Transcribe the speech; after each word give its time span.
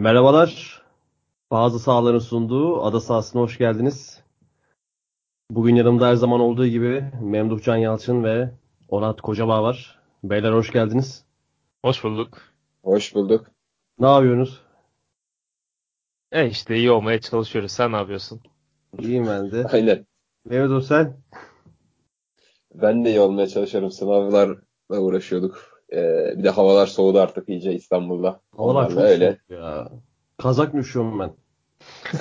Merhabalar. 0.00 0.82
Bazı 1.50 1.78
sahaların 1.78 2.18
sunduğu 2.18 2.82
ada 2.84 3.00
sahasına 3.00 3.42
hoş 3.42 3.58
geldiniz. 3.58 4.22
Bugün 5.50 5.74
yanımda 5.74 6.08
her 6.08 6.14
zaman 6.14 6.40
olduğu 6.40 6.66
gibi 6.66 7.04
Memduh 7.22 7.62
Can 7.62 7.76
Yalçın 7.76 8.24
ve 8.24 8.50
Onat 8.88 9.20
Kocabağ 9.20 9.62
var. 9.62 9.98
Beyler 10.24 10.52
hoş 10.52 10.72
geldiniz. 10.72 11.24
Hoş 11.84 12.04
bulduk. 12.04 12.38
Hoş 12.82 13.14
bulduk. 13.14 13.46
Ne 13.98 14.06
yapıyorsunuz? 14.06 14.60
E 16.32 16.48
işte 16.48 16.76
iyi 16.76 16.90
olmaya 16.90 17.20
çalışıyoruz. 17.20 17.72
Sen 17.72 17.92
ne 17.92 17.96
yapıyorsun? 17.96 18.40
İyiyim 18.98 19.26
ben 19.26 19.50
de. 19.50 19.64
Aynen. 19.72 20.06
Memduh 20.44 20.82
sen? 20.82 21.16
Ben 22.74 23.04
de 23.04 23.10
iyi 23.10 23.20
olmaya 23.20 23.48
çalışıyorum. 23.48 23.90
Sınavlarla 23.90 24.56
uğraşıyorduk. 24.88 25.69
Ee, 25.92 26.34
bir 26.38 26.44
de 26.44 26.50
havalar 26.50 26.86
soğudu 26.86 27.20
artık 27.20 27.48
iyice 27.48 27.72
İstanbul'da. 27.72 28.40
Havalar 28.56 28.74
Onlarla 28.80 28.94
çok 28.94 29.02
öyle. 29.04 29.38
soğuk 29.48 29.60
ya. 29.60 29.88
Kazak 30.38 30.74
mı 30.74 30.80
üşüyorum 30.80 31.18
ben? 31.20 31.30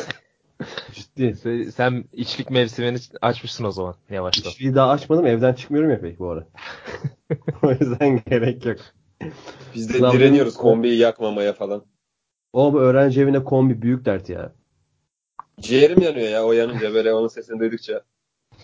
Ciddi. 0.94 1.36
Sen, 1.36 1.64
sen 1.70 2.04
içlik 2.14 2.50
mevsimini 2.50 2.98
açmışsın 3.22 3.64
o 3.64 3.72
zaman 3.72 3.96
yavaştan. 4.10 4.50
Hiçbir 4.50 4.76
daha 4.76 4.90
açmadım. 4.92 5.26
Evden 5.26 5.54
çıkmıyorum 5.54 5.92
ya 5.92 6.02
pek 6.02 6.20
bu 6.20 6.30
ara. 6.30 6.48
o 7.64 7.72
yüzden 7.72 8.22
gerek 8.30 8.66
yok. 8.66 8.78
Biz 9.76 9.94
de 9.94 9.98
Sınavların- 9.98 10.14
direniyoruz 10.14 10.54
kombiyi 10.58 10.98
yakmamaya 10.98 11.54
falan. 11.54 11.84
O 12.54 12.74
bu 12.74 12.80
öğrenci 12.80 13.22
evine 13.22 13.44
kombi 13.44 13.82
büyük 13.82 14.06
dert 14.06 14.30
ya. 14.30 14.52
Ciğerim 15.60 16.02
yanıyor 16.02 16.28
ya 16.30 16.44
o 16.46 16.52
yanınca 16.52 16.94
böyle 16.94 17.14
onun 17.14 17.28
sesini 17.28 17.60
duydukça. 17.60 18.02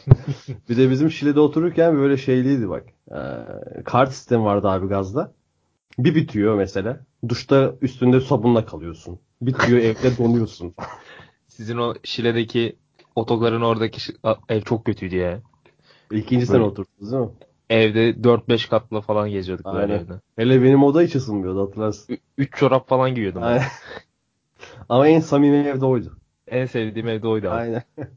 Bir 0.70 0.78
de 0.78 0.90
bizim 0.90 1.12
Şile'de 1.12 1.40
otururken 1.40 1.98
böyle 1.98 2.18
şeyliydi 2.18 2.70
bak. 2.70 2.84
Ee, 3.12 3.84
kart 3.84 4.14
sistemi 4.14 4.44
vardı 4.44 4.68
abi 4.70 4.88
gazda. 4.88 5.34
Bir 6.00 6.16
bitiyor 6.16 6.56
mesela. 6.56 7.00
Duşta 7.30 7.74
üstünde 7.82 8.22
sabunla 8.22 8.66
kalıyorsun. 8.66 9.20
Bitiyor 9.42 9.80
evde 9.80 10.18
donuyorsun. 10.18 10.76
Sizin 11.48 11.78
o 11.78 11.94
Şile'deki 12.04 12.76
otogarın 13.16 13.62
oradaki 13.62 14.14
ev 14.50 14.62
çok 14.62 14.86
kötüydü 14.86 15.16
ya. 15.16 15.42
İkinci 16.12 16.46
sene 16.46 16.58
Böyle. 16.58 16.66
oturdunuz 16.70 17.12
değil 17.12 17.24
mi? 17.24 17.30
Evde 17.70 18.10
4-5 18.10 18.70
katlı 18.70 19.02
falan 19.02 19.30
geziyorduk 19.30 19.66
böyle 19.66 19.94
Aynen. 19.94 20.06
evde. 20.06 20.14
Hele 20.36 20.64
benim 20.64 20.84
oda 20.84 21.02
hiç 21.02 21.16
ısınmıyordu 21.16 21.68
hatırlarsın. 21.68 22.18
3 22.38 22.58
çorap 22.58 22.88
falan 22.90 23.16
giyiyordum. 23.16 23.42
ben. 23.42 23.48
Aynen. 23.48 23.64
Ama 24.90 25.08
en 25.08 25.20
samimi 25.20 25.58
evde 25.68 25.86
oydu. 25.86 26.18
En 26.48 26.66
sevdiğim 26.66 27.08
evde 27.08 27.28
oydu 27.28 27.48
abi. 27.48 27.56
Aynen. 27.56 27.84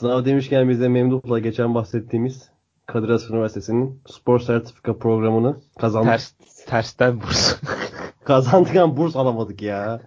Sınav 0.00 0.24
demişken 0.24 0.68
biz 0.68 0.80
de 0.80 0.88
Memduh'la 0.88 1.38
geçen 1.38 1.74
bahsettiğimiz 1.74 2.48
Kadir 2.86 3.08
Has 3.08 3.30
Üniversitesi'nin 3.30 4.02
spor 4.06 4.40
sertifika 4.40 4.98
programını 4.98 5.56
kazandık. 5.78 6.10
Ters, 6.10 6.32
tersten 6.66 7.20
burs. 7.20 7.56
Kazandık 8.24 8.76
ama 8.76 8.96
burs 8.96 9.16
alamadık 9.16 9.62
ya. 9.62 10.00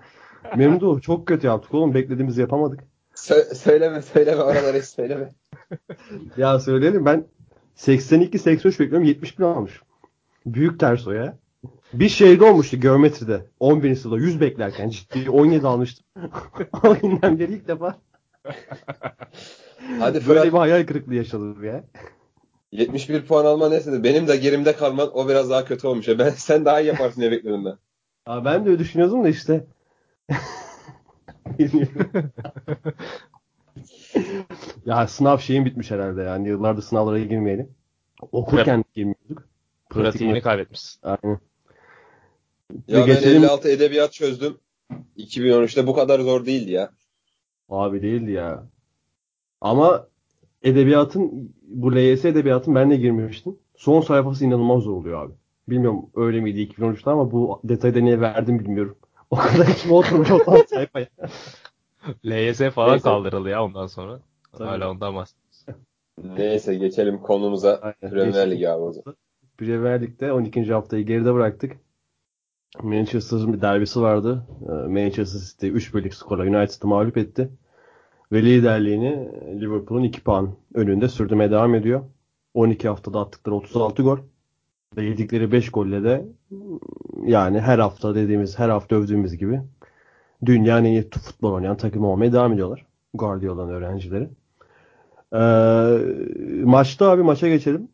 Memduh 0.56 1.02
çok 1.02 1.28
kötü 1.28 1.48
yaptık 1.48 1.74
oğlum. 1.74 1.94
Beklediğimizi 1.94 2.42
yapamadık. 2.42 2.84
Sö- 3.16 3.56
söyleme 3.56 4.02
söyleme 4.02 4.42
oraları 4.42 4.78
hiç 4.78 4.86
söyleme. 4.86 5.30
Ya 6.38 6.60
söyleyelim 6.60 7.06
ben 7.06 7.26
82-83 7.78 8.66
bekliyorum 8.66 9.04
71 9.04 9.44
almış. 9.44 9.82
Büyük 10.46 10.80
ters 10.80 11.08
o 11.08 11.12
ya. 11.12 11.38
Bir 11.94 12.10
şeyde 12.10 12.44
olmuştu 12.44 12.80
geometride. 12.80 13.46
11. 13.60 13.96
sınıfta 13.96 14.26
100 14.26 14.42
beklerken 14.42 14.90
ciddi 14.90 15.30
17 15.30 15.68
almıştım. 15.68 16.06
o 16.84 16.96
günden 16.96 17.40
beri 17.40 17.54
ilk 17.54 17.68
defa 17.68 17.98
Hadi 20.00 20.14
böyle 20.14 20.22
Fırat 20.24 20.46
bir 20.46 20.52
hayal 20.52 20.86
kırıklığı 20.86 21.16
yaşadım 21.16 21.64
ya. 21.64 21.84
71 22.72 23.26
puan 23.26 23.46
alman 23.46 23.72
neyse 23.72 23.92
de 23.92 24.04
benim 24.04 24.28
de 24.28 24.38
gerimde 24.38 24.76
kalman 24.76 25.18
o 25.18 25.30
biraz 25.30 25.50
daha 25.50 25.66
kötü 25.66 25.88
olmuş. 25.88 26.08
Ya. 26.08 26.20
Ben 26.20 26.30
sen 26.38 26.66
daha 26.66 26.82
iyi 26.82 26.88
yaparsın 26.88 27.22
diye 27.22 27.32
bekledim 27.32 27.66
ben. 27.66 27.78
Ya 28.28 28.46
ben 28.46 28.66
de 28.66 28.70
öyle 28.70 28.80
düşünüyordum 28.80 29.24
da 29.24 29.30
işte. 29.30 29.66
Bilmiyorum. 31.60 32.12
ya 34.86 35.08
sınav 35.08 35.38
şeyim 35.38 35.66
bitmiş 35.66 35.92
herhalde 35.92 36.22
yani. 36.22 36.48
Yıllardır 36.48 36.82
sınavlara 36.82 37.20
girmeyelim. 37.20 37.70
Okurken 38.32 38.84
girmiyorduk. 38.94 39.48
Pratiğini 39.90 40.42
kaybetmişsin. 40.42 41.00
Aynen. 41.04 41.40
Ya 42.88 43.00
ben 43.00 43.06
geçelim- 43.06 43.44
56 43.44 43.70
edebiyat 43.70 44.14
çözdüm. 44.14 44.58
2013'te 45.18 45.88
bu 45.88 45.96
kadar 45.96 46.20
zor 46.20 46.46
değildi 46.46 46.72
ya. 46.72 46.92
Abi 47.70 48.02
değildi 48.02 48.32
ya. 48.32 48.64
Ama 49.64 50.08
edebiyatın 50.64 51.54
bu 51.68 51.96
LYS 51.96 52.26
edebiyatın 52.26 52.76
ben 52.76 52.92
de 52.92 52.96
girmemiştim. 52.98 53.56
Son 53.76 54.02
sayfası 54.02 54.46
inanılmaz 54.46 54.84
zor 54.84 54.94
oluyor 54.94 55.26
abi. 55.26 55.34
Bilmiyorum 55.70 56.06
öyle 56.16 56.42
miydi 56.42 56.60
2013'te 56.60 57.12
ama 57.12 57.32
bu 57.32 57.62
detayı 57.64 57.96
da 57.96 58.00
niye 58.00 58.22
verdim 58.22 58.60
bilmiyorum. 58.60 58.98
O 59.32 59.36
kadar 59.36 59.68
içime 59.68 59.94
oturmuş 59.94 60.32
o 60.32 60.40
son 60.40 60.64
sayfaya. 60.70 61.08
LYS 62.26 62.62
falan 62.62 62.92
Neyse. 62.92 63.04
kaldırıldı 63.04 63.50
ya 63.50 63.64
ondan 63.64 63.88
sonra. 63.88 64.20
Tabii. 64.52 64.68
Hala 64.68 64.92
ondan 64.92 65.16
bahsediyoruz. 65.16 65.66
Neyse 66.38 66.76
geçelim 66.76 67.18
konumuza. 67.18 67.94
Premier 68.02 68.52
Lig 68.52 68.64
abi 68.64 68.82
o 68.82 68.92
zaman. 68.92 69.16
Premier 69.58 70.02
Lig'de 70.02 70.32
12. 70.34 70.74
haftayı 70.74 71.06
geride 71.06 71.34
bıraktık. 71.34 71.78
Manchester'ın 72.84 73.54
bir 73.54 73.62
derbisi 73.62 74.02
vardı. 74.02 74.48
Ee, 74.70 74.72
Manchester 74.72 75.40
City 75.40 75.68
3 75.68 75.96
birlik 75.96 76.14
skorla 76.14 76.44
United'ı 76.44 76.88
mağlup 76.88 77.18
etti. 77.18 77.50
Ve 78.34 78.44
liderliğini 78.44 79.30
Liverpool'un 79.62 80.04
2 80.04 80.24
puan 80.24 80.50
önünde 80.74 81.10
sürdürmeye 81.10 81.52
devam 81.52 81.76
ediyor. 81.76 82.04
12 82.54 82.88
haftada 82.88 83.20
attıkları 83.20 83.56
36 83.56 84.04
gol. 84.04 84.18
Ve 84.98 85.04
yedikleri 85.04 85.52
5 85.52 85.70
golle 85.70 86.04
de 86.04 86.26
yani 87.26 87.60
her 87.60 87.80
hafta 87.80 88.16
dediğimiz, 88.16 88.60
her 88.60 88.70
hafta 88.70 88.96
övdüğümüz 88.96 89.38
gibi 89.38 89.62
dünyanın 90.46 90.86
en 90.86 90.92
iyi 90.92 91.10
futbol 91.10 91.54
oynayan 91.54 91.78
takım 91.78 92.06
olmaya 92.06 92.34
devam 92.34 92.54
ediyorlar. 92.54 92.86
Guardiola'nın 93.14 93.74
öğrencileri. 93.74 94.30
Ee, 95.34 96.64
maçta 96.64 97.10
abi 97.10 97.24
maça 97.24 97.48
geçelim. 97.48 97.88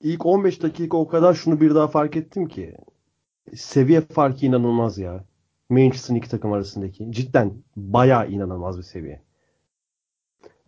İlk 0.00 0.26
15 0.26 0.62
dakika 0.62 0.96
o 0.96 1.08
kadar 1.08 1.34
şunu 1.34 1.60
bir 1.60 1.74
daha 1.74 1.88
fark 1.88 2.16
ettim 2.16 2.48
ki 2.48 2.74
seviye 3.54 4.00
farkı 4.00 4.46
inanılmaz 4.46 4.98
ya. 4.98 5.24
Manchester'ın 5.70 6.18
iki 6.18 6.30
takım 6.30 6.52
arasındaki. 6.52 7.12
Cidden 7.12 7.52
bayağı 7.76 8.30
inanılmaz 8.30 8.78
bir 8.78 8.82
seviye. 8.82 9.23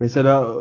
Mesela 0.00 0.54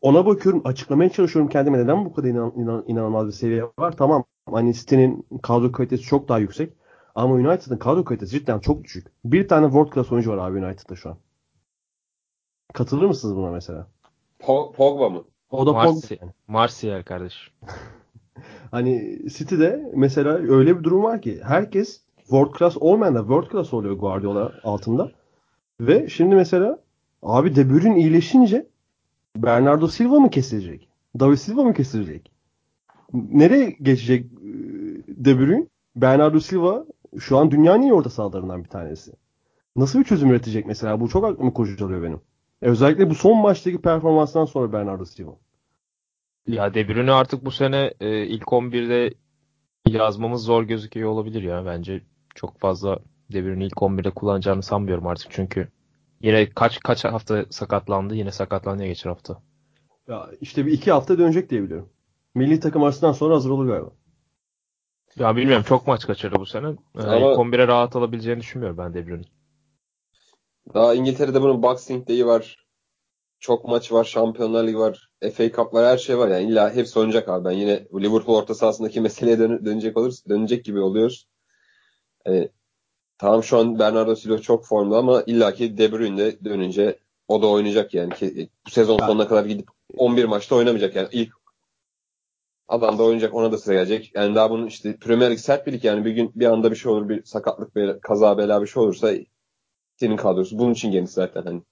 ona 0.00 0.26
bakıyorum 0.26 0.62
açıklamaya 0.64 1.10
çalışıyorum 1.10 1.48
kendime 1.50 1.78
neden 1.78 2.04
bu 2.04 2.12
kadar 2.14 2.28
inan- 2.28 2.52
inan- 2.56 2.84
inanılmaz 2.86 3.26
bir 3.26 3.32
seviye 3.32 3.64
var. 3.78 3.96
Tamam 3.96 4.24
hani 4.50 4.74
City'nin 4.74 5.26
kadro 5.42 5.72
kalitesi 5.72 6.02
çok 6.02 6.28
daha 6.28 6.38
yüksek. 6.38 6.72
Ama 7.14 7.34
United'ın 7.34 7.76
kadro 7.76 8.04
kalitesi 8.04 8.32
cidden 8.38 8.58
çok 8.58 8.84
düşük. 8.84 9.06
Bir 9.24 9.48
tane 9.48 9.66
world 9.66 9.92
class 9.94 10.12
oyuncu 10.12 10.30
var 10.30 10.38
abi 10.50 10.58
United'da 10.64 10.96
şu 10.96 11.10
an. 11.10 11.16
Katılır 12.74 13.06
mısınız 13.06 13.36
buna 13.36 13.50
mesela? 13.50 13.86
Po- 14.40 14.72
Pogba 14.72 15.08
mı? 15.08 15.24
O 15.50 15.66
da 15.66 15.72
Pogba. 15.72 15.84
Martial, 15.84 16.28
Martial 16.48 17.02
kardeş. 17.02 17.52
Hani 18.70 19.18
City'de 19.28 19.90
mesela 19.94 20.32
öyle 20.32 20.78
bir 20.78 20.84
durum 20.84 21.02
var 21.02 21.22
ki 21.22 21.40
herkes 21.44 22.00
world 22.20 22.58
class 22.58 22.76
olmayan 22.80 23.14
da 23.14 23.18
world 23.18 23.50
class 23.52 23.74
oluyor 23.74 23.94
Guardiola 23.94 24.52
altında. 24.64 25.10
Ve 25.80 26.08
şimdi 26.08 26.34
mesela 26.34 26.78
abi 27.22 27.56
De 27.56 27.70
Bruyne 27.70 28.00
iyileşince 28.00 28.66
Bernardo 29.36 29.88
Silva 29.88 30.20
mı 30.20 30.30
kesilecek? 30.30 30.88
David 31.20 31.36
Silva 31.36 31.64
mı 31.64 31.74
kesilecek? 31.74 32.30
Nereye 33.12 33.76
geçecek 33.82 34.26
e, 34.26 34.48
De 35.08 35.38
Bruyne? 35.38 35.66
Bernardo 35.96 36.40
Silva 36.40 36.84
şu 37.18 37.38
an 37.38 37.50
dünyanın 37.50 37.82
iyi 37.82 37.92
orta 37.92 38.10
sahalarından 38.10 38.64
bir 38.64 38.68
tanesi. 38.68 39.12
Nasıl 39.76 39.98
bir 39.98 40.04
çözüm 40.04 40.30
üretecek 40.30 40.66
mesela? 40.66 41.00
Bu 41.00 41.08
çok 41.08 41.24
aklımı 41.24 41.54
kurcalıyor 41.54 42.02
benim. 42.02 42.20
E, 42.62 42.66
özellikle 42.66 43.10
bu 43.10 43.14
son 43.14 43.38
maçtaki 43.38 43.82
performanstan 43.82 44.44
sonra 44.44 44.72
Bernardo 44.72 45.04
Silva. 45.04 45.36
Ya 46.46 46.74
De 46.74 46.88
Bruyne 46.88 47.12
artık 47.12 47.44
bu 47.44 47.50
sene 47.50 47.94
e, 48.00 48.26
ilk 48.26 48.44
11'de 48.44 49.14
yazmamız 49.88 50.42
zor 50.42 50.62
gözüküyor 50.62 51.10
olabilir 51.10 51.42
ya. 51.42 51.66
Bence 51.66 52.02
çok 52.34 52.58
fazla 52.58 52.98
De 53.32 53.44
Bruyne'i 53.44 53.66
ilk 53.66 53.76
11'de 53.76 54.10
kullanacağını 54.10 54.62
sanmıyorum 54.62 55.06
artık 55.06 55.30
çünkü 55.30 55.68
yine 56.22 56.50
kaç 56.50 56.80
kaç 56.80 57.04
hafta 57.04 57.44
sakatlandı. 57.50 58.14
Yine 58.14 58.32
sakatlandı 58.32 58.82
ya 58.82 58.88
geçen 58.88 59.10
hafta. 59.10 59.42
Ya 60.08 60.30
işte 60.40 60.66
bir 60.66 60.72
iki 60.72 60.92
hafta 60.92 61.18
dönecek 61.18 61.50
diye 61.50 61.62
biliyorum. 61.62 61.88
Milli 62.34 62.60
takım 62.60 62.82
arasından 62.82 63.12
sonra 63.12 63.34
hazır 63.34 63.50
olur 63.50 63.66
galiba. 63.66 63.90
Ya 65.18 65.36
bilmiyorum 65.36 65.64
çok 65.68 65.86
maç 65.86 66.06
kaçırdı 66.06 66.36
bu 66.38 66.46
sene. 66.46 66.66
E, 66.98 67.02
Ama- 67.02 67.16
ilk 67.32 67.38
11'e 67.38 67.66
rahat 67.66 67.96
alabileceğini 67.96 68.40
düşünmüyorum 68.40 68.78
ben 68.78 68.94
De 68.94 69.06
Bruyne'in. 69.06 69.26
Daha 70.74 70.94
İngiltere'de 70.94 71.42
bunun 71.42 71.62
Boxing 71.62 72.08
Day'i 72.08 72.26
var. 72.26 72.66
Çok 73.40 73.64
maç 73.64 73.92
var. 73.92 74.04
Şampiyonlar 74.04 74.66
Ligi 74.66 74.78
var. 74.78 75.10
FA 75.32 75.50
Cup 75.52 75.74
var. 75.74 75.86
Her 75.86 75.98
şey 75.98 76.18
var. 76.18 76.28
Yani 76.28 76.44
illa 76.50 76.74
hepsi 76.74 76.98
oynayacak 76.98 77.28
abi. 77.28 77.44
Ben 77.44 77.50
yine 77.50 77.86
Liverpool 77.94 78.36
orta 78.36 78.54
sahasındaki 78.54 79.00
meseleye 79.00 79.38
dön- 79.38 79.64
dönecek 79.64 79.96
oluruz. 79.96 80.22
Dönecek 80.28 80.64
gibi 80.64 80.80
oluyoruz. 80.80 81.26
Yani, 82.26 82.50
tamam 83.22 83.42
şu 83.42 83.58
an 83.58 83.78
Bernardo 83.78 84.16
Silva 84.16 84.38
çok 84.38 84.66
formda 84.66 84.96
ama 84.98 85.22
illaki 85.26 85.78
De 85.78 85.92
Bruyne 85.92 86.16
de 86.18 86.44
dönünce 86.44 86.98
o 87.28 87.42
da 87.42 87.46
oynayacak 87.46 87.94
yani. 87.94 88.14
Ki, 88.14 88.48
bu 88.66 88.70
sezon 88.70 88.98
Ya. 88.98 89.06
sonuna 89.06 89.28
kadar 89.28 89.44
gidip 89.44 89.68
11 89.96 90.24
maçta 90.24 90.54
oynamayacak 90.56 90.96
yani. 90.96 91.08
ilk 91.12 91.32
Adam 92.68 92.98
da 92.98 93.02
oynayacak 93.02 93.34
ona 93.34 93.52
da 93.52 93.58
sıra 93.58 93.74
gelecek. 93.74 94.12
Yani 94.14 94.34
daha 94.34 94.50
bunun 94.50 94.66
işte 94.66 94.96
Premier 94.96 95.30
Lig 95.30 95.38
sert 95.38 95.66
bir 95.66 95.72
lig 95.72 95.84
yani 95.84 96.04
bir 96.04 96.10
gün 96.10 96.32
bir 96.34 96.46
anda 96.46 96.70
bir 96.70 96.76
şey 96.76 96.92
olur 96.92 97.08
bir 97.08 97.24
sakatlık 97.24 97.76
bir 97.76 98.00
kaza 98.00 98.38
bela 98.38 98.62
bir 98.62 98.66
şey 98.66 98.82
olursa 98.82 99.10
senin 99.96 100.16
kadrosu 100.16 100.58
bunun 100.58 100.72
için 100.72 100.90
geniş 100.92 101.10
zaten 101.10 101.42
hani. 101.42 101.62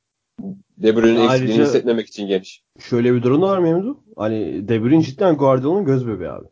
De 0.79 0.97
Bruyne'nin 0.97 1.17
Ayrıca- 1.21 1.35
eksikliğini 1.35 1.63
hissetmemek 1.65 2.07
için 2.07 2.27
geniş. 2.27 2.63
Şöyle 2.79 3.15
bir 3.15 3.23
durum 3.23 3.43
var 3.43 3.59
Memdu. 3.59 4.01
Hani 4.17 4.69
De 4.69 4.83
Bruyne 4.83 5.03
cidden 5.03 5.37
Guardiola'nın 5.37 5.85
göz 5.85 6.07
bebeği 6.09 6.31
abi. 6.31 6.47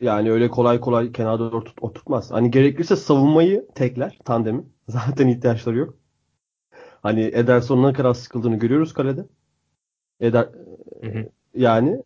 Yani 0.00 0.32
öyle 0.32 0.48
kolay 0.48 0.80
kolay 0.80 1.12
kenarda 1.12 1.44
oturt, 1.44 1.82
oturtmaz. 1.82 2.30
Hani 2.30 2.50
gerekirse 2.50 2.96
savunmayı 2.96 3.66
tekler 3.74 4.18
tandemi. 4.24 4.64
Zaten 4.88 5.28
ihtiyaçları 5.28 5.78
yok. 5.78 5.94
Hani 7.02 7.22
Ederson'un 7.22 7.88
ne 7.88 7.92
kadar 7.92 8.14
sıkıldığını 8.14 8.58
görüyoruz 8.58 8.92
kalede. 8.92 9.26
Eder 10.20 10.48
Hı 11.00 11.06
hı. 11.06 11.28
yani 11.54 12.02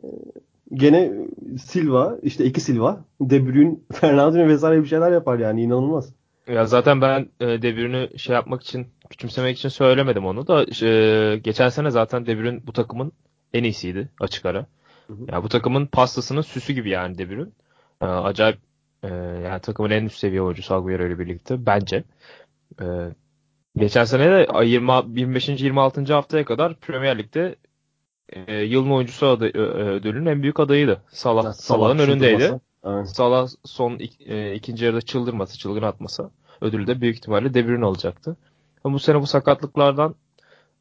gene 0.75 1.13
Silva 1.59 2.19
işte 2.23 2.45
iki 2.45 2.61
Silva 2.61 3.05
De 3.21 3.47
Bruyne 3.47 3.77
Fernandinho 3.93 4.49
vesaire 4.49 4.83
bir 4.83 4.89
şeyler 4.89 5.13
yapar 5.13 5.39
yani 5.39 5.63
inanılmaz. 5.63 6.13
Ya 6.49 6.67
zaten 6.67 7.01
ben 7.01 7.29
e, 7.41 7.63
De 7.63 7.77
Bruyne'ü 7.77 8.19
şey 8.19 8.35
yapmak 8.35 8.63
için, 8.63 8.87
küçümsemek 9.11 9.59
için 9.59 9.69
söylemedim 9.69 10.27
onu 10.27 10.47
da. 10.47 10.87
E, 10.87 11.39
geçen 11.39 11.69
sene 11.69 11.91
zaten 11.91 12.27
De 12.27 12.39
Bruyne 12.39 12.61
bu 12.67 12.73
takımın 12.73 13.13
en 13.53 13.65
iyisiydi 13.65 14.09
açık 14.21 14.47
ara. 14.47 14.67
Hı 15.07 15.13
hı. 15.13 15.27
Ya 15.33 15.43
bu 15.43 15.49
takımın 15.49 15.87
pastasının 15.87 16.41
süsü 16.41 16.73
gibi 16.73 16.91
yani 16.91 17.19
De 17.19 17.31
Bruyne. 17.31 17.51
E, 18.03 18.07
acayip 18.07 18.59
e, 19.03 19.09
yani 19.45 19.61
takımın 19.61 19.91
en 19.91 20.05
üst 20.05 20.19
seviye 20.19 20.43
oyuncusu 20.43 20.75
Agüero 20.75 21.07
ile 21.07 21.19
birlikte 21.19 21.67
bence. 21.67 22.05
E, 22.81 22.85
geçen 23.77 24.05
sene 24.05 24.31
de 24.31 24.65
20, 24.65 25.21
25. 25.21 25.49
26. 25.49 26.13
haftaya 26.15 26.45
kadar 26.45 26.75
Premier 26.75 27.19
Lig'de 27.19 27.57
e, 28.33 28.55
yılın 28.55 28.91
oyuncusu 28.91 29.27
adı, 29.27 29.45
ödülünün 29.59 30.27
en 30.27 30.43
büyük 30.43 30.61
adayıydı. 30.61 31.03
Salah, 31.09 31.43
Salah 31.43 31.53
Salah'ın 31.53 31.99
şut 31.99 32.09
önündeydi. 32.09 32.61
Aynen. 32.83 33.05
Salah 33.05 33.49
son 33.65 33.93
ik- 33.93 34.33
e, 34.33 34.55
ikinci 34.55 34.85
yarıda 34.85 35.01
çıldırmasa, 35.01 35.59
çılgın 35.59 35.83
atmasa 35.83 36.31
ödülü 36.61 36.87
de 36.87 37.01
büyük 37.01 37.17
ihtimalle 37.17 37.55
De 37.55 37.67
Bruyne 37.67 37.85
alacaktı. 37.85 38.37
Ama 38.85 38.95
bu 38.95 38.99
sene 38.99 39.21
bu 39.21 39.27
sakatlıklardan 39.27 40.15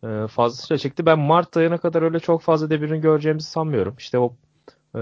e, 0.05 0.27
fazlasıyla 0.27 0.77
çekti. 0.77 1.05
Ben 1.05 1.19
Mart 1.19 1.57
ayına 1.57 1.77
kadar 1.77 2.01
öyle 2.01 2.19
çok 2.19 2.41
fazla 2.41 2.69
De 2.69 2.81
Bruyne 2.81 2.97
göreceğimizi 2.97 3.47
sanmıyorum. 3.49 3.95
İşte 3.97 4.19
o 4.19 4.35
e, 4.95 4.99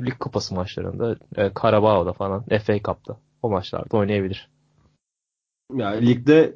Lig 0.00 0.18
Kupası 0.18 0.54
maçlarında, 0.54 1.16
e, 1.36 1.50
Carabao'da 1.62 2.12
falan, 2.12 2.44
FA 2.62 2.78
Cup'ta 2.82 3.16
o 3.42 3.50
maçlarda 3.50 3.96
oynayabilir. 3.96 4.48
Yani 5.74 6.06
ligde 6.06 6.54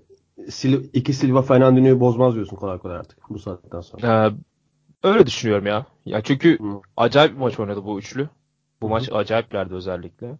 Sil- 0.56 0.90
iki 0.92 1.12
Silva 1.12 1.42
Fernandinho'yu 1.42 2.00
bozmaz 2.00 2.34
diyorsun 2.34 2.56
kolay 2.56 2.78
kolay 2.78 2.96
artık 2.96 3.30
bu 3.30 3.38
saatten 3.38 3.80
sonra. 3.80 4.26
E, 4.26 5.08
öyle 5.08 5.26
düşünüyorum 5.26 5.66
ya. 5.66 5.86
Ya 6.06 6.20
çünkü 6.22 6.58
Hı. 6.58 6.80
acayip 6.96 7.32
bir 7.32 7.38
maç 7.38 7.60
oynadı 7.60 7.84
bu 7.84 7.98
üçlü. 7.98 8.28
Bu 8.80 8.86
Hı 8.86 8.90
maç 8.90 9.08
acayiplerdi 9.12 9.74
özellikle. 9.74 10.38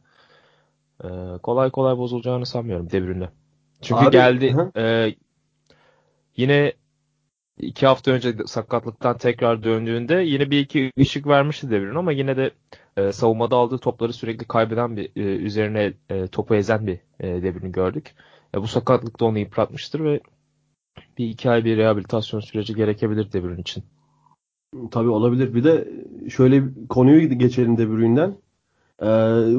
E, 1.04 1.08
kolay 1.42 1.70
kolay 1.70 1.98
bozulacağını 1.98 2.46
sanmıyorum 2.46 2.90
De 2.90 3.02
Bruyne'le. 3.02 3.28
Çünkü 3.82 4.04
Abi, 4.04 4.10
geldi 4.12 4.52
hı. 4.52 4.80
e, 4.80 5.14
yine 6.36 6.72
iki 7.62 7.86
hafta 7.86 8.10
önce 8.10 8.36
sakatlıktan 8.46 9.18
tekrar 9.18 9.64
döndüğünde 9.64 10.14
yine 10.14 10.50
bir 10.50 10.60
iki 10.60 10.92
ışık 10.98 11.26
vermişti 11.26 11.70
De 11.70 11.80
Bruyne 11.80 11.98
ama 11.98 12.12
yine 12.12 12.36
de 12.36 12.50
e, 12.96 13.12
savunmada 13.12 13.56
aldığı 13.56 13.78
topları 13.78 14.12
sürekli 14.12 14.44
kaybeden 14.44 14.96
bir 14.96 15.10
e, 15.16 15.20
üzerine 15.20 15.94
e, 16.08 16.26
topu 16.26 16.54
ezen 16.54 16.86
bir 16.86 16.98
e, 17.20 17.42
De 17.42 17.54
Bruyne 17.54 17.70
gördük. 17.70 18.14
E, 18.54 18.62
bu 18.62 18.66
sakatlık 18.66 19.20
da 19.20 19.24
onu 19.24 19.38
yıpratmıştır 19.38 20.04
ve 20.04 20.20
bir 21.18 21.28
iki 21.28 21.50
ay 21.50 21.64
bir 21.64 21.76
rehabilitasyon 21.76 22.40
süreci 22.40 22.74
gerekebilir 22.74 23.32
De 23.32 23.42
Bruyne 23.44 23.60
için. 23.60 23.84
Tabii 24.90 25.08
olabilir. 25.08 25.54
Bir 25.54 25.64
de 25.64 25.88
şöyle 26.30 26.62
konuyu 26.88 27.38
geçelim 27.38 27.78
De 27.78 27.88
Bruyne'den. 27.90 28.36
Ee, 29.02 29.06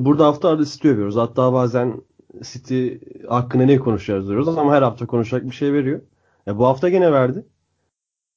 burada 0.05 0.25
hafta 0.25 0.49
arası 0.49 0.73
City 0.73 0.87
övüyoruz. 0.89 1.15
Hatta 1.15 1.53
bazen 1.53 2.01
City 2.41 2.89
hakkında 3.29 3.65
ne 3.65 3.79
konuşacağız 3.79 4.27
diyoruz 4.27 4.47
ama 4.47 4.73
her 4.73 4.81
hafta 4.81 5.05
konuşacak 5.07 5.45
bir 5.45 5.55
şey 5.55 5.73
veriyor. 5.73 6.01
E, 6.47 6.57
bu 6.57 6.65
hafta 6.65 6.89
gene 6.89 7.11
verdi. 7.11 7.45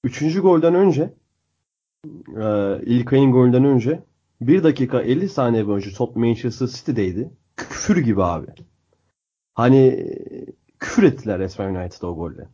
Üçüncü 0.07 0.41
golden 0.41 0.75
önce 0.75 1.15
e, 2.37 2.79
İlkay'ın 2.83 3.33
golünden 3.33 3.65
önce 3.65 4.03
1 4.41 4.63
dakika 4.63 5.03
50 5.03 5.29
saniye 5.29 5.67
boyunca 5.67 5.91
top 5.97 6.17
Manchester 6.17 6.67
City'deydi. 6.67 7.31
Küfür 7.57 7.97
gibi 7.97 8.23
abi. 8.23 8.47
Hani 9.55 10.07
küfür 10.79 11.03
ettiler 11.03 11.39
resmen 11.39 11.75
United'a 11.75 12.07
o 12.07 12.17
golle. 12.17 12.49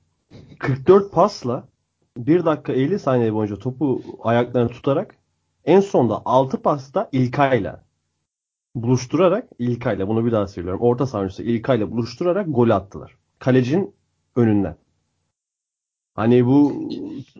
44 0.58 1.12
pasla 1.12 1.68
1 2.16 2.44
dakika 2.44 2.72
50 2.72 2.98
saniye 2.98 3.34
boyunca 3.34 3.56
topu 3.56 4.02
ayaklarına 4.22 4.68
tutarak 4.68 5.16
en 5.64 5.80
sonda 5.80 6.22
6 6.24 6.62
pasta 6.62 7.08
İlkay'la 7.12 7.84
buluşturarak 8.74 9.48
İlkay'la 9.58 10.08
bunu 10.08 10.26
bir 10.26 10.32
daha 10.32 10.46
söylüyorum. 10.46 10.80
Orta 10.80 11.06
saha 11.06 11.20
oyuncusu 11.20 11.42
İlkay'la 11.42 11.90
buluşturarak 11.90 12.46
gol 12.48 12.70
attılar. 12.70 13.16
Kalecinin 13.38 13.94
önünden. 14.36 14.76
Hani 16.14 16.46
bu 16.46 16.88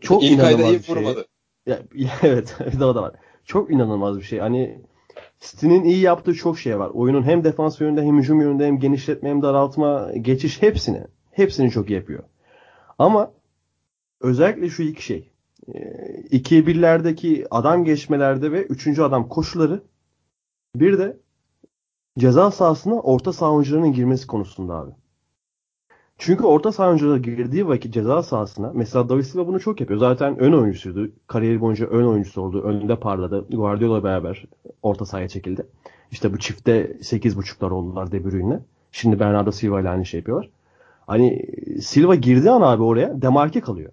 çok 0.01 0.23
İlk 0.23 0.31
inanılmaz 0.31 0.73
bir 0.73 0.83
şey. 0.83 0.95
vurmadı. 0.95 1.25
Ya, 1.65 1.79
evet 2.21 2.57
o 2.77 2.95
da 2.95 3.01
var. 3.01 3.15
Çok 3.45 3.71
inanılmaz 3.71 4.17
bir 4.17 4.23
şey. 4.23 4.39
Hani 4.39 4.81
City'nin 5.39 5.83
iyi 5.83 5.99
yaptığı 5.99 6.33
çok 6.33 6.59
şey 6.59 6.79
var. 6.79 6.89
Oyunun 6.89 7.23
hem 7.23 7.43
defans 7.43 7.81
yönünde 7.81 8.03
hem 8.03 8.19
hücum 8.19 8.41
yönünde 8.41 8.67
hem 8.67 8.79
genişletme 8.79 9.29
hem 9.29 9.41
daraltma, 9.41 10.11
geçiş 10.21 10.61
hepsini. 10.61 11.03
Hepsini 11.31 11.71
çok 11.71 11.89
iyi 11.89 11.93
yapıyor. 11.93 12.23
Ama 12.99 13.31
özellikle 14.21 14.69
şu 14.69 14.83
iki 14.83 15.05
şey. 15.05 15.29
2'ye 16.31 16.67
birlerdeki 16.67 17.47
adam 17.51 17.83
geçmelerde 17.85 18.51
ve 18.51 18.63
üçüncü 18.63 19.01
adam 19.01 19.29
koşuları 19.29 19.83
bir 20.75 20.99
de 20.99 21.17
ceza 22.19 22.51
sahasına 22.51 22.99
orta 22.99 23.33
saha 23.33 23.51
oyuncularının 23.51 23.93
girmesi 23.93 24.27
konusunda 24.27 24.73
abi. 24.73 24.91
Çünkü 26.25 26.43
orta 26.43 26.71
saha 26.71 27.17
girdiği 27.17 27.67
vakit 27.67 27.93
ceza 27.93 28.23
sahasına 28.23 28.71
mesela 28.75 29.09
David 29.09 29.23
Silva 29.23 29.47
bunu 29.47 29.59
çok 29.59 29.81
yapıyor. 29.81 29.99
Zaten 29.99 30.39
ön 30.39 30.53
oyuncusuydu. 30.53 31.11
Kariyeri 31.27 31.61
boyunca 31.61 31.87
ön 31.87 32.05
oyuncusu 32.05 32.41
oldu. 32.41 32.61
Önünde 32.61 32.95
parladı. 32.95 33.45
Guardiola 33.51 34.03
beraber 34.03 34.45
orta 34.83 35.05
sahaya 35.05 35.27
çekildi. 35.27 35.67
İşte 36.11 36.33
bu 36.33 36.39
çifte 36.39 36.97
8.5'lar 37.01 37.71
oldular 37.71 38.11
De 38.11 38.23
Bruyne'le. 38.23 38.59
Şimdi 38.91 39.19
Bernardo 39.19 39.51
Silva 39.51 39.81
ile 39.81 39.89
aynı 39.89 40.05
şey 40.05 40.17
yapıyorlar. 40.17 40.49
Hani 41.07 41.45
Silva 41.81 42.15
girdiği 42.15 42.49
an 42.49 42.61
abi 42.61 42.83
oraya 42.83 43.21
demarke 43.21 43.61
kalıyor. 43.61 43.91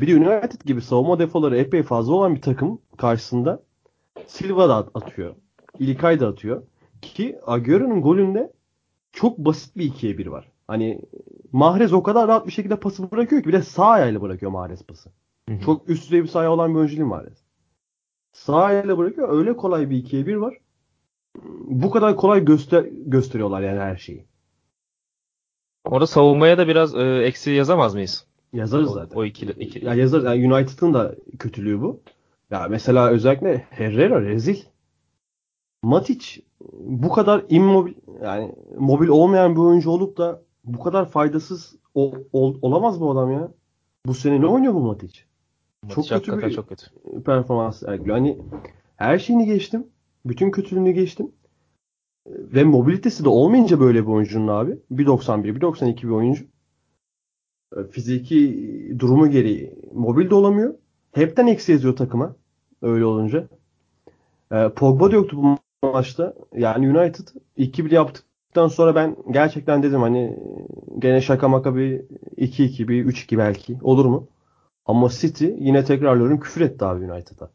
Bir 0.00 0.06
de 0.06 0.16
United 0.16 0.60
gibi 0.64 0.80
savunma 0.80 1.18
defoları 1.18 1.56
epey 1.56 1.82
fazla 1.82 2.14
olan 2.14 2.34
bir 2.34 2.42
takım 2.42 2.78
karşısında 2.96 3.62
Silva 4.26 4.68
da 4.68 4.74
atıyor. 4.94 5.34
İlkay 5.78 6.20
da 6.20 6.28
atıyor. 6.28 6.62
Ki 7.02 7.38
Agüero'nun 7.46 8.02
golünde 8.02 8.52
çok 9.12 9.38
basit 9.38 9.76
bir 9.76 9.92
2'ye 9.92 10.18
1 10.18 10.26
var. 10.26 10.53
Hani 10.68 11.00
Mahrez 11.52 11.92
o 11.92 12.02
kadar 12.02 12.28
rahat 12.28 12.46
bir 12.46 12.52
şekilde 12.52 12.76
pası 12.80 13.10
bırakıyor 13.10 13.42
ki 13.42 13.48
bir 13.48 13.52
de 13.52 13.62
sağ 13.62 13.86
ayağıyla 13.86 14.22
bırakıyor 14.22 14.52
Mahrez 14.52 14.82
pası. 14.82 15.10
Hı 15.48 15.54
hı. 15.54 15.60
Çok 15.60 15.88
üst 15.88 16.04
düzey 16.04 16.22
bir 16.22 16.28
sağ 16.28 16.38
ayağı 16.40 16.52
olan 16.52 16.70
bir 16.74 16.78
oyuncu 16.78 16.96
değil 16.96 17.06
Mahrez. 17.08 17.44
Sağ 18.32 18.62
ayağıyla 18.62 18.98
bırakıyor. 18.98 19.38
Öyle 19.38 19.56
kolay 19.56 19.90
bir 19.90 20.04
2'ye 20.04 20.26
1 20.26 20.36
var. 20.36 20.54
Bu 21.64 21.90
kadar 21.90 22.16
kolay 22.16 22.44
göster 22.44 22.84
gösteriyorlar 23.06 23.60
yani 23.60 23.80
her 23.80 23.96
şeyi. 23.96 24.24
Orada 25.84 26.06
savunmaya 26.06 26.58
da 26.58 26.68
biraz 26.68 26.94
e, 26.94 27.22
eksi 27.24 27.50
yazamaz 27.50 27.94
mıyız? 27.94 28.26
Yazarız 28.52 28.90
O, 28.90 28.94
zaten. 28.94 29.16
o 29.16 29.24
ikili, 29.24 29.50
ikili. 29.50 29.84
Ya 29.84 29.94
yazarız. 29.94 30.24
Yani 30.24 30.54
United'ın 30.54 30.94
da 30.94 31.14
kötülüğü 31.38 31.80
bu. 31.82 32.00
Ya 32.50 32.66
mesela 32.70 33.08
özellikle 33.10 33.66
Herrera 33.70 34.20
rezil. 34.20 34.56
Matic 35.82 36.40
bu 36.80 37.08
kadar 37.12 37.44
immobil 37.48 37.94
yani 38.22 38.54
mobil 38.78 39.08
olmayan 39.08 39.54
bir 39.54 39.60
oyuncu 39.60 39.90
olup 39.90 40.16
da 40.16 40.42
bu 40.64 40.82
kadar 40.82 41.08
faydasız 41.08 41.76
ol- 41.94 42.24
ol- 42.32 42.58
olamaz 42.62 43.00
bu 43.00 43.10
adam 43.10 43.32
ya. 43.32 43.48
Bu 44.06 44.14
sene 44.14 44.40
ne 44.40 44.46
oynuyor 44.46 44.74
bu 44.74 44.80
Matic? 44.80 45.20
Matic 45.82 45.94
çok 45.94 46.08
kötü 46.08 46.38
bir- 46.42 46.54
çok 46.54 46.68
kötü. 46.68 46.86
performans 47.24 47.78
sergiliyor. 47.80 48.16
Hani 48.16 48.38
her 48.96 49.18
şeyini 49.18 49.46
geçtim. 49.46 49.86
Bütün 50.26 50.50
kötülüğünü 50.50 50.90
geçtim. 50.90 51.32
Ve 52.28 52.64
mobilitesi 52.64 53.24
de 53.24 53.28
olmayınca 53.28 53.80
böyle 53.80 54.02
bir 54.02 54.08
oyuncunun 54.12 54.48
abi. 54.48 54.78
1.91, 54.90 55.54
1.92 55.56 56.02
bir 56.02 56.08
oyuncu. 56.12 56.44
E, 57.76 57.84
Fiziki 57.90 58.70
durumu 58.98 59.30
gereği 59.30 59.74
mobil 59.94 60.30
de 60.30 60.34
olamıyor. 60.34 60.74
Hepten 61.12 61.46
eksi 61.46 61.72
yazıyor 61.72 61.96
takıma. 61.96 62.36
Öyle 62.82 63.04
olunca. 63.04 63.48
E, 64.52 64.68
Pogba 64.68 65.10
da 65.10 65.14
yoktu 65.14 65.36
bu 65.42 65.58
maçta. 65.92 66.34
Yani 66.52 66.98
United 66.98 67.28
2-1 67.58 67.98
yaptıktan 68.54 68.68
sonra 68.68 68.94
ben 68.94 69.16
gerçekten 69.30 69.82
dedim 69.82 70.00
hani 70.00 70.38
gene 70.98 71.20
şaka 71.20 71.48
maka 71.48 71.76
bir 71.76 72.00
2-2 72.36 72.88
bir 72.88 73.04
3-2 73.06 73.38
belki 73.38 73.78
olur 73.82 74.04
mu? 74.04 74.28
Ama 74.86 75.08
City 75.08 75.46
yine 75.58 75.84
tekrarlıyorum 75.84 76.40
küfür 76.40 76.60
etti 76.60 76.84
abi 76.84 77.12
United'a. 77.12 77.50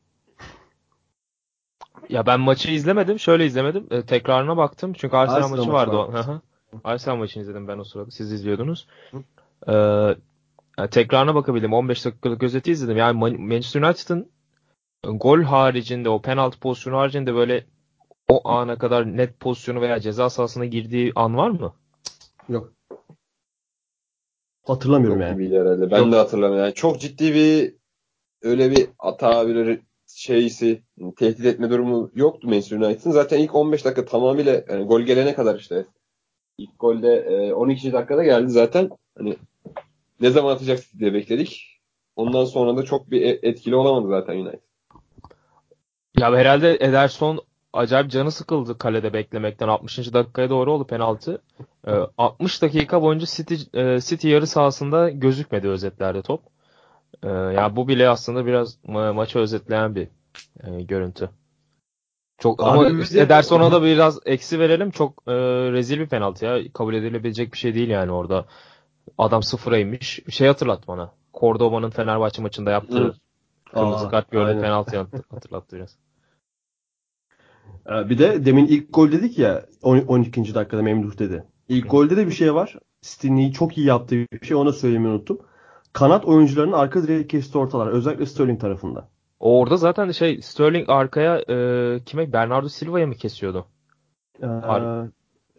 Ya 2.10 2.26
ben 2.26 2.40
maçı 2.40 2.72
izlemedim. 2.72 3.20
Şöyle 3.20 3.46
izlemedim. 3.46 3.88
E, 3.92 4.02
tekrarına 4.02 4.58
baktım. 4.58 4.94
Çünkü 4.94 5.18
Arsenal, 5.18 5.38
Arsenal 5.38 5.58
maçı 5.58 5.72
maçı 5.72 5.92
vardı. 5.92 6.42
Arsenal 6.84 7.18
maçını 7.18 7.44
izledim 7.44 7.68
ben 7.68 7.78
o 7.80 7.84
sırada. 7.84 8.12
Siz 8.12 8.32
izliyordunuz. 8.32 8.88
Ee, 9.68 9.74
yani 10.78 10.90
tekrarına 10.92 11.36
bakabildim. 11.36 11.74
15 11.74 12.06
dakikalık 12.06 12.44
özeti 12.44 12.72
izledim. 12.72 12.98
Yani 12.98 13.18
Man- 13.20 13.42
Manchester 13.42 13.82
United'ın 13.82 14.30
gol 15.04 15.42
haricinde 15.42 16.10
o 16.10 16.22
penaltı 16.22 16.60
pozisyonu 16.60 16.98
haricinde 16.98 17.34
böyle 17.34 17.66
o 18.30 18.50
ana 18.50 18.78
kadar 18.78 19.18
net 19.18 19.40
pozisyonu 19.40 19.82
veya 19.82 20.00
ceza 20.00 20.30
sahasına 20.30 20.66
girdiği 20.66 21.12
an 21.16 21.38
var 21.38 21.50
mı? 21.50 21.74
Yok. 22.50 22.74
Hatırlamıyorum 24.64 25.22
Yok 25.22 25.30
yani. 25.30 25.60
herhalde. 25.60 25.92
Ben 25.92 25.98
Yok. 25.98 26.12
de 26.12 26.16
hatırlamıyorum. 26.16 26.66
Yani 26.66 26.74
çok 26.74 27.02
ciddi 27.02 27.34
bir 27.34 27.74
öyle 28.42 28.72
bir 28.72 28.88
hata 28.98 29.48
bir 29.48 29.80
şeysi 30.08 30.82
tehdit 31.18 31.46
etme 31.46 31.70
durumu 31.70 32.12
yoktu 32.16 32.48
Manchester 32.48 32.78
United'ın. 32.78 33.12
Zaten 33.12 33.40
ilk 33.40 33.56
15 33.56 33.86
dakika 33.86 34.06
tamamıyla 34.06 34.64
yani 34.70 34.86
gol 34.86 35.02
gelene 35.02 35.36
kadar 35.36 35.60
işte 35.60 35.86
ilk 36.58 36.80
golde 36.80 37.16
e, 37.16 37.54
12. 37.54 37.94
dakikada 37.94 38.24
geldi 38.24 38.50
zaten. 38.50 38.90
Hani 39.18 39.36
ne 40.22 40.30
zaman 40.30 40.54
atacak 40.54 40.80
diye 41.00 41.14
bekledik. 41.14 41.82
Ondan 42.16 42.46
sonra 42.46 42.78
da 42.78 42.84
çok 42.84 43.12
bir 43.12 43.22
e- 43.22 43.40
etkili 43.44 43.76
olamadı 43.76 44.10
zaten 44.10 44.36
United. 44.38 44.60
Ya 46.18 46.34
herhalde 46.36 46.76
Ederson 46.76 47.40
acayip 47.74 48.12
canı 48.12 48.32
sıkıldı 48.32 48.78
kalede 48.78 49.14
beklemekten. 49.14 49.68
60. 49.68 50.14
dakikaya 50.14 50.50
doğru 50.50 50.74
oldu 50.74 50.88
penaltı. 50.88 51.42
Ee, 51.88 51.92
60 52.18 52.62
dakika 52.62 53.02
boyunca 53.02 53.26
City, 53.26 53.56
e, 53.74 54.02
City 54.02 54.30
yarı 54.30 54.48
sahasında 54.48 55.10
gözükmedi 55.10 55.68
özetlerde 55.68 56.22
top. 56.22 56.42
Ee, 57.24 57.30
ya 57.30 57.76
bu 57.76 57.88
bile 57.88 58.10
aslında 58.10 58.46
biraz 58.46 58.78
ma- 58.88 59.14
maçı 59.14 59.40
özetleyen 59.40 59.96
bir 59.96 60.08
e, 60.64 60.82
görüntü. 60.82 61.30
Çok 62.38 62.64
Abi 62.64 62.70
ama 62.70 62.90
bir 62.90 63.10
de- 63.14 63.22
Ederson'a 63.22 63.72
da 63.72 63.84
biraz 63.84 64.20
eksi 64.26 64.60
verelim. 64.60 64.92
Çok 64.92 65.24
e, 65.28 65.34
rezil 65.72 66.00
bir 66.00 66.08
penaltı 66.08 66.46
ya. 66.46 66.60
Kabul 66.74 66.94
edilebilecek 66.94 67.54
bir 67.54 67.58
şey 67.58 67.76
değil 67.76 67.90
yani 67.90 68.12
orada. 68.12 68.46
Adam 69.18 69.44
sıfıra 69.44 69.78
inmiş. 69.78 70.20
Şey 70.30 70.48
hatırlat 70.48 70.88
bana. 70.88 71.12
Cordoba'nın 71.34 71.90
Fenerbahçe 71.90 72.42
maçında 72.42 72.72
yaptığı 72.72 73.04
Hı. 73.04 73.14
kırmızı 73.74 74.08
Aa, 74.08 74.10
kart 74.10 74.36
aynen. 74.36 74.62
penaltı 74.62 75.08
hatırlattı 75.32 75.76
biraz. 75.76 75.98
Ee, 77.90 78.10
Bir 78.10 78.18
de 78.18 78.46
demin 78.46 78.66
ilk 78.68 78.94
gol 78.94 79.12
dedik 79.12 79.38
ya 79.40 79.66
10 79.82 79.98
12. 80.00 80.56
dakikada 80.56 80.82
Memduh 80.82 81.18
dedi. 81.20 81.44
İlk 81.70 81.92
golde 81.92 82.18
de 82.18 82.28
bir 82.28 82.32
şey 82.32 82.54
var. 82.56 82.76
City'nin 83.02 83.52
çok 83.52 83.78
iyi 83.78 83.88
yaptığı 83.88 84.16
bir 84.16 84.46
şey 84.48 84.58
onu 84.58 84.74
söylemeyi 84.74 85.14
unuttum. 85.14 85.40
Kanat 85.94 86.26
oyuncularının 86.26 86.74
arka 86.74 87.04
direği 87.04 87.28
kesti 87.28 87.58
ortalar. 87.58 87.88
Özellikle 87.88 88.26
Sterling 88.26 88.62
tarafında. 88.62 89.08
Orada 89.40 89.78
zaten 89.78 90.12
şey 90.12 90.42
Sterling 90.42 90.90
arkaya 90.90 91.40
e, 91.40 91.56
kime 92.06 92.34
Bernardo 92.34 92.70
Silva'ya 92.70 93.08
mı 93.08 93.16
kesiyordu? 93.16 93.66
Ee, 94.44 94.48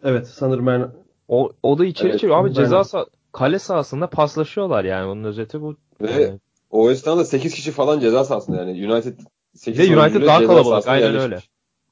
evet 0.03 0.27
sanırım 0.27 0.67
ben 0.67 0.91
O, 1.27 1.51
o 1.63 1.77
da 1.77 1.85
içeri 1.85 2.09
Evet, 2.09 2.19
çeviriyor. 2.19 2.39
Abi 2.41 2.49
ben- 2.49 2.53
ceza 2.53 2.79
sah- 2.79 3.05
kale 3.31 3.59
sahasında 3.59 4.07
paslaşıyorlar 4.07 4.83
yani. 4.83 5.05
Onun 5.09 5.23
özeti 5.23 5.61
bu. 5.61 5.75
Ve 6.01 6.11
Yani. 6.11 6.39
o 6.69 6.91
esnada 6.91 7.25
8 7.25 7.53
kişi 7.53 7.71
falan 7.71 7.99
ceza 7.99 8.23
sahasında 8.23 8.57
yani 8.57 8.91
United 8.91 9.19
8 9.55 9.79
Ve 9.91 9.99
United 9.99 10.25
daha 10.27 10.45
kalabalık, 10.45 10.87
aynen 10.87 11.05
yerleşmiş. 11.05 11.23
öyle. 11.25 11.39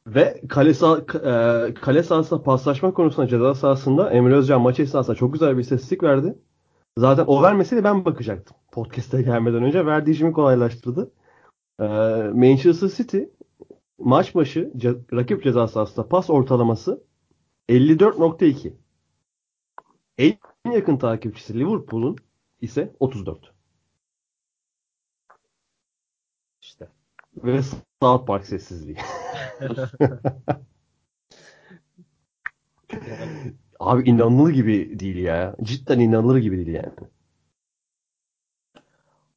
Ve 0.08 0.42
kale, 0.50 0.74
sah 0.74 1.00
e, 1.00 1.74
kale 1.74 2.04
sahasında 2.04 2.44
paslaşma 2.44 2.94
konusunda 2.94 3.28
ceza 3.28 3.56
sahasında 3.56 4.12
Emre 4.12 4.36
Özcan 4.36 4.62
maç 4.62 4.80
esnasında 4.80 5.16
çok 5.16 5.34
güzel 5.34 5.58
bir 5.58 5.62
istatistik 5.62 6.04
verdi. 6.04 6.36
Zaten 6.98 7.26
o 7.28 7.44
vermeseydi 7.44 7.84
ben 7.84 8.06
bakacaktım. 8.06 8.58
Podcast'e 8.72 9.22
gelmeden 9.22 9.64
önce 9.64 9.86
verdiği 9.86 10.12
işimi 10.12 10.34
kolaylaştırdı. 10.34 11.12
Ee, 11.80 11.84
Manchester 12.34 12.88
City 12.88 13.20
maç 14.00 14.36
başı 14.36 14.74
rakip 15.14 15.44
ceza 15.44 15.68
sahasında 15.68 16.10
pas 16.10 16.30
ortalaması 16.30 17.04
54.2. 17.70 18.74
En 20.18 20.38
yakın 20.72 20.98
takipçisi 20.98 21.60
Liverpool'un 21.60 22.16
ise 22.62 22.96
34. 23.00 23.54
İşte. 26.62 26.90
Ve 27.44 27.62
South 28.04 28.28
Park 28.28 28.46
sessizliği. 28.46 28.98
Abi 33.80 34.10
inanılır 34.10 34.54
gibi 34.54 35.00
değil 35.00 35.18
ya. 35.18 35.56
Cidden 35.64 36.00
inanılır 36.00 36.38
gibi 36.38 36.58
değil 36.58 36.76
yani. 36.76 36.94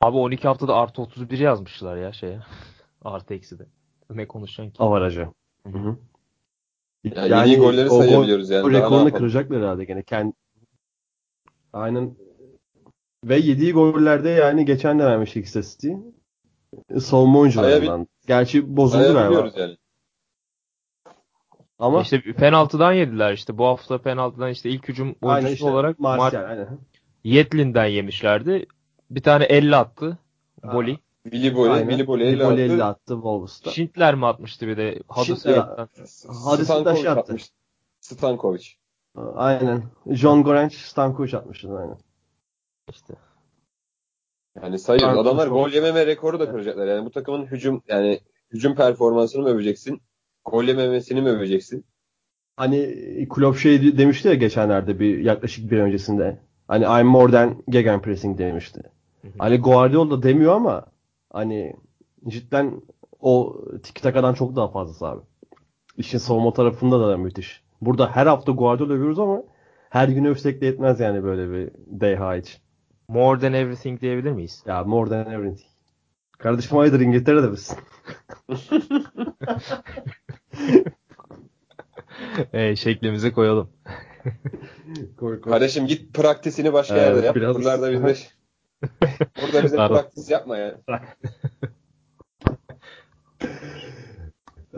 Abi 0.00 0.16
12 0.16 0.48
haftada 0.48 0.74
artı 0.74 1.02
31 1.02 1.38
yazmışlar 1.38 1.96
ya 1.96 2.12
şeye. 2.12 2.40
Artı 3.04 3.34
eksi 3.34 3.58
de. 3.58 3.66
Ne 4.10 4.28
konuşacaksın 4.28 4.72
ki? 4.72 4.82
Avarajı. 4.82 5.28
Hı 5.72 5.78
hı. 5.78 5.96
Yani 7.04 7.50
yeni 7.50 7.60
golleri 7.60 7.90
o 7.90 7.98
gol- 7.98 8.02
sayabiliyoruz 8.02 8.50
yani. 8.50 8.64
O 8.64 8.70
rekorunu 8.70 9.12
kıracaklar 9.12 9.62
herhalde 9.62 9.84
gene. 9.84 10.02
Kendi... 10.02 10.32
Aynen. 11.72 12.16
Ve 13.24 13.36
yediği 13.36 13.72
gollerde 13.72 14.28
yani 14.28 14.64
geçen 14.64 14.98
de 14.98 15.04
vermiştik 15.04 15.46
istatistiği. 15.46 15.98
Savunma 17.00 17.38
oyuncularından. 17.38 18.06
Gerçi 18.32 18.76
bozuldu 18.76 19.12
galiba. 19.12 19.50
Yani. 19.56 19.76
Ama 21.78 22.02
İşte 22.02 22.22
penaltıdan 22.22 22.92
yediler 22.92 23.32
işte. 23.32 23.58
Bu 23.58 23.66
hafta 23.66 23.98
penaltıdan 23.98 24.50
işte 24.50 24.70
ilk 24.70 24.88
hücum 24.88 25.14
oyuncusu 25.22 25.52
işte 25.54 25.66
olarak 25.66 25.98
Martial. 25.98 26.42
Mar- 26.42 26.46
aynen. 26.48 26.78
Yetlin'den 27.24 27.86
yemişlerdi. 27.86 28.66
Bir 29.10 29.22
tane 29.22 29.44
50 29.44 29.76
attı. 29.76 30.18
Boli. 30.62 30.98
Willy 31.24 31.60
Aynen. 31.60 31.88
Willy 31.88 32.06
Boyle 32.06 32.24
Willy 32.24 32.46
Boyle 32.46 32.62
50 32.62 32.72
50 32.72 32.84
attı. 32.84 32.84
attı 32.84 33.14
Wolves'ta. 33.14 33.70
Schindler 33.70 34.14
mi 34.14 34.26
atmıştı 34.26 34.68
bir 34.68 34.76
de? 34.76 35.02
Huddersfield'dan. 35.08 35.88
Hadi 36.44 36.64
Stankovic 36.64 36.84
Taş 36.84 37.16
atmış. 37.16 37.50
Stankovic. 38.00 38.64
Aynen. 39.34 39.82
John 40.06 40.42
Gorenç 40.42 40.74
Stankovic 40.74 41.36
atmıştı 41.36 41.78
aynen. 41.78 41.98
İşte. 42.90 43.14
Yani 44.56 44.78
sayıyoruz. 44.78 45.14
Stankovic 45.14 45.28
Adamlar 45.28 45.46
çok- 45.46 45.54
gol 45.54 45.70
yememe 45.70 46.06
rekoru 46.06 46.40
da 46.40 46.50
kıracaklar. 46.50 46.86
Yani 46.86 47.06
bu 47.06 47.10
takımın 47.10 47.46
hücum 47.46 47.82
yani 47.88 48.20
hücum 48.52 48.74
performansını 48.74 49.42
mı 49.42 49.48
öveceksin? 49.48 50.02
Gol 50.44 50.64
yememesini 50.64 51.22
mi 51.22 51.28
öveceksin? 51.28 51.84
Hani 52.56 52.94
Klopp 53.30 53.58
şey 53.58 53.98
demişti 53.98 54.28
ya 54.28 54.34
geçenlerde 54.34 55.00
bir 55.00 55.18
yaklaşık 55.18 55.70
bir 55.70 55.78
öncesinde. 55.78 56.38
Hani 56.68 56.84
I'm 56.84 57.06
more 57.06 57.32
than 57.32 57.62
gegenpressing 57.68 58.38
demişti. 58.38 58.82
Hı 59.22 59.28
hı. 59.28 59.32
Hani 59.38 59.58
Guardiola 59.58 60.22
demiyor 60.22 60.52
ama 60.52 60.86
hani 61.32 61.76
cidden 62.28 62.82
o 63.20 63.60
tiki 63.82 64.02
takadan 64.02 64.34
çok 64.34 64.56
daha 64.56 64.68
fazlası 64.68 65.06
abi. 65.06 65.20
İşin 65.96 66.18
savunma 66.18 66.52
tarafında 66.52 67.08
da 67.08 67.16
müthiş. 67.16 67.62
Burada 67.80 68.10
her 68.10 68.26
hafta 68.26 68.52
Guardiola 68.52 68.92
övüyoruz 68.92 69.18
ama 69.18 69.42
her 69.90 70.08
gün 70.08 70.24
övsek 70.24 70.60
de 70.60 70.66
yetmez 70.66 71.00
yani 71.00 71.24
böyle 71.24 71.52
bir 71.52 71.70
deha 71.86 72.36
için. 72.36 72.61
More 73.12 73.40
than 73.40 73.52
everything 73.52 74.00
diyebilir 74.00 74.30
miyiz? 74.32 74.62
Ya 74.66 74.84
more 74.84 75.10
than 75.10 75.32
everything. 75.34 75.68
Kardeşim 76.38 76.78
hayırdır 76.78 77.00
İngiltere'de 77.00 77.46
misin? 77.46 77.78
e, 82.52 82.76
şeklimize 82.76 83.32
koyalım. 83.32 83.70
Koy, 85.20 85.40
koy. 85.40 85.52
Kardeşim 85.52 85.86
git 85.86 86.14
praktisini 86.14 86.72
başka 86.72 86.96
Evet, 86.96 87.06
yerde 87.06 87.26
yap. 87.26 87.36
biraz- 87.36 87.56
Buralarda 87.56 87.92
bizde 87.92 88.16
Burada 89.42 89.64
bize 89.64 89.76
Pardon. 89.76 89.94
praktis 89.94 90.30
yapma 90.30 90.56
ya. 90.56 90.74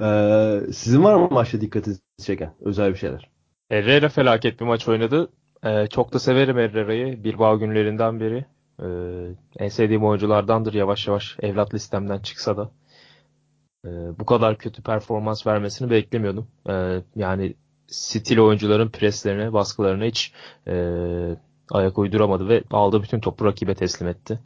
Ee, 0.00 0.60
sizin 0.72 1.04
var 1.04 1.14
mı 1.14 1.28
maçta 1.30 1.60
dikkatinizi 1.60 2.00
çeken 2.22 2.54
özel 2.60 2.90
bir 2.92 2.98
şeyler? 2.98 3.30
Herrera 3.68 4.08
felaket 4.08 4.60
bir 4.60 4.64
maç 4.64 4.88
oynadı. 4.88 5.30
Ee, 5.64 5.86
çok 5.90 6.12
da 6.12 6.18
severim 6.18 6.56
Herrera'yı. 6.56 7.24
Bilbao 7.24 7.58
günlerinden 7.58 8.20
beri. 8.20 8.44
Ee, 8.82 9.64
en 9.64 9.68
sevdiğim 9.68 10.04
oyunculardandır 10.04 10.74
yavaş 10.74 11.06
yavaş 11.08 11.36
evlat 11.42 11.74
listemden 11.74 12.18
çıksa 12.18 12.56
da. 12.56 12.70
Ee, 13.86 13.88
bu 14.18 14.26
kadar 14.26 14.58
kötü 14.58 14.82
performans 14.82 15.46
vermesini 15.46 15.90
beklemiyordum. 15.90 16.48
Ee, 16.68 17.02
yani 17.16 17.54
stil 17.86 18.38
oyuncuların 18.38 18.88
preslerine, 18.88 19.52
baskılarına 19.52 20.04
hiç 20.04 20.32
e, 20.66 20.74
ayak 21.70 21.98
uyduramadı 21.98 22.48
ve 22.48 22.64
aldığı 22.70 23.02
bütün 23.02 23.20
topu 23.20 23.44
rakibe 23.44 23.74
teslim 23.74 24.08
etti. 24.08 24.40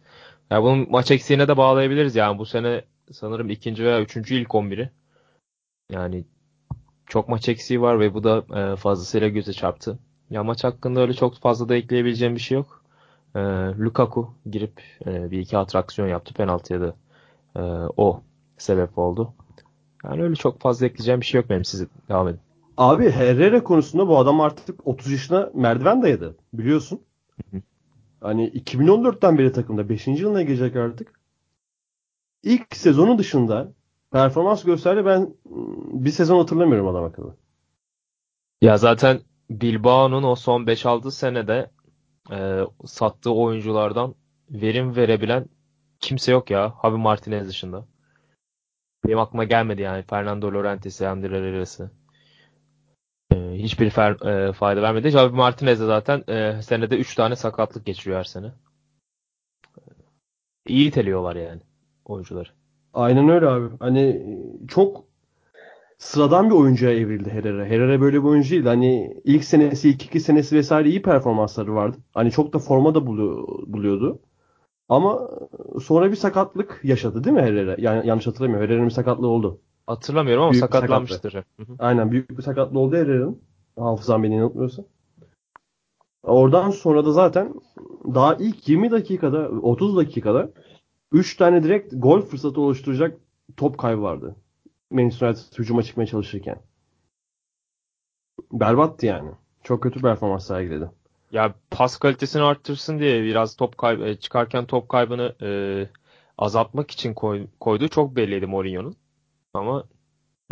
Yani 0.50 0.62
bunun 0.62 0.86
maç 0.90 1.10
eksiğine 1.10 1.48
de 1.48 1.56
bağlayabiliriz. 1.56 2.16
Yani 2.16 2.38
bu 2.38 2.46
sene 2.46 2.84
sanırım 3.12 3.50
ikinci 3.50 3.84
veya 3.84 4.00
üçüncü 4.00 4.34
ilk 4.34 4.48
11'i. 4.48 4.90
Yani 5.90 6.24
çok 7.06 7.28
maç 7.28 7.48
eksiği 7.48 7.80
var 7.80 8.00
ve 8.00 8.14
bu 8.14 8.24
da 8.24 8.44
e, 8.72 8.76
fazlasıyla 8.76 9.28
göze 9.28 9.52
çarptı. 9.52 9.98
Ya 10.30 10.44
maç 10.44 10.64
hakkında 10.64 11.00
öyle 11.00 11.14
çok 11.14 11.34
fazla 11.34 11.68
da 11.68 11.76
ekleyebileceğim 11.76 12.34
bir 12.34 12.40
şey 12.40 12.58
yok. 12.58 12.82
E, 13.34 13.40
Lukaku 13.78 14.30
girip 14.50 14.82
e, 15.06 15.30
bir 15.30 15.38
iki 15.38 15.58
atraksiyon 15.58 16.08
yaptı. 16.08 16.34
Penaltıya 16.34 16.80
da 16.80 16.94
e, 17.56 17.60
o 17.96 18.22
sebep 18.58 18.98
oldu. 18.98 19.32
Yani 20.04 20.22
öyle 20.22 20.34
çok 20.34 20.60
fazla 20.60 20.86
ekleyeceğim 20.86 21.20
bir 21.20 21.26
şey 21.26 21.40
yok 21.40 21.50
benim. 21.50 21.64
Siz 21.64 21.86
devam 22.08 22.28
edin. 22.28 22.40
Abi 22.76 23.10
Herrera 23.10 23.64
konusunda 23.64 24.08
bu 24.08 24.18
adam 24.18 24.40
artık 24.40 24.86
30 24.86 25.12
yaşına 25.12 25.50
merdiven 25.54 26.02
dayadı. 26.02 26.36
Biliyorsun. 26.52 27.00
Hani 28.20 28.48
2014'ten 28.48 29.38
beri 29.38 29.52
takımda 29.52 29.88
5. 29.88 30.06
yılına 30.06 30.42
girecek 30.42 30.76
artık. 30.76 31.20
İlk 32.42 32.76
sezonu 32.76 33.18
dışında 33.18 33.72
performans 34.12 34.64
gösterdi. 34.64 35.04
Ben 35.06 35.20
ım, 35.50 36.04
bir 36.04 36.10
sezon 36.10 36.38
hatırlamıyorum 36.38 36.88
adam 36.88 37.04
akıllı. 37.04 37.34
Ya 38.62 38.76
zaten 38.76 39.20
Bilbao'nun 39.50 40.22
o 40.22 40.34
son 40.36 40.66
5-6 40.66 41.10
senede 41.10 41.70
e, 42.32 42.60
sattığı 42.84 43.34
oyunculardan 43.34 44.14
verim 44.50 44.96
verebilen 44.96 45.46
kimse 46.00 46.32
yok 46.32 46.50
ya. 46.50 46.74
Javi 46.82 46.96
Martinez 46.96 47.48
dışında. 47.48 47.86
benim 49.06 49.18
aklıma 49.18 49.44
gelmedi 49.44 49.82
yani 49.82 50.02
Fernando 50.02 50.52
Llorentes'i, 50.52 51.08
Ander 51.08 51.30
Herrera'sı. 51.30 51.90
E, 53.32 53.36
hiçbir 53.36 53.90
fer, 53.90 54.26
e, 54.26 54.52
fayda 54.52 54.82
vermedi. 54.82 55.10
Javi 55.10 55.34
Martinez 55.36 55.80
de 55.80 55.86
zaten 55.86 56.24
e, 56.28 56.62
senede 56.62 56.96
3 56.96 57.14
tane 57.14 57.36
sakatlık 57.36 57.86
geçiriyor 57.86 58.18
her 58.18 58.24
sene. 58.24 58.52
İyi 60.66 60.88
iteliyorlar 60.88 61.36
yani 61.36 61.60
oyuncuları. 62.04 62.48
Aynen 62.94 63.28
öyle 63.28 63.46
abi. 63.46 63.76
Hani 63.80 64.22
çok 64.68 65.07
sıradan 65.98 66.50
bir 66.50 66.54
oyuncuya 66.54 66.92
evrildi 66.92 67.30
Herrera. 67.30 67.64
Herrera 67.64 68.00
böyle 68.00 68.16
bir 68.16 68.28
oyuncu 68.28 68.50
değil. 68.50 68.64
Hani 68.64 69.20
ilk 69.24 69.44
senesi, 69.44 69.88
ilk 69.88 70.02
iki 70.04 70.20
senesi 70.20 70.56
vesaire 70.56 70.88
iyi 70.88 71.02
performansları 71.02 71.74
vardı. 71.74 71.96
Hani 72.14 72.30
çok 72.30 72.52
da 72.52 72.58
forma 72.58 72.94
da 72.94 73.06
buluyordu. 73.06 74.18
Ama 74.88 75.30
sonra 75.82 76.10
bir 76.10 76.16
sakatlık 76.16 76.80
yaşadı 76.82 77.24
değil 77.24 77.36
mi 77.36 77.42
Herrera? 77.42 77.76
Yani 77.78 78.06
yanlış 78.06 78.26
hatırlamıyorum. 78.26 78.66
Herrera'nın 78.66 78.86
bir 78.88 78.94
sakatlığı 78.94 79.28
oldu. 79.28 79.60
Hatırlamıyorum 79.86 80.42
ama 80.42 80.52
büyük 80.52 80.64
sakatlanmıştır. 80.64 81.36
Aynen 81.78 82.10
büyük 82.10 82.38
bir 82.38 82.42
sakatlığı 82.42 82.78
oldu 82.78 82.96
Herrera'nın. 82.96 83.42
Hafızam 83.78 84.22
beni 84.22 84.34
yanıltmıyorsa. 84.34 84.84
Oradan 86.22 86.70
sonra 86.70 87.04
da 87.04 87.12
zaten 87.12 87.54
daha 88.14 88.34
ilk 88.34 88.68
20 88.68 88.90
dakikada 88.90 89.48
30 89.48 89.96
dakikada 89.96 90.50
3 91.12 91.36
tane 91.36 91.62
direkt 91.62 91.94
gol 91.96 92.20
fırsatı 92.20 92.60
oluşturacak 92.60 93.18
top 93.56 93.78
kaybı 93.78 94.02
vardı. 94.02 94.36
Manchester 94.90 95.26
United 95.28 95.58
hücuma 95.58 95.82
çıkmaya 95.82 96.06
çalışırken. 96.06 96.58
Berbattı 98.52 99.06
yani. 99.06 99.30
Çok 99.62 99.82
kötü 99.82 100.00
performans 100.00 100.46
sergiledi. 100.46 100.90
Ya 101.32 101.54
pas 101.70 101.96
kalitesini 101.96 102.42
arttırsın 102.42 102.98
diye 102.98 103.22
biraz 103.22 103.56
top 103.56 103.78
kaybı, 103.78 104.04
e, 104.04 104.16
çıkarken 104.16 104.66
top 104.66 104.88
kaybını 104.88 105.34
e, 105.42 105.50
azaltmak 106.38 106.90
için 106.90 107.14
koy, 107.14 107.46
koyduğu 107.60 107.88
çok 107.88 108.16
belliydi 108.16 108.46
Mourinho'nun. 108.46 108.96
Ama 109.54 109.84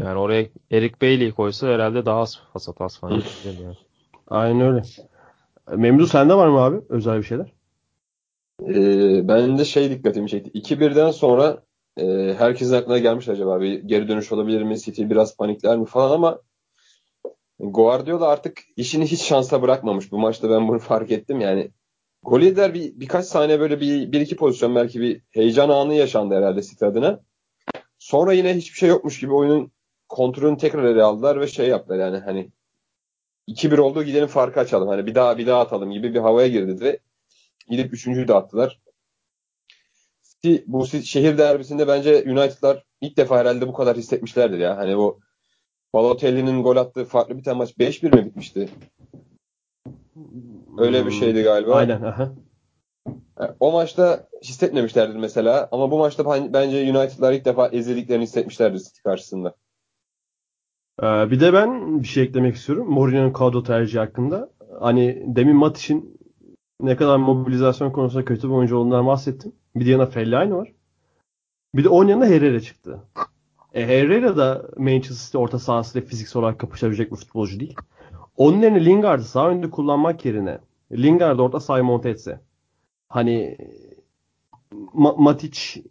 yani 0.00 0.18
oraya 0.18 0.46
Eric 0.70 0.94
Bailey'i 1.02 1.32
koysa 1.32 1.66
herhalde 1.66 2.06
daha 2.06 2.20
az 2.20 2.40
hasat 2.52 2.80
az 2.80 2.98
falan. 2.98 3.22
yani. 3.44 3.76
Aynen 4.28 4.60
öyle. 4.60 4.82
Memdu 5.76 6.06
sende 6.06 6.34
var 6.34 6.48
mı 6.48 6.58
abi 6.58 6.80
özel 6.88 7.18
bir 7.18 7.22
şeyler? 7.22 7.52
Ee, 8.62 9.28
ben 9.28 9.58
de 9.58 9.64
şey 9.64 9.90
dikkatimi 9.90 10.28
çekti. 10.28 10.50
2-1'den 10.58 11.10
sonra 11.10 11.62
e, 11.96 12.34
herkesin 12.38 12.74
aklına 12.74 12.98
gelmiş 12.98 13.28
acaba 13.28 13.60
bir 13.60 13.82
geri 13.82 14.08
dönüş 14.08 14.32
olabilir 14.32 14.62
mi? 14.62 14.80
City 14.80 15.02
biraz 15.02 15.36
panikler 15.36 15.78
mi 15.78 15.86
falan 15.86 16.10
ama 16.10 16.40
Guardiola 17.58 18.28
artık 18.28 18.62
işini 18.76 19.06
hiç 19.06 19.22
şansa 19.22 19.62
bırakmamış. 19.62 20.12
Bu 20.12 20.18
maçta 20.18 20.50
ben 20.50 20.68
bunu 20.68 20.78
fark 20.78 21.10
ettim. 21.10 21.40
Yani 21.40 21.70
gol 22.22 22.40
yediler 22.40 22.74
bir, 22.74 23.00
birkaç 23.00 23.24
saniye 23.24 23.60
böyle 23.60 23.80
bir, 23.80 24.12
bir 24.12 24.20
iki 24.20 24.36
pozisyon 24.36 24.74
belki 24.74 25.00
bir 25.00 25.22
heyecan 25.30 25.68
anı 25.68 25.94
yaşandı 25.94 26.34
herhalde 26.34 26.62
City 26.62 26.84
adına. 26.84 27.20
Sonra 27.98 28.32
yine 28.32 28.56
hiçbir 28.56 28.78
şey 28.78 28.88
yokmuş 28.88 29.20
gibi 29.20 29.32
oyunun 29.32 29.72
kontrolünü 30.08 30.58
tekrar 30.58 30.84
ele 30.84 31.02
aldılar 31.02 31.40
ve 31.40 31.46
şey 31.46 31.68
yaptılar 31.68 31.98
yani 31.98 32.18
hani 32.18 32.50
2-1 33.48 33.78
oldu 33.78 34.02
gidelim 34.02 34.26
farkı 34.26 34.60
açalım. 34.60 34.88
Hani 34.88 35.06
bir 35.06 35.14
daha 35.14 35.38
bir 35.38 35.46
daha 35.46 35.60
atalım 35.60 35.92
gibi 35.92 36.14
bir 36.14 36.20
havaya 36.20 36.48
girdi 36.48 36.84
ve 36.84 36.98
gidip 37.70 37.94
üçüncüyü 37.94 38.28
de 38.28 38.34
attılar. 38.34 38.80
City, 40.46 40.64
bu 40.66 40.86
şehir 40.86 41.38
derbisinde 41.38 41.88
bence 41.88 42.24
United'lar 42.26 42.84
ilk 43.00 43.16
defa 43.16 43.38
herhalde 43.38 43.68
bu 43.68 43.72
kadar 43.72 43.96
hissetmişlerdir 43.96 44.58
ya. 44.58 44.76
Hani 44.76 44.96
bu 44.96 45.20
Balotelli'nin 45.94 46.62
gol 46.62 46.76
attığı 46.76 47.04
farklı 47.04 47.38
bir 47.38 47.42
tane 47.42 47.58
maç 47.58 47.70
5-1 47.70 48.16
mi 48.16 48.26
bitmişti? 48.26 48.68
Öyle 50.78 51.06
bir 51.06 51.10
şeydi 51.10 51.42
galiba. 51.42 51.74
Aynen. 51.74 52.02
Aha. 52.02 52.32
O 53.60 53.72
maçta 53.72 54.28
hissetmemişlerdir 54.42 55.16
mesela 55.16 55.68
ama 55.72 55.90
bu 55.90 55.98
maçta 55.98 56.52
bence 56.52 56.92
United'lar 56.92 57.32
ilk 57.32 57.44
defa 57.44 57.68
ezildiklerini 57.68 58.22
hissetmişlerdir 58.22 58.78
City 58.78 59.00
karşısında. 59.04 59.54
Ee, 61.02 61.06
bir 61.06 61.40
de 61.40 61.52
ben 61.52 62.02
bir 62.02 62.08
şey 62.08 62.24
eklemek 62.24 62.54
istiyorum. 62.54 62.90
Mourinho'nun 62.90 63.32
kadro 63.32 63.62
tercihi 63.62 63.98
hakkında. 63.98 64.50
Hani 64.80 65.24
demin 65.26 65.56
Matiş'in 65.56 66.15
ne 66.80 66.96
kadar 66.96 67.16
mobilizasyon 67.16 67.90
konusunda 67.90 68.24
kötü 68.24 68.48
bir 68.48 68.52
oyuncu 68.52 68.76
olduğundan 68.76 69.06
bahsettim. 69.06 69.52
Bir 69.76 69.86
yana 69.86 70.06
Fellaini 70.06 70.54
var. 70.54 70.72
Bir 71.74 71.84
de 71.84 71.88
onun 71.88 72.08
yanında 72.08 72.26
Herrera 72.26 72.60
çıktı. 72.60 73.02
E, 73.74 73.86
Herrera 73.86 74.36
da 74.36 74.68
Manchester 74.76 75.26
City 75.26 75.38
orta 75.38 75.58
sahasıyla 75.58 76.08
fiziksel 76.08 76.40
olarak 76.42 76.58
kapışabilecek 76.58 77.12
bir 77.12 77.16
futbolcu 77.16 77.60
değil. 77.60 77.76
Onun 78.36 78.62
yerine 78.62 78.84
Lingard'ı 78.84 79.24
sağ 79.24 79.48
önde 79.48 79.70
kullanmak 79.70 80.24
yerine 80.24 80.58
Lingard 80.92 81.38
orta 81.38 81.60
sahayı 81.60 81.84
monte 81.84 82.08
etse. 82.08 82.40
Hani 83.08 83.58
Ma- 84.94 85.22
Matic 85.22 85.82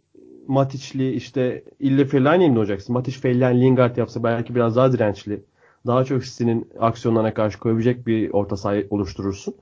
Matic'li 0.46 1.12
işte 1.12 1.64
ille 1.80 2.04
Fellaini 2.04 2.50
mi 2.50 2.58
olacaksın? 2.58 2.92
Matic, 2.92 3.18
Fellaini, 3.18 3.60
Lingard 3.60 3.96
yapsa 3.96 4.22
belki 4.22 4.54
biraz 4.54 4.76
daha 4.76 4.92
dirençli. 4.92 5.44
Daha 5.86 6.04
çok 6.04 6.24
City'nin 6.24 6.70
aksiyonlarına 6.78 7.34
karşı 7.34 7.58
koyabilecek 7.58 8.06
bir 8.06 8.30
orta 8.30 8.56
saha 8.56 8.76
oluşturursun. 8.90 9.54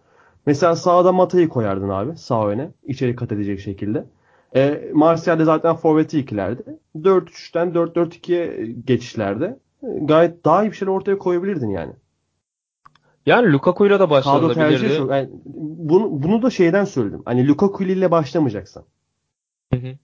Mesela 0.47 0.77
sağda 0.77 1.13
Mata'yı 1.13 1.49
koyardın 1.49 1.89
abi 1.89 2.17
sağ 2.17 2.49
öne. 2.49 2.71
içeri 2.87 3.17
kat 3.17 3.33
edecek 3.33 3.61
şekilde. 3.61 4.05
E, 4.57 4.91
Martial'de 4.95 5.45
zaten 5.45 5.77
forveti 5.77 6.19
ikilerde. 6.19 6.63
4-3'ten 6.97 7.69
4-4-2'ye 7.69 8.73
geçişlerde 8.85 9.59
gayet 9.83 10.45
daha 10.45 10.65
iyi 10.65 10.71
bir 10.71 10.77
şeyler 10.77 10.93
ortaya 10.93 11.19
koyabilirdin 11.19 11.71
yani. 11.71 11.93
Yani 13.27 13.53
Lukaku'yla 13.53 14.01
da 14.01 14.11
başlanabilirdi. 14.11 14.97
Çok, 14.97 15.11
yani 15.11 15.31
bunu, 15.45 16.23
bunu 16.23 16.43
da 16.43 16.51
şeyden 16.51 16.85
söyledim. 16.85 17.23
Hani 17.25 17.49
Lukaku 17.49 17.85
ile 17.85 18.11
başlamayacaksan. 18.11 18.85
Hı 19.73 19.81
hı. 19.81 19.97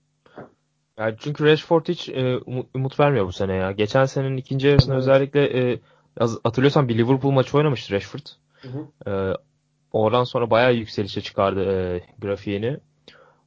Yani 0.99 1.15
çünkü 1.19 1.45
Rashford 1.45 1.89
hiç 1.89 2.09
e, 2.09 2.39
umut 2.75 3.01
vermiyor 3.01 3.27
bu 3.27 3.33
sene 3.33 3.55
ya. 3.55 3.73
Geçen 3.73 4.05
senenin 4.05 4.37
ikinci 4.37 4.67
yarısında 4.67 4.95
evet. 4.95 5.03
özellikle 5.03 5.73
e, 5.73 5.81
hatırlıyorsan 6.19 6.89
bir 6.89 6.99
Liverpool 6.99 7.33
maçı 7.33 7.57
oynamıştı 7.57 7.95
Rashford. 7.95 8.27
Hı 8.63 8.69
hı. 8.69 9.11
E, 9.11 9.35
oradan 9.93 10.25
sonra 10.25 10.51
bayağı 10.51 10.75
yükselişe 10.75 11.21
çıkardı 11.21 11.65
e, 11.65 12.03
grafiğini. 12.19 12.79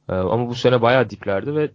E, 0.08 0.12
ama 0.12 0.48
bu 0.48 0.54
sene 0.54 0.82
bayağı 0.82 1.10
diplerde 1.10 1.54
ve 1.54 1.70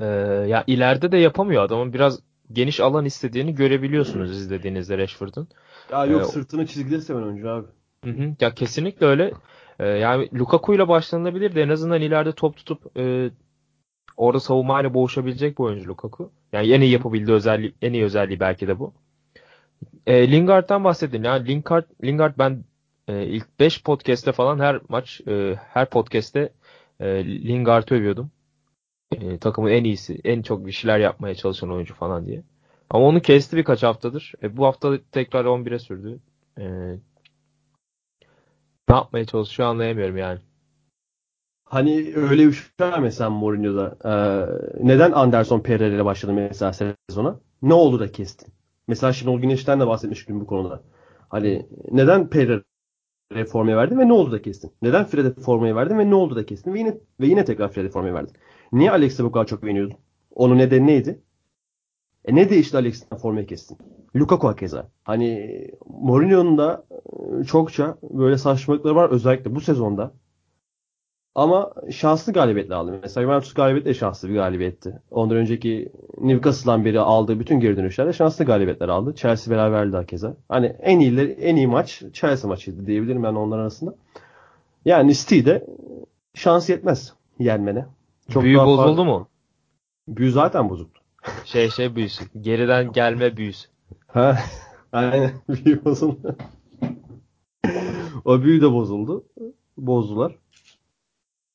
e, 0.00 0.04
ya 0.48 0.64
ileride 0.66 1.12
de 1.12 1.16
yapamıyor 1.16 1.62
adamın 1.62 1.92
biraz 1.92 2.20
geniş 2.52 2.80
alan 2.80 3.04
istediğini 3.04 3.54
görebiliyorsunuz 3.54 4.30
izlediğinizde 4.30 4.98
Rashford'un. 4.98 5.48
Ya 5.92 6.04
yok 6.04 6.22
ee, 6.22 6.24
sırtını 6.24 6.66
çizgide 6.66 7.00
seven 7.00 7.22
oyuncu 7.22 7.50
abi. 7.50 7.66
Hı 8.04 8.10
hı, 8.10 8.34
ya 8.40 8.54
kesinlikle 8.54 9.06
öyle. 9.06 9.32
Ee, 9.78 9.86
yani 9.86 10.28
Lukaku 10.34 10.74
ile 10.74 10.88
başlanılabilir 10.88 11.54
de 11.54 11.62
en 11.62 11.68
azından 11.68 12.00
ileride 12.00 12.32
top 12.32 12.56
tutup 12.56 12.98
e, 12.98 13.30
orada 14.16 14.40
savunmayla 14.40 14.94
boğuşabilecek 14.94 15.58
bir 15.58 15.64
oyuncu 15.64 15.88
Lukaku. 15.88 16.32
Yani 16.52 16.72
en 16.72 16.80
iyi 16.80 16.90
yapabildiği 16.90 17.36
özelliği, 17.36 17.74
en 17.82 17.92
iyi 17.92 18.04
özelliği 18.04 18.40
belki 18.40 18.68
de 18.68 18.78
bu. 18.78 18.92
E, 20.06 20.30
Lingard'dan 20.30 20.84
bahsedin. 20.84 21.22
Yani 21.22 21.48
Lingard, 21.48 21.84
Lingard 22.04 22.34
ben 22.38 22.64
e, 23.08 23.26
ilk 23.26 23.60
5 23.60 23.82
podcast'te 23.82 24.32
falan 24.32 24.58
her 24.58 24.80
maç, 24.88 25.20
e, 25.28 25.54
her 25.72 25.90
podcast'te 25.90 26.52
e, 27.00 27.24
Lingard'ı 27.24 27.94
övüyordum. 27.94 28.30
E, 29.12 29.38
takımın 29.38 29.70
en 29.70 29.84
iyisi, 29.84 30.20
en 30.24 30.42
çok 30.42 30.66
bir 30.66 30.72
şeyler 30.72 30.98
yapmaya 30.98 31.34
çalışan 31.34 31.72
oyuncu 31.72 31.94
falan 31.94 32.26
diye. 32.26 32.42
Ama 32.90 33.06
onu 33.06 33.20
kesti 33.22 33.56
birkaç 33.56 33.82
haftadır. 33.82 34.32
E, 34.42 34.56
bu 34.56 34.66
hafta 34.66 34.98
tekrar 35.12 35.44
11'e 35.44 35.78
sürdü. 35.78 36.18
E, 36.58 36.64
ne 38.88 38.94
yapmaya 38.96 39.24
çalışıyor 39.24 39.68
anlayamıyorum 39.68 40.16
yani. 40.16 40.40
Hani 41.64 42.12
öyle 42.16 42.46
bir 42.46 42.52
şey 42.52 42.88
var 42.88 42.98
mesela 42.98 43.30
Mourinho'da. 43.30 43.96
Ee, 44.04 44.10
neden 44.86 45.12
Anderson 45.12 45.60
Pereira 45.60 45.94
ile 45.94 46.04
başladı 46.04 46.32
mesela 46.32 46.72
sezona? 46.72 47.40
Ne 47.62 47.74
oldu 47.74 48.00
da 48.00 48.12
kestin? 48.12 48.52
Mesela 48.86 49.12
Şenol 49.12 49.40
Güneş'ten 49.40 49.80
de 49.80 49.86
bahsetmiştim 49.86 50.40
bu 50.40 50.46
konuda. 50.46 50.82
Hani 51.28 51.66
neden 51.90 52.28
Pereira 52.28 52.62
formayı 53.48 53.76
verdin 53.76 53.98
ve 53.98 54.08
ne 54.08 54.12
oldu 54.12 54.32
da 54.32 54.42
kestin? 54.42 54.72
Neden 54.82 55.04
Fred'e 55.04 55.40
formayı 55.40 55.74
verdin 55.74 55.98
ve 55.98 56.10
ne 56.10 56.14
oldu 56.14 56.36
da 56.36 56.46
kestin? 56.46 56.74
Ve 56.74 56.78
yine, 56.78 56.94
ve 57.20 57.26
yine 57.26 57.44
tekrar 57.44 57.72
Fred'e 57.72 57.88
formayı 57.88 58.14
verdin. 58.14 58.34
Niye 58.72 58.90
Alex'e 58.90 59.24
bu 59.24 59.32
kadar 59.32 59.46
çok 59.46 59.62
beğeniyordun? 59.62 59.96
Onun 60.34 60.58
nedeni 60.58 60.86
neydi? 60.86 61.20
E 62.24 62.34
ne 62.34 62.50
değişti 62.50 62.76
Alex'ten 62.76 63.18
formayı 63.18 63.46
kestin? 63.46 63.78
Lukaku 64.16 64.54
keza. 64.56 64.90
Hani 65.04 65.50
Mourinho'nun 65.86 66.58
da 66.58 66.84
e, 67.40 67.44
çokça 67.44 67.98
böyle 68.02 68.38
saçmalıkları 68.38 68.96
var 68.96 69.10
özellikle 69.10 69.54
bu 69.54 69.60
sezonda. 69.60 70.12
Ama 71.38 71.72
şanslı 71.90 72.32
galibiyetle 72.32 72.74
aldı. 72.74 72.98
Mesela 73.02 73.24
Juventus 73.24 73.54
galibiyeti 73.54 73.88
de 73.88 73.94
şanslı 73.94 74.28
bir 74.28 74.34
galibiyetti. 74.34 75.00
Ondan 75.10 75.36
önceki 75.36 75.92
Newcastle'dan 76.20 76.84
beri 76.84 77.00
aldığı 77.00 77.40
bütün 77.40 77.60
geri 77.60 77.76
dönüşlerde 77.76 78.12
şanslı 78.12 78.44
galibiyetler 78.44 78.88
aldı. 78.88 79.14
Chelsea 79.14 79.54
beraberdi 79.54 79.96
hakeza. 79.96 80.36
Hani 80.48 80.66
en 80.66 81.00
iyi 81.00 81.20
en 81.20 81.56
iyi 81.56 81.66
maç 81.66 82.02
Chelsea 82.12 82.48
maçıydı 82.48 82.86
diyebilirim 82.86 83.22
ben 83.22 83.34
onlar 83.34 83.58
arasında. 83.58 83.94
Yani 84.84 85.14
City'de 85.14 85.66
şans 86.34 86.70
yetmez 86.70 87.12
yenmene. 87.38 87.86
Çok 88.30 88.42
Büyü 88.42 88.58
bozuldu 88.58 89.04
mu? 89.04 89.28
Büyü 90.08 90.30
zaten 90.30 90.70
bozuldu. 90.70 90.98
Şey 91.44 91.70
şey 91.70 91.96
büyüsü. 91.96 92.24
Geriden 92.40 92.92
gelme 92.92 93.36
büyüsü. 93.36 93.68
Ha, 94.06 94.38
aynen 94.92 95.30
büyü 95.48 95.84
bozuldu. 95.84 96.36
o 98.24 98.42
büyü 98.42 98.60
de 98.60 98.72
bozuldu. 98.72 99.24
Bozdular. 99.76 100.34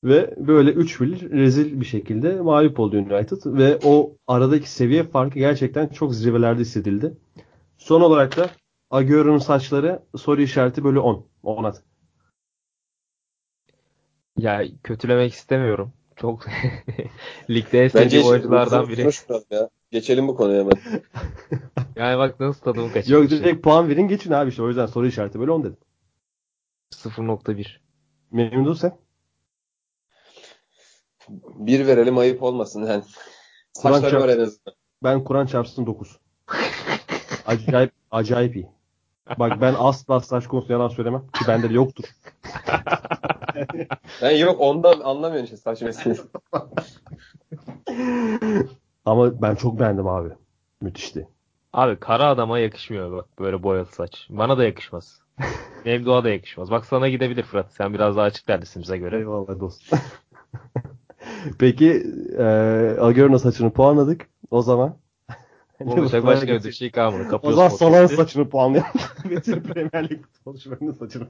Ve 0.03 0.33
böyle 0.37 0.71
3-1 0.71 1.31
rezil 1.31 1.79
bir 1.81 1.85
şekilde 1.85 2.41
mağlup 2.41 2.79
oldu 2.79 2.97
United. 2.97 3.37
Ve 3.45 3.79
o 3.83 4.15
aradaki 4.27 4.69
seviye 4.71 5.03
farkı 5.03 5.39
gerçekten 5.39 5.87
çok 5.87 6.15
zirvelerde 6.15 6.61
hissedildi. 6.61 7.17
Son 7.77 8.01
olarak 8.01 8.37
da 8.37 8.49
Agüero'nun 8.89 9.37
saçları 9.37 10.03
soru 10.17 10.41
işareti 10.41 10.83
bölü 10.83 10.99
10. 10.99 11.25
10 11.43 11.63
at. 11.63 11.83
Ya 14.37 14.63
kötülemek 14.83 15.33
istemiyorum. 15.33 15.93
Çok 16.15 16.45
ligde 17.49 17.83
en 17.83 17.87
sevdiğim 17.87 18.25
oyunculardan 18.25 18.87
biri. 18.87 19.09
ya. 19.51 19.69
Geçelim 19.91 20.27
bu 20.27 20.35
konuya 20.35 20.59
hemen. 20.59 20.73
Yani 21.95 22.17
bak 22.17 22.39
nasıl 22.39 22.61
tadımı 22.61 22.85
Yok 22.85 22.93
kaçırmış. 22.93 23.31
direkt 23.31 23.63
puan 23.63 23.89
verin 23.89 24.07
geçin 24.07 24.31
abi 24.31 24.49
işte. 24.49 24.63
O 24.63 24.67
yüzden 24.67 24.85
soru 24.85 25.07
işareti 25.07 25.39
bölü 25.39 25.51
10 25.51 25.63
dedim. 25.63 25.77
0.1. 26.93 27.77
Memnun 28.31 28.73
sen? 28.73 28.97
Bir 31.55 31.87
verelim 31.87 32.17
ayıp 32.17 32.43
olmasın 32.43 32.85
yani. 32.85 33.03
Kur'an 33.77 33.93
Saçları 33.93 34.21
var 34.21 34.27
çarp- 34.29 34.35
en 34.35 34.39
azından. 34.39 34.75
Ben 35.03 35.23
Kur'an 35.23 35.45
çarpsın 35.45 35.85
9. 35.85 36.19
Acayip 37.45 37.91
acayip 38.11 38.55
iyi. 38.55 38.67
Bak 39.39 39.61
ben 39.61 39.75
asla 39.77 40.19
saç 40.19 40.47
konusunda 40.47 40.73
yalan 40.73 40.87
söylemem 40.87 41.21
ki 41.21 41.45
bende 41.47 41.69
de 41.69 41.73
yoktur. 41.73 42.05
Ben 44.21 44.31
yok 44.37 44.61
ondan 44.61 44.99
anlamıyorum 44.99 45.45
işte 45.45 45.57
saç 45.57 45.81
meselesi. 45.81 46.21
Ama 49.05 49.41
ben 49.41 49.55
çok 49.55 49.79
beğendim 49.79 50.07
abi. 50.07 50.29
Müthişti. 50.81 51.27
Abi 51.73 51.99
kara 51.99 52.25
adama 52.25 52.59
yakışmıyor 52.59 53.11
bak 53.11 53.39
böyle 53.39 53.63
boyalı 53.63 53.85
saç. 53.85 54.27
Bana 54.29 54.57
da 54.57 54.63
yakışmaz. 54.63 55.19
Memduh'a 55.85 56.23
da 56.23 56.29
yakışmaz. 56.29 56.71
Bak 56.71 56.85
sana 56.85 57.09
gidebilir 57.09 57.43
Fırat. 57.43 57.71
Sen 57.71 57.93
biraz 57.93 58.17
daha 58.17 58.25
açık 58.25 58.47
derlisin 58.47 58.81
bize 58.81 58.97
göre. 58.97 59.17
Eyvallah 59.17 59.59
dostum. 59.59 59.99
Peki 61.59 62.03
e, 62.37 62.43
Agüero'nun 62.99 63.37
saçını 63.37 63.71
puanladık. 63.73 64.27
O 64.51 64.61
zaman 64.61 64.97
Konuşacak 65.83 66.25
başka 66.25 66.63
bir 66.63 66.71
şey 66.71 66.91
kalmadı. 66.91 67.23
O 67.27 67.29
Kapıyoruz 67.29 67.55
zaman 67.55 67.69
Salah'ın 67.69 68.01
podcast'i. 68.01 68.15
saçını 68.15 68.49
puanlayalım. 68.49 68.91
Bütün 69.29 69.61
Premier 69.61 70.09
Lig 70.09 70.21
futbolcularının 70.25 70.91
saçını. 70.91 71.27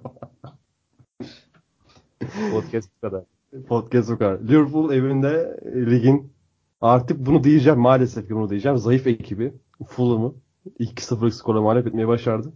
Podcast 2.52 2.89
bu 2.97 3.02
kadar. 3.10 3.23
Podcast 3.67 4.12
bu 4.12 4.17
kadar. 4.17 4.39
Liverpool 4.39 4.93
evinde 4.93 5.60
e, 5.62 5.86
ligin 5.91 6.34
artık 6.82 7.26
bunu 7.26 7.43
diyeceğim 7.43 7.80
maalesef 7.80 8.28
ki 8.28 8.36
bunu 8.36 8.49
diyeceğim. 8.49 8.78
Zayıf 8.78 9.08
ekibi 9.08 9.54
Fulham'ı 9.88 10.34
2-0'lık 10.80 11.34
skorla 11.34 11.62
mağlup 11.62 11.88
etmeye 11.88 12.08
başardı. 12.08 12.54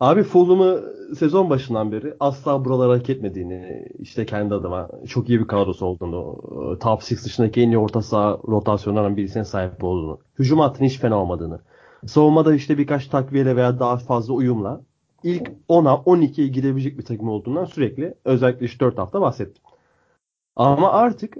Abi 0.00 0.22
Fulham'ı 0.22 0.82
sezon 1.16 1.50
başından 1.50 1.92
beri 1.92 2.14
asla 2.20 2.64
buralara 2.64 2.92
hak 2.92 3.10
etmediğini, 3.10 3.88
işte 3.98 4.26
kendi 4.26 4.54
adıma 4.54 4.88
çok 5.08 5.28
iyi 5.28 5.40
bir 5.40 5.46
kadrosu 5.46 5.86
olduğunu, 5.86 6.38
top 6.80 7.02
6 7.02 7.24
dışındaki 7.24 7.60
en 7.60 7.70
iyi 7.70 7.78
orta 7.78 8.02
saha 8.02 8.38
rotasyonlarından 8.48 9.16
birisine 9.16 9.44
sahip 9.44 9.84
olduğunu, 9.84 10.18
hücum 10.38 10.58
hattının 10.58 10.88
hiç 10.88 10.98
fena 10.98 11.22
olmadığını, 11.22 11.60
savunmada 12.06 12.54
işte 12.54 12.78
birkaç 12.78 13.06
takviyeyle 13.06 13.56
veya 13.56 13.80
daha 13.80 13.96
fazla 13.96 14.34
uyumla 14.34 14.80
ilk 15.22 15.50
10'a 15.68 15.92
12'ye 15.94 16.48
girebilecek 16.48 16.98
bir 16.98 17.04
takım 17.04 17.28
olduğundan 17.28 17.64
sürekli 17.64 18.14
özellikle 18.24 18.66
işte 18.66 18.84
4 18.84 18.98
hafta 18.98 19.20
bahsettim. 19.20 19.62
Ama 20.56 20.92
artık 20.92 21.36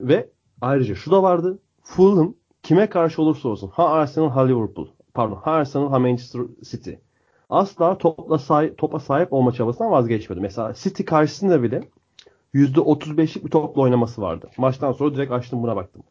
ve 0.00 0.30
ayrıca 0.60 0.94
şu 0.94 1.10
da 1.10 1.22
vardı. 1.22 1.58
Fulham 1.82 2.34
kime 2.62 2.86
karşı 2.86 3.22
olursa 3.22 3.48
olsun 3.48 3.70
ha 3.74 3.88
Arsenal 3.88 4.30
ha 4.30 4.46
Liverpool 4.46 4.86
pardon 5.14 5.36
ha 5.36 5.50
Arsenal 5.50 5.90
ha 5.90 5.98
Manchester 5.98 6.42
City 6.62 6.90
asla 7.48 7.98
topla 7.98 8.38
sahip, 8.38 8.78
topa 8.78 9.00
sahip 9.00 9.32
olma 9.32 9.52
çabasından 9.52 9.90
vazgeçmedi. 9.90 10.40
Mesela 10.40 10.74
City 10.74 11.02
karşısında 11.02 11.62
bile 11.62 11.82
%35'lik 12.54 13.44
bir 13.44 13.50
topla 13.50 13.82
oynaması 13.82 14.22
vardı. 14.22 14.50
Maçtan 14.56 14.92
sonra 14.92 15.14
direkt 15.14 15.32
açtım 15.32 15.62
buna 15.62 15.76
baktım. 15.76 16.02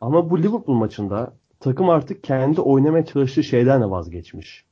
Ama 0.00 0.30
bu 0.30 0.38
Liverpool 0.38 0.76
maçında 0.76 1.32
takım 1.60 1.90
artık 1.90 2.24
kendi 2.24 2.60
oynamaya 2.60 3.04
çalıştığı 3.04 3.44
şeyden 3.44 3.82
de 3.82 3.90
vazgeçmiş. 3.90 4.64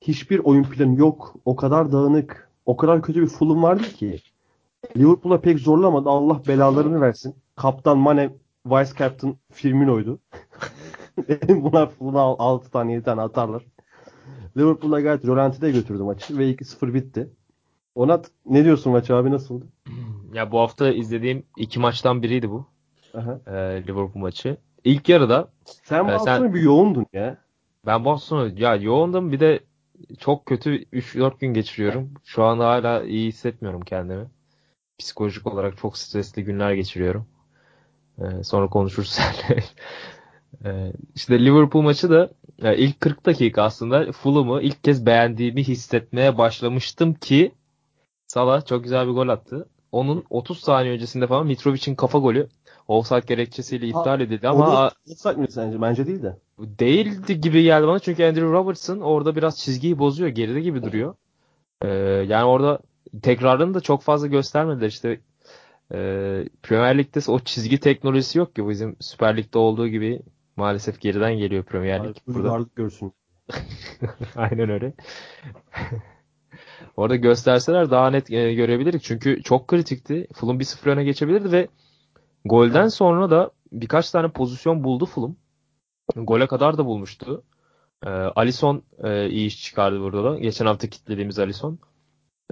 Hiçbir 0.00 0.38
oyun 0.38 0.62
planı 0.62 0.98
yok. 0.98 1.34
O 1.44 1.56
kadar 1.56 1.92
dağınık, 1.92 2.50
o 2.66 2.76
kadar 2.76 3.02
kötü 3.02 3.22
bir 3.22 3.26
Fulham 3.26 3.62
vardı 3.62 3.82
ki. 3.82 4.18
Liverpool'a 4.96 5.40
pek 5.40 5.58
zorlamadı. 5.58 6.08
Allah 6.08 6.42
belalarını 6.48 7.00
versin. 7.00 7.34
Kaptan 7.56 7.98
Mane, 7.98 8.30
Vice 8.66 8.90
Captain 8.98 9.36
Firmino'ydu. 9.52 10.18
Bunlar 11.48 11.90
Fulham'a 11.90 12.20
6 12.20 12.70
tane 12.70 12.92
7 12.92 13.04
tane 13.04 13.20
atarlar. 13.20 13.62
Liverpool'a 14.56 15.00
gayet 15.00 15.24
rölantide 15.24 15.70
götürdü 15.70 16.02
maçı 16.02 16.38
ve 16.38 16.50
2-0 16.50 16.94
bitti. 16.94 17.28
Onat 17.94 18.30
ne 18.46 18.64
diyorsun 18.64 18.92
maç 18.92 19.10
abi 19.10 19.30
nasıldı? 19.30 19.64
Ya 20.32 20.52
bu 20.52 20.58
hafta 20.60 20.92
izlediğim 20.92 21.42
iki 21.56 21.78
maçtan 21.80 22.22
biriydi 22.22 22.50
bu. 22.50 22.66
Aha. 23.14 23.40
Ee, 23.46 23.52
Liverpool 23.82 24.10
maçı. 24.14 24.56
İlk 24.84 25.08
yarıda 25.08 25.48
Sen 25.84 26.08
bu 26.08 26.12
hafta 26.12 26.24
sen- 26.38 26.54
bir 26.54 26.60
yoğundun 26.60 27.06
ya. 27.12 27.36
ben 27.86 28.04
bu 28.04 28.10
hafta 28.10 28.26
sonu 28.26 28.60
ya 28.60 28.76
yoğundum 28.76 29.32
bir 29.32 29.40
de 29.40 29.60
çok 30.18 30.46
kötü 30.46 30.84
3-4 30.92 31.40
gün 31.40 31.54
geçiriyorum. 31.54 32.10
Şu 32.24 32.44
anda 32.44 32.68
hala 32.68 33.02
iyi 33.02 33.28
hissetmiyorum 33.28 33.80
kendimi. 33.80 34.24
Psikolojik 34.98 35.46
olarak 35.46 35.76
çok 35.76 35.98
stresli 35.98 36.44
günler 36.44 36.72
geçiriyorum. 36.72 37.26
Ee, 38.18 38.44
sonra 38.44 38.68
konuşuruz 38.68 39.08
seninle. 39.12 39.64
Ee, 40.64 40.92
işte 41.14 41.44
Liverpool 41.44 41.82
maçı 41.82 42.10
da 42.10 42.30
ilk 42.62 43.00
40 43.00 43.26
dakika 43.26 43.62
aslında 43.62 44.12
Fulham'ı 44.12 44.62
ilk 44.62 44.84
kez 44.84 45.06
beğendiğimi 45.06 45.64
hissetmeye 45.64 46.38
başlamıştım 46.38 47.14
ki 47.14 47.52
Salah 48.26 48.66
çok 48.66 48.82
güzel 48.82 49.06
bir 49.08 49.12
gol 49.12 49.28
attı. 49.28 49.68
Onun 49.92 50.24
30 50.30 50.58
saniye 50.58 50.94
öncesinde 50.94 51.26
falan 51.26 51.46
Mitrovic'in 51.46 51.94
kafa 51.94 52.18
golü 52.18 52.48
offside 52.88 53.22
gerekçesiyle 53.26 53.86
iptal 53.86 54.20
edildi 54.20 54.48
ama 54.48 54.66
Ama 54.66 54.90
offside 55.10 55.32
mi 55.32 55.50
sence? 55.50 55.80
Bence 55.80 56.06
değil 56.06 56.22
de. 56.22 56.36
değildi 56.58 57.40
gibi 57.40 57.62
geldi 57.62 57.86
bana 57.86 57.98
çünkü 57.98 58.24
Andrew 58.24 58.50
Robertson 58.50 59.00
orada 59.00 59.36
biraz 59.36 59.58
çizgiyi 59.58 59.98
bozuyor. 59.98 60.30
Geride 60.30 60.60
gibi 60.60 60.82
duruyor. 60.82 61.14
Ee, 61.82 61.88
yani 62.28 62.44
orada 62.44 62.78
tekrarını 63.22 63.74
da 63.74 63.80
çok 63.80 64.02
fazla 64.02 64.26
göstermediler. 64.26 64.88
İşte 64.88 65.20
e, 65.92 65.98
Premier 66.62 66.98
Lig'de 66.98 67.30
o 67.30 67.40
çizgi 67.40 67.80
teknolojisi 67.80 68.38
yok 68.38 68.56
ki 68.56 68.68
bizim 68.68 68.96
Süper 69.00 69.36
Lig'de 69.36 69.58
olduğu 69.58 69.88
gibi 69.88 70.20
maalesef 70.56 71.00
geriden 71.00 71.38
geliyor 71.38 71.64
Premier 71.64 72.08
Lig. 72.08 72.16
Burada 72.26 72.48
Uygarlık 72.48 72.76
görsün. 72.76 73.12
aynen 74.36 74.70
öyle. 74.70 74.94
Orada 76.96 77.16
gösterseler 77.16 77.90
daha 77.90 78.10
net 78.10 78.30
e, 78.30 78.54
görebilirdik. 78.54 79.02
Çünkü 79.02 79.42
çok 79.42 79.68
kritikti. 79.68 80.26
Fulham 80.34 80.60
1-0 80.60 80.90
öne 80.90 81.04
geçebilirdi 81.04 81.52
ve 81.52 81.68
golden 82.44 82.88
sonra 82.88 83.30
da 83.30 83.50
birkaç 83.72 84.10
tane 84.10 84.28
pozisyon 84.28 84.84
buldu 84.84 85.06
Fulham. 85.06 85.36
Gole 86.16 86.46
kadar 86.46 86.78
da 86.78 86.86
bulmuştu. 86.86 87.42
E, 88.06 88.08
Alisson 88.08 88.82
e, 89.04 89.28
iyi 89.28 89.46
iş 89.46 89.62
çıkardı 89.64 90.00
burada 90.00 90.24
da. 90.24 90.38
Geçen 90.38 90.66
hafta 90.66 90.88
kitlediğimiz 90.88 91.38
Alisson. 91.38 91.78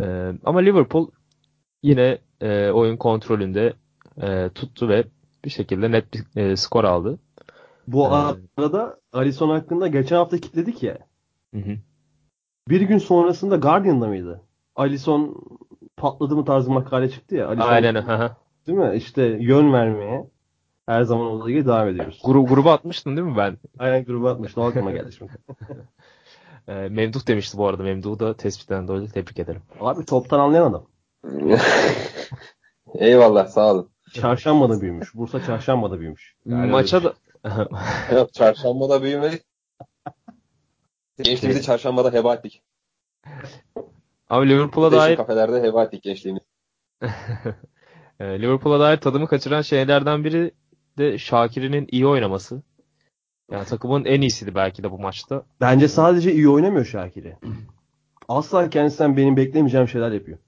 E, 0.00 0.32
ama 0.44 0.60
Liverpool 0.60 1.10
yine 1.82 2.18
e, 2.40 2.70
oyun 2.70 2.96
kontrolünde 2.96 3.72
e, 4.22 4.50
tuttu 4.54 4.88
ve 4.88 5.04
bir 5.44 5.50
şekilde 5.50 5.92
net 5.92 6.14
bir 6.14 6.40
e, 6.40 6.56
skor 6.56 6.84
aldı. 6.84 7.18
Bu 7.86 8.06
Evet. 8.06 8.36
arada 8.56 9.00
Alisson 9.12 9.48
hakkında 9.50 9.86
geçen 9.86 10.16
hafta 10.16 10.38
kitledik 10.38 10.82
ya. 10.82 10.98
Hı 11.54 11.60
hı. 11.60 11.76
Bir 12.68 12.80
gün 12.80 12.98
sonrasında 12.98 13.56
Guardian'da 13.56 14.08
mıydı? 14.08 14.40
Alisson 14.76 15.44
patladı 15.96 16.36
mı 16.36 16.44
tarzı 16.44 16.70
makale 16.70 17.10
çıktı 17.10 17.34
ya. 17.36 17.48
Alisson, 17.48 17.68
Aynen. 17.68 17.94
hı 17.94 18.14
hı. 18.16 18.30
Değil 18.66 18.78
mi? 18.78 18.92
İşte 18.96 19.22
yön 19.22 19.72
vermeye 19.72 20.30
her 20.86 21.02
zaman 21.02 21.26
olduğu 21.26 21.50
gibi 21.50 21.66
devam 21.66 21.88
ediyoruz. 21.88 22.22
Gru 22.24 22.46
gruba 22.46 22.72
atmıştın 22.72 23.16
değil 23.16 23.28
mi 23.28 23.36
ben? 23.36 23.58
Aynen 23.78 24.04
gruba 24.04 24.30
atmış. 24.32 24.56
Doğal 24.56 24.68
aklıma 24.68 24.90
geldi 24.92 25.12
şimdi. 25.12 25.32
E, 26.68 26.72
Memduh 26.88 27.26
demişti 27.26 27.58
bu 27.58 27.66
arada. 27.68 27.82
Memduh'u 27.82 28.18
da 28.18 28.36
tespitten 28.36 28.88
dolayı 28.88 29.08
tebrik 29.08 29.38
ederim. 29.38 29.62
Abi 29.80 30.04
toptan 30.04 30.38
anlayan 30.38 30.70
adam. 30.70 30.86
Eyvallah 32.94 33.46
sağ 33.46 33.72
olun. 33.72 33.88
Çarşamba'da 34.12 34.80
büyümüş. 34.80 35.14
Bursa 35.14 35.44
Çarşamba'da 35.44 36.00
büyümüş. 36.00 36.34
Yani 36.46 36.70
Maça 36.70 37.04
da 37.04 37.14
Yok, 38.14 38.34
çarşambada 38.34 39.02
büyümedik. 39.02 39.42
Gençliğimizi 41.22 41.62
çarşambada 41.62 42.12
heba 42.12 42.34
ettik. 42.34 42.62
ama 44.28 44.42
Liverpool'a 44.42 44.90
Değişik 44.90 45.06
dair 45.08 45.16
kafelerde 45.16 45.62
heba 45.62 45.84
ettik 45.84 46.02
gençliğimizi. 46.02 46.44
e, 48.20 48.24
Liverpool'a 48.42 48.80
dair 48.80 48.96
tadımı 48.96 49.26
kaçıran 49.26 49.62
şeylerden 49.62 50.24
biri 50.24 50.54
de 50.98 51.18
Şakir'in 51.18 51.88
iyi 51.90 52.06
oynaması. 52.06 52.62
Yani 53.50 53.64
takımın 53.64 54.04
en 54.04 54.20
iyisiydi 54.20 54.54
belki 54.54 54.82
de 54.82 54.90
bu 54.90 54.98
maçta. 54.98 55.42
Bence 55.60 55.88
sadece 55.88 56.32
iyi 56.32 56.48
oynamıyor 56.48 56.84
Şakir'i. 56.84 57.38
Asla 58.28 58.70
kendisinden 58.70 59.16
benim 59.16 59.36
beklemeyeceğim 59.36 59.88
şeyler 59.88 60.12
yapıyor. 60.12 60.38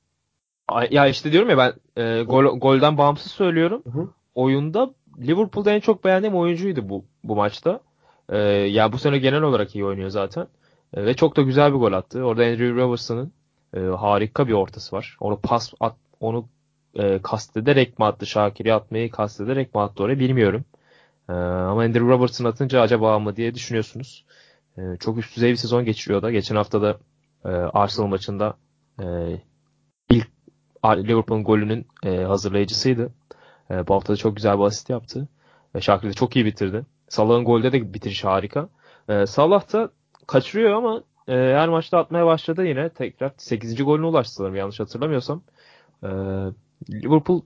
Ya 0.91 1.07
işte 1.07 1.33
diyorum 1.33 1.51
ya 1.51 1.59
ben 1.59 2.03
e, 2.03 2.23
gol, 2.23 2.59
golden 2.59 2.99
bağımsız 2.99 3.33
söylüyorum. 3.33 3.83
Hı 3.85 3.91
hı. 3.91 4.09
Oyunda 4.35 4.95
Liverpool'da 5.21 5.73
en 5.73 5.81
çok 5.81 6.05
beğendiğim 6.05 6.37
oyuncuydu 6.37 6.89
bu 6.89 7.05
bu 7.25 7.37
maçta. 7.37 7.81
E, 8.29 8.39
ya 8.49 8.93
bu 8.93 8.99
sene 8.99 9.19
genel 9.19 9.43
olarak 9.43 9.75
iyi 9.75 9.85
oynuyor 9.85 10.09
zaten. 10.11 10.47
E, 10.95 11.07
ve 11.07 11.15
çok 11.15 11.37
da 11.37 11.43
güzel 11.43 11.73
bir 11.75 11.79
gol 11.79 11.93
attı. 11.93 12.25
Orada 12.25 12.43
Andrew 12.43 12.75
Robertson'ın 12.75 13.33
e, 13.75 13.81
harika 13.81 14.49
bir 14.49 14.53
ortası 14.53 14.97
var. 14.97 15.17
Onu 15.21 15.41
pas 15.41 15.73
at, 15.81 15.97
onu 16.21 16.49
e, 16.95 17.23
kastederek 17.23 17.99
mi 17.99 18.05
attı 18.05 18.27
Şakir'i 18.27 18.75
atmayı 18.75 19.11
kastederek 19.11 19.75
mi 19.75 19.81
attı 19.81 20.03
oraya 20.03 20.19
bilmiyorum. 20.19 20.65
E, 21.29 21.33
ama 21.33 21.83
Andrew 21.83 22.09
Robertson 22.09 22.45
atınca 22.45 22.81
acaba 22.81 23.19
mı 23.19 23.37
diye 23.37 23.55
düşünüyorsunuz. 23.55 24.25
E, 24.79 24.83
çok 25.01 25.19
üst 25.19 25.37
düzey 25.37 25.51
bir 25.51 25.57
sezon 25.57 25.85
geçiriyor 25.85 26.23
da. 26.23 26.31
Geçen 26.31 26.57
hafta 26.57 26.83
da 26.83 26.99
e, 27.45 27.49
Arsenal 27.49 28.07
maçında 28.07 28.57
e, 29.01 29.05
ilk 30.11 30.29
Liverpool'un 30.85 31.45
golünün 31.45 31.87
e, 32.05 32.17
hazırlayıcısıydı. 32.17 33.13
E, 33.71 33.87
bu 33.89 33.95
hafta 33.95 34.13
da 34.13 34.17
çok 34.17 34.37
güzel 34.37 34.59
bir 34.59 34.65
asist 34.65 34.91
yaptı. 34.91 35.29
E, 35.75 35.81
Şakir 35.81 36.09
de 36.09 36.13
çok 36.13 36.37
iyi 36.37 36.45
bitirdi. 36.45 36.87
Salah'ın 37.09 37.45
golde 37.45 37.73
de 37.73 37.95
bitiriş 37.95 38.25
harika. 38.25 38.69
E, 39.09 39.27
Salah 39.27 39.73
da 39.73 39.91
kaçırıyor 40.27 40.73
ama 40.73 41.03
e, 41.29 41.33
her 41.35 41.69
maçta 41.69 41.99
atmaya 41.99 42.27
başladı 42.27 42.67
yine. 42.67 42.89
Tekrar 42.89 43.33
8. 43.37 43.85
golüne 43.85 44.07
ulaştı 44.07 44.35
sanırım 44.35 44.57
yanlış 44.57 44.81
hatırlamıyorsam. 44.81 45.43
E, 46.03 46.09
Liverpool 46.91 47.43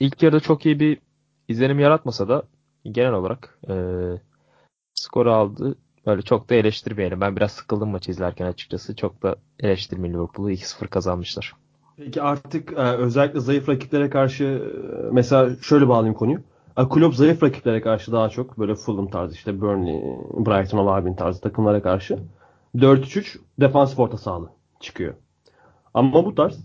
ilk 0.00 0.22
yarıda 0.22 0.40
çok 0.40 0.66
iyi 0.66 0.80
bir 0.80 0.98
izlenim 1.48 1.78
yaratmasa 1.78 2.28
da 2.28 2.42
genel 2.92 3.12
olarak 3.12 3.58
e, 3.68 3.74
skoru 4.94 5.32
aldı. 5.32 5.78
Böyle 6.06 6.22
çok 6.22 6.50
da 6.50 6.54
eleştirmeyelim. 6.54 7.20
Ben 7.20 7.36
biraz 7.36 7.52
sıkıldım 7.52 7.90
maçı 7.90 8.10
izlerken 8.10 8.46
açıkçası. 8.46 8.96
Çok 8.96 9.22
da 9.22 9.36
eleştirmeyin 9.60 10.14
Liverpool'u. 10.14 10.50
2-0 10.50 10.88
kazanmışlar. 10.88 11.52
Peki 11.98 12.22
artık 12.22 12.72
e, 12.72 12.76
özellikle 12.76 13.40
zayıf 13.40 13.68
rakiplere 13.68 14.10
karşı 14.10 14.44
e, 14.44 15.10
mesela 15.12 15.56
şöyle 15.62 15.88
bağlayayım 15.88 16.14
konuyu. 16.14 16.38
E, 16.76 16.88
Klopp 16.88 17.14
zayıf 17.16 17.42
rakiplere 17.42 17.80
karşı 17.80 18.12
daha 18.12 18.28
çok 18.28 18.58
böyle 18.58 18.74
Fulham 18.74 19.10
tarzı 19.10 19.34
işte 19.34 19.60
Burnley, 19.60 20.02
Brighton, 20.46 20.86
Albion 20.86 21.14
tarzı 21.14 21.40
takımlara 21.40 21.82
karşı 21.82 22.18
4-3-3 22.76 23.38
defansif 23.60 23.98
orta 23.98 24.16
sahalı 24.16 24.50
çıkıyor. 24.80 25.14
Ama 25.94 26.24
bu 26.24 26.34
tarz 26.34 26.58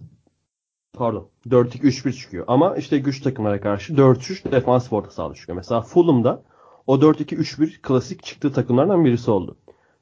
pardon 0.94 1.30
4-2-3-1 1.48 2.14
çıkıyor. 2.14 2.46
Ama 2.48 2.76
işte 2.76 2.98
güç 2.98 3.22
takımlara 3.22 3.62
karşı 3.62 3.94
4-3 3.94 4.52
defansif 4.52 4.94
orta 4.94 5.12
sahalı 5.12 5.34
çıkıyor. 5.34 5.56
Mesela 5.56 5.82
Fulham'da 5.82 6.44
o 6.88 6.96
4-2-3-1 6.96 7.82
klasik 7.82 8.24
çıktığı 8.24 8.54
takımlardan 8.54 9.06
birisi 9.06 9.32
oldu. 9.32 9.58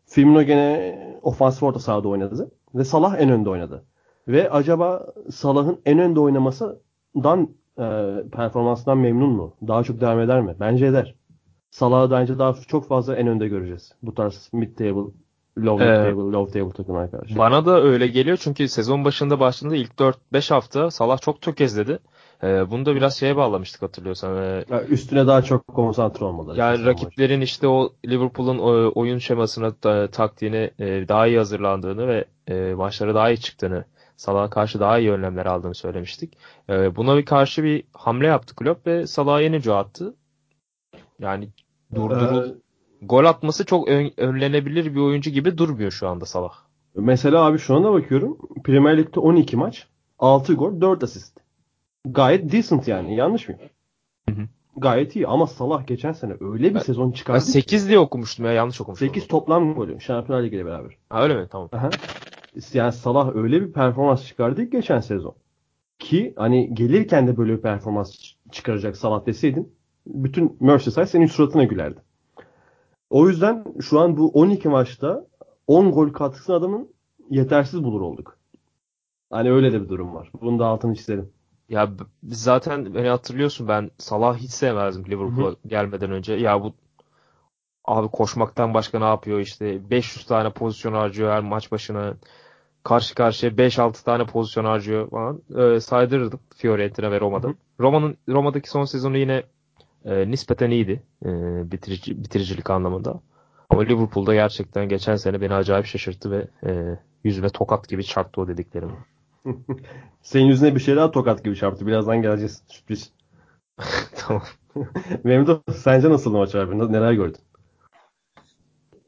Firmino 0.06 0.44
gene 0.44 1.20
ofansif 1.22 1.64
orta 1.64 1.80
sahada 1.80 2.08
oynadı 2.08 2.52
ve 2.76 2.84
Salah 2.84 3.20
en 3.20 3.30
önde 3.30 3.50
oynadı. 3.50 3.86
Ve 4.28 4.50
acaba 4.52 5.06
Salah'ın 5.32 5.82
en 5.86 6.00
önde 6.00 6.20
oynamasından 6.20 7.50
e, 7.80 7.84
performansından 8.32 8.98
memnun 8.98 9.30
mu? 9.30 9.56
Daha 9.68 9.84
çok 9.84 10.02
devam 10.02 10.20
eder 10.20 10.42
mi? 10.42 10.56
Bence 10.60 10.86
eder. 10.86 11.16
Salah'ı 11.72 12.12
bence 12.12 12.40
daha 12.40 12.54
çok 12.68 12.88
fazla 12.88 13.16
en 13.16 13.28
önde 13.28 13.48
göreceğiz. 13.48 13.92
Bu 14.04 14.14
tarz 14.14 14.50
mid 14.54 14.76
table, 14.78 15.12
low 15.58 15.86
Ee, 15.86 15.88
table, 15.88 16.32
low 16.32 16.60
table 16.60 16.74
takımlar 16.74 17.12
karşı. 17.12 17.38
Bana 17.38 17.66
da 17.66 17.82
öyle 17.82 18.08
geliyor 18.08 18.38
çünkü 18.42 18.68
sezon 18.68 19.06
başında 19.06 19.40
başında 19.40 19.76
ilk 19.76 19.92
4-5 20.00 20.54
hafta 20.54 20.92
Salah 20.92 21.22
çok 21.22 21.42
tökezledi. 21.42 22.00
Ee, 22.44 22.72
bunu 22.72 22.86
da 22.86 22.96
biraz 22.96 23.18
şeye 23.18 23.36
bağlamıştık 23.36 23.82
hatırlıyorsan. 23.82 24.38
Ee, 24.38 24.66
Yani 24.70 24.88
üstüne 24.90 25.28
daha 25.28 25.42
çok 25.42 25.68
konsantre 25.68 26.26
olmaları. 26.26 26.60
yani 26.60 26.86
rakiplerin 26.86 27.42
işte 27.42 27.68
o 27.68 27.94
Liverpool'un 28.06 28.60
o 28.60 28.92
oyun 29.00 29.18
şemasına, 29.18 29.74
taktiğine 30.08 30.72
e, 30.80 31.08
daha 31.08 31.28
iyi 31.28 31.38
hazırlandığını 31.38 32.08
ve 32.08 32.26
e, 32.48 32.74
maçlara 32.74 33.16
daha 33.16 33.30
iyi 33.32 33.38
çıktığını, 33.40 33.86
Salah'a 34.22 34.50
karşı 34.50 34.80
daha 34.80 35.00
iyi 35.00 35.12
önlemler 35.12 35.46
aldığını 35.46 35.76
söylemiştik. 35.76 36.38
E, 36.70 36.96
buna 36.96 37.18
bir 37.18 37.26
karşı 37.26 37.64
bir 37.64 37.84
hamle 37.94 38.28
yaptı 38.28 38.56
Klopp 38.56 38.88
ve 38.88 39.08
Salah'a 39.08 39.42
yenice 39.42 39.74
attı. 39.74 40.16
Yani 41.20 41.50
durdurul 41.96 42.50
Ee, 42.50 42.54
gol 43.02 43.26
atması 43.26 43.66
çok 43.66 43.88
ön- 43.88 44.12
önlenebilir 44.18 44.96
bir 44.96 45.00
oyuncu 45.00 45.30
gibi 45.30 45.58
durmuyor 45.58 45.92
şu 45.92 46.08
anda 46.08 46.26
Salah. 46.26 46.54
Mesela 46.96 47.46
abi 47.46 47.58
şu 47.60 47.76
anda 47.76 47.94
bakıyorum. 47.94 48.38
Premier 48.64 48.98
Lig'de 48.98 49.20
12 49.20 49.58
maç, 49.58 49.88
6 50.20 50.54
gol, 50.54 50.82
4 50.82 51.04
asist. 51.04 51.38
Gayet 52.06 52.52
decent 52.52 52.88
yani. 52.88 53.16
Yanlış 53.16 53.48
mıyım? 53.50 53.62
Hı 54.30 54.36
hı. 54.36 54.42
Gayet 54.78 55.16
iyi 55.16 55.28
ama 55.28 55.48
Salah 55.48 55.88
geçen 55.88 56.12
sene 56.12 56.34
öyle 56.42 56.70
bir 56.70 56.76
Ben- 56.76 56.80
sezon 56.80 57.08
Ben 57.08 57.14
çıkardı. 57.16 57.42
8 57.42 57.90
diye 57.90 58.00
okumuştum 58.00 58.46
ya 58.46 58.52
yanlış 58.52 58.82
okumuştum. 58.82 59.08
8 59.08 59.28
toplam 59.28 59.74
golü 59.74 60.02
Şampiyonlar 60.02 60.46
Ligi 60.46 60.56
ile 60.56 60.66
beraber. 60.66 60.98
Ha, 61.10 61.24
öyle 61.24 61.36
mi? 61.36 61.48
Tamam. 61.52 61.70
Aha. 61.72 61.90
Yani 62.74 62.92
Salah 62.92 63.36
öyle 63.36 63.62
bir 63.62 63.74
performans 63.74 64.26
çıkardı 64.26 64.64
ki 64.66 64.70
geçen 64.70 65.00
sezon. 65.00 65.36
Ki 66.00 66.34
hani 66.38 66.76
gelirken 66.76 67.28
de 67.28 67.38
böyle 67.38 67.54
bir 67.58 67.62
performans 67.62 68.34
çıkaracak 68.52 68.98
Salah 68.98 69.26
deseydin 69.26 69.76
bütün 70.06 70.58
Merseyside 70.60 71.06
senin 71.06 71.26
suratına 71.26 71.64
gülerdi. 71.64 72.00
O 73.10 73.30
yüzden 73.30 73.66
şu 73.82 74.00
an 74.00 74.18
bu 74.18 74.30
12 74.30 74.70
maçta 74.70 75.28
10 75.68 75.92
gol 75.92 76.10
katkısını 76.10 76.56
adamın 76.56 76.90
yetersiz 77.30 77.84
bulur 77.84 78.02
olduk. 78.02 78.38
Hani 79.30 79.52
öyle 79.52 79.74
de 79.74 79.84
bir 79.84 79.90
durum 79.90 80.16
var. 80.16 80.32
Bunu 80.42 80.60
da 80.60 80.66
altını 80.66 80.96
çizelim. 80.96 81.30
Ya 81.70 81.90
zaten 82.24 82.96
beni 82.96 83.08
hatırlıyorsun 83.08 83.68
ben 83.68 83.92
Salah 83.98 84.38
hiç 84.38 84.52
sevmezdim 84.52 85.06
Liverpool'a 85.06 85.56
gelmeden 85.68 86.12
önce. 86.12 86.34
Ya 86.34 86.64
bu 86.64 86.74
abi 87.86 88.08
koşmaktan 88.08 88.74
başka 88.74 89.00
ne 89.00 89.06
yapıyor 89.06 89.40
işte 89.40 89.90
500 89.90 90.26
tane 90.26 90.50
pozisyon 90.50 90.94
harcıyor 90.94 91.32
her 91.32 91.42
maç 91.42 91.72
başına. 91.72 92.14
Karşı 92.84 93.16
karşıya 93.16 93.52
5-6 93.52 94.04
tane 94.04 94.26
pozisyon 94.26 94.66
harcıyor 94.66 95.10
falan. 95.10 95.42
Ee, 95.58 95.80
saydırırdım 95.80 96.40
Fiorentina 96.56 97.12
ve 97.12 97.20
Roma'da. 97.20 97.54
Roma'nın 97.80 98.18
Roma'daki 98.30 98.70
son 98.70 98.86
sezonu 98.86 99.18
yine 99.18 99.44
e, 100.06 100.32
nispeten 100.32 100.72
iyiydi. 100.72 101.04
E, 101.26 101.30
bitirici, 101.72 102.24
bitiricilik 102.24 102.70
anlamında. 102.70 103.22
Ama 103.70 103.82
Liverpool'da 103.82 104.34
gerçekten 104.34 104.90
geçen 104.90 105.16
sene 105.16 105.42
beni 105.42 105.54
acayip 105.54 105.86
şaşırttı 105.86 106.32
ve 106.32 106.48
e, 106.66 107.00
yüzüme 107.24 107.50
tokat 107.50 107.90
gibi 107.90 108.04
çarptı 108.04 108.42
o 108.42 108.48
dediklerim. 108.48 108.92
Senin 110.22 110.46
yüzüne 110.46 110.76
bir 110.76 110.80
şey 110.80 110.96
daha 110.96 111.12
tokat 111.12 111.44
gibi 111.44 111.56
çarptı. 111.56 111.88
Birazdan 111.88 112.22
geleceğiz. 112.22 112.64
Sürpriz. 112.68 113.12
tamam. 114.18 114.44
Memduh 115.24 115.60
sence 115.74 116.10
nasıl 116.10 116.32
maç 116.32 116.56
abi? 116.56 116.78
Neler 116.94 117.14
gördün? 117.14 117.42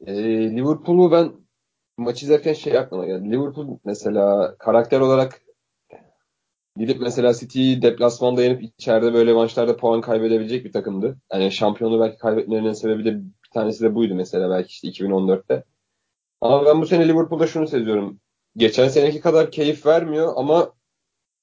Ee, 0.06 0.56
Liverpool'u 0.56 1.12
ben 1.12 1.32
maç 1.96 2.22
izlerken 2.22 2.52
şey 2.52 2.78
aklıma 2.78 3.06
geldi. 3.06 3.30
Liverpool 3.30 3.78
mesela 3.84 4.56
karakter 4.58 5.00
olarak 5.00 5.40
gidip 6.76 7.00
mesela 7.00 7.34
City'yi 7.34 7.82
deplasmanda 7.82 8.42
yenip 8.42 8.62
içeride 8.62 9.14
böyle 9.14 9.32
maçlarda 9.32 9.76
puan 9.76 10.00
kaybedebilecek 10.00 10.64
bir 10.64 10.72
takımdı. 10.72 11.18
Yani 11.32 11.52
şampiyonu 11.52 12.00
belki 12.00 12.18
kaybetmelerinin 12.18 12.72
sebebi 12.72 13.04
de 13.04 13.14
bir 13.18 13.50
tanesi 13.54 13.84
de 13.84 13.94
buydu 13.94 14.14
mesela 14.14 14.50
belki 14.50 14.68
işte 14.68 14.88
2014'te. 14.88 15.64
Ama 16.40 16.66
ben 16.66 16.80
bu 16.80 16.86
sene 16.86 17.08
Liverpool'da 17.08 17.46
şunu 17.46 17.66
seziyorum. 17.66 18.20
Geçen 18.56 18.88
seneki 18.88 19.20
kadar 19.20 19.50
keyif 19.50 19.86
vermiyor 19.86 20.32
ama 20.36 20.72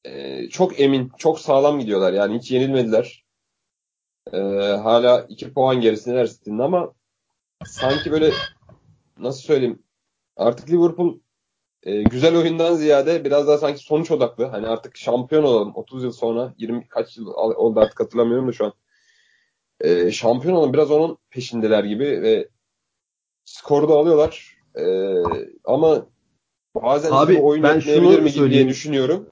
e, 0.06 0.50
çok 0.50 0.80
emin, 0.80 1.12
çok 1.18 1.40
sağlam 1.40 1.80
gidiyorlar. 1.80 2.14
Yani 2.14 2.38
hiç 2.38 2.52
yenilmediler. 2.52 3.26
E, 4.34 4.38
hala 4.84 5.26
2 5.30 5.54
puan 5.54 5.82
gerisindeler 5.82 6.28
City'nin 6.28 6.60
ama 6.60 6.94
sanki 7.66 8.12
böyle 8.12 8.32
nasıl 9.18 9.42
söyleyeyim 9.42 9.84
artık 10.38 10.70
Liverpool 10.70 11.20
e, 11.84 12.04
güzel 12.04 12.38
oyundan 12.38 12.76
ziyade 12.76 13.26
biraz 13.26 13.48
daha 13.48 13.58
sanki 13.58 13.80
sonuç 13.80 14.12
odaklı. 14.12 14.46
Hani 14.46 14.68
artık 14.68 14.98
şampiyon 14.98 15.44
olalım 15.44 15.72
30 15.76 16.04
yıl 16.04 16.12
sonra 16.12 16.54
20 16.58 16.88
kaç 16.88 17.18
yıl 17.18 17.28
oldu 17.36 17.80
artık 17.80 18.00
hatırlamıyorum 18.00 18.48
da 18.48 18.52
şu 18.52 18.66
an. 18.66 18.74
E, 19.82 20.12
şampiyon 20.12 20.56
olalım 20.56 20.74
biraz 20.74 20.92
onun 20.92 21.18
peşindeler 21.30 21.84
gibi 21.84 22.22
ve 22.22 22.50
skoru 23.46 23.90
da 23.90 23.94
alıyorlar. 23.94 24.58
E, 24.76 24.84
ama 25.64 26.06
bazen 26.76 27.12
Abi, 27.12 27.40
bu 27.40 27.48
oyun 27.48 27.64
ben 27.64 27.80
şunu 27.80 28.22
mi 28.22 28.34
diye 28.34 28.68
düşünüyorum. 28.68 29.28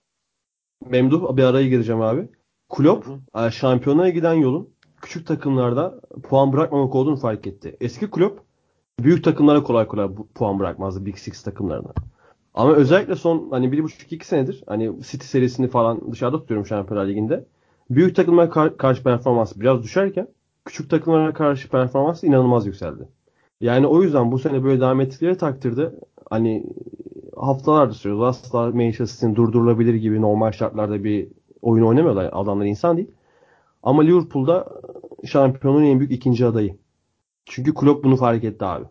Memduh 0.85 1.37
bir 1.37 1.43
araya 1.43 1.67
gireceğim 1.67 2.01
abi. 2.01 2.29
Klopp 2.69 3.07
e, 3.35 3.51
şampiyonaya 3.51 4.09
giden 4.09 4.33
yolun 4.33 4.73
küçük 5.01 5.27
takımlarda 5.27 6.01
puan 6.23 6.53
bırakmamak 6.53 6.95
olduğunu 6.95 7.15
fark 7.15 7.47
etti. 7.47 7.77
Eski 7.81 8.11
Klopp 8.11 8.39
büyük 8.99 9.23
takımlara 9.23 9.63
kolay 9.63 9.87
kolay 9.87 10.09
puan 10.35 10.59
bırakmazdı 10.59 11.05
Big 11.05 11.17
Six 11.17 11.43
takımlarına. 11.43 11.93
Ama 12.53 12.73
özellikle 12.73 13.15
son 13.15 13.47
hani 13.51 13.71
bir 13.71 13.83
buçuk 13.83 14.11
iki 14.11 14.27
senedir 14.27 14.63
hani 14.67 14.91
City 15.01 15.25
serisini 15.25 15.67
falan 15.67 16.11
dışarıda 16.11 16.39
tutuyorum 16.39 16.65
Şampiyonlar 16.65 17.07
Ligi'nde. 17.07 17.45
Büyük 17.89 18.15
takımlara 18.15 18.49
kar- 18.49 18.77
karşı 18.77 19.03
performansı 19.03 19.61
biraz 19.61 19.83
düşerken 19.83 20.27
küçük 20.65 20.89
takımlara 20.89 21.33
karşı 21.33 21.69
performansı 21.69 22.27
inanılmaz 22.27 22.67
yükseldi. 22.67 23.07
Yani 23.61 23.87
o 23.87 24.03
yüzden 24.03 24.31
bu 24.31 24.39
sene 24.39 24.63
böyle 24.63 24.81
devam 24.81 25.01
ettikleri 25.01 25.37
takdirde 25.37 25.95
hani 26.29 26.65
haftalardır 27.37 27.95
sürüyoruz. 27.95 28.23
Asla 28.23 28.65
Manchester 28.65 29.05
City'nin 29.05 29.35
durdurulabilir 29.35 29.93
gibi 29.93 30.21
normal 30.21 30.51
şartlarda 30.51 31.03
bir 31.03 31.27
oyun 31.61 31.85
oynamıyorlar. 31.85 32.29
Adamlar 32.33 32.65
insan 32.65 32.97
değil. 32.97 33.11
Ama 33.83 34.01
Liverpool'da 34.01 34.81
şampiyonun 35.25 35.83
en 35.83 35.99
büyük 35.99 36.11
ikinci 36.11 36.45
adayı. 36.45 36.77
Çünkü 37.45 37.73
Klopp 37.73 38.03
bunu 38.03 38.15
fark 38.15 38.43
etti 38.43 38.65
abi. 38.65 38.85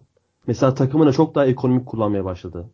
Mesela 0.46 0.74
takımını 0.74 1.12
çok 1.12 1.34
daha 1.34 1.46
ekonomik 1.46 1.86
kullanmaya 1.86 2.24
başladı. 2.24 2.70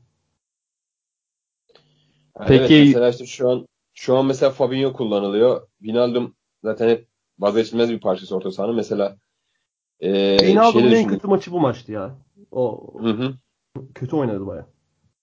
Yani 2.39 2.49
Peki- 2.49 2.75
evet, 2.75 2.87
mesela 2.87 3.09
işte 3.09 3.27
şu 3.27 3.51
an 3.51 3.67
şu 3.95 4.17
an 4.17 4.27
mesela 4.27 4.51
Fabinho 4.51 4.93
kullanılıyor. 4.93 5.69
Wijnaldum 5.79 6.35
zaten 6.65 6.89
hep 6.89 7.09
vazgeçilmez 7.39 7.91
bir 7.91 8.01
parçası 8.01 8.37
orta 8.37 8.53
sahanın. 8.53 8.75
Mesela 8.75 9.17
e, 10.01 10.11
Ronaldo'nun 10.53 10.73
şeyleri 10.73 10.95
en 10.95 11.09
kötü 11.09 11.27
maçı 11.27 11.53
bu 11.53 11.61
maçtı 11.61 11.93
ya. 11.93 12.15
O 12.51 12.93
Hı 13.03 13.09
hı. 13.11 13.35
kötü 13.95 14.17
oynadı 14.17 14.47
baya. 14.47 14.67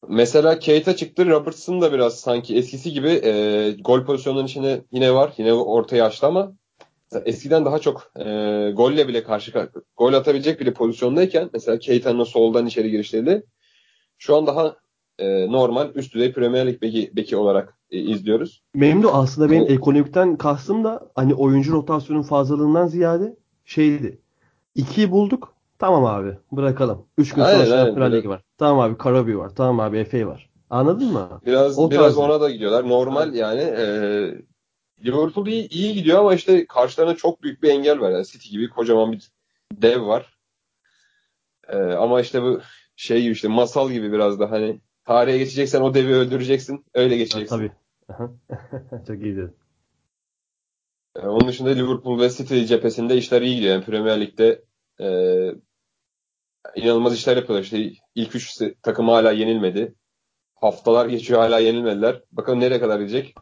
Mesela 0.07 0.59
Keita 0.59 0.95
çıktı. 0.95 1.25
Robertson 1.25 1.81
da 1.81 1.93
biraz 1.93 2.19
sanki 2.19 2.55
eskisi 2.55 2.91
gibi 2.93 3.09
e, 3.09 3.71
gol 3.71 4.05
pozisyonlarının 4.05 4.47
içine 4.47 4.81
yine 4.91 5.13
var. 5.13 5.33
Yine 5.37 5.53
ortaya 5.53 6.05
açtı 6.05 6.27
ama 6.27 6.53
eskiden 7.25 7.65
daha 7.65 7.79
çok 7.79 8.11
e, 8.19 8.23
golle 8.71 9.07
bile 9.07 9.23
karşı 9.23 9.69
gol 9.97 10.13
atabilecek 10.13 10.59
bile 10.59 10.73
pozisyondayken 10.73 11.49
mesela 11.53 11.79
Keita'nın 11.79 12.23
soldan 12.23 12.65
içeri 12.65 12.91
girişleriyle 12.91 13.43
şu 14.17 14.35
an 14.35 14.47
daha 14.47 14.75
e, 15.19 15.51
normal 15.51 15.91
üst 15.95 16.13
düzey 16.13 16.33
Premier 16.33 16.67
Lig 16.67 16.81
beki, 16.81 17.11
beki 17.15 17.37
olarak 17.37 17.77
e, 17.91 17.97
izliyoruz. 17.99 18.63
De 18.75 19.07
aslında 19.11 19.51
benim 19.51 19.63
o, 19.63 19.67
ekonomikten 19.67 20.35
kastım 20.37 20.83
da 20.83 21.11
hani 21.15 21.33
oyuncu 21.33 21.71
rotasyonun 21.71 22.21
fazlalığından 22.21 22.87
ziyade 22.87 23.35
şeydi. 23.65 24.21
İkiyi 24.75 25.11
bulduk. 25.11 25.53
Tamam 25.79 26.05
abi 26.05 26.37
bırakalım. 26.51 27.05
Üç 27.17 27.33
gün 27.33 27.43
sonra 27.43 27.65
Şampiyonlar 27.65 28.11
Ligi 28.11 28.29
var. 28.29 28.41
Tamam 28.57 28.79
abi 28.79 28.97
Karabi 28.97 29.37
var. 29.37 29.51
Tamam 29.55 29.79
abi 29.79 30.03
FA 30.03 30.27
var. 30.27 30.49
Anladın 30.69 31.13
mı? 31.13 31.41
Biraz 31.45 31.79
o 31.79 31.91
biraz 31.91 32.17
ona 32.17 32.41
da 32.41 32.49
gidiyorlar. 32.49 32.89
Normal 32.89 33.33
yani 33.33 33.61
e, 33.61 33.85
Liverpool 35.05 35.47
iyi, 35.47 35.69
iyi 35.69 35.93
gidiyor 35.93 36.19
ama 36.19 36.33
işte 36.33 36.65
karşılarına 36.65 37.15
çok 37.15 37.43
büyük 37.43 37.63
bir 37.63 37.69
engel 37.69 37.99
var. 37.99 38.11
Yani 38.11 38.25
City 38.25 38.49
gibi 38.49 38.69
kocaman 38.69 39.11
bir 39.11 39.31
dev 39.73 40.07
var. 40.07 40.37
E, 41.67 41.77
ama 41.77 42.21
işte 42.21 42.41
bu 42.41 42.61
şey 42.95 43.21
gibi 43.21 43.31
işte 43.31 43.47
masal 43.47 43.91
gibi 43.91 44.11
biraz 44.11 44.39
da 44.39 44.51
hani 44.51 44.81
tarihe 45.05 45.37
geçeceksen 45.37 45.81
o 45.81 45.93
devi 45.93 46.13
öldüreceksin. 46.13 46.85
Öyle 46.93 47.17
geçeceksin. 47.17 47.55
tabii. 47.55 47.71
çok 49.07 49.23
iyiydi. 49.23 49.53
E, 51.15 51.19
onun 51.19 51.47
dışında 51.47 51.69
Liverpool 51.69 52.19
ve 52.19 52.29
City 52.29 52.63
cephesinde 52.63 53.17
işler 53.17 53.41
iyi 53.41 53.55
gidiyor. 53.55 53.73
Yani 53.73 53.85
Premier 53.85 54.21
Lig'de 54.21 54.63
e, 54.99 55.07
inanılmaz 56.75 57.13
işler 57.13 57.37
yapıyorlar. 57.37 57.63
İşte 57.63 57.91
ilk 58.15 58.35
üç 58.35 58.61
takım 58.83 59.07
hala 59.07 59.31
yenilmedi. 59.31 59.95
Haftalar 60.55 61.05
geçiyor 61.05 61.39
hala 61.39 61.59
yenilmediler. 61.59 62.21
Bakalım 62.31 62.59
nereye 62.59 62.79
kadar 62.79 62.99
gidecek. 62.99 63.35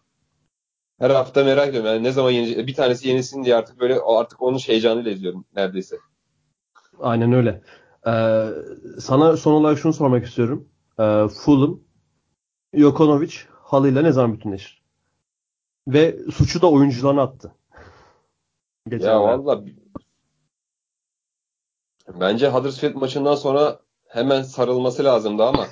Her 1.00 1.10
hafta 1.10 1.44
merak 1.44 1.68
ediyorum. 1.68 1.90
Yani 1.90 2.04
ne 2.04 2.12
zaman 2.12 2.32
yenecek? 2.32 2.68
Bir 2.68 2.74
tanesi 2.74 3.08
yenilsin 3.08 3.44
diye 3.44 3.56
artık 3.56 3.80
böyle 3.80 4.00
artık 4.00 4.42
onun 4.42 4.58
heyecanıyla 4.58 5.12
izliyorum 5.12 5.46
neredeyse. 5.56 5.98
Aynen 7.00 7.34
öyle. 7.34 7.62
Ee, 8.08 8.48
sana 9.00 9.38
son 9.38 9.54
olarak 9.54 9.80
şunu 9.80 9.94
sormak 9.94 10.26
istiyorum. 10.26 10.70
Ee, 11.00 11.28
Fulham, 11.28 11.80
Jokonovic 12.74 13.34
halıyla 13.50 14.02
ne 14.02 14.12
zaman 14.12 14.34
bütünleşir? 14.34 14.84
Ve 15.88 16.18
suçu 16.34 16.62
da 16.62 16.72
oyuncularına 16.72 17.22
attı. 17.22 17.56
Geçen 18.90 19.08
ya 19.08 19.22
valla 19.22 19.64
bence 22.14 22.50
Huddersfield 22.50 22.96
maçından 22.96 23.36
sonra 23.36 23.80
hemen 24.08 24.42
sarılması 24.42 25.04
lazımdı 25.04 25.44
ama 25.44 25.68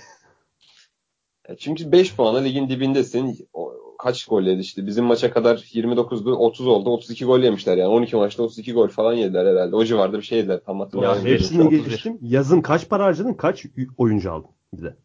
çünkü 1.60 1.92
5 1.92 2.16
puanla 2.16 2.40
ligin 2.40 2.70
dibindesin. 2.70 3.50
O, 3.54 3.77
kaç 4.08 4.26
gol 4.26 4.43
yedi 4.43 4.62
işte. 4.62 4.86
Bizim 4.88 5.06
maça 5.06 5.32
kadar 5.32 5.58
29'du 5.58 6.36
30 6.36 6.67
oldu. 6.67 6.89
32 6.89 7.26
gol 7.26 7.39
yemişler 7.39 7.78
yani. 7.78 7.89
12 7.89 8.15
maçta 8.15 8.43
32 8.43 8.74
gol 8.74 8.88
falan 8.88 9.13
yediler 9.13 9.46
herhalde. 9.46 9.76
O 9.76 9.86
civarda 9.86 10.17
bir 10.17 10.24
şey 10.24 10.38
yediler. 10.38 10.60
Tam 10.65 10.80
hatırlamıyorum. 10.80 11.28
Ya 11.28 11.34
hepsini 11.34 11.84
geçtim. 11.84 12.17
Yazın 12.22 12.62
kaç 12.62 12.89
para 12.89 13.04
harcadın? 13.04 13.34
Kaç 13.34 13.65
oyuncu 13.98 14.32
aldın 14.32 14.50
bize? 14.74 14.96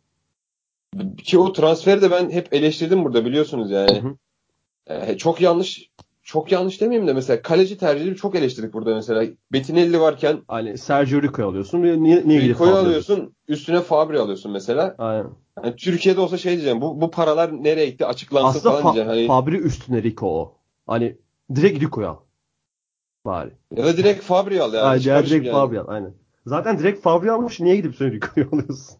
Ki 1.24 1.38
o 1.38 1.52
transferi 1.52 2.02
de 2.02 2.10
ben 2.10 2.30
hep 2.30 2.54
eleştirdim 2.54 3.04
burada 3.04 3.24
biliyorsunuz 3.24 3.70
yani. 3.70 4.02
Hı 4.02 4.08
hı. 4.08 4.16
Ee, 4.86 5.18
çok 5.18 5.40
yanlış 5.40 5.90
çok 6.22 6.52
yanlış 6.52 6.80
demeyeyim 6.80 7.08
de 7.08 7.12
mesela 7.12 7.42
kaleci 7.42 7.78
tercihini 7.78 8.16
çok 8.16 8.34
eleştirdik 8.34 8.72
burada 8.72 8.94
mesela. 8.94 9.26
Betinelli 9.52 10.00
varken 10.00 10.42
hani 10.48 10.78
Sergio 10.78 11.22
Rico'yu 11.22 11.48
alıyorsun. 11.48 11.82
Niye, 11.82 12.22
niye 12.26 12.40
Rico'yu 12.40 12.74
alıyorsun, 12.74 13.34
üstüne 13.48 13.80
Fabri 13.80 14.18
alıyorsun 14.18 14.52
mesela. 14.52 14.94
Aynen. 14.98 15.30
Yani 15.64 15.76
Türkiye'de 15.76 16.20
olsa 16.20 16.38
şey 16.38 16.52
diyeceğim. 16.52 16.80
Bu 16.80 17.00
bu 17.00 17.10
paralar 17.10 17.64
nereye 17.64 17.86
gitti 17.90 18.06
açıklansın 18.06 18.58
Aslında 18.58 18.74
falan 18.74 18.82
fa- 18.82 18.94
diyeceğim. 18.94 19.08
Hani... 19.08 19.26
Fabri 19.26 19.56
üstüne 19.56 20.02
Rico 20.02 20.26
o. 20.26 20.54
Hani 20.86 21.16
direkt 21.54 21.82
Rico'yu 21.82 22.08
al. 22.08 22.16
Bari. 23.24 23.50
Ya 23.76 23.84
da 23.84 23.96
direkt 23.96 24.22
Fabri 24.22 24.62
al 24.62 24.74
yani. 24.74 24.84
Aynen, 24.84 25.04
ya 25.04 25.26
direkt 25.26 25.46
yani. 25.46 25.52
Fabri 25.52 25.80
al 25.80 25.84
aynen. 25.88 26.14
Zaten 26.46 26.78
direkt 26.78 27.02
Fabri 27.02 27.32
almış 27.32 27.60
niye 27.60 27.76
gidip 27.76 27.94
sonra 27.94 28.10
Rico'yu 28.10 28.48
alıyorsun? 28.52 28.96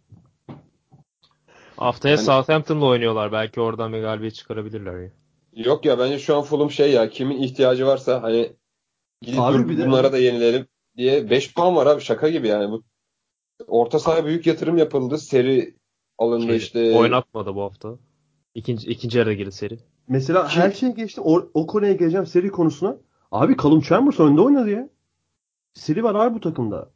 Haftaya 1.77 2.15
yani... 2.15 2.25
Southampton'la 2.25 2.87
oynuyorlar. 2.87 3.33
Belki 3.33 3.61
oradan 3.61 3.93
bir 3.93 4.01
galibiyet 4.01 4.35
çıkarabilirler 4.35 5.01
ya. 5.01 5.11
Yok 5.53 5.85
ya 5.85 5.99
bence 5.99 6.19
şu 6.19 6.37
an 6.37 6.43
Fulham 6.43 6.71
şey 6.71 6.93
ya 6.93 7.11
kimin 7.11 7.43
ihtiyacı 7.43 7.87
varsa 7.87 8.23
hani 8.23 8.53
gidip 9.23 9.41
abi 9.41 9.59
dur, 9.59 9.69
bir 9.69 9.87
bunlara 9.87 10.09
de... 10.09 10.13
da 10.13 10.19
yenilelim 10.19 10.67
diye 10.97 11.31
5 11.31 11.55
puan 11.55 11.77
var 11.77 11.87
abi 11.87 12.01
şaka 12.01 12.29
gibi 12.29 12.49
yani 12.49 12.71
bu 12.71 12.83
orta 13.67 13.99
saha 13.99 14.25
büyük 14.25 14.47
yatırım 14.47 14.77
yapıldı. 14.77 15.19
Seri 15.19 15.77
alındı 16.19 16.47
şey, 16.47 16.57
işte. 16.57 16.99
Oynatmadı 16.99 17.55
bu 17.55 17.63
hafta. 17.63 17.99
İkinci, 18.55 18.91
ikinci 18.91 19.19
yarıda 19.19 19.33
girdi 19.33 19.53
seri. 19.53 19.79
Mesela 20.09 20.47
Kim? 20.47 20.63
her 20.63 20.71
şey 20.71 20.95
geçti. 20.95 21.21
O, 21.21 21.51
o 21.55 21.67
konuya 21.67 21.93
geleceğim 21.93 22.27
seri 22.27 22.51
konusuna. 22.51 22.97
Abi 23.31 23.57
Callum 23.63 23.81
Chambers 23.81 24.21
önde 24.21 24.41
oynadı 24.41 24.71
ya. 24.71 24.89
Seri 25.75 26.05
var 26.05 26.15
abi 26.15 26.35
bu 26.35 26.41
takımda. 26.41 26.91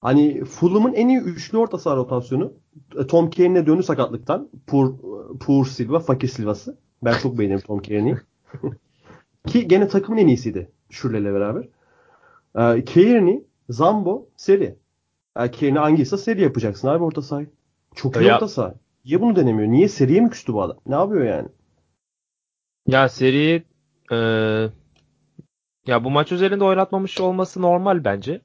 Hani 0.00 0.44
Fulham'ın 0.44 0.92
en 0.92 1.08
iyi 1.08 1.18
üçlü 1.18 1.58
orta 1.58 1.78
saha 1.78 1.96
rotasyonu. 1.96 2.52
E, 2.98 3.06
Tom 3.06 3.30
Cairn'e 3.30 3.66
döndü 3.66 3.82
sakatlıktan. 3.82 4.50
Pur, 4.66 4.94
Pur 5.40 5.66
Silva, 5.66 6.00
Fakir 6.00 6.28
Silva'sı. 6.28 6.78
Ben 7.02 7.18
çok 7.18 7.38
beğenirim 7.38 7.60
Tom 7.60 7.82
Cairn'i. 7.82 8.16
Ki 9.46 9.68
gene 9.68 9.88
takımın 9.88 10.18
en 10.18 10.26
iyisiydi. 10.26 10.70
Şürle'yle 10.90 11.34
beraber. 11.34 11.68
Ee, 12.58 12.84
Cairney, 12.84 13.44
Zambo, 13.68 14.28
Seri. 14.36 14.76
Yani 15.38 15.52
Cairney 15.52 15.80
hangisi 15.80 16.18
seri 16.18 16.42
yapacaksın 16.42 16.88
abi 16.88 17.04
orta 17.04 17.22
sahayı. 17.22 17.50
Çok 17.94 18.16
iyi 18.16 18.24
ya, 18.26 18.34
orta 18.34 18.48
saha. 18.48 18.74
Niye 19.04 19.20
bunu 19.20 19.36
denemiyor? 19.36 19.68
Niye 19.68 19.88
seriye 19.88 20.20
mi 20.20 20.30
küstü 20.30 20.52
bu 20.52 20.62
adam? 20.62 20.76
Ne 20.86 20.94
yapıyor 20.94 21.24
yani? 21.24 21.48
Ya 22.86 23.08
seri 23.08 23.64
e, 24.12 24.16
ya 25.86 26.04
bu 26.04 26.10
maç 26.10 26.32
üzerinde 26.32 26.64
oynatmamış 26.64 27.20
olması 27.20 27.62
normal 27.62 28.04
bence. 28.04 28.40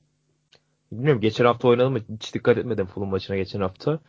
Bilmiyorum 0.92 1.22
geçen 1.22 1.46
hafta 1.46 1.68
oynadım 1.68 1.94
mı 1.94 2.00
hiç 2.16 2.34
dikkat 2.34 2.58
etmedim 2.58 2.86
Fulham 2.86 3.10
maçına 3.10 3.36
geçen 3.36 3.62
hafta. 3.62 4.00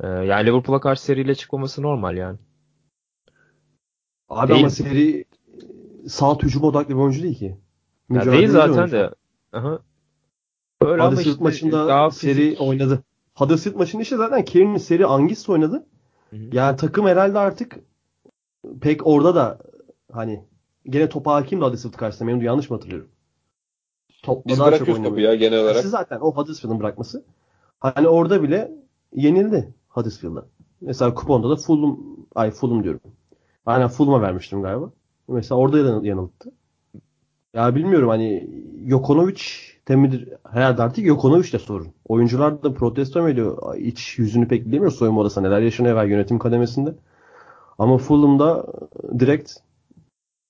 E, 0.00 0.06
yani 0.06 0.46
Liverpool'a 0.46 0.80
karşı 0.80 1.02
seriyle 1.02 1.34
çıkmaması 1.34 1.82
normal 1.82 2.16
yani. 2.16 2.38
Abi 4.32 4.52
değil. 4.52 4.60
ama 4.60 4.70
seri 4.70 5.24
sağ 6.08 6.34
hücum 6.34 6.62
odaklı 6.62 6.94
bir 6.94 7.00
oyuncu 7.00 7.22
değil 7.22 7.38
ki. 7.38 7.56
Ya 8.10 8.32
değil 8.32 8.48
zaten 8.48 8.90
de. 8.90 9.10
Aha. 9.52 9.78
Öyle 10.80 11.02
Huddersfield 11.02 11.32
işte, 11.32 11.44
maçında 11.44 11.88
daha 11.88 12.10
seri 12.10 12.34
fizik... 12.34 12.60
oynadı. 12.60 13.02
Huddersfield 13.34 13.76
maçında 13.76 14.02
işte 14.02 14.16
zaten 14.16 14.44
Kieran'ın 14.44 14.76
seri 14.76 15.06
Angis 15.06 15.48
oynadı. 15.48 15.86
Hı 16.30 16.36
hı. 16.36 16.40
Yani 16.52 16.76
takım 16.76 17.06
herhalde 17.06 17.38
artık 17.38 17.78
pek 18.80 19.06
orada 19.06 19.34
da 19.34 19.58
hani 20.12 20.44
gene 20.86 21.08
topa 21.08 21.34
hakim 21.34 21.60
de 21.60 21.64
Huddersfield 21.64 21.94
karşısında. 21.94 22.28
Benim 22.28 22.40
de 22.40 22.44
yanlış 22.44 22.70
mı 22.70 22.76
hatırlıyorum? 22.76 23.08
Topla 24.22 24.48
Biz 24.50 24.58
daha 24.58 24.78
çok 24.78 25.04
topu 25.04 25.20
ya 25.20 25.34
genel 25.34 25.60
olarak. 25.60 25.76
Yani 25.76 25.88
zaten 25.88 26.20
o 26.20 26.34
Huddersfield'ın 26.34 26.80
bırakması. 26.80 27.24
Hani 27.80 28.08
orada 28.08 28.42
bile 28.42 28.72
yenildi 29.14 29.74
Huddersfield'a. 29.88 30.46
Mesela 30.80 31.14
kuponda 31.14 31.50
da 31.50 31.56
Fulham, 31.56 31.98
ay 32.34 32.50
Fulham 32.50 32.84
diyorum. 32.84 33.00
Aynen 33.66 33.88
Fulham'a 33.88 34.22
vermiştim 34.22 34.62
galiba. 34.62 34.90
Mesela 35.28 35.58
orada 35.58 36.06
yanılttı. 36.06 36.52
Ya 37.54 37.74
bilmiyorum 37.74 38.08
hani 38.08 38.50
Jokonovic 38.88 39.42
temidir. 39.86 40.28
Herhalde 40.50 40.82
artık 40.82 41.06
Jokonovic 41.06 41.52
de 41.52 41.58
sorun. 41.58 41.88
Oyuncular 42.08 42.62
da 42.62 42.74
protesto 42.74 43.22
mu 43.22 43.28
ediyor? 43.28 43.76
Hiç 43.76 44.18
yüzünü 44.18 44.48
pek 44.48 44.66
bilemiyor 44.66 44.92
soyunma 44.92 45.20
odasında. 45.20 45.48
Neler 45.48 45.62
yaşanıyor 45.62 45.96
var 45.96 46.04
yönetim 46.04 46.38
kademesinde. 46.38 46.94
Ama 47.78 47.98
Fulham'da 47.98 48.66
direkt 49.18 49.52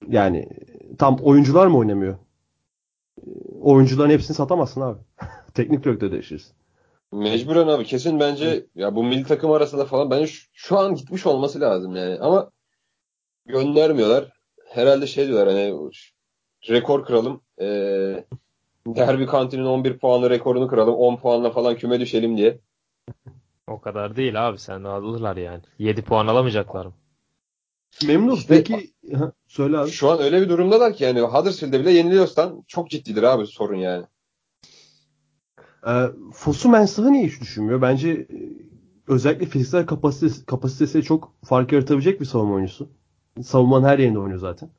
yani 0.09 0.49
tam 0.99 1.17
oyuncular 1.17 1.67
mı 1.67 1.79
oynamıyor? 1.79 2.17
Oyuncuların 3.61 4.11
hepsini 4.11 4.37
satamazsın 4.37 4.81
abi. 4.81 4.99
Teknik 5.55 5.85
direktör 5.85 6.13
değişirsin. 6.13 6.53
Mecburen 7.13 7.69
abi 7.69 7.85
kesin 7.85 8.21
bence 8.21 8.67
ya 8.75 8.95
bu 8.95 9.05
milli 9.05 9.25
takım 9.25 9.51
arasında 9.51 9.85
falan 9.85 10.11
bence 10.11 10.27
şu, 10.27 10.49
şu 10.53 10.79
an 10.79 10.95
gitmiş 10.95 11.27
olması 11.27 11.61
lazım 11.61 11.97
yani. 11.97 12.19
Ama 12.21 12.51
göndermiyorlar. 13.47 14.33
Herhalde 14.69 15.07
şey 15.07 15.27
diyorlar 15.27 15.49
hani 15.49 15.91
rekor 16.69 17.05
kıralım. 17.05 17.41
Ee, 17.61 18.25
derbi 18.87 19.27
kantinin 19.27 19.65
11 19.65 19.99
puanlı 19.99 20.31
rekorunu 20.31 20.69
kıralım. 20.69 20.95
10 20.95 21.17
puanla 21.17 21.51
falan 21.51 21.77
küme 21.77 22.01
düşelim 22.01 22.37
diye. 22.37 22.59
O 23.67 23.81
kadar 23.81 24.17
değil 24.17 24.49
abi 24.49 24.59
sen 24.59 24.85
alırlar 24.85 25.37
yani. 25.37 25.63
7 25.79 26.03
puan 26.03 26.27
alamayacaklar 26.27 26.87
mı? 26.87 26.93
Memnun. 28.07 28.37
İşte, 28.37 28.55
Peki 28.55 28.93
söyle 29.47 29.79
abi. 29.79 29.91
Şu 29.91 30.11
an 30.11 30.21
öyle 30.23 30.41
bir 30.43 30.49
durumdalar 30.49 30.95
ki 30.95 31.05
yani 31.05 31.21
Huddersfield'e 31.21 31.81
bile 31.81 31.91
yeniliyorsan 31.91 32.65
çok 32.67 32.91
ciddidir 32.91 33.23
abi 33.23 33.47
sorun 33.47 33.77
yani. 33.77 34.05
E, 35.87 35.93
Fosu 36.35 36.69
Mensah'ı 36.69 37.13
niye 37.13 37.27
hiç 37.27 37.41
düşünmüyor? 37.41 37.83
Bence 37.83 38.11
e, 38.11 38.27
özellikle 39.09 39.47
fiziksel 39.47 39.87
kapasitesi, 39.87 40.47
kapasitesi 40.47 41.03
çok 41.03 41.33
fark 41.45 41.73
yaratabilecek 41.73 42.21
bir 42.21 42.27
savunma 42.27 42.55
oyuncusu. 42.55 42.89
Savunmanın 43.43 43.87
her 43.87 43.99
yerinde 43.99 44.19
oynuyor 44.19 44.39
zaten. 44.39 44.71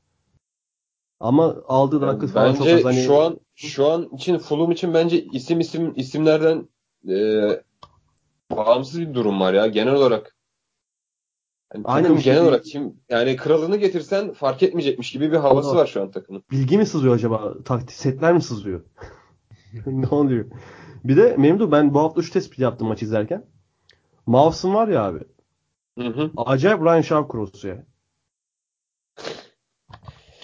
Ama 1.19 1.55
aldığı 1.67 2.01
yani 2.01 2.07
dakika 2.07 2.27
falan 2.27 2.53
çok 2.53 2.67
az. 2.67 2.83
Hani... 2.83 3.03
Şu 3.03 3.21
an 3.21 3.39
şu 3.55 3.87
an 3.87 4.09
için 4.15 4.37
Fulham 4.37 4.71
için 4.71 4.93
bence 4.93 5.23
isim 5.23 5.59
isim 5.59 5.93
isimlerden 5.95 6.69
e, 7.09 7.15
bağımsız 8.51 9.01
bir 9.01 9.13
durum 9.13 9.39
var 9.39 9.53
ya 9.53 9.67
genel 9.67 9.93
olarak. 9.93 10.35
Yani 11.73 11.85
Aynen 11.87 12.07
takım 12.07 12.23
genel 12.23 12.41
bir- 12.41 12.47
olarak 12.47 12.63
kim 12.63 12.93
yani 13.09 13.35
kralını 13.35 13.77
getirsen 13.77 14.33
fark 14.33 14.63
etmeyecekmiş 14.63 15.11
gibi 15.11 15.31
bir 15.31 15.37
havası 15.37 15.69
Allah. 15.69 15.77
var 15.77 15.87
şu 15.87 16.01
an 16.01 16.11
takımın. 16.11 16.43
Bilgi 16.51 16.77
mi 16.77 16.85
sızıyor 16.85 17.15
acaba? 17.15 17.53
Taktik 17.65 17.91
setler 17.91 18.33
mi 18.33 18.41
sızıyor? 18.41 18.83
ne 19.85 20.07
oluyor? 20.07 20.45
Bir 21.03 21.17
de 21.17 21.35
Memdu 21.37 21.71
ben 21.71 21.93
bu 21.93 21.99
hafta 21.99 22.21
şu 22.21 22.33
tespit 22.33 22.59
yaptım 22.59 22.87
maç 22.87 23.03
izlerken. 23.03 23.45
Mavs'ın 24.25 24.73
var 24.73 24.87
ya 24.87 25.03
abi. 25.03 25.19
Hı 25.97 26.07
hı. 26.07 26.31
Acayip 26.37 26.81
Ryan 26.81 27.01
Shawcross 27.01 27.63
ya. 27.63 27.85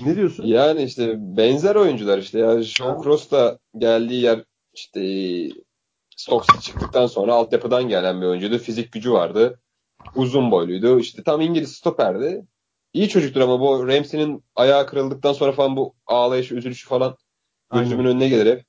Ne 0.01 0.15
diyorsun? 0.15 0.43
Yani 0.45 0.84
işte 0.84 1.15
benzer 1.38 1.76
oyuncular 1.76 2.17
işte 2.17 2.39
ya. 2.39 2.63
Sean 2.63 3.01
Cross 3.01 3.32
da 3.32 3.59
geldiği 3.78 4.22
yer 4.22 4.43
işte 4.74 5.01
Stocks'a 6.15 6.59
çıktıktan 6.59 7.07
sonra 7.07 7.34
altyapıdan 7.34 7.88
gelen 7.88 8.22
bir 8.22 8.26
oyuncuydu. 8.26 8.57
Fizik 8.57 8.91
gücü 8.91 9.11
vardı. 9.11 9.59
Uzun 10.15 10.51
boyluydu. 10.51 10.99
İşte 10.99 11.24
tam 11.24 11.41
İngiliz 11.41 11.72
stoperdi. 11.72 12.45
İyi 12.93 13.09
çocuktur 13.09 13.41
ama 13.41 13.59
bu 13.59 13.88
Ramsey'nin 13.88 14.43
ayağı 14.55 14.88
kırıldıktan 14.88 15.34
sonra 15.34 15.51
falan 15.51 15.76
bu 15.78 15.95
ağlayışı, 16.05 16.55
üzülüşü 16.55 16.88
falan 16.88 17.17
gözümün 17.74 18.03
Aynen. 18.03 18.15
önüne 18.15 18.30
gelir 18.30 18.57
hep. 18.57 18.65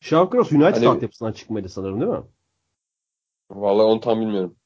Shawcross 0.00 0.52
United 0.52 0.74
Hani- 0.74 0.88
altyapısından 0.88 1.32
çıkmaydı 1.32 1.68
sanırım 1.68 2.00
değil 2.00 2.12
mi? 2.12 2.22
Vallahi 3.50 3.84
onu 3.86 4.00
tam 4.00 4.20
bilmiyorum. 4.20 4.56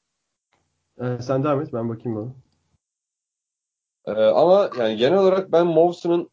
Ee, 1.01 1.17
sen 1.21 1.43
devam 1.43 1.61
et 1.61 1.73
ben 1.73 1.89
bakayım 1.89 2.17
bana. 2.17 2.33
Ee, 4.07 4.11
ama 4.11 4.69
yani 4.79 4.97
genel 4.97 5.17
olarak 5.17 5.51
ben 5.51 5.67
Mows'un 5.67 6.29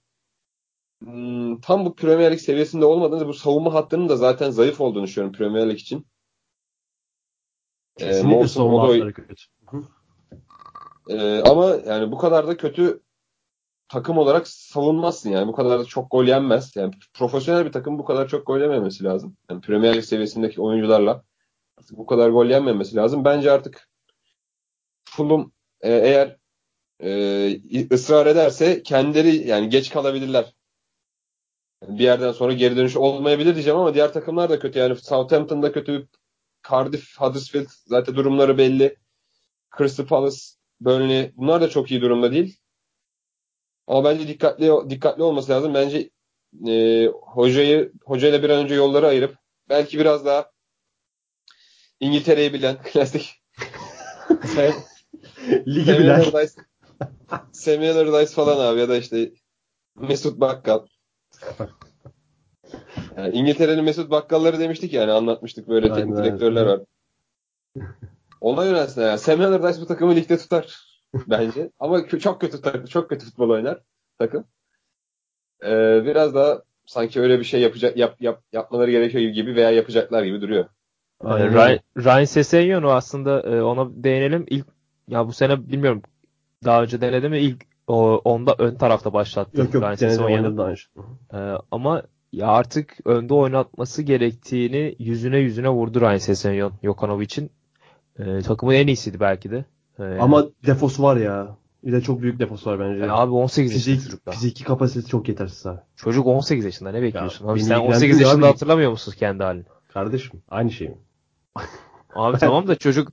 hmm, 1.03 1.61
tam 1.61 1.85
bu 1.85 1.95
Premier 1.95 2.33
Lig 2.33 2.41
seviyesinde 2.41 2.85
olmadığını, 2.85 3.29
bu 3.29 3.35
savunma 3.35 3.75
hattının 3.75 4.09
da 4.09 4.17
zaten 4.17 4.51
zayıf 4.51 4.81
olduğunu 4.81 5.05
düşünüyorum 5.05 5.39
Premier 5.39 5.71
Lig 5.71 5.79
için. 5.79 6.07
Ee, 8.01 8.07
Kesinlikle 8.07 8.37
Mows'un 8.37 8.55
savunma 8.55 8.77
o 8.77 8.89
da- 8.89 8.93
hatları 8.93 9.13
kötü. 9.13 9.35
Ee, 11.09 11.41
ama 11.41 11.67
yani 11.87 12.13
bu 12.13 12.19
kadar 12.19 12.47
da 12.47 12.57
kötü 12.57 13.03
takım 13.89 14.19
olarak 14.19 14.49
savunmazsın 14.49 15.31
yani. 15.31 15.49
Bu 15.49 15.53
kadar 15.53 15.81
da 15.81 15.85
çok 15.85 16.11
gol 16.11 16.25
yenmez. 16.25 16.77
Yani 16.77 16.95
profesyonel 17.15 17.67
bir 17.67 17.73
takım 17.73 17.99
bu 17.99 18.05
kadar 18.05 18.29
çok 18.29 18.47
gol 18.47 18.61
yememesi 18.61 19.05
lazım. 19.05 19.37
Yani 19.51 19.61
Premier 19.61 19.97
Lig 19.97 20.05
seviyesindeki 20.05 20.61
oyuncularla 20.61 21.25
artık 21.79 21.99
bu 21.99 22.07
kadar 22.07 22.31
gol 22.31 22.47
yenmemesi 22.47 22.97
lazım. 22.97 23.25
Bence 23.25 23.51
artık 23.51 23.89
Fulham 25.05 25.53
e, 25.81 25.93
eğer 25.93 26.37
e, 27.03 27.95
ısrar 27.95 28.27
ederse 28.27 28.83
kendileri 28.83 29.49
yani 29.49 29.69
geç 29.69 29.91
kalabilirler. 29.91 30.55
Bir 31.83 32.05
yerden 32.05 32.33
sonra 32.33 32.53
geri 32.53 32.77
dönüş 32.77 32.97
olmayabilir 32.97 33.55
diyeceğim 33.55 33.79
ama 33.79 33.95
diğer 33.95 34.13
takımlar 34.13 34.51
da 34.51 34.59
kötü. 34.59 34.79
Yani 34.79 34.97
Southampton 34.97 35.63
da 35.63 35.73
kötü. 35.73 36.09
Cardiff, 36.71 37.21
Huddersfield 37.21 37.67
zaten 37.87 38.15
durumları 38.17 38.59
belli. 38.59 38.97
Crystal 39.79 40.07
Palace, 40.07 40.37
Burnley 40.81 41.33
bunlar 41.37 41.61
da 41.61 41.71
çok 41.71 41.91
iyi 41.91 42.01
durumda 42.01 42.33
değil. 42.33 42.59
Ama 43.87 44.05
bence 44.05 44.29
dikkatli 44.29 44.71
dikkatli 44.91 45.23
olması 45.23 45.53
lazım. 45.53 45.75
Bence 45.75 46.11
e, 46.69 47.07
hocayı 47.07 47.93
hocayla 48.05 48.43
bir 48.43 48.51
an 48.51 48.65
önce 48.65 48.75
yolları 48.75 49.07
ayırıp 49.07 49.37
belki 49.69 49.99
biraz 49.99 50.25
daha 50.27 50.51
İngiltere'yi 52.01 52.53
bilen 52.53 52.83
klasik 52.93 53.35
Samuel 54.55 54.75
bilen. 55.87 56.33
Samuel 57.53 57.99
Allardyce 57.99 58.35
falan 58.35 58.73
abi 58.73 58.81
ya 58.81 58.89
da 58.89 58.97
işte 58.97 59.33
Mesut 60.01 60.41
Bakkal. 60.41 60.87
Yani 63.17 63.35
İngiltere'nin 63.35 63.85
Mesut 63.85 64.11
Bakkalları 64.11 64.59
demiştik 64.59 64.93
yani 64.93 65.13
anlatmıştık 65.13 65.69
böyle 65.69 65.87
Aynen, 65.87 65.97
teknik 65.97 66.17
aynen. 66.17 66.31
direktörler 66.31 66.67
var. 66.67 66.81
Ona 68.41 68.65
yönelsin 68.65 69.01
yani. 69.03 69.19
Samuel 69.19 69.49
Allardyce 69.49 69.81
bu 69.81 69.87
takımı 69.87 70.15
ligde 70.15 70.39
tutar 70.39 70.79
bence. 71.15 71.71
Ama 71.79 72.09
çok 72.09 72.41
kötü 72.41 72.63
takım, 72.63 72.85
çok 72.85 73.09
kötü 73.09 73.27
futbol 73.27 73.51
oynar 73.51 73.81
takım. 74.19 74.45
Ee, 75.65 76.03
biraz 76.05 76.35
daha 76.35 76.63
sanki 76.87 77.21
öyle 77.21 77.39
bir 77.39 77.45
şey 77.45 77.61
yapacak 77.61 77.97
yap, 77.97 78.17
yap, 78.21 78.43
yapmaları 78.53 78.91
gerekiyor 78.91 79.25
gibi 79.25 79.55
veya 79.57 79.71
yapacaklar 79.71 80.23
gibi 80.23 80.41
duruyor. 80.41 80.65
Aynen 81.21 81.55
Ryan. 81.55 81.81
Ryan 81.97 82.25
Sessegnon 82.25 82.83
aslında 82.83 83.41
e, 83.41 83.63
ona 83.63 84.05
değinelim. 84.05 84.47
İlk 84.49 84.67
ya 85.09 85.27
bu 85.27 85.33
sene 85.33 85.69
bilmiyorum 85.69 86.03
daha 86.65 86.83
önce 86.83 87.01
denedi 87.01 87.29
mi 87.29 87.39
ilk 87.39 87.67
o, 87.87 88.21
onda 88.25 88.55
ön 88.59 88.75
tarafta 88.75 89.13
başlattı. 89.13 89.61
Yok 89.61 89.75
yok 89.75 89.83
denedi 90.01 90.23
oynadı 90.23 90.57
daha 90.57 90.69
önce. 90.69 90.83
Ee, 91.35 91.37
ama 91.71 92.03
ya 92.33 92.47
artık 92.47 92.97
önde 93.05 93.35
oynatması 93.35 94.03
gerektiğini 94.03 94.95
yüzüne 94.99 95.39
yüzüne 95.39 95.69
vurdu 95.69 96.01
Ryan 96.01 96.19
Sessegnon 96.19 96.73
Jokanovic'in. 96.83 97.51
Ee, 98.19 98.41
takımın 98.41 98.75
en 98.75 98.87
iyisiydi 98.87 99.21
belki 99.21 99.51
de. 99.51 99.65
Ee, 99.99 100.03
Ama 100.03 100.47
defosu 100.67 101.03
var 101.03 101.17
ya. 101.17 101.57
Bir 101.85 101.93
de 101.93 102.01
çok 102.01 102.23
büyük 102.23 102.39
defosu 102.39 102.71
var 102.71 102.81
bence. 102.81 103.01
yani 103.01 103.13
abi 103.13 103.33
18 103.33 103.73
yaşında 103.73 103.95
Fizik, 103.95 104.11
çocuk 104.11 104.27
daha. 104.27 104.35
fiziki 104.35 104.65
kapasitesi 104.65 105.09
çok 105.09 105.29
yetersiz 105.29 105.67
abi. 105.67 105.81
Çocuk 105.97 106.27
18 106.27 106.65
yaşında 106.65 106.91
ne 106.93 107.03
bekliyorsun? 107.03 107.49
Abi 107.49 107.55
beni 107.55 107.65
sen 107.65 107.79
18 107.79 107.93
ilgilendirmiyor 108.03 108.29
yaşında 108.29 108.47
abi. 108.47 108.53
hatırlamıyor 108.53 108.91
musun 108.91 109.15
kendi 109.19 109.43
halini? 109.43 109.65
Kardeşim 109.89 110.43
aynı 110.51 110.71
şey 110.71 110.89
mi? 110.89 110.97
Abi 112.15 112.39
tamam 112.41 112.69
da 112.69 112.75
çocuk 112.75 113.13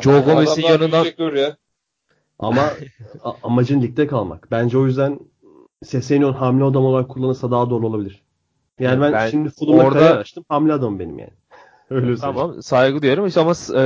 Joe 0.00 0.20
Gomez'in 0.20 0.62
yanından 0.62 1.04
ya. 1.36 1.56
Ama 2.38 2.62
a- 3.24 3.32
amacın 3.42 3.82
ligde 3.82 4.06
kalmak. 4.06 4.48
Bence 4.50 4.78
o 4.78 4.86
yüzden 4.86 5.20
Sessegnon 5.84 6.32
hamle 6.32 6.64
adam 6.64 6.84
olarak 6.84 7.08
kullanırsa 7.08 7.50
daha 7.50 7.70
doğru 7.70 7.86
olabilir. 7.86 8.22
Yani 8.80 8.94
Ya 8.94 9.00
ben, 9.00 9.12
ben 9.12 9.30
şimdi 9.30 9.50
Fulham'da 9.50 9.82
orada- 9.84 9.98
kariyer 9.98 10.16
açtım. 10.16 10.44
Hamle 10.48 10.72
adamım 10.72 10.98
benim 10.98 11.18
yani. 11.18 11.30
Öyle 11.90 12.00
söyleyeyim. 12.16 12.20
Tamam 12.20 12.62
saygı 12.62 13.02
duyarım 13.02 13.26
işte 13.26 13.40
ama 13.40 13.50
e, 13.50 13.82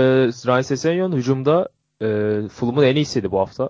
Ryan 0.46 0.60
Sessegnon 0.60 1.12
hücumda 1.12 1.68
e, 2.02 2.38
Fulham'ın 2.52 2.82
en 2.82 2.96
iyisiydi 2.96 3.30
bu 3.30 3.38
hafta. 3.38 3.68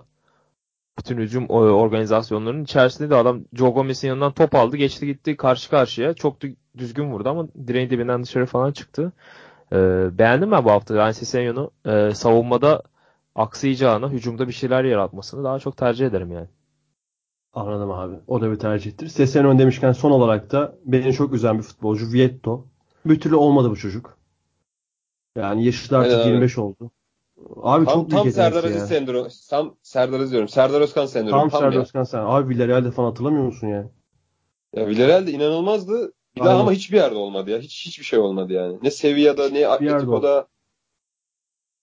Bütün 0.99 1.17
hücum 1.17 1.43
e, 1.43 1.53
organizasyonlarının 1.53 2.63
içerisinde 2.63 3.09
de 3.09 3.15
adam 3.15 3.41
Joe 3.53 3.69
Gomez'in 3.69 4.07
yanından 4.07 4.31
top 4.31 4.55
aldı 4.55 4.77
geçti 4.77 5.05
gitti 5.05 5.37
karşı 5.37 5.69
karşıya. 5.69 6.13
Çok 6.13 6.43
dü- 6.43 6.55
düzgün 6.77 7.11
vurdu 7.11 7.29
ama 7.29 7.47
direğin 7.67 7.89
dibinden 7.89 8.23
dışarı 8.23 8.45
falan 8.45 8.71
çıktı. 8.71 9.11
E, 9.71 9.77
beğendim 10.17 10.51
ben 10.51 10.65
bu 10.65 10.71
hafta 10.71 10.93
Ryan 10.95 11.11
Sessegnon'u. 11.11 11.71
E, 11.85 12.11
savunmada 12.15 12.83
aksayacağına 13.35 14.09
hücumda 14.09 14.47
bir 14.47 14.53
şeyler 14.53 14.83
yaratmasını 14.83 15.43
daha 15.43 15.59
çok 15.59 15.77
tercih 15.77 16.07
ederim 16.07 16.31
yani. 16.31 16.47
Anladım 17.53 17.91
abi. 17.91 18.15
O 18.27 18.41
da 18.41 18.51
bir 18.51 18.59
tercihtir. 18.59 19.07
Sessegnon 19.07 19.59
demişken 19.59 19.91
son 19.91 20.11
olarak 20.11 20.51
da 20.51 20.75
beni 20.85 21.13
çok 21.13 21.33
üzen 21.33 21.57
bir 21.57 21.63
futbolcu 21.63 22.13
Vietto. 22.13 22.65
Bir 23.05 23.19
türlü 23.19 23.35
olmadı 23.35 23.71
bu 23.71 23.75
çocuk. 23.75 24.17
Yani 25.37 25.65
yaşı 25.65 25.91
da 25.91 25.97
artık 25.97 26.13
Aynen 26.13 26.23
abi. 26.23 26.29
25 26.29 26.57
oldu. 26.57 26.91
Abi 27.61 27.85
Tam, 27.85 27.93
çok 27.93 28.11
büyük 28.11 28.23
tam 28.23 28.31
Serdar 28.31 28.55
yetenekli 28.55 28.77
Aziz 28.77 28.97
sendromu. 28.97 29.27
Tam 29.49 29.75
Serdar 29.83 30.19
Aziz 30.19 30.31
diyorum. 30.31 30.47
Serdar 30.47 30.81
Özkan 30.81 31.05
sendromu. 31.05 31.31
Tam 31.31 31.49
Tam, 31.49 31.59
Serdar 31.59 31.75
ya. 31.75 31.81
Özkan 31.81 32.03
sen. 32.03 32.19
Abi 32.19 32.49
Villarreal'de 32.49 32.91
falan 32.91 33.09
hatırlamıyor 33.09 33.45
musun 33.45 33.67
ya? 33.67 33.89
Ya 34.73 34.87
Villarreal 34.87 35.27
de 35.27 35.31
inanılmazdı. 35.31 36.13
Bir 36.35 36.41
daha 36.41 36.59
ama 36.59 36.71
hiçbir 36.71 36.97
yerde 36.97 37.15
olmadı 37.15 37.51
ya. 37.51 37.59
Hiç 37.59 37.85
hiçbir 37.85 38.05
şey 38.05 38.19
olmadı 38.19 38.53
yani. 38.53 38.77
Ne 38.83 38.91
Sevilla'da 38.91 39.49
ne 39.49 39.67
Atletico'da. 39.67 40.47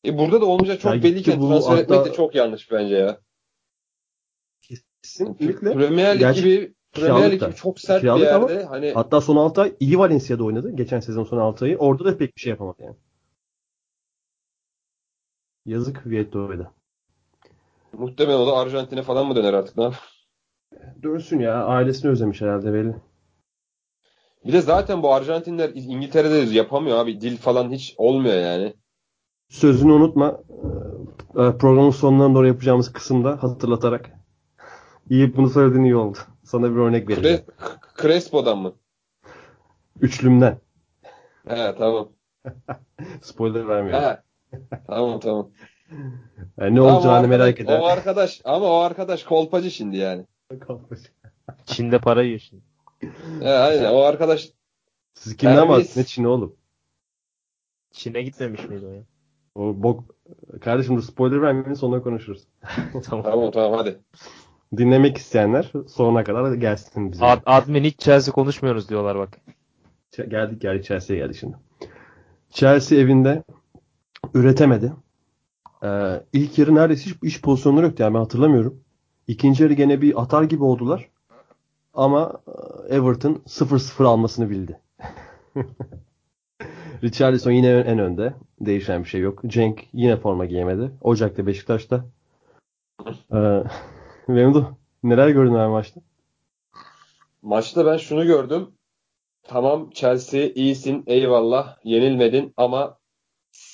E 0.07 0.19
burada 0.19 0.41
da 0.41 0.45
olmayacak 0.47 0.81
çok 0.81 0.91
Ya 0.93 0.97
gitti 0.97 1.09
belliyken 1.11 1.41
bu, 1.41 1.49
transfer 1.49 1.79
etmek 1.79 1.99
hatta- 1.99 2.11
de 2.11 2.17
çok 2.17 2.35
yanlış 2.35 2.71
bence 2.71 2.95
ya. 2.97 3.21
Kesinlikle. 4.63 5.73
Premier 5.73 6.15
Lig 6.15 6.21
Gerçi 6.21 6.43
gibi 6.43 6.75
Premier 6.93 7.33
Lig 7.33 7.41
gibi 7.41 7.55
çok 7.55 7.81
sert 7.81 8.01
Kiralık 8.01 8.23
bir 8.23 8.35
ama 8.35 8.51
yerde 8.51 8.65
hani 8.65 8.93
Hatta 8.93 9.21
son 9.21 9.37
6 9.37 9.61
ay 9.61 9.75
iyi 9.81 9.99
Valencia'da 9.99 10.45
oynadı. 10.45 10.71
Geçen 10.77 11.01
sezon 11.01 11.25
son 11.25 11.39
6 11.39 11.65
ayı. 11.65 11.79
Orada 11.79 12.05
da 12.05 12.19
pek 12.19 12.37
bir 12.37 12.41
şey 12.41 12.51
yapamadı 12.51 12.83
yani. 12.83 12.97
Yazık 15.67 16.07
Vietto'ya 16.07 16.59
da. 16.59 16.73
muhtemelen 17.93 18.39
o 18.39 18.47
da 18.47 18.57
Arjantin'e 18.57 19.03
falan 19.03 19.27
mı 19.27 19.37
döner 19.37 19.55
artık 19.55 19.79
yapar? 19.79 20.29
Dönsün 21.03 21.41
ya. 21.41 21.65
Ailesini 21.65 22.11
özlemiş 22.11 22.41
herhalde 22.41 22.73
belli. 22.73 22.95
Bir 24.45 24.53
de 24.53 24.61
zaten 24.61 25.03
bu 25.03 25.15
Arjantinler 25.15 25.71
İngiltere'de 25.75 26.37
yapamıyor 26.37 26.99
abi. 26.99 27.21
Dil 27.21 27.37
falan 27.37 27.73
hiç 27.73 27.95
olmuyor 27.97 28.35
yani. 28.35 28.75
Sözünü 29.51 29.93
unutma. 29.93 30.41
Ee, 31.31 31.59
Programın 31.59 31.91
sonlarına 31.91 32.35
doğru 32.35 32.47
yapacağımız 32.47 32.93
kısımda 32.93 33.43
hatırlatarak. 33.43 34.11
İyi 35.11 35.37
bunu 35.37 35.51
söylediğin 35.51 35.85
iyi 35.85 35.97
oldu. 35.97 36.19
Sana 36.45 36.71
bir 36.71 36.77
örnek 36.77 37.09
vereceğim. 37.09 37.41
Cres- 37.59 38.03
Crespo'dan 38.03 38.59
mı? 38.59 38.73
Üçlümden. 40.01 40.59
He 41.49 41.75
tamam. 41.79 42.09
Spoiler 43.23 43.69
vermiyorum. 43.69 44.05
He. 44.05 44.19
tamam 44.87 45.21
tamam. 45.21 45.51
Yani 46.59 46.75
ne 46.75 46.79
Tamam, 46.79 46.95
olacağını 46.95 47.17
arkadaş- 47.17 47.29
merak 47.31 47.61
eder. 47.61 47.81
O 47.81 47.85
arkadaş 47.87 48.41
ama 48.45 48.67
o 48.67 48.77
arkadaş 48.79 49.25
kolpacı 49.25 49.71
şimdi 49.71 49.97
yani. 49.97 50.27
Çin'de 51.67 51.99
para 51.99 52.23
yiyor 52.23 52.39
şimdi. 52.41 52.63
He, 53.41 53.49
aynen 53.51 53.93
o 53.93 53.99
arkadaş 54.01 54.49
Siz 55.15 55.37
kimden 55.37 55.57
bahsediyorsunuz? 55.69 55.97
Ne 55.97 56.05
Çin'i 56.05 56.29
oğlum? 56.29 56.57
Çin'e 57.91 58.23
gitmemiş 58.23 58.69
miydi 58.69 58.87
o 58.87 58.91
ya? 58.93 59.03
O 59.55 59.83
bok... 59.83 60.05
Kardeşim 60.61 60.97
dur 60.97 61.03
spoiler 61.03 61.43
vermeyin 61.43 61.75
sonra 61.75 62.03
konuşuruz. 62.03 62.43
tamam. 63.05 63.25
tamam 63.25 63.51
tamam 63.51 63.79
hadi. 63.79 64.01
Dinlemek 64.77 65.17
isteyenler 65.19 65.73
sonuna 65.89 66.25
kadar 66.25 66.53
gelsin 66.55 67.13
bize. 67.13 67.25
Ad, 67.25 67.43
admin 67.47 67.85
hiç 67.85 67.99
Chelsea 67.99 68.35
konuşmuyoruz 68.35 68.89
diyorlar 68.89 69.19
bak. 69.19 69.39
Ç- 70.13 70.31
Geldik 70.31 70.61
geldik 70.61 70.85
Chelsea'ye 70.85 71.23
geldik 71.23 71.37
şimdi. 71.37 71.57
Chelsea 72.51 72.99
evinde 72.99 73.43
üretemedi. 74.35 74.93
Ee, 75.85 76.21
ilk 76.33 76.59
yarı 76.59 76.75
neredeyse 76.75 77.11
hiç, 77.11 77.17
hiç 77.23 77.43
pozisyonları 77.43 77.87
yoktu 77.87 78.03
yani 78.03 78.15
ben 78.15 78.19
hatırlamıyorum. 78.19 78.81
İkinci 79.27 79.63
yarı 79.63 79.73
gene 79.73 80.03
bir 80.03 80.23
atar 80.23 80.43
gibi 80.43 80.65
oldular. 80.65 81.09
Ama 81.95 82.41
e, 82.89 82.95
Everton 82.95 83.43
0-0 83.47 84.05
almasını 84.05 84.51
bildi. 84.51 84.81
Richarlison 87.03 87.51
yine 87.51 87.69
en 87.69 87.99
önde. 87.99 88.35
Değişen 88.61 89.05
bir 89.05 89.09
şey 89.09 89.21
yok. 89.21 89.41
Cenk 89.47 89.87
yine 89.93 90.17
forma 90.17 90.45
giyemedi. 90.45 90.91
Ocak'ta 91.01 91.47
Beşiktaş'ta. 91.47 92.05
Ee, 93.35 93.63
Memduh 94.29 94.65
neler 95.03 95.29
gördün 95.29 95.55
abi 95.55 95.71
maçta? 95.71 96.01
Maçta 97.43 97.87
ben 97.87 97.97
şunu 97.97 98.27
gördüm. 98.27 98.69
Tamam 99.43 99.91
Chelsea 99.91 100.49
iyisin 100.55 101.05
eyvallah 101.07 101.77
yenilmedin 101.85 102.55
ama 102.57 102.99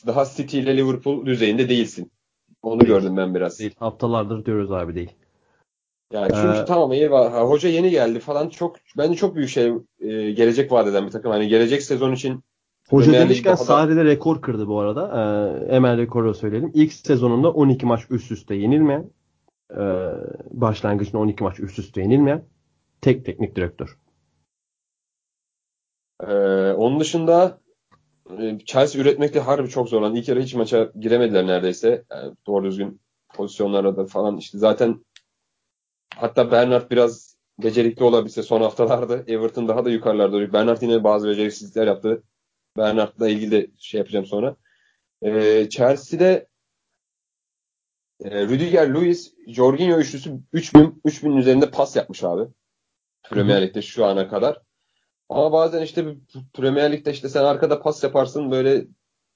daha 0.06 0.24
City 0.24 0.58
ile 0.58 0.76
Liverpool 0.76 1.26
düzeyinde 1.26 1.68
değilsin. 1.68 2.12
Onu 2.62 2.80
değil. 2.80 2.92
gördüm 2.92 3.16
ben 3.16 3.34
biraz. 3.34 3.58
Değil. 3.58 3.74
Haftalardır 3.78 4.44
diyoruz 4.44 4.72
abi 4.72 4.94
değil. 4.94 5.12
Yani 6.12 6.32
çünkü 6.34 6.58
ee, 6.58 6.64
tamam 6.64 6.92
eyvallah 6.92 7.50
hoca 7.50 7.68
yeni 7.68 7.90
geldi 7.90 8.20
falan 8.20 8.48
çok 8.48 8.76
bence 8.98 9.14
çok 9.14 9.34
büyük 9.36 9.50
şey 9.50 9.72
e, 10.00 10.30
gelecek 10.30 10.72
vaat 10.72 10.86
eden 10.86 11.06
bir 11.06 11.10
takım. 11.10 11.30
Hani 11.30 11.48
gelecek 11.48 11.82
sezon 11.82 12.12
için 12.12 12.44
Hoca 12.90 13.12
demişken 13.12 13.54
Sarri'de 13.54 14.04
rekor 14.04 14.42
kırdı 14.42 14.68
bu 14.68 14.80
arada. 14.80 15.02
Ee, 15.08 15.72
hemen 15.74 15.98
rekoru 15.98 16.34
söyleyelim. 16.34 16.70
İlk 16.74 16.92
sezonunda 16.92 17.52
12 17.52 17.86
maç 17.86 18.02
üst 18.10 18.32
üste 18.32 18.54
yenilmeyen 18.54 19.10
e, 19.70 19.82
başlangıcında 20.50 21.18
12 21.18 21.44
maç 21.44 21.60
üst 21.60 21.78
üste 21.78 22.00
yenilmeyen 22.00 22.44
tek 23.00 23.24
teknik 23.24 23.56
direktör. 23.56 23.98
Ee, 26.20 26.32
onun 26.72 27.00
dışında 27.00 27.60
e, 28.38 28.58
Chelsea 28.58 29.02
üretmekte 29.02 29.40
harbi 29.40 29.68
çok 29.68 29.88
zorlandı. 29.88 30.18
İlk 30.18 30.28
yarı 30.28 30.40
hiç 30.42 30.54
maça 30.54 30.92
giremediler 31.00 31.46
neredeyse. 31.46 32.04
Yani 32.10 32.34
doğru 32.46 32.64
düzgün 32.64 33.00
pozisyonlara 33.34 33.96
da 33.96 34.06
falan. 34.06 34.36
işte 34.36 34.58
zaten 34.58 35.04
hatta 36.16 36.50
Bernard 36.50 36.90
biraz 36.90 37.36
becerikli 37.62 38.04
olabilse 38.04 38.42
son 38.42 38.60
haftalarda 38.60 39.18
Everton 39.26 39.68
daha 39.68 39.84
da 39.84 39.90
yukarılarda. 39.90 40.52
Bernard 40.52 40.82
yine 40.82 41.04
bazı 41.04 41.28
beceriksizlikler 41.28 41.86
yaptı. 41.86 42.22
Bernard'la 42.76 43.28
ilgili 43.28 43.50
de 43.50 43.70
şey 43.78 43.98
yapacağım 43.98 44.26
sonra. 44.26 44.56
Ee, 45.22 45.68
Chelsea'de 45.70 46.46
e, 48.24 48.46
Rüdiger, 48.46 48.88
Luis, 48.88 49.34
Jorginho 49.46 49.98
üçlüsü 49.98 50.32
3000 50.52 51.00
3000 51.04 51.36
üzerinde 51.36 51.70
pas 51.70 51.96
yapmış 51.96 52.24
abi. 52.24 52.42
Premier 53.30 53.62
Lig'de 53.62 53.82
şu 53.82 54.04
ana 54.04 54.28
kadar. 54.28 54.62
Ama 55.28 55.52
bazen 55.52 55.82
işte 55.82 56.16
Premier 56.54 56.92
Lig'de 56.92 57.10
işte 57.10 57.28
sen 57.28 57.44
arkada 57.44 57.82
pas 57.82 58.04
yaparsın 58.04 58.50
böyle 58.50 58.86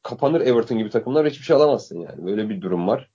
kapanır 0.02 0.40
Everton 0.40 0.78
gibi 0.78 0.90
takımlar 0.90 1.28
hiçbir 1.28 1.44
şey 1.44 1.56
alamazsın 1.56 2.00
yani. 2.00 2.26
Böyle 2.26 2.48
bir 2.48 2.60
durum 2.60 2.88
var. 2.88 3.10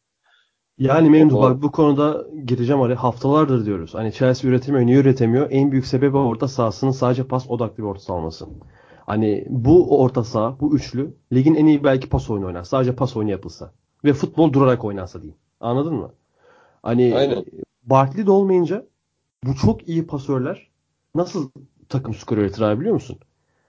Yani 0.78 1.10
Memduh 1.10 1.42
bak 1.42 1.62
bu 1.62 1.72
konuda 1.72 2.26
gireceğim 2.46 2.82
oraya 2.82 2.96
haftalardır 2.96 3.66
diyoruz. 3.66 3.94
Hani 3.94 4.14
Chelsea 4.14 4.50
üretemiyor, 4.50 4.86
niye 4.86 4.98
üretemiyor? 4.98 5.48
En 5.52 5.72
büyük 5.72 5.88
sebebi 5.88 6.18
orta 6.18 6.48
sahasının 6.48 6.92
sadece 6.92 7.28
pas 7.28 7.50
odaklı 7.50 7.78
bir 7.78 7.88
orta 7.88 8.14
olması. 8.14 8.46
Hani 9.06 9.46
bu 9.50 10.02
orta 10.02 10.24
saha, 10.24 10.60
bu 10.60 10.76
üçlü 10.76 11.14
ligin 11.34 11.56
en 11.56 11.66
iyi 11.66 11.84
belki 11.84 12.10
pas 12.10 12.30
oyunu 12.30 12.46
oynar. 12.46 12.64
Sadece 12.64 12.96
pas 12.96 13.18
oyunu 13.18 13.32
yapılsa. 13.32 13.72
Ve 14.04 14.14
futbol 14.14 14.54
durarak 14.54 14.84
oynansa 14.84 15.22
diyeyim. 15.22 15.38
Anladın 15.60 15.94
mı? 15.94 16.12
Hani 16.84 17.16
Aynen. 17.16 17.46
Barkley 17.84 18.26
de 18.26 18.32
olmayınca 18.32 18.86
bu 19.44 19.56
çok 19.56 19.90
iyi 19.90 20.08
pasörler 20.08 20.70
nasıl 21.16 21.50
takım 21.90 22.14
skoru 22.14 22.42
üretir 22.42 22.62
abi 22.62 22.80
biliyor 22.80 22.94
musun? 22.94 23.20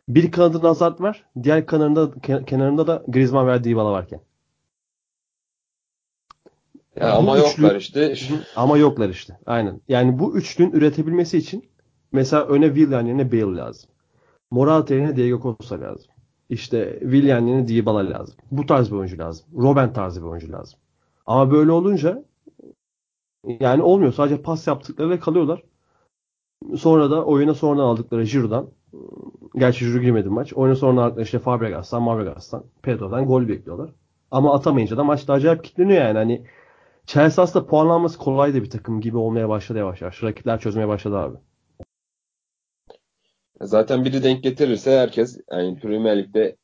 Bir 0.09 0.31
kanadında 0.31 0.69
Hazard 0.69 1.01
var. 1.01 1.25
Diğer 1.43 1.67
kenarında, 1.67 2.11
kenarında 2.47 2.87
da 2.87 3.05
Griezmann 3.09 3.49
ve 3.49 3.65
Dybala 3.65 3.93
varken. 3.93 4.21
Ya 7.01 7.13
ama 7.13 7.39
üçlü, 7.39 7.63
yoklar 7.63 7.77
işte. 7.77 8.15
Ama 8.57 8.79
yoklar 8.79 9.09
işte. 9.09 9.39
Aynen. 9.47 9.81
Yani 9.89 10.19
bu 10.19 10.37
üçlünün 10.37 10.73
üretebilmesi 10.73 11.39
için 11.39 11.65
mesela 12.13 12.47
öne 12.47 12.67
Willian 12.67 13.07
yerine 13.07 13.33
Bale 13.33 13.57
lazım. 13.57 13.91
Morata 14.51 14.95
yerine 14.95 15.17
Diego 15.17 15.41
Costa 15.43 15.81
lazım. 15.81 16.13
İşte 16.49 16.99
Willian 17.01 17.47
yerine 17.47 17.69
Dybala 17.69 18.11
lazım. 18.11 18.35
Bu 18.51 18.67
tarz 18.67 18.91
bir 18.91 18.97
oyuncu 18.97 19.19
lazım. 19.19 19.47
Robben 19.57 19.93
tarzı 19.93 20.23
bir 20.23 20.27
oyuncu 20.27 20.53
lazım. 20.53 20.79
Ama 21.27 21.51
böyle 21.51 21.73
olunca 21.73 22.25
yani 23.61 23.83
olmuyor. 23.83 24.13
Sadece 24.13 24.43
pas 24.43 24.67
yaptıklarıyla 24.67 25.21
kalıyorlar. 25.21 25.63
Sonra 26.77 27.11
da 27.11 27.25
oyuna 27.25 27.55
sonradan 27.55 27.83
aldıkları 27.83 28.25
Giroud'dan 28.25 28.71
gerçi 29.57 29.85
Giroud 29.85 30.03
girmedi 30.03 30.29
maç. 30.29 30.53
Oyuna 30.55 30.77
sonradan 30.77 31.03
aldıkları 31.03 31.25
işte 31.25 31.39
Fabregas'tan, 31.39 32.03
Mavregas'tan, 32.03 32.65
Pedro'dan 32.83 33.27
gol 33.27 33.49
bekliyorlar. 33.49 33.91
Ama 34.31 34.55
atamayınca 34.55 34.97
da 34.97 35.05
maçta 35.05 35.33
acayip 35.33 35.65
kilitleniyor 35.65 36.03
yani. 36.03 36.19
Hani 36.19 36.47
Chelsea 37.07 37.43
aslında 37.45 37.67
puanlanması 37.67 38.19
kolay 38.19 38.55
da 38.55 38.63
bir 38.63 38.71
takım 38.71 39.01
gibi 39.01 39.17
olmaya 39.17 39.49
başladı 39.49 39.79
yavaş 39.79 40.01
yavaş. 40.03 40.23
Rakipler 40.23 40.61
çözmeye 40.61 40.89
başladı 40.89 41.19
abi. 41.19 41.37
Zaten 43.61 44.05
biri 44.05 44.23
denk 44.23 44.43
getirirse 44.43 44.99
herkes 44.99 45.39
yani 45.51 45.79
Premier 45.79 46.19
Lig'de 46.19 46.57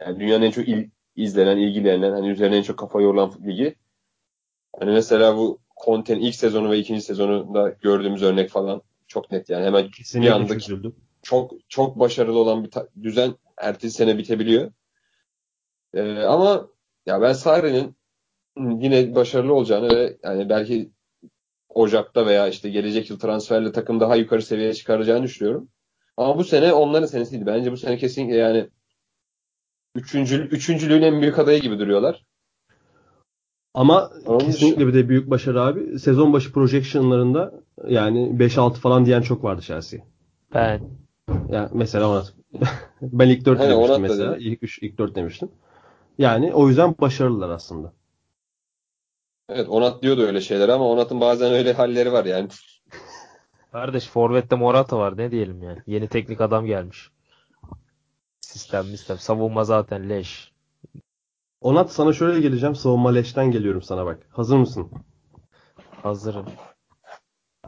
yani 0.00 0.20
dünyanın 0.20 0.44
en 0.44 0.50
çok 0.50 0.68
il, 0.68 0.90
izlenen, 1.16 1.56
ilgilenen, 1.56 2.12
hani 2.12 2.28
üzerine 2.28 2.56
en 2.56 2.62
çok 2.62 2.78
kafa 2.78 3.00
yorulan 3.00 3.32
ligi. 3.46 3.74
Hani 4.80 4.90
mesela 4.90 5.36
bu 5.36 5.60
Conte'nin 5.84 6.20
ilk 6.20 6.34
sezonu 6.34 6.70
ve 6.70 6.78
ikinci 6.78 7.02
sezonunda 7.02 7.68
gördüğümüz 7.68 8.22
örnek 8.22 8.50
falan 8.50 8.82
çok 9.06 9.32
net 9.32 9.50
yani. 9.50 9.66
Hemen 9.66 9.90
Kesinlikle 9.90 10.28
bir 10.30 10.34
anda 10.34 10.58
çözüldü. 10.58 10.92
çok 11.22 11.52
çok 11.68 11.98
başarılı 11.98 12.38
olan 12.38 12.64
bir 12.64 12.70
düzen 13.02 13.34
ertesi 13.56 13.96
sene 13.96 14.18
bitebiliyor. 14.18 14.72
Ee, 15.94 16.18
ama 16.18 16.68
ya 17.06 17.20
ben 17.20 17.32
Sarri'nin 17.32 17.96
yine 18.56 19.14
başarılı 19.14 19.54
olacağını 19.54 19.96
ve 19.96 20.18
yani 20.22 20.48
belki 20.48 20.90
Ocak'ta 21.68 22.26
veya 22.26 22.48
işte 22.48 22.70
gelecek 22.70 23.10
yıl 23.10 23.18
transferle 23.18 23.72
takım 23.72 24.00
daha 24.00 24.16
yukarı 24.16 24.42
seviyeye 24.42 24.74
çıkaracağını 24.74 25.22
düşünüyorum. 25.22 25.68
Ama 26.16 26.38
bu 26.38 26.44
sene 26.44 26.72
onların 26.72 27.06
senesiydi. 27.06 27.46
Bence 27.46 27.72
bu 27.72 27.76
sene 27.76 27.96
kesinlikle 27.98 28.36
yani 28.36 28.68
üçüncü, 29.94 30.42
üçüncülüğün 30.42 31.02
en 31.02 31.20
büyük 31.20 31.38
adayı 31.38 31.60
gibi 31.60 31.78
duruyorlar. 31.78 32.24
Ama 33.74 34.10
Onun 34.26 34.38
kesinlikle 34.38 34.86
bir 34.86 34.94
de 34.94 35.08
büyük 35.08 35.30
başarı 35.30 35.62
abi. 35.62 35.98
Sezon 35.98 36.32
başı 36.32 36.52
projectionlarında 36.52 37.52
yani 37.88 38.38
5-6 38.38 38.74
falan 38.74 39.06
diyen 39.06 39.22
çok 39.22 39.44
vardı 39.44 39.62
Chelsea. 39.62 40.00
Ben. 40.54 40.80
Ya 41.48 41.70
mesela 41.72 42.08
ona. 42.10 42.24
ben 43.02 43.28
ilk 43.28 43.44
4 43.44 43.60
He, 43.60 43.68
demiştim 43.68 44.02
mesela. 44.02 44.36
İlk 44.36 44.62
3 44.62 44.78
ilk 44.82 44.98
4 44.98 45.14
demiştim. 45.14 45.48
Yani 46.18 46.54
o 46.54 46.68
yüzden 46.68 46.94
başarılılar 47.00 47.50
aslında. 47.50 47.92
Evet 49.48 49.68
Onat 49.68 50.02
diyordu 50.02 50.22
öyle 50.22 50.40
şeyler 50.40 50.68
ama 50.68 50.88
Onat'ın 50.88 51.20
bazen 51.20 51.52
öyle 51.52 51.72
halleri 51.72 52.12
var 52.12 52.24
yani. 52.24 52.48
Kardeş 53.72 54.08
Forvet'te 54.08 54.56
Morata 54.56 54.98
var 54.98 55.18
ne 55.18 55.30
diyelim 55.30 55.62
yani. 55.62 55.78
Yeni 55.86 56.08
teknik 56.08 56.40
adam 56.40 56.66
gelmiş. 56.66 57.10
Sistem 58.40 58.84
sistem. 58.84 59.18
Savunma 59.18 59.64
zaten 59.64 60.08
leş. 60.08 60.52
Onat 61.60 61.92
sana 61.92 62.12
şöyle 62.12 62.40
geleceğim. 62.40 62.74
Savunma 62.74 63.10
leşten 63.12 63.50
geliyorum 63.50 63.82
sana 63.82 64.06
bak. 64.06 64.26
Hazır 64.30 64.56
mısın? 64.56 64.90
Hazırım. 66.02 66.46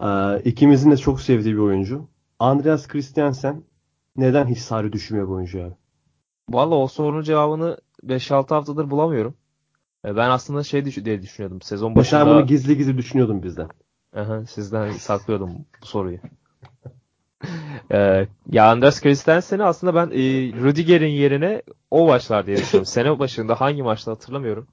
Ee, 0.03 0.43
ikimizin 0.45 0.91
de 0.91 0.97
çok 0.97 1.21
sevdiği 1.21 1.55
bir 1.55 1.61
oyuncu. 1.61 2.09
Andreas 2.39 2.89
Christiansen 2.89 3.65
neden 4.17 4.47
hiç 4.47 4.59
sarı 4.59 4.93
düşmüyor 4.93 5.29
bu 5.29 5.33
oyuncu 5.33 5.65
abi? 5.65 5.75
Valla 6.51 6.75
o 6.75 6.89
sorunun 6.89 7.23
cevabını 7.23 7.79
5-6 8.05 8.55
haftadır 8.55 8.91
bulamıyorum. 8.91 9.35
Ee, 10.05 10.17
ben 10.17 10.31
aslında 10.31 10.63
şey 10.63 10.85
diye 11.05 11.23
düşünüyordum. 11.23 11.63
Sezon 11.63 11.97
başında... 11.97 12.25
Sen 12.25 12.35
bunu 12.35 12.47
gizli 12.47 12.77
gizli 12.77 12.99
düşünüyordun 12.99 13.43
bizden. 13.43 13.69
Aha, 14.17 14.47
sizden 14.47 14.93
saklıyordum 14.93 15.51
bu 15.83 15.87
soruyu. 15.87 16.19
ee, 17.93 18.27
ya 18.51 18.71
Anders 18.71 19.01
Christensen'i 19.03 19.65
aslında 19.65 19.95
ben 19.95 20.07
e, 20.07 20.21
Rüdiger'in 20.63 21.07
yerine 21.07 21.63
o 21.91 22.09
başlar 22.09 22.47
diye 22.47 22.57
düşünüyorum. 22.57 22.87
Sene 22.87 23.19
başında 23.19 23.61
hangi 23.61 23.83
maçta 23.83 24.11
hatırlamıyorum. 24.11 24.67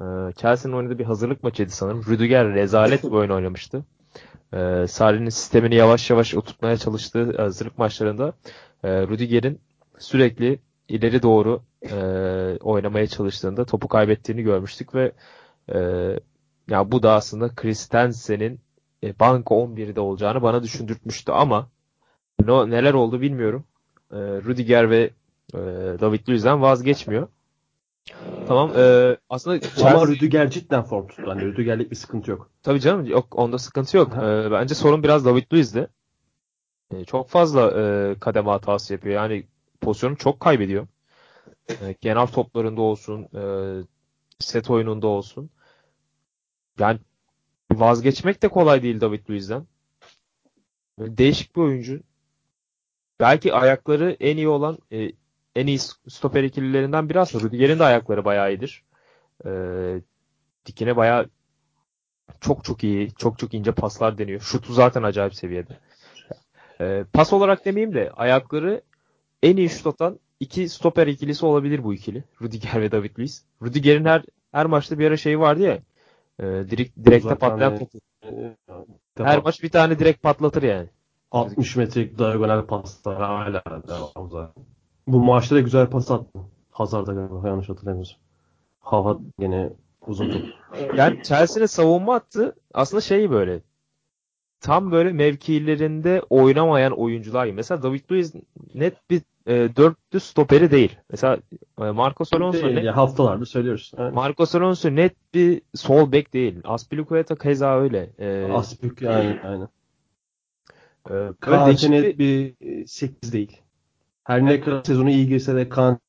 Ee, 0.00 0.04
Chelsea'nin 0.36 0.76
oynadığı 0.76 0.98
bir 0.98 1.04
hazırlık 1.04 1.42
maçıydı 1.42 1.70
sanırım. 1.70 2.04
Rüdiger 2.08 2.54
rezalet 2.54 3.04
bir 3.04 3.10
oyun 3.10 3.30
oynamıştı. 3.30 3.84
Ee, 4.54 4.86
Sarri'nin 4.88 5.28
sistemini 5.28 5.74
yavaş 5.74 6.10
yavaş 6.10 6.34
oturtmaya 6.34 6.76
çalıştığı 6.76 7.36
hazırlık 7.42 7.78
maçlarında 7.78 8.32
e, 8.84 9.02
Rüdiger'in 9.02 9.60
sürekli 9.98 10.58
ileri 10.88 11.22
doğru 11.22 11.62
e, 11.90 11.94
oynamaya 12.60 13.06
çalıştığında 13.06 13.64
topu 13.64 13.88
kaybettiğini 13.88 14.42
görmüştük 14.42 14.94
ve 14.94 15.12
e, 15.74 15.78
ya 16.68 16.92
bu 16.92 17.02
da 17.02 17.12
aslında 17.12 17.54
Christensen'in 17.54 18.60
e, 19.04 19.18
banka 19.18 19.54
11'de 19.54 20.00
olacağını 20.00 20.42
bana 20.42 20.62
düşündürtmüştü 20.62 21.32
ama 21.32 21.68
no, 22.44 22.70
neler 22.70 22.94
oldu 22.94 23.20
bilmiyorum. 23.20 23.64
E, 24.12 24.16
Rudiger 24.16 24.90
ve 24.90 25.10
e, 25.54 25.58
David 26.00 26.28
Luiz'den 26.28 26.62
vazgeçmiyor. 26.62 27.28
Tamam. 28.48 28.72
E, 28.76 29.16
aslında 29.30 29.60
Chelsea... 29.60 29.90
Ama 29.90 30.06
Rüdiger 30.06 30.50
cidden 30.50 30.82
form 30.82 31.06
tuttu. 31.06 31.22
Hani 31.26 31.42
Rüdiger'lik 31.42 31.90
bir 31.90 31.96
sıkıntı 31.96 32.30
yok. 32.30 32.50
Tabii 32.62 32.80
canım. 32.80 33.06
Yok 33.06 33.38
onda 33.38 33.58
sıkıntı 33.58 33.96
yok. 33.96 34.12
E, 34.16 34.50
bence 34.50 34.74
sorun 34.74 35.02
biraz 35.02 35.24
David 35.24 35.52
Luiz'de. 35.52 35.88
E, 36.94 37.04
çok 37.04 37.28
fazla 37.28 37.80
e, 37.80 38.14
kademe 38.20 38.50
hatası 38.50 38.92
yapıyor. 38.92 39.14
Yani 39.14 39.46
pozisyonu 39.80 40.16
çok 40.16 40.40
kaybediyor. 40.40 40.86
E, 41.70 41.94
genel 42.00 42.26
toplarında 42.26 42.80
olsun, 42.80 43.28
e, 43.34 43.42
set 44.38 44.70
oyununda 44.70 45.06
olsun. 45.06 45.50
Yani 46.78 46.98
vazgeçmek 47.72 48.42
de 48.42 48.48
kolay 48.48 48.82
değil 48.82 49.00
David 49.00 49.30
Luiz'den. 49.30 49.66
Değişik 50.98 51.56
bir 51.56 51.60
oyuncu. 51.60 52.00
Belki 53.20 53.54
ayakları 53.54 54.16
en 54.20 54.36
iyi 54.36 54.48
olan 54.48 54.78
e, 54.92 55.12
en 55.56 55.66
iyi 55.66 55.78
stoper 56.08 56.44
ikililerinden 56.44 57.08
biri 57.08 57.20
aslında. 57.20 57.44
Rüdiger'in 57.44 57.78
de 57.78 57.84
ayakları 57.84 58.24
bayağı 58.24 58.52
iyidir. 58.52 58.84
E, 59.46 59.50
dikine 60.66 60.96
bayağı 60.96 61.28
çok 62.40 62.64
çok 62.64 62.84
iyi, 62.84 63.14
çok 63.14 63.38
çok 63.38 63.54
ince 63.54 63.72
paslar 63.72 64.18
deniyor. 64.18 64.40
Şutu 64.40 64.72
zaten 64.72 65.02
acayip 65.02 65.34
seviyede. 65.34 65.78
E, 66.80 67.04
pas 67.12 67.32
olarak 67.32 67.64
demeyeyim 67.64 67.94
de 67.94 68.10
ayakları 68.10 68.82
en 69.42 69.56
iyi 69.56 69.68
şut 69.68 69.86
atan 69.86 70.18
iki 70.40 70.68
stoper 70.68 71.06
ikilisi 71.06 71.46
olabilir 71.46 71.84
bu 71.84 71.94
ikili. 71.94 72.24
Rüdiger 72.42 72.80
ve 72.80 72.92
David 72.92 73.18
Luiz. 73.18 73.44
Rüdiger'in 73.62 74.04
her 74.04 74.22
her 74.52 74.66
maçta 74.66 74.98
bir 74.98 75.06
ara 75.06 75.16
şeyi 75.16 75.38
vardı 75.40 75.62
ya. 75.62 75.78
E, 76.40 76.44
direkt 76.44 76.96
direkte 77.04 77.34
patlayan 77.34 77.78
topu. 77.78 77.98
Her 79.18 79.42
maç 79.42 79.62
bir 79.62 79.68
tane 79.68 79.98
direkt 79.98 80.22
patlatır 80.22 80.62
yani. 80.62 80.88
60 81.30 81.76
metrelik 81.76 82.18
diagonal 82.18 82.66
paslar 82.66 83.16
hala 83.16 83.62
devam 83.88 84.30
zaten. 84.30 84.64
Bu 85.06 85.24
maçta 85.24 85.56
da 85.56 85.60
güzel 85.60 85.86
pas 85.86 86.10
attı. 86.10 86.38
Hazard'a 86.70 87.12
galiba 87.12 87.48
yanlış 87.48 87.68
hatırlamıyorsam. 87.68 88.18
Hava 88.80 89.18
yine 89.40 89.70
uzun 90.06 90.30
top. 90.30 90.42
Yani 90.96 91.22
Chelsea'nin 91.22 91.66
savunma 91.66 92.14
attı 92.14 92.56
aslında 92.74 93.00
şey 93.00 93.30
böyle 93.30 93.60
tam 94.60 94.92
böyle 94.92 95.12
mevkilerinde 95.12 96.22
oynamayan 96.30 96.92
oyuncular 96.92 97.46
gibi. 97.46 97.56
Mesela 97.56 97.82
David 97.82 98.10
Luiz 98.10 98.34
net 98.74 99.10
bir 99.10 99.22
e, 99.46 99.68
dörtlü 99.76 100.20
stoperi 100.20 100.70
değil. 100.70 100.96
Mesela 101.10 101.38
e, 101.80 101.84
Marcos 101.90 102.32
Alonso 102.32 102.62
değil, 102.62 102.74
net, 102.74 102.84
ya 102.84 102.96
haftalardır 102.96 103.46
söylüyoruz. 103.46 103.92
Yani. 103.98 104.14
Marcos 104.14 104.54
Alonso 104.54 104.90
net 104.96 105.14
bir 105.34 105.62
sol 105.74 106.12
bek 106.12 106.32
değil. 106.34 106.60
Aspilicueta 106.64 107.36
keza 107.36 107.78
öyle. 107.80 108.10
E, 108.18 108.52
Aspik 108.52 109.02
yani 109.02 109.40
aynen. 109.44 109.68
e, 111.10 111.32
Kante 111.40 111.90
net 111.90 112.18
bir- 112.18 112.54
bir 112.60 112.86
8 112.86 113.32
değil. 113.32 113.60
Her 114.24 114.44
ne 114.44 114.60
kadar 114.60 114.84
sezonu 114.84 115.10
iyi 115.10 115.26
girse 115.28 115.54
de 115.56 115.68
Kante 115.68 116.00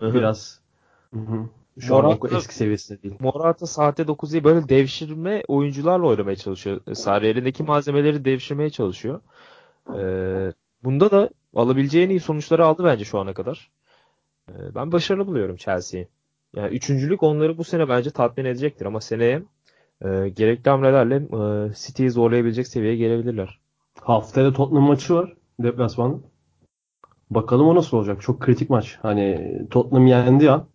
hı. 0.00 0.14
biraz 0.14 0.60
şu 1.80 1.96
an 1.96 2.04
Morata- 2.04 2.34
o 2.34 2.38
eski 2.38 2.54
seviyesinde 2.54 3.02
değil. 3.02 3.14
Morata 3.20 3.66
sahte 3.66 4.06
9 4.06 4.32
değil 4.32 4.44
böyle 4.44 4.68
devşirme 4.68 5.42
oyuncularla 5.48 6.06
oynamaya 6.06 6.36
çalışıyor. 6.36 6.80
Sarri 6.94 7.26
elindeki 7.26 7.62
malzemeleri 7.62 8.24
devşirmeye 8.24 8.70
çalışıyor. 8.70 9.20
Ee, 9.98 10.52
bunda 10.84 11.10
da 11.10 11.30
alabileceği 11.54 12.04
en 12.06 12.10
iyi 12.10 12.20
sonuçları 12.20 12.66
aldı 12.66 12.84
bence 12.84 13.04
şu 13.04 13.18
ana 13.18 13.34
kadar. 13.34 13.70
Ee, 14.48 14.74
ben 14.74 14.92
başarılı 14.92 15.26
buluyorum 15.26 15.56
Chelsea'yi. 15.56 16.08
Yani 16.56 16.76
üçüncülük 16.76 17.22
onları 17.22 17.58
bu 17.58 17.64
sene 17.64 17.88
bence 17.88 18.10
tatmin 18.10 18.44
edecektir 18.44 18.86
ama 18.86 19.00
seneye 19.00 19.42
e, 20.04 20.28
gerekli 20.28 20.70
hamlelerle 20.70 21.16
e, 21.16 21.74
City'yi 21.74 22.10
zorlayabilecek 22.10 22.66
seviyeye 22.68 22.96
gelebilirler. 22.96 23.60
Haftaya 24.00 24.52
Tottenham 24.52 24.84
maçı 24.84 25.14
var 25.14 25.36
deplasmanda. 25.60 26.18
Bakalım 27.30 27.68
o 27.68 27.74
nasıl 27.74 27.96
olacak. 27.96 28.22
Çok 28.22 28.40
kritik 28.40 28.70
maç. 28.70 28.98
Hani 29.02 29.52
Tottenham 29.70 30.06
yendi 30.06 30.50
an 30.50 30.66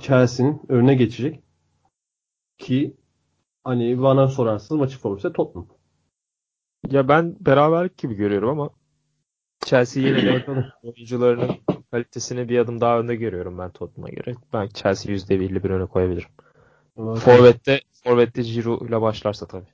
Chelsea'nin 0.00 0.62
önüne 0.68 0.94
geçecek. 0.94 1.42
Ki 2.58 2.96
hani 3.64 4.02
bana 4.02 4.28
sorarsanız 4.28 4.80
maçı 4.80 4.98
favorisi 4.98 5.32
Tottenham. 5.32 5.68
Ya 6.90 7.08
ben 7.08 7.36
beraberlik 7.40 7.98
gibi 7.98 8.14
görüyorum 8.14 8.48
ama 8.48 8.70
Chelsea 9.64 10.02
yine 10.02 10.22
de 10.22 10.44
oyuncularının 10.82 11.50
kalitesini 11.90 12.48
bir 12.48 12.58
adım 12.58 12.80
daha 12.80 13.00
önde 13.00 13.16
görüyorum 13.16 13.58
ben 13.58 13.70
Tottenham'a 13.70 14.08
göre. 14.08 14.34
Ben 14.52 14.68
Chelsea 14.68 15.12
%51 15.12 15.72
öne 15.72 15.86
koyabilirim. 15.86 16.28
Forvet'te 16.96 17.80
Forvet'te 18.04 18.42
Giroud 18.42 18.88
ile 18.88 19.00
başlarsa 19.00 19.46
tabii. 19.46 19.66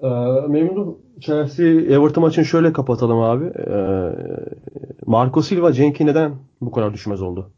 Ee, 0.00 0.08
Memnun 0.48 0.98
Chelsea 1.20 1.66
Everton 1.66 2.22
maçını 2.22 2.44
şöyle 2.44 2.72
kapatalım 2.72 3.18
abi. 3.18 3.44
Ee, 3.44 4.10
Marco 5.06 5.42
Silva 5.42 5.72
Cenk'i 5.72 6.06
neden 6.06 6.36
bu 6.60 6.70
kadar 6.70 6.94
düşmez 6.94 7.22
oldu? 7.22 7.52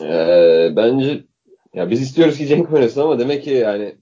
Ee, 0.00 0.72
bence 0.76 1.24
ya 1.74 1.90
biz 1.90 2.02
istiyoruz 2.02 2.38
ki 2.38 2.46
Cenk 2.46 2.72
oynasın 2.72 3.00
ama 3.00 3.18
demek 3.18 3.44
ki 3.44 3.50
yani 3.50 3.96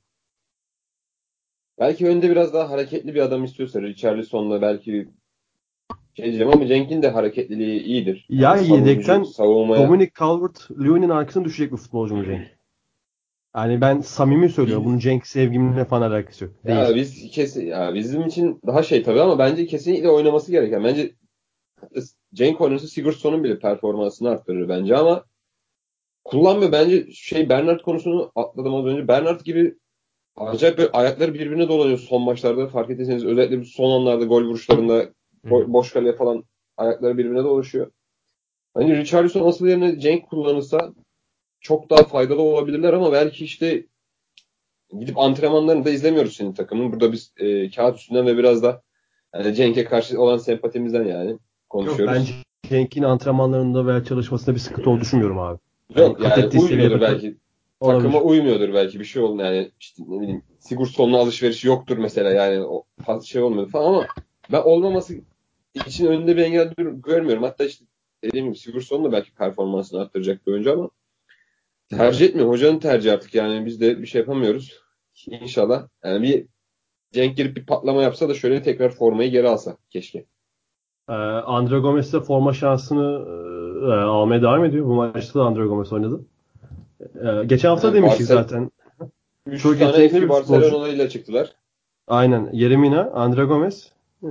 belki 1.79 2.07
önde 2.09 2.31
biraz 2.31 2.55
daha 2.55 2.71
hareketli 2.71 3.15
bir 3.15 3.21
adam 3.21 3.45
istiyorsa 3.45 3.83
Richarlison'la 3.83 4.63
belki 4.63 5.09
şey 6.15 6.25
diyeceğim 6.27 6.53
ama 6.53 6.67
Cenk'in 6.67 7.03
de 7.03 7.09
hareketliliği 7.09 7.81
iyidir. 7.83 8.27
Ya 8.29 8.57
savunucu- 8.57 8.75
yedekten 8.77 9.23
savunmaya 9.23 9.89
Dominic 9.89 10.11
Calvert-Lewin'in 10.19 11.09
arkasına 11.09 11.45
düşecek 11.45 11.73
bir 11.73 11.77
futbolcu 11.77 12.17
mu 12.17 12.25
Cenk? 12.25 12.47
Yani 13.57 13.81
ben 13.81 14.01
samimi 14.01 14.49
söylüyorum. 14.49 14.85
Bunun 14.85 14.99
Cenk 14.99 15.27
sevgimle 15.27 15.85
falan 15.85 16.11
alakası 16.11 16.45
yok. 16.45 16.55
Değil. 16.65 16.79
Ya 16.79 16.95
biz 16.95 17.31
kesin 17.31 17.67
ya 17.67 17.95
bizim 17.95 18.27
için 18.27 18.61
daha 18.67 18.83
şey 18.83 19.03
tabii 19.03 19.21
ama 19.21 19.39
bence 19.39 19.67
kesinlikle 19.67 20.09
oynaması 20.09 20.51
gereken. 20.51 20.85
Bence 20.85 21.15
Cenk 22.35 22.61
oynarsa 22.61 22.87
Sigurdsson'un 22.87 23.45
bile 23.45 23.59
performansını 23.59 24.29
arttırır 24.31 24.69
bence 24.69 24.97
ama 24.97 25.25
kullanmıyor. 26.25 26.73
Bence 26.73 27.13
şey 27.13 27.49
Bernard 27.49 27.81
konusunu 27.81 28.33
atladım 28.35 28.75
az 28.75 28.85
önce. 28.87 29.09
Bernard 29.09 29.41
gibi 29.41 29.75
acayip 30.37 30.79
böyle 30.79 30.91
ayakları 30.91 31.35
birbirine 31.35 31.69
dolanıyor 31.69 31.99
son 31.99 32.23
maçlarda. 32.23 32.69
Fark 32.69 32.91
ettiyseniz 32.91 33.25
özellikle 33.25 33.65
son 33.65 34.01
anlarda 34.01 34.25
gol 34.25 34.45
vuruşlarında 34.45 35.05
bo- 35.45 35.73
boş 35.73 35.93
kaleye 35.93 36.13
falan 36.17 36.45
ayakları 36.77 37.19
birbirine 37.19 37.45
dolaşıyor. 37.45 37.91
Hani 38.75 38.97
Richarlison 38.97 39.49
asıl 39.49 39.67
yerine 39.67 40.01
Cenk 40.01 40.29
kullanılsa 40.29 40.93
çok 41.61 41.91
daha 41.91 42.03
faydalı 42.03 42.43
olabilirler 42.43 42.93
ama 42.93 43.13
belki 43.13 43.45
işte 43.45 43.87
gidip 45.01 45.19
antrenmanlarını 45.19 45.85
da 45.85 45.91
izlemiyoruz 45.91 46.37
senin 46.37 46.53
takımın. 46.53 46.93
Burada 46.93 47.13
biz 47.13 47.33
e, 47.37 47.71
kağıt 47.71 47.99
üstünden 47.99 48.27
ve 48.27 48.39
biraz 48.39 48.63
da 48.63 48.83
yani 49.35 49.55
Cenk'e 49.55 49.85
karşı 49.85 50.21
olan 50.21 50.37
sempatimizden 50.37 51.05
yani 51.05 51.31
Yok, 51.31 51.41
konuşuyoruz. 51.69 52.15
bence 52.15 52.33
Cenk'in 52.69 53.03
antrenmanlarında 53.03 53.87
veya 53.87 54.05
çalışmasında 54.05 54.55
bir 54.55 54.61
sıkıntı 54.61 54.91
olduğunu 54.91 55.01
düşünmüyorum 55.01 55.39
abi. 55.39 55.59
Yok 55.97 56.21
yani 56.21 56.35
seviyeye 56.35 56.71
uymuyordur 56.71 57.01
belki. 57.01 57.37
Olabilir. 57.83 58.03
Takıma 58.03 58.23
uymuyordur 58.23 58.75
belki 58.75 59.01
bir 59.01 59.05
şey 59.05 59.23
oldu 59.23 59.43
yani 59.43 59.71
işte 59.81 60.03
ne 60.07 60.21
bileyim 60.21 60.43
Sigurdsson'la 60.59 61.19
alışverişi 61.19 61.69
yoktur 61.69 61.99
mesela 61.99 62.31
yani 62.31 62.65
o 62.65 62.85
fazla 63.05 63.27
şey 63.27 63.43
olmuyor 63.43 63.69
falan 63.69 63.89
ama 63.89 64.07
ben 64.53 64.63
olmaması 64.63 65.15
için 65.87 66.07
önünde 66.07 66.37
bir 66.37 66.43
engel 66.43 66.75
görmüyorum. 66.79 67.43
Hatta 67.43 67.65
işte 67.65 67.85
dediğim 68.25 68.47
gibi 68.47 68.57
Sigurdsson 68.57 69.05
da 69.05 69.13
belki 69.13 69.35
performansını 69.35 70.01
arttıracak 70.01 70.47
bir 70.47 70.53
oyuncu 70.53 70.73
ama 70.73 70.91
tercih 71.91 72.27
etmiyor. 72.27 72.49
Hocanın 72.49 72.79
tercihi 72.79 73.13
artık 73.13 73.35
yani 73.35 73.67
biz 73.67 73.81
de 73.81 74.03
bir 74.03 74.07
şey 74.07 74.21
yapamıyoruz. 74.21 74.81
İnşallah. 75.27 75.89
Yani 76.05 76.23
bir 76.23 76.47
Cenk 77.13 77.37
girip 77.37 77.57
bir 77.57 77.67
patlama 77.67 78.03
yapsa 78.03 78.29
da 78.29 78.35
şöyle 78.35 78.63
tekrar 78.63 78.91
formayı 78.91 79.31
geri 79.31 79.49
alsa 79.49 79.77
keşke. 79.91 80.27
Ee, 81.09 81.13
Andre 81.13 81.79
Gomes 81.79 82.13
de 82.13 82.21
forma 82.21 82.53
şansını 82.53 83.25
e, 83.89 83.93
almaya 83.93 84.43
devam 84.43 84.65
ediyor. 84.65 84.87
Bu 84.87 84.95
maçta 84.95 85.41
da 85.41 85.45
Andre 85.45 85.65
Gomes 85.65 85.93
oynadı. 85.93 86.27
Ee, 87.03 87.45
geçen 87.45 87.69
hafta 87.69 87.89
Yani 87.89 87.97
demiştik 87.97 88.21
Barcelona- 88.31 88.43
zaten. 88.43 88.71
Çok 89.59 89.79
tane 89.79 89.85
yetenekli 89.87 90.17
eski. 90.17 90.29
Barcelona 90.29 90.89
ile 90.89 91.09
çıktılar. 91.09 91.53
Aynen. 92.09 92.49
Yeremina, 92.53 93.11
Andre 93.15 93.45
Gomes, 93.45 93.93
e, 94.23 94.31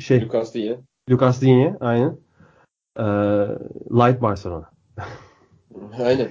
şey, 0.00 0.22
Lucas 0.22 0.54
Digne. 0.54 0.76
Lucas 1.10 1.40
Digne, 1.42 1.76
aynen. 1.80 2.16
Ee, 2.98 3.02
Light 3.90 4.22
Barcelona. 4.22 4.70
Aynen. 6.04 6.28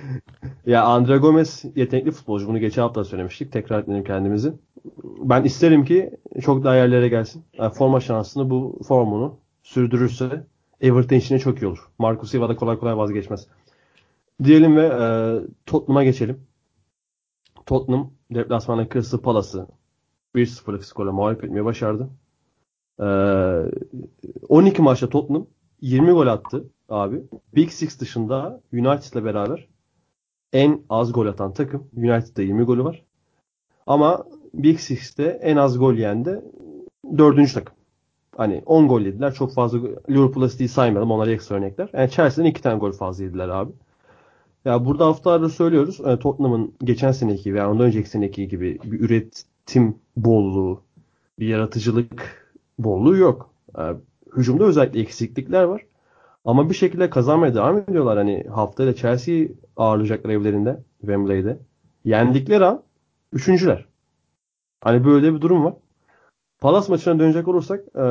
Ya 0.65 0.83
Andre 0.83 1.17
Gomez 1.17 1.63
yetenekli 1.75 2.11
futbolcu. 2.11 2.47
Bunu 2.47 2.59
geçen 2.59 2.81
hafta 2.81 3.03
söylemiştik. 3.03 3.51
Tekrar 3.51 3.79
etmeyelim 3.79 4.05
kendimizi. 4.07 4.53
Ben 5.03 5.43
isterim 5.43 5.85
ki 5.85 6.11
çok 6.41 6.63
daha 6.63 6.75
yerlere 6.75 7.07
gelsin. 7.07 7.43
Yani 7.53 7.73
forma 7.73 7.99
şansını 7.99 8.49
bu 8.49 8.79
formunu 8.87 9.37
sürdürürse 9.63 10.43
Everton 10.81 11.15
için 11.15 11.35
de 11.35 11.39
çok 11.39 11.61
iyi 11.61 11.67
olur. 11.67 11.87
Marcus 11.99 12.31
Silva 12.31 12.49
da 12.49 12.55
kolay 12.55 12.77
kolay 12.79 12.97
vazgeçmez. 12.97 13.47
Diyelim 14.43 14.75
ve 14.77 14.85
e, 14.85 15.05
Tottenham'a 15.65 16.03
geçelim. 16.03 16.47
Tottenham 17.65 18.11
deplasmanda 18.31 18.89
Crystal 18.89 19.17
Palace'ı 19.19 19.67
1-0'lık 20.35 20.85
skorla 20.85 21.11
mağlup 21.11 21.43
etmeyi 21.43 21.65
başardı. 21.65 22.09
E, 22.99 23.05
12 24.49 24.81
maçta 24.81 25.09
Tottenham 25.09 25.47
20 25.81 26.11
gol 26.11 26.27
attı 26.27 26.63
abi. 26.89 27.23
Big 27.55 27.69
Six 27.69 27.99
dışında 27.99 28.61
United'la 28.73 29.25
beraber 29.25 29.67
en 30.53 30.81
az 30.89 31.13
gol 31.13 31.25
atan 31.27 31.53
takım. 31.53 31.87
United'da 31.97 32.41
20 32.41 32.63
golü 32.63 32.83
var. 32.83 33.05
Ama 33.87 34.25
Big 34.53 34.79
Six'te 34.79 35.23
en 35.23 35.57
az 35.57 35.79
gol 35.79 35.93
yiyen 35.93 36.25
de 36.25 36.43
dördüncü 37.17 37.53
takım. 37.53 37.75
Hani 38.37 38.63
10 38.65 38.87
gol 38.87 39.01
yediler. 39.01 39.33
Çok 39.33 39.53
fazla 39.53 39.79
Liverpool'a 40.09 40.49
City'yi 40.49 40.69
saymadım. 40.69 41.11
Onlar 41.11 41.27
ekstra 41.27 41.55
örnekler. 41.55 41.89
Yani 41.93 42.09
Chelsea'den 42.09 42.49
2 42.49 42.61
tane 42.61 42.79
gol 42.79 42.91
fazla 42.91 43.23
yediler 43.23 43.49
abi. 43.49 43.71
Ya 44.65 44.85
burada 44.85 45.05
haftalardır 45.05 45.49
söylüyoruz. 45.49 45.99
e, 45.99 46.19
Tottenham'ın 46.19 46.73
geçen 46.83 47.11
seneki 47.11 47.53
veya 47.53 47.71
ondan 47.71 47.85
önceki 47.85 48.09
seneki 48.09 48.47
gibi 48.47 48.79
bir 48.83 48.99
üretim 48.99 49.95
bolluğu, 50.17 50.81
bir 51.39 51.47
yaratıcılık 51.47 52.45
bolluğu 52.79 53.17
yok. 53.17 53.49
E, 53.77 53.81
Hücumda 54.35 54.63
özellikle 54.63 54.99
eksiklikler 54.99 55.63
var. 55.63 55.85
Ama 56.45 56.69
bir 56.69 56.75
şekilde 56.75 57.09
kazanmaya 57.09 57.55
devam 57.55 57.77
ediyorlar. 57.77 58.17
Hani 58.17 58.43
haftayla 58.43 58.95
Chelsea'yi 58.95 59.55
ağırlayacaklar 59.77 60.29
evlerinde. 60.29 60.83
Wembley'de. 60.99 61.57
Yendikleri 62.05 62.65
an 62.65 62.83
üçüncüler. 63.33 63.85
Hani 64.81 65.05
böyle 65.05 65.33
bir 65.33 65.41
durum 65.41 65.65
var. 65.65 65.73
Palace 66.59 66.91
maçına 66.91 67.19
dönecek 67.19 67.47
olursak 67.47 67.83
e, 67.95 68.05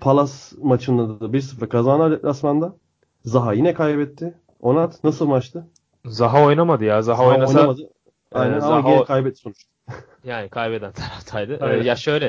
Palace 0.00 0.32
maçında 0.62 1.20
da 1.20 1.24
1-0 1.32 1.68
kazanlar 1.68 2.10
deplasmanda. 2.12 2.76
Zaha 3.24 3.52
yine 3.52 3.74
kaybetti. 3.74 4.34
Onat 4.64 5.04
nasıl 5.04 5.26
maçtı? 5.26 5.66
Zaha 6.04 6.42
oynamadı 6.44 6.84
ya. 6.84 7.02
Zaha, 7.02 7.16
Zaha 7.16 7.28
oynasa 7.28 7.58
oynamadı. 7.58 7.90
Aynen 8.32 8.52
Ee, 8.60 8.62
ama 8.62 8.80
Zaha- 8.80 8.90
yine 8.94 9.04
kaybetti 9.04 9.40
sonuçta. 9.40 9.70
yani 10.24 10.48
kaybeden 10.48 10.92
taraftaydı. 10.92 11.54
Ee, 11.60 11.64
Aynen. 11.64 11.82
ya 11.84 11.96
şöyle 11.96 12.26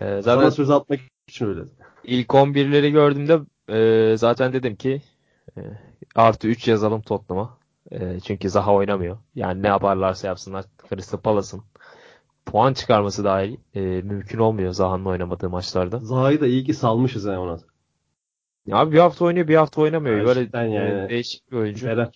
e, 0.00 0.22
zaten 0.22 0.40
Sana 0.40 0.50
söz 0.50 0.70
atmak 0.70 1.00
için 1.28 1.46
öyle. 1.46 1.60
ilk 2.04 2.28
11'leri 2.28 2.90
gördüğümde 2.90 3.40
e, 3.68 4.16
zaten 4.16 4.52
dedim 4.52 4.76
ki 4.76 5.02
e, 5.56 5.60
artı 6.14 6.48
3 6.48 6.68
yazalım 6.68 7.02
Tottenham'a. 7.02 7.58
E, 7.90 8.20
çünkü 8.20 8.50
Zaha 8.50 8.74
oynamıyor. 8.74 9.18
Yani 9.34 9.62
ne 9.62 9.66
yaparlarsa 9.68 10.26
yapsınlar 10.26 10.64
Crystal 10.88 11.18
Palace'ın 11.18 11.62
puan 12.46 12.72
çıkarması 12.72 13.24
dahil 13.24 13.56
e, 13.74 13.80
mümkün 13.80 14.38
olmuyor 14.38 14.72
Zaha'nın 14.72 15.04
oynamadığı 15.04 15.50
maçlarda. 15.50 15.98
Zaha'yı 15.98 16.40
da 16.40 16.46
iyi 16.46 16.64
ki 16.64 16.74
salmışız 16.74 17.24
yani 17.24 17.38
Onat. 17.38 17.60
Ya 18.66 18.76
Abi 18.76 18.92
bir 18.92 18.98
hafta 18.98 19.24
oynuyor 19.24 19.48
bir 19.48 19.54
hafta 19.56 19.80
oynamıyor. 19.82 20.16
Böyle 20.26 20.40
Gerçekten 20.40 20.64
yani. 20.64 21.04
e, 21.04 21.08
değişik 21.08 21.52
bir 21.52 21.56
oyuncu. 21.56 21.86
Ferah. 21.86 22.10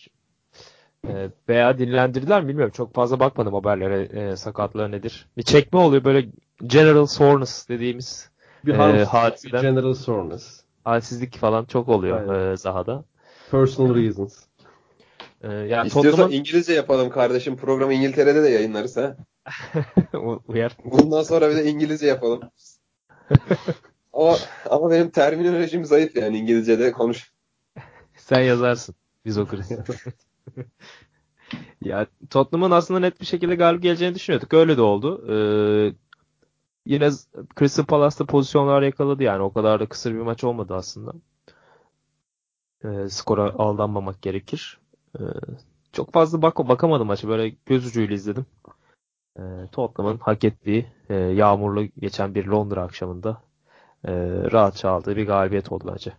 E, 1.08 1.28
veya 1.48 1.78
dinlendirdiler 1.78 2.42
mi 2.42 2.48
bilmiyorum. 2.48 2.72
Çok 2.76 2.94
fazla 2.94 3.20
bakmadım 3.20 3.54
haberlere 3.54 4.02
e, 4.02 4.36
sakatlığı 4.36 4.90
nedir. 4.90 5.28
Bir 5.36 5.42
çekme 5.42 5.78
oluyor 5.78 6.04
böyle 6.04 6.28
general 6.66 7.06
soreness 7.06 7.68
dediğimiz 7.68 8.30
Bir 8.66 8.74
harm, 8.74 8.98
hadiseden- 9.04 9.62
general 9.62 9.94
soreness. 9.94 10.60
halsizlik 10.84 11.38
falan 11.38 11.64
çok 11.64 11.88
oluyor 11.88 12.28
Aynen. 12.28 12.52
e, 12.52 12.56
Zaha'da. 12.56 13.04
Personal 13.50 13.94
reasons. 13.94 14.38
E, 15.42 15.48
yani 15.52 15.86
İstiyorsan 15.86 16.10
Tottenham'ın 16.10 16.32
İngilizce 16.32 16.72
yapalım 16.72 17.10
kardeşim. 17.10 17.56
Programı 17.56 17.92
İngiltere'de 17.92 18.42
de 18.42 18.48
yayınlarız 18.48 18.96
ha. 18.96 19.16
uyar. 20.48 20.76
Bundan 20.84 21.22
sonra 21.22 21.50
bir 21.50 21.56
de 21.56 21.64
İngilizce 21.64 22.06
yapalım. 22.06 22.40
ama, 24.14 24.36
ama 24.70 24.90
benim 24.90 25.10
terminolojim 25.10 25.84
zayıf 25.84 26.16
yani 26.16 26.38
İngilizce'de 26.38 26.92
konuş. 26.92 27.32
Sen 28.16 28.40
yazarsın. 28.40 28.94
Biz 29.24 29.38
okuruz. 29.38 29.66
ya 31.80 32.06
Tottenham'ın 32.30 32.70
aslında 32.70 33.00
net 33.00 33.20
bir 33.20 33.26
şekilde 33.26 33.54
galip 33.54 33.82
geleceğini 33.82 34.14
düşünüyorduk. 34.14 34.54
Öyle 34.54 34.76
de 34.76 34.82
oldu. 34.82 35.24
Ee, 35.28 35.94
yine 36.86 37.10
Crystal 37.58 37.84
Palace'da 37.84 38.26
pozisyonlar 38.26 38.82
yakaladı 38.82 39.22
yani. 39.22 39.42
O 39.42 39.52
kadar 39.52 39.80
da 39.80 39.86
kısır 39.86 40.14
bir 40.14 40.20
maç 40.20 40.44
olmadı 40.44 40.74
aslında. 40.74 41.12
Ee, 42.84 43.08
skora 43.08 43.42
aldanmamak 43.42 44.22
gerekir. 44.22 44.78
Ee, 45.18 45.22
çok 45.92 46.12
fazla 46.12 46.42
bak 46.42 46.58
bakamadım 46.58 47.06
maçı. 47.06 47.28
Böyle 47.28 47.56
göz 47.66 47.86
ucuyla 47.86 48.14
izledim. 48.14 48.46
Ee, 49.38 49.42
Tottenham'ın 49.72 50.18
hak 50.18 50.44
ettiği 50.44 50.86
e, 51.08 51.14
yağmurlu 51.14 51.84
geçen 51.84 52.34
bir 52.34 52.46
Londra 52.46 52.82
akşamında 52.82 53.42
e, 54.04 54.12
rahatça 54.52 54.90
aldığı 54.90 55.16
bir 55.16 55.26
galibiyet 55.26 55.72
oldu 55.72 55.84
bence. 55.92 56.12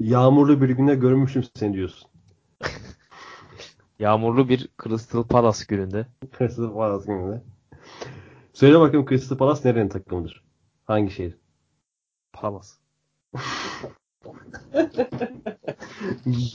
Yağmurlu 0.00 0.60
bir 0.62 0.68
günde 0.68 0.94
görmüştüm 0.94 1.44
seni 1.56 1.74
diyorsun. 1.74 2.10
Yağmurlu 3.98 4.48
bir 4.48 4.68
Crystal 4.84 5.22
Palace 5.22 5.64
gününde. 5.68 6.06
Crystal 6.38 6.74
Palace 6.74 7.06
gününde. 7.06 7.42
Söyle 8.52 8.80
bakayım 8.80 9.06
Crystal 9.08 9.36
Palace 9.36 9.68
nerenin 9.68 9.88
takımıdır? 9.88 10.44
Hangi 10.84 11.10
şehir? 11.10 11.36
Palace. 12.32 12.68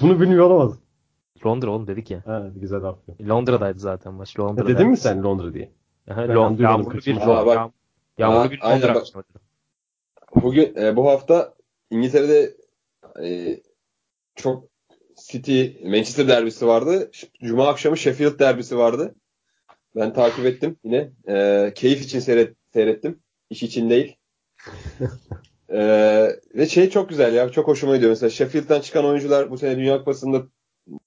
Bunu 0.02 0.22
bilmiyor 0.22 0.46
olamaz. 0.50 0.80
Londra 1.46 1.70
oğlum 1.72 1.88
dedik 1.88 2.12
ya. 2.12 2.22
Ha, 2.26 2.48
güzel 2.56 2.84
aferin. 2.84 3.30
Londra'daydı 3.30 3.80
zaten 3.80 4.14
maç. 4.14 4.40
Londra'da. 4.40 4.68
dedin 4.68 4.88
mi 4.88 4.98
sen 4.98 5.24
Londra 5.24 5.54
diye? 5.54 5.72
Aha, 6.12 6.22
Ben 6.30 6.36
Lon- 6.36 6.46
anlıyorum, 6.46 6.80
yağmurlu 6.82 6.98
bir. 7.06 7.18
Aa, 7.28 7.46
bak. 7.46 7.72
yağmurlu 8.18 8.52
bir 8.52 8.60
aynen 8.62 8.88
Londra 8.88 8.96
bak. 9.16 9.26
Bugün 10.36 10.76
e, 10.76 10.96
bu 10.96 11.08
hafta 11.08 11.54
İngiltere'de 11.90 12.58
e, 13.24 13.58
çok 14.36 14.70
City 15.32 15.68
Manchester 15.84 16.28
derbisi 16.28 16.68
vardı. 16.68 17.12
Cuma 17.44 17.68
akşamı 17.68 17.98
Sheffield 17.98 18.40
derbisi 18.40 18.78
vardı. 18.78 19.16
Ben 19.96 20.14
takip 20.14 20.46
ettim 20.46 20.78
yine. 20.84 21.12
E, 21.28 21.72
keyif 21.76 22.02
için 22.02 22.20
seyret, 22.20 22.56
seyrettim. 22.74 23.20
İş 23.50 23.64
için 23.64 23.90
değil. 23.90 24.16
E, 25.70 25.80
ve 26.56 26.66
şey 26.66 26.90
çok 26.90 27.10
güzel 27.10 27.34
ya. 27.34 27.50
Çok 27.50 27.68
hoşuma 27.68 27.96
gidiyor. 27.96 28.10
Mesela 28.12 28.30
Sheffield'den 28.30 28.82
çıkan 28.82 29.06
oyuncular 29.06 29.52
bu 29.52 29.58
sene 29.58 29.78
Dünya 29.78 29.98
Kupası'nda 29.98 30.44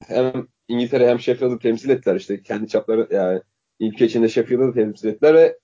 hem 0.07 0.49
İngiltere 0.69 1.09
hem 1.09 1.21
Sheffield'ı 1.21 1.59
temsil 1.59 1.91
ettiler. 1.91 2.17
işte 2.17 2.43
kendi 2.43 2.69
çapları 2.69 3.09
yani 3.11 3.41
ülke 3.81 4.05
içinde 4.05 4.29
Sheffield'ı 4.29 4.75
temsil 4.75 5.09
ettiler 5.09 5.35
ve 5.35 5.59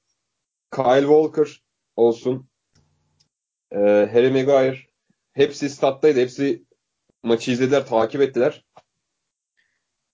Kyle 0.74 1.00
Walker 1.00 1.62
olsun 1.96 2.48
ee, 3.74 4.08
Harry 4.12 4.30
Maguire 4.30 4.78
hepsi 5.32 5.70
stat'taydı. 5.70 6.20
Hepsi 6.20 6.64
maçı 7.22 7.50
izlediler, 7.50 7.86
takip 7.86 8.20
ettiler. 8.20 8.64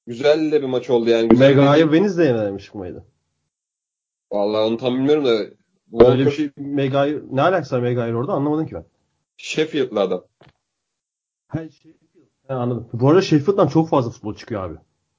Güzel 0.07 0.53
de 0.53 0.63
bir 0.63 0.67
maç 0.67 0.91
oldu 0.91 1.11
yani. 1.11 1.29
Güzel 1.29 1.57
bir... 1.57 1.93
Venizde'ye 1.93 2.35
vermiş 2.35 2.75
mıydı? 2.75 3.05
Vallahi 4.33 4.63
onu 4.63 4.77
tam 4.77 4.95
bilmiyorum 4.95 5.25
da 5.25 5.31
Öyle 5.31 5.57
Walker 5.91 6.27
bir 6.27 6.31
şey 6.31 6.51
Mega'yı 6.57 7.25
ne 7.31 7.43
alakası 7.43 7.77
var 7.77 7.81
Mega'yı 7.81 8.15
orada 8.15 8.33
anlamadım 8.33 8.67
ki 8.67 8.75
ben. 8.75 8.85
Sheffield'lı 9.37 10.01
adam. 10.01 10.25
Ha, 11.49 11.61
Ha, 12.49 12.55
anladım. 12.55 12.89
Bu 12.93 13.09
arada 13.09 13.23
Sheffield'dan 13.23 13.69
çok 13.69 13.89
fazla 13.89 14.11
futbol 14.11 14.35
çıkıyor 14.35 14.71
abi. 14.71 14.79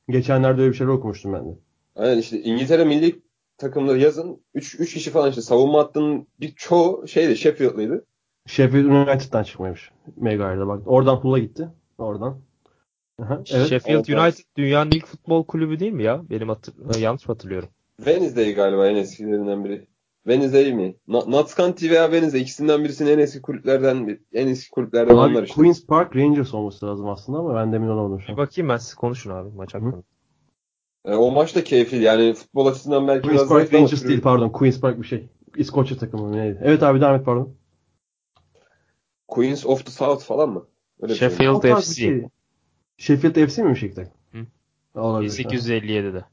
Geçenlerde 0.10 0.62
öyle 0.62 0.72
bir 0.72 0.78
şeyler 0.78 0.92
okumuştum 0.92 1.34
ben 1.34 1.46
de. 1.50 1.58
Aynen 1.96 2.18
işte 2.18 2.42
İngiltere 2.42 2.86
milli 2.86 3.22
takımları 3.58 4.00
yazın 4.00 4.42
3 4.54 4.80
3 4.80 4.94
kişi 4.94 5.12
falan 5.12 5.30
işte 5.30 5.42
savunma 5.42 5.80
hattının 5.80 6.28
bir 6.40 6.54
çoğu 6.56 7.08
şeydi 7.08 7.38
Sheffield'lıydı. 7.38 8.06
Sheffield 8.50 8.86
United'dan 8.86 9.44
çıkmaymış. 9.44 9.92
Mega'yla 10.18 10.68
bak. 10.68 10.82
Oradan 10.86 11.16
Hull'a 11.16 11.40
gitti. 11.40 11.68
Oradan. 11.98 12.38
Aha, 13.22 13.34
evet. 13.52 13.68
Sheffield 13.70 13.96
Evet, 13.96 14.10
United 14.10 14.44
dünyanın 14.58 14.92
ilk 14.92 15.06
futbol 15.06 15.44
kulübü 15.46 15.80
değil 15.80 15.92
mi 15.92 16.04
ya? 16.04 16.22
Benim 16.30 16.50
hatır- 16.50 16.96
e, 16.96 17.00
yanlış 17.00 17.28
mı 17.28 17.34
hatırlıyorum? 17.34 17.70
Wednesday 17.98 18.54
galiba 18.54 18.88
en 18.88 18.96
eskilerinden 18.96 19.66
biri. 19.66 19.88
Wednesday 20.24 20.74
mi? 20.74 20.96
Na- 21.08 21.26
Notts 21.26 21.58
County 21.58 21.90
veya 21.90 22.04
Wednesday 22.06 22.42
ikisinden 22.42 22.84
birisinin 22.84 23.12
en 23.12 23.20
eski 23.20 23.42
kulüplerden 23.42 24.08
bir- 24.08 24.20
en 24.34 24.48
eski 24.48 24.72
kulüplerden 24.72 25.14
Abi, 25.18 25.32
onlar 25.32 25.44
işte. 25.44 25.56
Queen's 25.56 25.86
Park 25.86 26.16
Rangers 26.16 26.54
olması 26.54 26.86
lazım 26.86 27.10
aslında 27.10 27.38
ama 27.40 27.56
ben 27.56 27.72
de 27.72 27.76
emin 27.76 27.88
olamadım 27.88 28.22
şu 28.22 28.28
Bir 28.28 28.32
an. 28.32 28.38
bakayım 28.38 28.70
ben 28.70 28.78
siz 28.78 28.94
konuşun 28.94 29.32
abi 29.32 29.50
maç 29.56 29.74
hakkında. 29.74 30.04
E, 31.06 31.16
o 31.16 31.32
maç 31.32 31.56
da 31.56 31.64
keyifli. 31.64 32.04
Yani 32.04 32.34
futbol 32.34 32.66
açısından 32.66 33.08
belki 33.08 33.22
Queen's 33.22 33.40
biraz 33.40 33.50
Park 33.50 33.74
Rangers 33.74 34.08
değil 34.08 34.22
pardon. 34.22 34.50
Queen's 34.50 34.80
Park 34.82 35.02
bir 35.02 35.08
şey. 35.08 35.30
İskoçya 35.58 35.98
takımı 35.98 36.24
mı 36.24 36.38
neydi? 36.38 36.60
Evet 36.64 36.84
abi 36.84 37.02
devam 37.02 37.16
et 37.16 37.26
pardon. 37.26 37.54
Queens 39.30 39.66
of 39.66 39.86
the 39.86 39.92
South 39.92 40.24
falan 40.24 40.50
mı? 40.50 40.68
Öyle 41.02 41.16
şey. 41.16 41.30
Sheffield 41.30 41.64
bir 41.64 41.76
FC. 41.76 41.94
şey. 41.94 42.24
Sheffield 42.98 43.48
FC 43.48 43.64
mi 43.64 43.70
Beşiktaş? 43.70 44.08
Olabilir. 44.96 45.32
1857'de. 45.32 46.26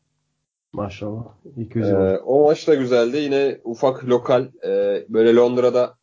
Maşallah. 0.72 1.24
200 1.57 1.88
Ee, 1.88 2.18
o 2.18 2.44
maç 2.44 2.68
da 2.68 2.74
güzeldi. 2.74 3.16
Yine 3.16 3.61
ufak 3.64 4.05
lokal 4.05 4.49
e, 4.64 5.05
böyle 5.09 5.34
Londra'da 5.34 5.99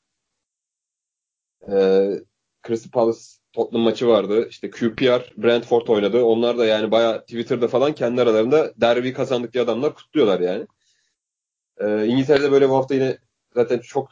e, 1.72 1.76
Crystal 2.68 2.92
Palace 2.92 3.20
Tottenham 3.54 3.84
maçı 3.84 4.08
vardı. 4.08 4.48
İşte 4.50 4.70
QPR 4.70 5.34
Brentford 5.38 5.88
oynadı. 5.88 6.24
Onlar 6.24 6.58
da 6.58 6.66
yani 6.66 6.92
bayağı 6.92 7.22
Twitter'da 7.22 7.68
falan 7.68 7.94
kendi 7.94 8.22
aralarında 8.22 8.74
derbi 8.78 9.14
kazandık 9.14 9.54
diye 9.54 9.64
adamlar 9.64 9.96
kutluyorlar 9.96 10.40
yani. 10.40 10.68
E, 11.78 12.06
İngiltere'de 12.06 12.52
böyle 12.52 12.70
bu 12.70 12.76
hafta 12.76 12.96
yine 12.96 13.18
zaten 13.56 13.80
çok 13.80 14.10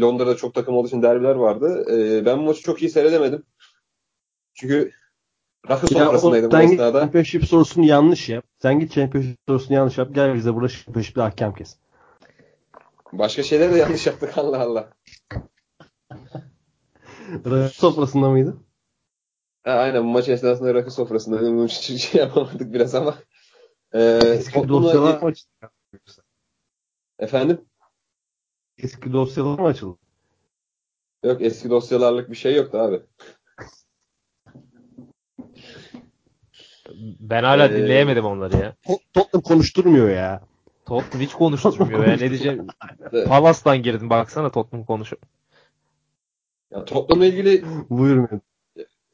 Londra'da 0.00 0.36
çok 0.36 0.54
takım 0.54 0.76
olduğu 0.76 0.88
için 0.88 1.02
derbiler 1.02 1.34
vardı. 1.34 1.84
E, 1.92 2.26
ben 2.26 2.38
bu 2.38 2.42
maçı 2.42 2.62
çok 2.62 2.82
iyi 2.82 2.90
seyredemedim. 2.90 3.42
Çünkü 4.54 4.92
rakı 5.68 5.86
sofrasındaydım 5.86 6.50
bu 6.50 6.56
esnada. 6.56 7.00
Championship 7.00 7.44
sorusunu 7.44 7.84
yanlış 7.84 8.28
yap. 8.28 8.44
Sen 8.58 8.80
git 8.80 8.92
Championship 8.92 9.38
sorusunu 9.48 9.76
yanlış 9.76 9.98
yap. 9.98 10.08
Gel 10.12 10.34
bize 10.34 10.54
burada 10.54 10.68
Championship'te 10.68 11.22
ahkam 11.22 11.54
kes. 11.54 11.76
Başka 13.12 13.42
şeyler 13.42 13.74
de 13.74 13.78
yanlış 13.78 14.06
yaptık 14.06 14.38
Allah 14.38 14.60
Allah. 14.60 14.90
Rakı 17.46 17.74
sofrasında 17.74 18.30
mıydı? 18.30 18.56
Ha, 19.64 19.70
aynen 19.70 20.04
bu 20.04 20.08
maç 20.08 20.28
esnasında 20.28 20.74
rakı 20.74 20.90
sofrasında 20.90 21.40
bunun 21.40 21.66
için 21.66 21.96
şey 21.96 22.20
yapamadık 22.20 22.72
biraz 22.72 22.94
ama. 22.94 23.14
Ee, 23.92 24.20
Eski 24.24 24.68
dosyalar 24.68 25.22
açıldı? 25.22 25.70
Efendim? 27.18 27.60
Eski 28.78 29.12
dosyalar 29.12 29.58
mı 29.58 29.66
açıldı? 29.66 29.98
Yok 31.24 31.42
eski 31.42 31.70
dosyalarlık 31.70 32.30
bir 32.30 32.36
şey 32.36 32.54
yoktu 32.56 32.78
abi. 32.78 33.00
Ben 37.20 37.44
hala 37.44 37.68
Ee, 37.68 37.76
dinleyemedim 37.76 38.24
onları 38.24 38.56
ya. 38.56 38.74
Tottenham 39.14 39.42
konuşturmuyor 39.42 40.08
ya. 40.10 40.40
Tottenham 40.86 41.20
hiç 41.26 41.32
konuşturmuyor 41.32 42.06
ya. 42.06 42.16
Ne 42.16 42.30
diyeceğim? 42.30 42.66
Evet. 43.12 43.28
Palace'dan 43.28 43.82
girdim 43.82 44.10
baksana 44.10 44.50
Tottenham 44.50 44.86
konuşuyor. 44.86 45.22
Ya, 46.70 46.84
Tottenham'la 46.84 47.26
ilgili 47.26 47.64
Buyurmuyor. 47.90 48.40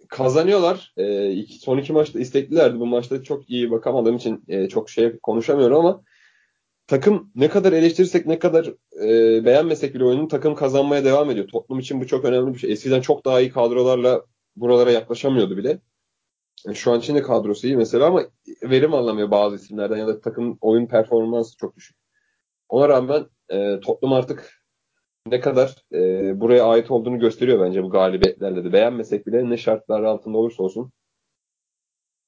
kazanıyorlar. 0.09 0.93
E, 0.97 1.31
iki, 1.31 1.55
son 1.59 1.79
iki 1.79 1.93
maçta 1.93 2.21
isteklilerdi. 2.21 2.81
Bu 2.81 2.87
maçta 2.87 3.23
çok 3.23 3.51
iyi 3.51 3.71
bakamadığım 3.71 4.17
için 4.17 4.45
e, 4.49 4.69
çok 4.69 4.91
şey 4.91 5.19
konuşamıyorum 5.19 5.77
ama 5.77 6.03
takım 6.91 7.32
ne 7.34 7.49
kadar 7.49 7.72
eleştirirsek 7.72 8.26
ne 8.26 8.38
kadar 8.38 8.66
e, 9.03 9.45
beğenmesek 9.45 9.95
bile 9.95 10.05
oyunun 10.05 10.28
takım 10.28 10.55
kazanmaya 10.55 11.05
devam 11.05 11.30
ediyor. 11.30 11.49
Toplum 11.49 11.78
için 11.78 12.01
bu 12.01 12.07
çok 12.07 12.24
önemli 12.24 12.55
bir 12.55 12.59
şey. 12.59 12.72
Eskiden 12.72 13.01
çok 13.01 13.24
daha 13.24 13.41
iyi 13.41 13.51
kadrolarla 13.51 14.24
buralara 14.57 14.91
yaklaşamıyordu 14.91 15.57
bile. 15.57 15.80
E, 16.68 16.74
şu 16.74 16.93
an 16.93 16.99
için 16.99 17.14
de 17.14 17.22
kadrosu 17.22 17.66
iyi 17.66 17.76
mesela 17.76 18.07
ama 18.07 18.22
verim 18.62 18.95
alamıyor 18.95 19.30
bazı 19.30 19.57
isimlerden 19.57 19.97
ya 19.97 20.07
da 20.07 20.20
takım 20.20 20.59
oyun 20.61 20.86
performansı 20.86 21.57
çok 21.57 21.76
düşük. 21.76 21.97
Ona 22.68 22.88
rağmen 22.88 23.26
e, 23.49 23.80
toplum 23.80 24.12
artık 24.12 24.62
ne 25.26 25.41
kadar 25.41 25.76
e, 25.93 26.41
buraya 26.41 26.64
ait 26.64 26.91
olduğunu 26.91 27.18
gösteriyor 27.18 27.66
bence 27.66 27.82
bu 27.82 27.91
galibiyetlerle 27.91 28.64
de. 28.64 28.72
Beğenmesek 28.72 29.26
bile 29.26 29.51
ne 29.51 29.57
şartlar 29.57 30.03
altında 30.03 30.38
olursa 30.38 30.62
olsun 30.62 30.93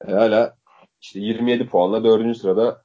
e, 0.09 0.13
hala 0.13 0.57
işte 1.01 1.21
27 1.21 1.67
puanla 1.67 2.05
4. 2.05 2.37
sırada 2.37 2.82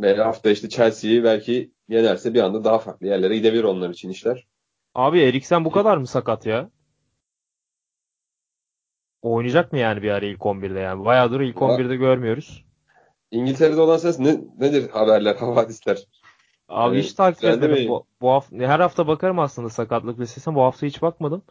ve 0.00 0.16
hafta 0.16 0.50
işte 0.50 0.68
Chelsea'yi 0.68 1.24
belki 1.24 1.72
yenerse 1.88 2.34
bir 2.34 2.40
anda 2.40 2.64
daha 2.64 2.78
farklı 2.78 3.06
yerlere 3.06 3.36
gidebilir 3.36 3.64
onlar 3.64 3.90
için 3.90 4.10
işler. 4.10 4.46
Abi 4.94 5.20
Eriksen 5.20 5.64
bu 5.64 5.70
kadar 5.70 5.96
mı 5.96 6.06
sakat 6.06 6.46
ya? 6.46 6.70
Oynayacak 9.22 9.72
mı 9.72 9.78
yani 9.78 10.02
bir 10.02 10.10
ara 10.10 10.26
ilk 10.26 10.40
11'de 10.40 10.80
yani? 10.80 11.04
Bayağıdır 11.04 11.40
ilk 11.40 11.56
11'de 11.56 11.96
görmüyoruz. 11.96 12.64
İngiltere'de 13.30 13.80
olan 13.80 13.96
ses 13.96 14.18
ne, 14.18 14.40
nedir 14.58 14.90
haberler, 14.90 15.36
havadisler? 15.40 15.98
Abi 16.68 16.96
Yani 16.96 17.04
hiç 17.04 17.12
takip 17.12 17.44
etmedim. 17.44 17.88
Bu, 17.88 18.06
bu 18.20 18.30
hafta, 18.30 18.56
her 18.56 18.80
hafta 18.80 19.06
bakarım 19.06 19.38
aslında 19.38 19.68
sakatlık 19.68 20.20
listesine. 20.20 20.54
Bu 20.54 20.62
hafta 20.62 20.86
hiç 20.86 21.02
bakmadım. 21.02 21.42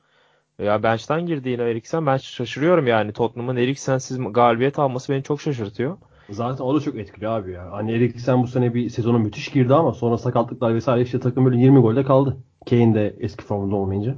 Ya 0.60 0.84
bench'ten 0.84 1.26
girdi 1.26 1.50
yine 1.50 1.64
Eriksen. 1.64 2.06
Ben 2.06 2.18
şaşırıyorum 2.18 2.88
yani. 2.88 3.14
Tottenham'ın 3.14 3.56
Eriksen'siz 3.56 4.18
galibiyet 4.32 4.80
alması 4.80 5.14
beni 5.14 5.24
çok 5.24 5.42
şaşırtıyor. 5.42 5.98
Zaten 6.34 6.64
o 6.64 6.76
da 6.76 6.80
çok 6.80 6.96
etkili 6.96 7.28
abi 7.28 7.52
ya. 7.52 7.72
Hani 7.72 7.92
Eriksen 7.92 8.44
bu 8.44 8.48
sene 8.48 8.74
bir 8.74 8.90
sezona 8.90 9.18
müthiş 9.18 9.48
girdi 9.52 9.74
ama 9.74 9.94
sonra 9.94 10.18
sakatlıklar 10.18 10.76
vesaire 10.76 11.02
işte 11.04 11.20
takım 11.20 11.46
böyle 11.46 11.58
20 11.58 11.80
golde 11.80 12.04
kaldı. 12.04 12.38
Kane 12.70 12.96
de 12.96 13.16
eski 13.20 13.44
formunda 13.44 13.76
olmayınca. 13.76 14.16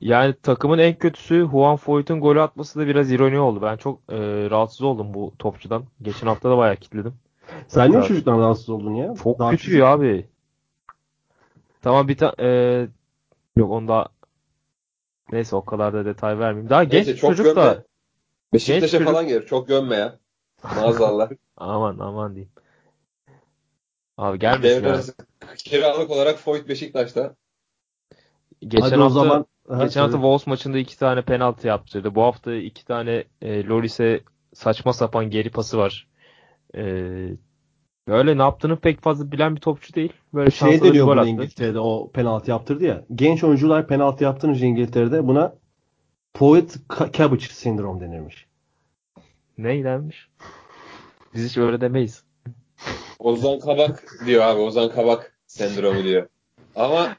Yani 0.00 0.34
takımın 0.42 0.78
en 0.78 0.94
kötüsü 0.98 1.48
Juan 1.50 1.76
Foyt'un 1.76 2.20
golü 2.20 2.40
atması 2.40 2.80
da 2.80 2.86
biraz 2.86 3.12
ironi 3.12 3.38
oldu. 3.38 3.62
Ben 3.62 3.76
çok 3.76 4.00
e, 4.08 4.16
rahatsız 4.50 4.82
oldum 4.82 5.14
bu 5.14 5.32
topçudan. 5.38 5.84
Geçen 6.02 6.26
hafta 6.26 6.50
da 6.50 6.56
bayağı 6.58 6.76
kilitledim. 6.76 7.14
Sen 7.68 7.90
niye 7.90 8.02
çocuktan 8.02 8.38
rahatsız 8.38 8.68
oldun 8.70 8.94
ya? 8.94 9.14
Çok 9.22 9.38
Daha 9.38 9.50
kötü 9.50 9.62
küçük. 9.62 9.78
ya 9.80 9.86
abi. 9.86 10.26
Tamam 11.82 12.08
bir 12.08 12.16
tane 12.16 12.88
yok 13.56 13.70
onda 13.70 14.08
neyse 15.32 15.56
o 15.56 15.64
kadar 15.64 15.92
da 15.94 16.04
detay 16.04 16.38
vermeyeyim. 16.38 16.70
Daha 16.70 16.84
genç 16.84 17.06
Neyse, 17.06 17.20
çok 17.20 17.30
çocuk 17.30 17.46
gömme. 17.46 17.62
da 17.62 17.84
Beşiktaş'a 18.52 18.98
çocuk- 18.98 19.12
falan 19.12 19.28
gelir. 19.28 19.46
Çok 19.46 19.68
gömme 19.68 19.96
ya. 19.96 20.18
Maazallah. 20.76 21.30
aman 21.56 21.98
aman 21.98 22.34
diyeyim. 22.34 22.52
Abi 24.18 24.38
gelmesin 24.38 24.80
Devre 24.80 24.90
arası 24.90 25.14
kiralık 25.58 26.10
olarak 26.10 26.38
Foyt 26.38 26.68
Beşiktaş'ta. 26.68 27.34
Geçen 28.60 28.82
Hadi 28.82 28.94
hafta 28.94 29.20
o 29.20 29.22
zaman 29.22 29.46
Ha, 29.68 29.84
geçen 29.84 30.00
hafta. 30.00 30.16
Wolves 30.16 30.46
maçında 30.46 30.78
iki 30.78 30.98
tane 30.98 31.22
penaltı 31.22 31.66
yaptırdı. 31.66 32.14
Bu 32.14 32.22
hafta 32.22 32.54
iki 32.54 32.84
tane 32.84 33.24
e, 33.42 33.66
Loris'e 33.66 34.20
saçma 34.54 34.92
sapan 34.92 35.30
geri 35.30 35.50
pası 35.50 35.78
var. 35.78 36.08
E, 36.76 36.82
böyle 38.08 38.38
ne 38.38 38.42
yaptığını 38.42 38.76
pek 38.76 39.00
fazla 39.00 39.32
bilen 39.32 39.56
bir 39.56 39.60
topçu 39.60 39.94
değil. 39.94 40.12
Böyle 40.34 40.50
şey 40.50 40.78
gol 40.78 41.06
buna 41.06 41.20
attı. 41.20 41.28
İngiltere'de 41.28 41.78
o 41.78 42.10
penaltı 42.10 42.50
yaptırdı 42.50 42.84
ya. 42.84 43.04
Genç 43.14 43.44
oyuncular 43.44 43.86
penaltı 43.86 44.24
yaptırınca 44.24 44.66
İngiltere'de 44.66 45.26
buna 45.26 45.54
Poet 46.34 46.76
Ca- 46.88 47.12
Cabbage 47.12 47.44
sindrom 47.44 48.00
denirmiş. 48.00 48.43
Neydenmiş? 49.58 50.28
Biz 51.34 51.48
hiç 51.50 51.56
öyle 51.56 51.80
demeyiz. 51.80 52.24
Ozan 53.18 53.58
Kabak 53.58 54.04
diyor 54.26 54.42
abi. 54.42 54.60
Ozan 54.60 54.90
Kabak 54.90 55.36
sendromu 55.46 56.04
diyor. 56.04 56.26
Ama 56.76 57.16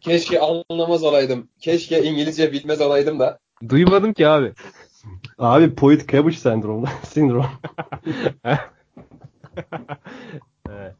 keşke 0.00 0.40
anlamaz 0.40 1.04
olaydım. 1.04 1.48
Keşke 1.60 2.02
İngilizce 2.02 2.52
bilmez 2.52 2.80
olaydım 2.80 3.18
da. 3.18 3.38
Duymadım 3.68 4.12
ki 4.12 4.28
abi. 4.28 4.52
Abi 5.38 5.74
Poet 5.74 6.08
Cabbage 6.08 6.36
sendromu 6.36 6.86
sindrom. 7.08 7.46
Evet. 10.70 10.94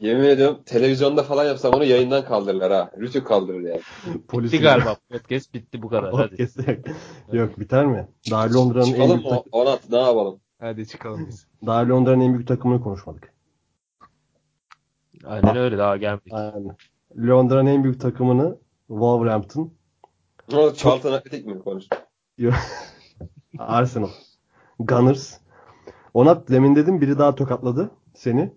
Yemin 0.00 0.24
ediyorum 0.24 0.58
televizyonda 0.66 1.22
falan 1.22 1.44
yapsam 1.44 1.74
onu 1.74 1.84
yayından 1.84 2.24
kaldırırlar 2.24 2.72
ha. 2.72 2.90
Rütük 2.98 3.26
kaldırır 3.26 3.60
yani. 3.60 3.80
Polis 4.28 4.52
Bitti 4.52 4.62
galiba. 4.62 4.96
Podcast 5.10 5.54
bitti 5.54 5.82
bu 5.82 5.88
kadar. 5.88 6.14
Hadi. 6.14 6.28
Podcast 6.36 6.68
yok. 6.68 6.78
Yok 7.32 7.60
biter 7.60 7.86
mi? 7.86 8.08
Daha 8.30 8.54
Londra'nın 8.54 8.92
en 8.94 9.10
büyük, 9.10 9.28
tak- 9.28 9.44
Onat 9.52 9.90
ne 9.90 9.98
yapalım? 9.98 10.40
Hadi 10.60 10.86
çıkalım 10.88 11.26
biz. 11.28 11.46
daha 11.66 11.88
Londra'nın 11.88 12.20
en 12.20 12.34
büyük 12.34 12.48
takımını 12.48 12.80
konuşmadık. 12.82 13.32
Aynen 15.24 15.56
öyle 15.56 15.78
daha 15.78 15.96
gelmedik. 15.96 16.32
Aynen. 16.32 16.76
Londra'nın 17.18 17.66
en 17.66 17.84
büyük 17.84 18.00
takımını 18.00 18.58
Wolverhampton, 18.88 19.72
O 20.52 20.72
Charlton 20.74 21.12
Atletik 21.12 21.46
mi 21.46 21.58
konuştuk? 21.58 21.98
Arsenal, 23.58 24.08
Gunners. 24.78 25.38
Onat 26.14 26.48
demin 26.50 26.76
dedim 26.76 27.00
biri 27.00 27.18
daha 27.18 27.34
tokatladı 27.34 27.90
seni. 28.14 28.52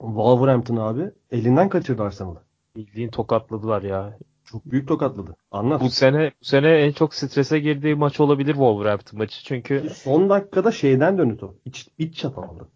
Wolverhampton 0.00 0.76
abi 0.76 1.10
elinden 1.30 1.68
kaçırdı 1.68 2.02
Arsenal'ı. 2.02 2.42
Bildiğin 2.76 3.08
tokatladılar 3.08 3.82
ya. 3.82 4.18
Çok 4.44 4.66
büyük 4.66 4.88
tokatladı. 4.88 5.36
Anlat. 5.50 5.80
Bu 5.80 5.90
sene 5.90 6.32
bu 6.40 6.44
sene 6.44 6.68
en 6.68 6.92
çok 6.92 7.14
strese 7.14 7.58
girdiği 7.58 7.94
maç 7.94 8.20
olabilir 8.20 8.52
Wolverhampton 8.52 9.18
maçı. 9.18 9.44
Çünkü 9.44 9.90
Son 9.90 10.30
dakikada 10.30 10.72
şeyden 10.72 11.18
döndü 11.18 11.36
top. 11.36 11.56
İç, 11.64 11.88
iç 11.98 12.16
çatal 12.16 12.42
aldı. 12.42 12.68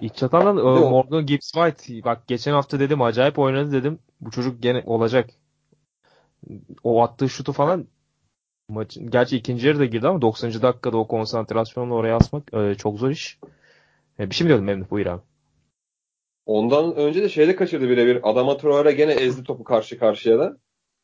iç 0.00 0.14
çatandan 0.14 0.56
Yok. 0.56 0.90
Morgan 0.90 1.26
Gibbs 1.26 1.52
White 1.52 2.04
bak 2.04 2.26
geçen 2.28 2.52
hafta 2.52 2.80
dedim 2.80 3.02
acayip 3.02 3.38
oynadı 3.38 3.72
dedim. 3.72 3.98
Bu 4.20 4.30
çocuk 4.30 4.62
gene 4.62 4.82
olacak. 4.86 5.30
O 6.84 7.02
attığı 7.02 7.28
şutu 7.28 7.52
falan 7.52 7.86
maçın 8.68 9.10
gerçi 9.10 9.36
ikinci 9.36 9.66
yarıda 9.66 9.84
girdi 9.84 10.08
ama 10.08 10.22
90. 10.22 10.62
dakikada 10.62 10.96
o 10.96 11.08
konsantrasyonla 11.08 11.94
oraya 11.94 12.16
asmak 12.16 12.54
e, 12.54 12.74
çok 12.74 12.98
zor 12.98 13.10
iş. 13.10 13.38
E, 14.18 14.30
bir 14.30 14.34
şey 14.34 14.44
mi 14.44 14.48
diyordun 14.48 14.66
Memduh 14.66 14.90
buyur 14.90 15.06
abi. 15.06 15.22
Ondan 16.50 16.94
önce 16.96 17.22
de 17.22 17.28
şeyde 17.28 17.56
kaçırdı 17.56 17.88
birebir. 17.88 18.30
Adama 18.30 18.56
Traore 18.56 18.92
gene 18.92 19.12
ezdi 19.12 19.44
topu 19.44 19.64
karşı 19.64 19.98
karşıya 19.98 20.38
da. 20.38 20.56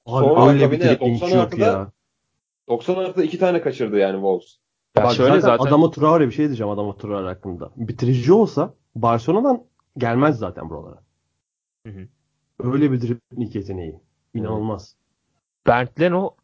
Abi 0.07 0.27
Sonra 0.27 0.49
öyle 0.49 0.59
bir 0.59 0.65
akabinde 0.65 0.89
teknik 0.89 1.23
90 1.23 1.29
yok 1.29 1.45
artıda- 1.47 1.65
ya. 1.65 1.93
90 2.69 2.95
artıda 2.95 3.25
iki 3.25 3.39
tane 3.39 3.61
kaçırdı 3.61 3.99
yani 3.99 4.15
Wolves. 4.15 4.57
Ya 4.97 5.05
Bak 5.05 5.13
şöyle 5.13 5.41
zaten, 5.41 5.57
zaten 5.57 5.69
Adama 5.69 5.91
Traore 5.91 6.27
bir 6.27 6.33
şey 6.33 6.47
diyeceğim 6.47 6.71
Adama 6.71 6.97
Traore 6.97 7.27
hakkında. 7.27 7.71
Bitirici 7.77 8.33
olsa 8.33 8.75
Barcelona'dan 8.95 9.63
gelmez 9.99 10.39
zaten 10.39 10.71
buralara. 10.71 11.03
Hı 11.87 11.93
hı. 11.93 12.09
Öyle 12.73 12.93
bir 12.93 13.01
dribling 13.01 13.57
yeteneği. 13.57 14.01
İnanılmaz. 14.35 14.97
Bernd 15.67 15.89
Leno 16.01 16.35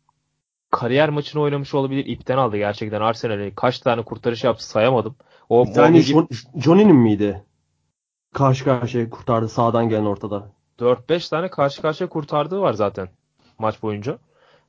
kariyer 0.70 1.08
maçını 1.08 1.42
oynamış 1.42 1.74
olabilir. 1.74 2.06
İpten 2.06 2.38
aldı 2.38 2.56
gerçekten 2.56 3.00
Arsenal'e. 3.00 3.54
Kaç 3.54 3.78
tane 3.78 4.02
kurtarış 4.02 4.44
yaptı 4.44 4.68
sayamadım. 4.68 5.16
O 5.48 5.66
Bir 5.66 5.72
tane 5.72 6.02
Johnny'nin 6.56 6.96
miydi? 6.96 7.44
Karşı 8.32 8.64
karşıya 8.64 9.10
kurtardı 9.10 9.48
sağdan 9.48 9.88
gelen 9.88 10.04
ortada. 10.04 10.48
4-5 10.78 11.30
tane 11.30 11.50
karşı 11.50 11.82
karşıya 11.82 12.08
kurtardığı 12.08 12.60
var 12.60 12.72
zaten 12.72 13.08
maç 13.58 13.82
boyunca. 13.82 14.18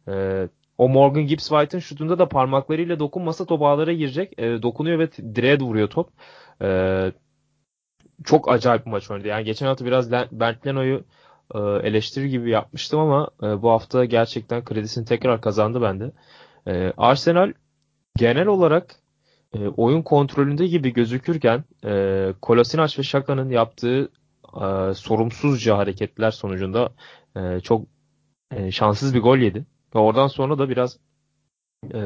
Ee, 0.08 0.48
o 0.78 0.90
Morgan 0.90 1.28
Gibbs 1.28 1.50
White'ın 1.50 1.80
şutunda 1.80 2.20
da 2.20 2.30
parmaklarıyla 2.30 3.00
dokunmasa 3.00 3.46
top 3.46 3.62
ağlara 3.62 3.94
girecek. 3.94 4.34
Ee, 4.38 4.62
dokunuyor 4.62 5.00
ve 5.00 5.12
direğe 5.12 5.60
vuruyor 5.60 5.90
top. 5.90 6.10
Ee, 6.62 7.12
çok 8.24 8.52
acayip 8.52 8.86
bir 8.86 8.92
maç 8.92 9.12
oynadı. 9.12 9.28
Yani 9.28 9.44
geçen 9.44 9.68
hafta 9.68 9.86
biraz 9.86 10.12
Bernd 10.12 10.66
Leno'yu 10.66 11.04
e, 11.56 11.60
eleştiri 11.60 12.30
gibi 12.30 12.50
yapmıştım 12.50 13.00
ama 13.00 13.30
e, 13.44 13.62
bu 13.62 13.72
hafta 13.72 14.06
gerçekten 14.06 14.64
kredisini 14.66 15.06
tekrar 15.06 15.42
kazandı 15.42 15.82
bende. 15.82 16.12
Ee, 16.68 16.94
Arsenal 16.98 17.54
genel 18.18 18.48
olarak 18.48 18.96
e, 19.54 19.68
oyun 19.68 20.02
kontrolünde 20.02 20.68
gibi 20.68 20.94
gözükürken 20.94 21.64
e, 21.86 22.34
Kolasinac 22.42 23.00
ve 23.00 23.04
Şaka'nın 23.04 23.50
yaptığı 23.50 24.10
e, 24.62 24.94
sorumsuzca 24.94 25.78
hareketler 25.78 26.32
sonucunda 26.32 26.94
e, 27.36 27.60
çok 27.60 27.86
e, 28.52 28.72
şanssız 28.72 29.14
bir 29.16 29.22
gol 29.22 29.38
yedi. 29.38 29.66
Ve 29.96 30.00
oradan 30.00 30.28
sonra 30.28 30.58
da 30.60 30.70
biraz 30.70 31.00
e, 31.94 32.02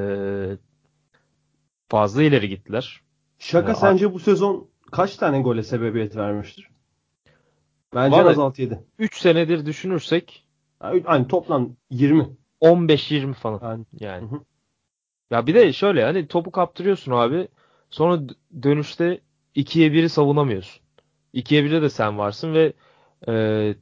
fazla 1.89 2.23
ileri 2.23 2.49
gittiler. 2.49 3.01
Şaka 3.39 3.69
Ya, 3.69 3.75
sence 3.75 4.13
bu 4.13 4.19
sezon 4.19 4.67
kaç 4.91 5.15
tane 5.15 5.41
gole 5.41 5.63
sebebiyet 5.63 6.15
vermiştir? 6.15 6.69
Bence 7.95 8.17
en 8.17 8.23
Vallahi- 8.25 8.31
az 8.31 8.37
6-7. 8.59 8.83
3 8.99 9.17
senedir 9.19 9.65
düşünürsek 9.65 10.47
Yani 10.83 11.03
hani 11.05 11.27
toplam 11.27 11.75
20. 11.89 12.29
15-20 12.61 13.33
falan 13.33 13.59
Yani, 13.63 13.85
yani. 13.99 14.21
Hı 14.31 14.35
hı. 14.35 14.39
Ya 15.31 15.47
bir 15.47 15.55
de 15.55 15.73
şöyle 15.73 16.03
hani 16.03 16.27
topu 16.27 16.51
kaptırıyorsun 16.51 17.11
abi. 17.11 17.47
Sonra 17.89 18.21
dönüşte 18.63 19.21
2'ye 19.55 19.91
1'i 19.93 20.09
savunamıyorsun. 20.09 20.81
2'ye 21.33 21.63
1'de 21.63 21.81
de 21.81 21.89
sen 21.89 22.17
varsın 22.17 22.53
ve 22.53 22.73
e, 23.27 23.75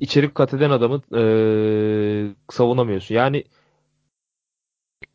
içerik 0.00 0.34
kat 0.34 0.54
eden 0.54 0.70
adamı 0.70 1.02
e, 1.16 1.22
savunamıyorsun. 2.50 3.14
Yani 3.14 3.44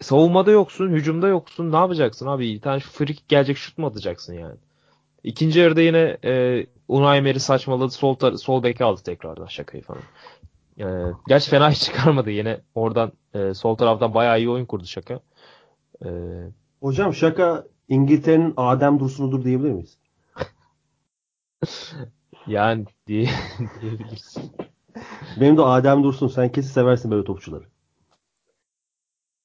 savunmada 0.02 0.52
yoksun, 0.52 0.90
hücumda 0.90 1.28
yoksun. 1.28 1.72
Ne 1.72 1.76
yapacaksın 1.76 2.28
abi? 2.28 2.44
Bir 2.54 2.62
tane 2.62 2.80
free 2.80 3.16
gelecek 3.28 3.58
şut 3.58 3.78
mu 3.78 3.88
atacaksın 3.88 4.34
yani? 4.34 4.56
İkinci 5.24 5.60
yarıda 5.60 5.82
yine 5.82 6.18
e, 6.26 6.66
Unai 6.88 7.18
Emery 7.18 7.40
saçmaladı. 7.40 7.92
Sol, 7.92 8.38
sol 8.38 8.64
beki 8.64 8.84
aldı 8.84 9.02
tekrardan 9.04 9.46
şakayı 9.48 9.84
falan. 9.84 10.04
E, 10.80 10.86
gerçi 11.28 11.50
fena 11.50 11.72
hiç 11.72 11.82
çıkarmadı. 11.84 12.32
Yine 12.32 12.62
oradan 12.76 13.12
e, 13.34 13.54
sol 13.54 13.76
taraftan 13.76 14.14
bayağı 14.14 14.40
iyi 14.40 14.50
oyun 14.50 14.66
kurdu 14.66 14.86
şaka. 14.86 15.20
E, 16.06 16.10
Hocam 16.82 17.14
şaka 17.14 17.68
İngiltere'nin 17.90 18.54
Adem 18.58 19.00
Dursun'udur 19.00 19.44
diyebilir 19.44 19.72
miyiz? 19.72 19.98
yani 22.48 22.86
diye, 23.08 23.30
diyebiliriz. 23.82 24.38
Benim 25.42 25.58
de 25.58 25.62
Adem 25.62 26.04
Dursun. 26.04 26.28
Sen 26.28 26.52
kesin 26.52 26.70
seversin 26.70 27.12
böyle 27.12 27.24
topçuları. 27.24 27.64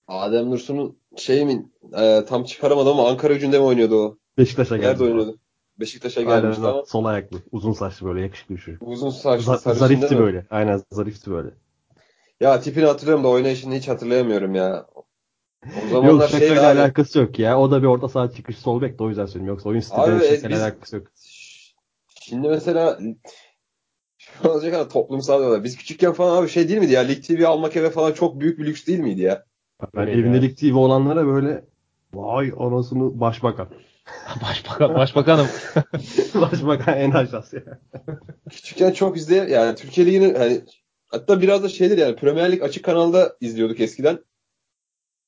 Adem 0.08 0.50
Dursun'un 0.50 0.98
şey 1.16 1.44
mi 1.44 1.66
e, 1.98 2.24
tam 2.24 2.44
çıkaramadım 2.44 2.92
ama 3.00 3.08
Ankara 3.10 3.34
gücünde 3.34 3.58
mi 3.58 3.64
oynuyordu 3.64 3.94
o? 4.04 4.18
Beşiktaş'a 4.38 4.76
geldi. 4.76 4.86
Nerede 4.88 5.04
oynuyordu? 5.04 5.38
Beşiktaş'a 5.80 6.20
Aynen, 6.20 6.40
gelmişti 6.40 6.62
ama 6.62 6.84
Sol 6.84 7.04
ayaklı. 7.04 7.38
Uzun 7.52 7.72
saçlı 7.72 8.06
böyle 8.06 8.20
yakışıklı 8.22 8.54
bir 8.54 8.60
çocuk. 8.60 8.82
uzun 8.82 9.10
saçlı 9.10 9.52
Za- 9.52 9.74
zarifti 9.74 10.14
mi? 10.14 10.20
böyle. 10.20 10.46
Aynen 10.50 10.82
zarifti 10.92 11.30
böyle. 11.30 11.50
Ya 12.40 12.60
tipini 12.60 12.84
hatırlıyorum 12.84 13.24
da 13.24 13.28
oynayışını 13.28 13.74
hiç 13.74 13.88
hatırlayamıyorum 13.88 14.54
ya. 14.54 14.86
O 15.84 15.86
Yok 15.86 15.92
zamanlar 15.92 16.28
şeydi 16.28 16.42
şakayla 16.42 16.70
abi. 16.72 16.78
alakası 16.80 17.18
yok 17.18 17.38
ya. 17.38 17.60
O 17.60 17.70
da 17.70 17.82
bir 17.82 17.86
orta 17.86 18.08
saha 18.08 18.30
çıkış 18.30 18.58
sol 18.58 18.82
bek 18.82 18.98
de 18.98 19.02
o 19.02 19.08
yüzden 19.08 19.26
söylüyorum. 19.26 19.54
Yoksa 19.54 19.68
oyun 19.68 19.80
stiliyle 19.80 20.26
e, 20.46 20.48
biz- 20.50 20.62
alakası 20.62 20.96
yok. 20.96 21.06
Şimdi 22.20 22.48
mesela 22.48 22.98
şu 24.18 24.48
olacak 24.48 24.72
kadar 24.72 24.90
toplumsal 24.90 25.38
diyorlar. 25.40 25.64
Biz 25.64 25.76
küçükken 25.76 26.12
falan 26.12 26.42
abi 26.42 26.48
şey 26.48 26.68
değil 26.68 26.80
miydi 26.80 26.92
ya? 26.92 27.00
Lig 27.00 27.24
TV 27.24 27.46
almak 27.46 27.76
eve 27.76 27.90
falan 27.90 28.12
çok 28.12 28.40
büyük 28.40 28.58
bir 28.58 28.66
lüks 28.66 28.86
değil 28.86 28.98
miydi 28.98 29.20
ya? 29.22 29.44
Ben 29.94 30.02
Öyle 30.02 30.12
evinde. 30.12 30.42
Lig 30.42 30.58
TV 30.58 30.74
olanlara 30.74 31.26
böyle 31.26 31.64
vay 32.14 32.52
anasını 32.58 33.20
başbakan. 33.20 33.68
Başbakan, 34.42 34.94
başbakanım. 34.94 35.46
başbakan 36.34 36.98
en 36.98 37.10
aşağısı 37.10 37.56
ya. 37.56 37.78
Küçükken 38.50 38.92
çok 38.92 39.16
izleye 39.16 39.44
yani 39.44 39.76
Türkiye 39.76 40.06
Ligi'nin 40.06 40.34
hani 40.34 40.60
hatta 41.06 41.42
biraz 41.42 41.62
da 41.62 41.68
şeydir 41.68 41.98
yani 41.98 42.16
Premier 42.16 42.52
Lig 42.52 42.62
açık 42.62 42.84
kanalda 42.84 43.36
izliyorduk 43.40 43.80
eskiden. 43.80 44.18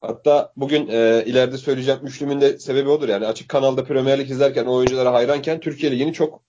Hatta 0.01 0.53
bugün 0.57 0.89
e, 0.89 1.25
ileride 1.27 1.59
söyleyeceğim 1.59 2.01
üçlümün 2.03 2.41
de 2.41 2.59
sebebi 2.59 2.89
odur. 2.89 3.09
Yani 3.09 3.27
açık 3.27 3.49
kanalda 3.49 3.85
Premier 3.85 4.19
Lig 4.19 4.31
izlerken 4.31 4.67
o 4.67 4.75
oyunculara 4.75 5.13
hayranken 5.13 5.61
Türkiye 5.61 5.93
Ligi'ni 5.93 6.13
çok 6.13 6.43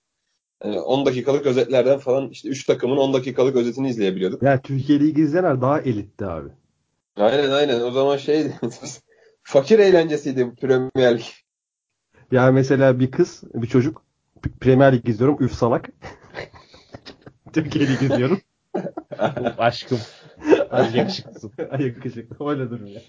e, 0.61 0.69
10 0.69 1.05
dakikalık 1.05 1.45
özetlerden 1.45 1.99
falan 1.99 2.29
işte 2.29 2.49
3 2.49 2.65
takımın 2.65 2.97
10 2.97 3.13
dakikalık 3.13 3.55
özetini 3.55 3.89
izleyebiliyorduk. 3.89 4.43
Ya 4.43 4.61
Türkiye 4.61 4.99
Ligi 4.99 5.21
izleyenler 5.21 5.61
daha 5.61 5.81
elitti 5.81 6.25
abi. 6.25 6.49
Aynen 7.15 7.51
aynen 7.51 7.81
o 7.81 7.91
zaman 7.91 8.17
şeydi 8.17 8.59
fakir 9.43 9.79
eğlencesiydi 9.79 10.55
Premier 10.61 11.17
Lig. 11.17 11.25
Ya 12.31 12.51
mesela 12.51 12.99
bir 12.99 13.11
kız, 13.11 13.43
bir 13.53 13.67
çocuk 13.67 14.01
Premier 14.59 14.93
Lig 14.93 15.09
izliyorum. 15.09 15.37
Üf 15.39 15.53
salak. 15.53 15.89
Türkiye 17.53 17.87
Lig 17.87 18.01
izliyorum. 18.01 18.41
Aşkım. 19.57 19.99
Hadi 20.69 20.97
yakışıklısın. 20.97 21.51
Ay 21.71 21.85
yakışıklı. 21.85 22.49
Öyle 22.49 22.69
durum 22.69 22.87
ya. 22.87 23.01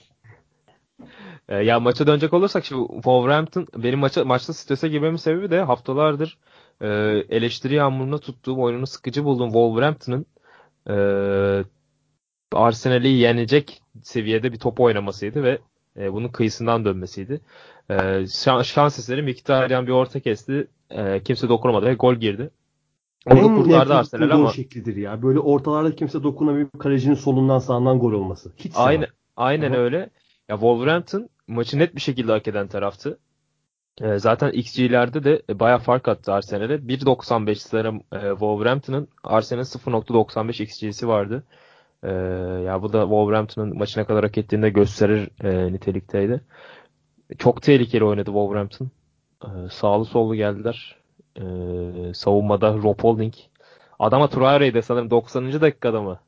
E, 1.49 1.57
ya 1.57 1.81
maça 1.81 2.07
dönecek 2.07 2.33
olursak 2.33 2.65
şimdi 2.65 2.87
Wolverhampton 2.87 3.67
benim 3.77 3.99
maça 3.99 4.25
maçta 4.25 4.53
strese 4.53 4.89
girmemin 4.89 5.17
sebebi 5.17 5.51
de 5.51 5.61
haftalardır 5.61 6.39
e, 6.81 6.89
eleştiri 7.29 7.75
yağmuruna 7.75 8.19
tuttuğum 8.19 8.63
oyununu 8.63 8.87
sıkıcı 8.87 9.25
bulduğum 9.25 9.49
Wolverhampton'ın 9.49 10.27
e, 10.89 10.95
Arsenal'i 12.53 13.09
yenecek 13.09 13.83
seviyede 14.03 14.53
bir 14.53 14.59
top 14.59 14.81
oynamasıydı 14.81 15.43
ve 15.43 15.59
e, 15.97 16.13
bunun 16.13 16.29
kıyısından 16.29 16.85
dönmesiydi. 16.85 17.41
E, 17.91 18.27
şan, 18.27 18.63
şans 18.63 18.99
eseri 18.99 19.23
Mkhitaryan 19.23 19.87
bir 19.87 19.93
orta 19.93 20.21
kesti. 20.21 20.69
E, 20.91 21.23
kimse 21.23 21.49
dokunamadı 21.49 21.87
ve 21.87 21.95
gol 21.95 22.15
girdi. 22.15 22.51
Onu 23.27 23.37
da 23.37 23.41
en 23.41 23.57
kurtardı 23.57 23.95
Arsenal 23.95 24.31
ama 24.31 24.53
şeklidir 24.53 24.97
ya. 24.97 25.23
Böyle 25.23 25.39
ortalarda 25.39 25.97
kimse 25.97 26.23
dokunamıyor. 26.23 26.69
Kalecinin 26.79 27.15
solundan 27.15 27.59
sağından 27.59 27.99
gol 27.99 28.13
olması. 28.13 28.53
Hiç. 28.57 28.73
Aynen, 28.77 29.09
aynen 29.37 29.73
Aha. 29.73 29.79
öyle. 29.79 30.11
Ya 30.49 30.57
Wolverhampton 30.57 31.29
maçı 31.47 31.79
net 31.79 31.95
bir 31.95 32.01
şekilde 32.01 32.33
hak 32.33 32.49
eden 32.49 32.69
taraftı. 32.69 33.19
Ee, 34.01 34.19
zaten 34.19 34.51
XG'lerde 34.51 35.25
de 35.25 35.43
bayağı 35.61 35.79
fark 35.79 36.09
attı 36.09 36.33
Arsenal'e. 36.33 36.75
1.95 36.75 37.55
sanırım 37.55 37.97
e, 38.13 38.21
Wolverhampton'ın 38.31 39.09
Arsenal'in 39.25 39.65
0.95 39.65 40.63
XG'si 40.63 41.09
vardı. 41.09 41.45
Ee, 42.03 42.09
ya 42.67 42.83
bu 42.83 42.93
da 42.93 43.01
Wolverhampton'ın 43.03 43.79
maçına 43.79 44.05
kadar 44.05 44.25
hak 44.25 44.39
ettiğini 44.39 44.63
de 44.63 44.71
gösterir 44.71 45.31
e, 45.45 45.73
nitelikteydi. 45.73 46.41
Çok 47.39 47.63
tehlikeli 47.63 48.05
oynadı 48.05 48.27
Wolverhampton. 48.27 48.91
Ee, 49.45 49.49
sağlı 49.71 50.05
sollu 50.05 50.35
geldiler. 50.35 50.97
Ee, 51.37 52.15
savunmada 52.15 52.75
Rob 52.75 53.03
Holding. 53.03 53.35
Adama 53.99 54.29
Traore'yi 54.29 54.75
de 54.75 54.83
sanırım 54.83 55.11
90. 55.11 55.61
dakikada 55.61 56.03
mı? 56.03 56.21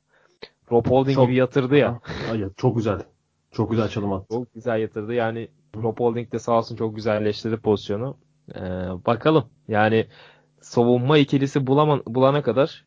Rob 0.73 0.87
Holding 0.87 1.15
Çok- 1.15 1.27
gibi 1.27 1.37
yatırdı 1.37 1.77
ya. 1.77 2.01
Ay, 2.33 2.45
çok 2.57 2.77
güzel. 2.77 2.99
Çok 3.53 3.71
güzel 3.71 3.89
çalım 3.89 4.13
attı. 4.13 4.27
Çok 4.31 4.55
güzel 4.55 4.81
yatırdı. 4.81 5.15
Yani 5.15 5.49
Rob 5.77 6.01
Holding 6.01 6.33
de 6.33 6.39
sağ 6.39 6.59
olsun 6.59 6.77
çok 6.77 6.97
güzelleştirdi 6.97 7.57
pozisyonu. 7.57 8.17
Ee, 8.55 8.61
bakalım. 9.07 9.45
Yani 9.69 10.07
savunma 10.61 11.19
ikilisi 11.19 11.67
bulaman, 11.67 12.03
bulana 12.07 12.43
kadar 12.43 12.85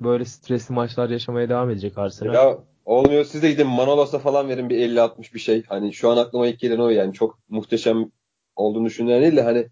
böyle 0.00 0.24
stresli 0.24 0.74
maçlar 0.74 1.10
yaşamaya 1.10 1.48
devam 1.48 1.70
edecek 1.70 1.98
Arsenal. 1.98 2.34
Ya 2.34 2.58
olmuyor 2.84 3.24
siz 3.24 3.42
de 3.42 3.50
gidin 3.50 3.66
Manolas'a 3.66 4.18
falan 4.18 4.48
verin 4.48 4.70
bir 4.70 4.78
50-60 4.78 5.34
bir 5.34 5.38
şey. 5.38 5.62
Hani 5.68 5.92
şu 5.92 6.10
an 6.10 6.16
aklıma 6.16 6.46
ilk 6.46 6.60
gelen 6.60 6.78
o 6.78 6.88
yani 6.88 7.12
çok 7.12 7.38
muhteşem 7.48 8.10
olduğunu 8.56 8.86
düşünülen 8.86 9.22
değil 9.22 9.36
de 9.36 9.42
hani 9.42 9.68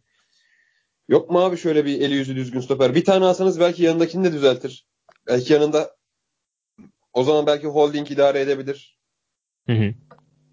yok 1.08 1.30
mu 1.30 1.38
abi 1.40 1.56
şöyle 1.56 1.84
bir 1.84 2.00
eli 2.00 2.14
yüzü 2.14 2.36
düzgün 2.36 2.60
stoper. 2.60 2.94
Bir 2.94 3.04
tane 3.04 3.24
alsanız 3.24 3.60
belki 3.60 3.82
yanındakini 3.82 4.24
de 4.24 4.32
düzeltir. 4.32 4.86
Belki 5.26 5.52
yanında 5.52 5.90
o 7.12 7.22
zaman 7.22 7.46
belki 7.46 7.66
holding 7.66 8.10
idare 8.10 8.40
edebilir. 8.40 8.98
Hı 9.66 9.72
hı. 9.72 9.94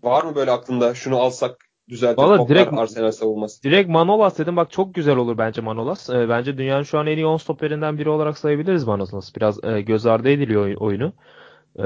Var 0.03 0.23
mı 0.23 0.35
böyle 0.35 0.51
aklında 0.51 0.95
şunu 0.95 1.17
alsak 1.19 1.67
düzeltir 1.89 2.23
Valla 2.23 2.37
toplar 2.37 2.55
direkt- 2.57 2.73
Arsenal 2.73 3.11
savunması. 3.11 3.63
Direkt 3.63 3.89
Manolas 3.89 4.37
dedim. 4.39 4.55
Bak 4.55 4.71
çok 4.71 4.95
güzel 4.95 5.15
olur 5.15 5.37
bence 5.37 5.61
Manolas. 5.61 6.09
Ee, 6.09 6.29
bence 6.29 6.57
dünyanın 6.57 6.83
şu 6.83 6.99
an 6.99 7.07
en 7.07 7.17
iyi 7.17 7.25
10 7.25 7.37
stoperinden 7.37 7.97
biri 7.97 8.09
olarak 8.09 8.37
sayabiliriz 8.37 8.83
Manolas. 8.83 9.35
Biraz 9.35 9.63
e, 9.63 9.81
göz 9.81 10.05
ardı 10.05 10.29
ediliyor 10.29 10.61
oy- 10.65 10.75
oyunu. 10.79 11.13
Ee, 11.79 11.83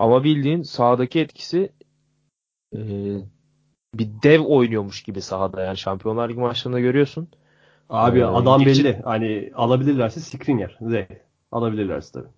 ama 0.00 0.24
bildiğin 0.24 0.62
sahadaki 0.62 1.20
etkisi 1.20 1.72
e, 2.76 2.80
bir 3.94 4.08
dev 4.22 4.40
oynuyormuş 4.40 5.02
gibi 5.02 5.20
sahada. 5.22 5.62
Yani 5.62 5.76
Şampiyonlar 5.76 6.28
Ligi 6.28 6.40
maçlarında 6.40 6.80
görüyorsun. 6.80 7.28
Abi 7.90 8.18
Ee, 8.18 8.24
adam 8.24 8.64
belli. 8.66 9.00
Hani 9.04 9.50
alabilirlerse 9.54 10.20
Skriniar. 10.20 10.78
Z. 10.80 10.94
Alabilirlerse 11.52 12.12
tabii. 12.12 12.28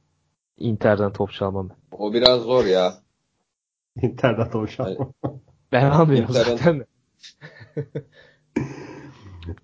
Inter'den 0.59 1.13
top 1.13 1.33
çalmam. 1.33 1.71
O 1.93 2.13
biraz 2.13 2.43
zor 2.43 2.65
ya. 2.65 2.95
İnternet 4.03 4.55
o 4.55 4.67
şu 4.67 4.83
an. 4.83 4.87
Aynen. 4.87 5.13
Ben 5.73 5.91
almıyorum 5.91 6.31
Inter'den- 6.31 6.57
zaten. 6.57 6.85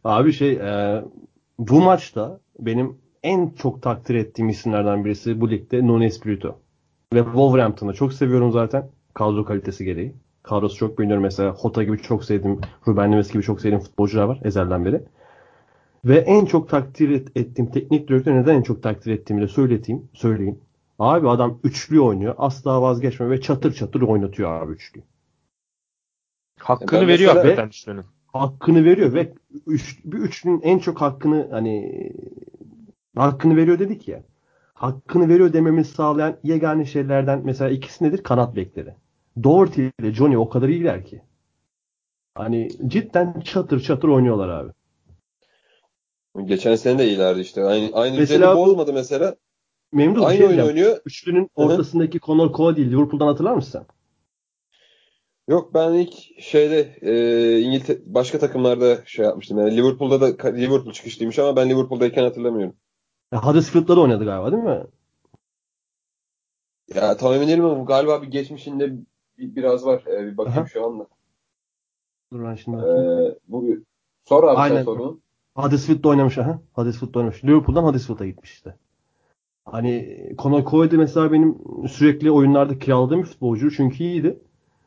Abi 0.04 0.32
şey 0.32 0.52
e, 0.52 1.04
bu 1.58 1.80
maçta 1.80 2.40
benim 2.58 2.98
en 3.22 3.50
çok 3.50 3.82
takdir 3.82 4.14
ettiğim 4.14 4.48
isimlerden 4.48 5.04
birisi 5.04 5.40
bu 5.40 5.50
ligde 5.50 5.86
Nuno 5.86 6.04
Espirito. 6.04 6.60
Ve 7.14 7.24
Wolverhampton'ı 7.24 7.94
çok 7.94 8.12
seviyorum 8.12 8.52
zaten. 8.52 8.88
Kadro 9.14 9.44
kalitesi 9.44 9.84
gereği. 9.84 10.14
Kadrosu 10.42 10.76
çok 10.76 10.98
beğeniyorum. 10.98 11.22
Mesela 11.22 11.50
Hota 11.54 11.82
gibi 11.82 11.98
çok 11.98 12.24
sevdiğim, 12.24 12.60
Ruben 12.88 13.10
Neves 13.10 13.32
gibi 13.32 13.42
çok 13.42 13.60
sevdiğim 13.60 13.80
futbolcular 13.84 14.24
var 14.24 14.40
ezelden 14.44 14.84
beri. 14.84 15.02
Ve 16.04 16.18
en 16.18 16.44
çok 16.44 16.68
takdir 16.68 17.10
et- 17.10 17.36
ettiğim 17.36 17.70
teknik 17.70 18.08
direktör 18.08 18.34
neden 18.34 18.54
en 18.54 18.62
çok 18.62 18.82
takdir 18.82 19.12
ettiğimi 19.12 19.42
de 19.42 19.48
söyleteyim, 19.48 20.08
söyleyeyim. 20.14 20.58
Abi 20.98 21.28
adam 21.28 21.58
üçlü 21.64 22.00
oynuyor. 22.00 22.34
Asla 22.38 22.82
vazgeçmiyor 22.82 23.32
ve 23.32 23.40
çatır 23.40 23.72
çatır 23.74 24.00
oynatıyor 24.02 24.50
abi 24.62 24.72
üçlü. 24.72 25.02
Hakkını 26.60 27.00
Ben 27.00 27.08
veriyor 27.08 27.34
hakikaten 27.34 27.68
üçlünün. 27.68 28.04
hakkını 28.26 28.84
veriyor 28.84 29.12
ve 29.14 29.32
üç, 29.66 30.00
bir 30.04 30.18
üçlünün 30.18 30.60
en 30.60 30.78
çok 30.78 31.00
hakkını 31.00 31.48
hani 31.50 32.12
hakkını 33.16 33.56
veriyor 33.56 33.78
dedik 33.78 34.08
ya. 34.08 34.22
Hakkını 34.78 35.28
veriyor 35.28 35.52
dememizi 35.52 35.90
sağlayan 35.90 36.36
yegane 36.42 36.86
şeylerden 36.86 37.42
mesela 37.44 37.70
ikisi 37.70 38.04
nedir? 38.04 38.22
Kanat 38.22 38.56
bekleri. 38.56 38.94
Doherty 39.42 39.86
ile 40.00 40.14
Johnny 40.14 40.36
o 40.36 40.48
kadar 40.48 40.68
iyiler 40.68 41.04
ki. 41.04 41.22
Hani 42.34 42.68
cidden 42.86 43.40
çatır 43.40 43.80
çatır 43.80 44.08
oynuyorlar 44.08 44.48
abi. 44.48 44.72
Geçen 46.44 46.74
sene 46.74 46.98
de 46.98 47.08
iyilerdi 47.08 47.40
işte. 47.40 47.64
Aynı, 47.64 47.90
aynı 47.92 48.18
Mesela 48.18 48.56
bozmadı 48.56 48.92
mesela. 48.92 49.36
Memnun 49.92 50.22
Aynı 50.22 50.38
şey 50.38 50.46
oyun 50.46 50.58
oynuyor. 50.58 51.00
Üçlünün 51.06 51.50
ortasındaki 51.54 52.20
Conor 52.20 52.52
Cody 52.52 52.90
Liverpool'dan 52.90 53.26
hatırlar 53.26 53.54
mısın 53.54 53.70
sen? 53.70 53.86
Yok 55.48 55.74
ben 55.74 55.92
ilk 55.92 56.42
şeyde 56.42 56.98
e, 57.02 57.60
İngiltere 57.60 57.98
başka 58.06 58.38
takımlarda 58.38 58.98
şey 59.06 59.24
yapmıştım. 59.24 59.58
Yani 59.58 59.76
Liverpool'da 59.76 60.20
da 60.20 60.48
Liverpool 60.48 60.92
çıkışlıymış 60.92 61.38
ama 61.38 61.56
ben 61.56 61.70
Liverpool'dayken 61.70 62.22
hatırlamıyorum. 62.22 62.76
Huddersfield'da 63.34 63.96
da 63.96 64.00
oynadı 64.00 64.24
galiba 64.24 64.52
değil 64.52 64.62
mi? 64.62 64.84
Ya 66.94 67.16
tam 67.16 67.32
emin 67.32 67.48
değilim 67.48 67.64
ama 67.64 67.84
galiba 67.84 68.22
bir 68.22 68.26
geçmişinde 68.26 68.92
bir- 69.38 69.56
biraz 69.56 69.86
var. 69.86 70.02
Ee, 70.06 70.26
bir 70.26 70.36
bakayım 70.36 70.58
Aha. 70.58 70.66
şu 70.66 70.86
anda. 70.86 71.06
Dur 72.32 72.44
ben 72.44 72.54
şimdi 72.54 72.76
bakayım. 72.76 73.20
Ee, 73.22 73.34
bu 73.48 73.66
sor 74.28 74.44
abi 74.44 74.58
Aynen. 74.58 74.76
sen 74.76 74.84
sorunu. 74.84 75.20
Huddersfield'da 75.56 76.08
oynamış 76.08 76.38
aha. 76.38 76.58
Huddersfield'da 76.72 77.18
oynamış. 77.18 77.44
Liverpool'dan 77.44 77.82
Huddersfield'a 77.84 78.26
gitmiş 78.26 78.52
işte. 78.52 78.74
Hani 79.64 80.18
Conor 80.38 80.64
Coyle 80.70 80.90
de 80.90 80.96
mesela 80.96 81.32
benim 81.32 81.58
sürekli 81.88 82.30
oyunlarda 82.30 82.78
kiraladığım 82.78 83.20
bir 83.20 83.26
futbolcu 83.26 83.70
çünkü 83.70 84.04
iyiydi. 84.04 84.38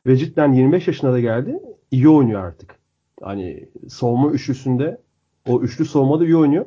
Ve 0.08 0.18
cidden 0.18 0.54
25 0.54 0.88
yaşına 0.88 1.12
da 1.14 1.20
geldi. 1.20 1.60
İyi 1.92 2.10
oynuyor 2.10 2.44
artık. 2.46 2.76
Hani 3.22 3.70
savunma 3.89 4.32
üçlüsünde 4.32 5.02
o 5.50 5.62
üçlü 5.62 5.86
savunmada 5.86 6.26
iyi 6.26 6.38
oynuyor. 6.38 6.66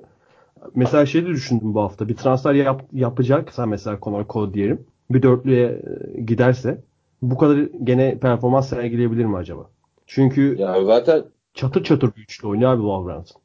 Mesela 0.74 1.06
şey 1.06 1.22
de 1.22 1.26
düşündüm 1.28 1.74
bu 1.74 1.80
hafta. 1.82 2.08
Bir 2.08 2.16
transfer 2.16 2.54
yap, 2.54 2.82
yapacaksa 2.92 3.66
mesela 3.66 3.98
Conor 4.02 4.28
Cole 4.28 4.54
diyelim. 4.54 4.86
Bir 5.10 5.22
dörtlüye 5.22 5.82
e, 6.16 6.20
giderse 6.20 6.84
bu 7.22 7.38
kadar 7.38 7.56
gene 7.84 8.18
performans 8.18 8.68
sergileyebilir 8.68 9.24
mi 9.24 9.36
acaba? 9.36 9.70
Çünkü 10.06 10.56
Ya 10.58 10.84
zaten 10.84 11.24
çatır 11.54 11.84
çatır 11.84 12.16
bir 12.16 12.22
üçlü 12.22 12.48
oynuyor 12.48 12.70
abi 12.72 12.80
Wolverhampton. 12.80 13.42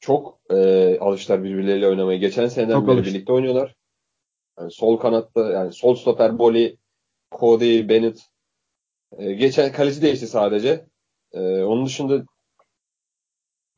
çok 0.00 0.38
e, 0.50 0.98
alıştılar 0.98 1.44
birbirleriyle 1.44 1.88
oynamaya. 1.88 2.18
Geçen 2.18 2.46
seneden 2.48 2.80
Çok 2.80 2.88
beri 2.88 3.00
alıştı. 3.00 3.14
birlikte 3.14 3.32
oynuyorlar. 3.32 3.74
Yani 4.58 4.70
sol 4.70 4.96
kanatta 4.96 5.50
yani 5.52 5.72
sol 5.72 5.94
stoper 5.94 6.38
Boli, 6.38 6.76
Cody, 7.40 7.88
Bennett. 7.88 8.20
E, 9.18 9.32
geçen 9.32 9.72
kaleci 9.72 10.02
değişti 10.02 10.26
sadece. 10.26 10.86
E, 11.32 11.62
onun 11.62 11.86
dışında 11.86 12.24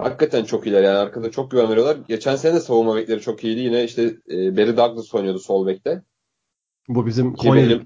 hakikaten 0.02 0.44
çok 0.44 0.66
iyiler. 0.66 0.82
Yani 0.82 0.98
arkada 0.98 1.30
çok 1.30 1.50
güven 1.50 1.70
veriyorlar. 1.70 1.96
Geçen 2.08 2.36
sene 2.36 2.54
de 2.54 2.60
savunma 2.60 2.96
bekleri 2.96 3.20
çok 3.20 3.44
iyiydi. 3.44 3.60
Yine 3.60 3.84
işte 3.84 4.02
e, 4.30 4.56
Barry 4.56 4.76
Douglas 4.76 5.14
oynuyordu 5.14 5.38
sol 5.38 5.66
bekte. 5.66 6.02
Bu 6.88 7.06
bizim 7.06 7.34
Konya 7.34 7.68
değil 7.68 7.80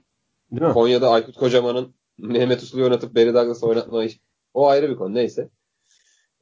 mi? 0.51 0.73
Konya'da 0.73 1.11
Aykut 1.11 1.37
Kocaman'ın 1.37 1.95
Mehmet 2.19 2.63
Uslu'yu 2.63 2.85
oynatıp 2.85 3.17
Barry 3.17 3.35
Douglas'ı 3.35 3.67
oynatma 3.67 4.05
iş- 4.05 4.21
O 4.55 4.69
ayrı 4.69 4.91
bir 4.91 4.97
konu. 4.97 5.15
Neyse. 5.15 5.49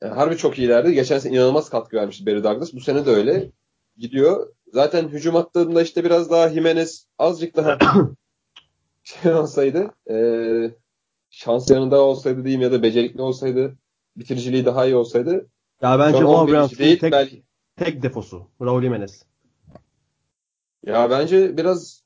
Yani 0.03 0.15
harbi 0.15 0.37
çok 0.37 0.59
iyilerdi. 0.59 0.95
Geçen 0.95 1.19
sene 1.19 1.37
inanılmaz 1.37 1.71
katkı 1.71 1.97
vermişti 1.97 2.27
Barry 2.27 2.45
Douglas. 2.45 2.73
Bu 2.75 2.81
sene 2.81 3.07
de 3.07 3.11
öyle. 3.11 3.51
Gidiyor. 3.97 4.53
Zaten 4.73 5.09
hücum 5.09 5.35
hattında 5.35 5.83
işte 5.83 6.05
biraz 6.05 6.31
daha 6.31 6.49
Jimenez 6.49 7.07
azıcık 7.19 7.57
daha 7.57 7.79
şey 9.03 9.33
olsaydı 9.35 9.91
e, 10.11 10.17
şans 11.31 11.71
yanında 11.71 12.01
olsaydı 12.01 12.45
diyeyim 12.45 12.63
ya 12.63 12.73
da 12.73 12.83
becerikli 12.83 13.23
olsaydı 13.23 13.77
bitiriciliği 14.17 14.65
daha 14.65 14.87
iyi 14.87 14.97
olsaydı 14.97 15.49
Ya 15.83 15.99
bence 15.99 16.19
şu 16.19 16.29
an 16.29 16.35
11. 16.35 16.39
Wolverhampton'ın 16.39 16.79
değil 16.79 16.99
tek, 16.99 17.13
belki. 17.13 17.43
tek 17.77 18.03
defosu. 18.03 18.47
Raul 18.61 18.83
Jimenez. 18.83 19.23
Ya 20.87 21.11
bence 21.11 21.57
biraz 21.57 22.03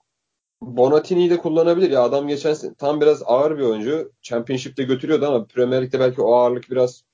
Bonatini'yi 0.60 1.30
de 1.30 1.36
kullanabilir. 1.38 1.90
Ya 1.90 2.02
adam 2.02 2.28
geçen 2.28 2.74
tam 2.78 3.00
biraz 3.00 3.22
ağır 3.26 3.58
bir 3.58 3.62
oyuncu. 3.62 4.12
Championship'te 4.22 4.82
götürüyordu 4.82 5.26
ama 5.26 5.46
Premier 5.46 5.82
Lig'de 5.82 6.00
belki 6.00 6.22
o 6.22 6.34
ağırlık 6.34 6.70
biraz 6.70 7.04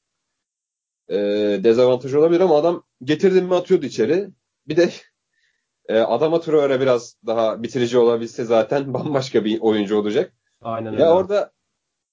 e, 1.09 1.17
dezavantaj 1.65 2.15
olabilir 2.15 2.41
ama 2.41 2.57
adam 2.57 2.83
getirdim 3.05 3.45
mi 3.45 3.55
atıyordu 3.55 3.87
içeri. 3.87 4.29
Bir 4.69 4.77
de 4.77 4.91
e, 5.89 5.99
Adama 5.99 6.41
Traore 6.41 6.81
biraz 6.81 7.17
daha 7.27 7.63
bitirici 7.63 7.99
olabilse 7.99 8.45
zaten 8.45 8.95
bambaşka 8.95 9.45
bir 9.45 9.61
oyuncu 9.61 9.97
olacak. 9.97 10.33
Aynen 10.63 10.93
öyle. 10.93 11.03
Ya 11.03 11.15
orada 11.15 11.53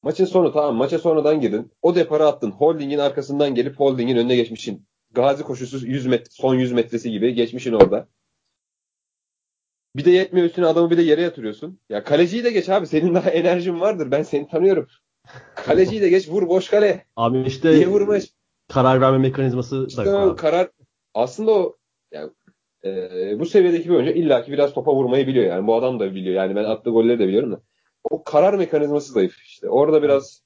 maçın 0.03 0.25
sonu 0.25 0.53
tamam 0.53 0.75
maça 0.75 0.99
sonradan 0.99 1.41
girdin. 1.41 1.71
O 1.81 1.95
depara 1.95 2.27
attın. 2.27 2.51
Holding'in 2.51 2.97
arkasından 2.99 3.55
gelip 3.55 3.79
Holding'in 3.79 4.17
önüne 4.17 4.35
geçmişsin. 4.35 4.85
Gazi 5.11 5.43
koşusu 5.43 5.87
100 5.87 6.05
metre, 6.05 6.31
son 6.31 6.55
100 6.55 6.71
metresi 6.71 7.11
gibi 7.11 7.33
geçmişin 7.33 7.73
orada. 7.73 8.07
Bir 9.95 10.05
de 10.05 10.11
yetmiyor 10.11 10.47
üstüne 10.47 10.65
adamı 10.65 10.89
bir 10.89 10.97
de 10.97 11.01
yere 11.01 11.21
yatırıyorsun. 11.21 11.79
Ya 11.89 12.03
kaleciyi 12.03 12.43
de 12.43 12.51
geç 12.51 12.69
abi. 12.69 12.87
Senin 12.87 13.15
daha 13.15 13.29
enerjin 13.29 13.79
vardır. 13.79 14.11
Ben 14.11 14.23
seni 14.23 14.47
tanıyorum. 14.47 14.87
Kaleciyi 15.55 16.01
de 16.01 16.09
geç. 16.09 16.29
Vur 16.29 16.47
boş 16.47 16.69
kale. 16.69 17.05
Abi 17.15 17.43
işte 17.47 17.71
Niye 17.71 17.87
vurma? 17.87 18.17
karar 18.67 19.01
verme 19.01 19.17
mekanizması 19.17 19.81
da 19.81 19.87
İşte 19.87 20.03
yok 20.03 20.39
karar 20.39 20.69
aslında 21.13 21.51
o 21.51 21.77
yani, 22.11 22.31
e, 22.85 23.39
bu 23.39 23.45
seviyedeki 23.45 23.89
bir 23.89 23.95
oyuncu 23.95 24.11
illaki 24.11 24.51
biraz 24.51 24.73
topa 24.73 24.93
vurmayı 24.93 25.27
biliyor. 25.27 25.45
Yani 25.45 25.67
bu 25.67 25.75
adam 25.75 25.99
da 25.99 26.15
biliyor. 26.15 26.35
Yani 26.35 26.55
ben 26.55 26.63
attığı 26.63 26.89
golleri 26.89 27.19
de 27.19 27.27
biliyorum 27.27 27.51
da. 27.51 27.61
O 28.03 28.23
karar 28.23 28.53
mekanizması 28.53 29.13
zayıf 29.13 29.41
işte. 29.43 29.69
Orada 29.69 30.03
biraz 30.03 30.41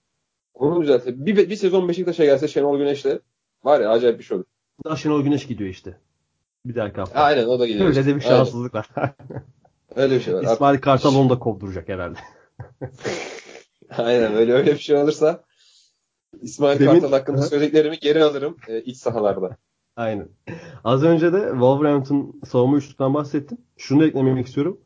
onu 0.53 0.81
düzelte. 0.81 1.25
Bir, 1.25 1.49
bir 1.49 1.55
sezon 1.55 1.89
Beşiktaş'a 1.89 2.25
gelse 2.25 2.47
Şenol 2.47 2.77
Güneş'le 2.77 3.19
var 3.63 3.79
ya 3.79 3.89
acayip 3.89 4.19
bir 4.19 4.23
şey 4.23 4.37
olur. 4.37 4.45
Daha 4.85 4.95
Şenol 4.95 5.23
Güneş 5.23 5.47
gidiyor 5.47 5.69
işte. 5.69 5.97
Bir 6.65 6.75
dahaki 6.75 6.97
hafta. 6.99 7.19
Aynen 7.19 7.47
o 7.47 7.59
da 7.59 7.67
gidiyor. 7.67 7.85
Öyle 7.85 8.05
de 8.05 8.15
bir 8.15 8.21
şanssızlık 8.21 8.75
var. 8.75 8.89
Öyle 9.95 10.15
bir 10.15 10.19
şey 10.21 10.33
var. 10.33 10.43
İsmail 10.43 10.79
Kartal 10.81 11.15
onu 11.15 11.29
da 11.29 11.39
kovduracak 11.39 11.89
herhalde. 11.89 12.19
Aynen 13.97 14.33
öyle 14.35 14.53
öyle 14.53 14.73
bir 14.73 14.77
şey 14.79 14.95
olursa 14.97 15.43
İsmail 16.41 16.79
Demin- 16.79 16.91
Kartal 16.99 17.11
hakkında 17.11 17.41
söylediklerimi 17.41 17.99
geri 17.99 18.23
alırım 18.23 18.57
e, 18.67 18.81
iç 18.81 18.97
sahalarda. 18.97 19.57
Aynen. 19.95 20.29
Az 20.83 21.03
önce 21.03 21.33
de 21.33 21.49
Wolverhampton 21.51 22.41
savunma 22.45 22.77
üçlüsünden 22.77 23.13
bahsettim. 23.13 23.57
Şunu 23.77 24.01
da 24.01 24.05
eklemek 24.05 24.47
istiyorum. 24.47 24.79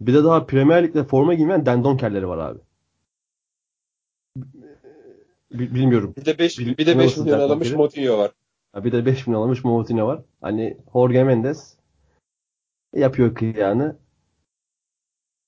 Bir 0.00 0.14
de 0.14 0.24
daha 0.24 0.46
Premier 0.46 0.82
Lig'de 0.84 1.04
forma 1.04 1.34
giymeyen 1.34 1.66
Den 1.66 1.84
Donker'leri 1.84 2.28
var 2.28 2.38
abi. 2.38 2.58
Bi- 5.52 5.74
Bilmiyorum. 5.74 6.14
Bir 6.16 6.24
de 6.24 6.38
5 6.38 6.58
Bil- 6.58 6.78
bir 6.78 6.86
de 6.86 6.98
5 6.98 7.04
Nasıl 7.06 7.24
milyon 7.24 7.40
alınmış 7.40 7.72
Moutinho 7.72 8.18
var. 8.18 8.32
Ha, 8.72 8.84
Bir 8.84 8.92
de 8.92 9.06
5 9.06 9.26
milyon 9.26 9.42
almış 9.42 9.64
Moutinho 9.64 10.06
var. 10.06 10.22
Hani 10.40 10.78
Jorge 10.92 11.24
Mendes 11.24 11.76
yapıyor 12.94 13.34
kıyağını. 13.34 13.96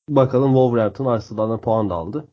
Bakalım 0.09 0.51
Wolverhampton 0.51 1.07
Arsenal'dan 1.07 1.61
puan 1.61 1.90
da 1.90 1.94
aldı. 1.94 2.28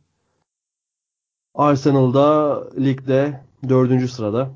Arsenal'da 1.54 2.64
ligde 2.76 3.42
4. 3.70 4.08
sırada. 4.08 4.52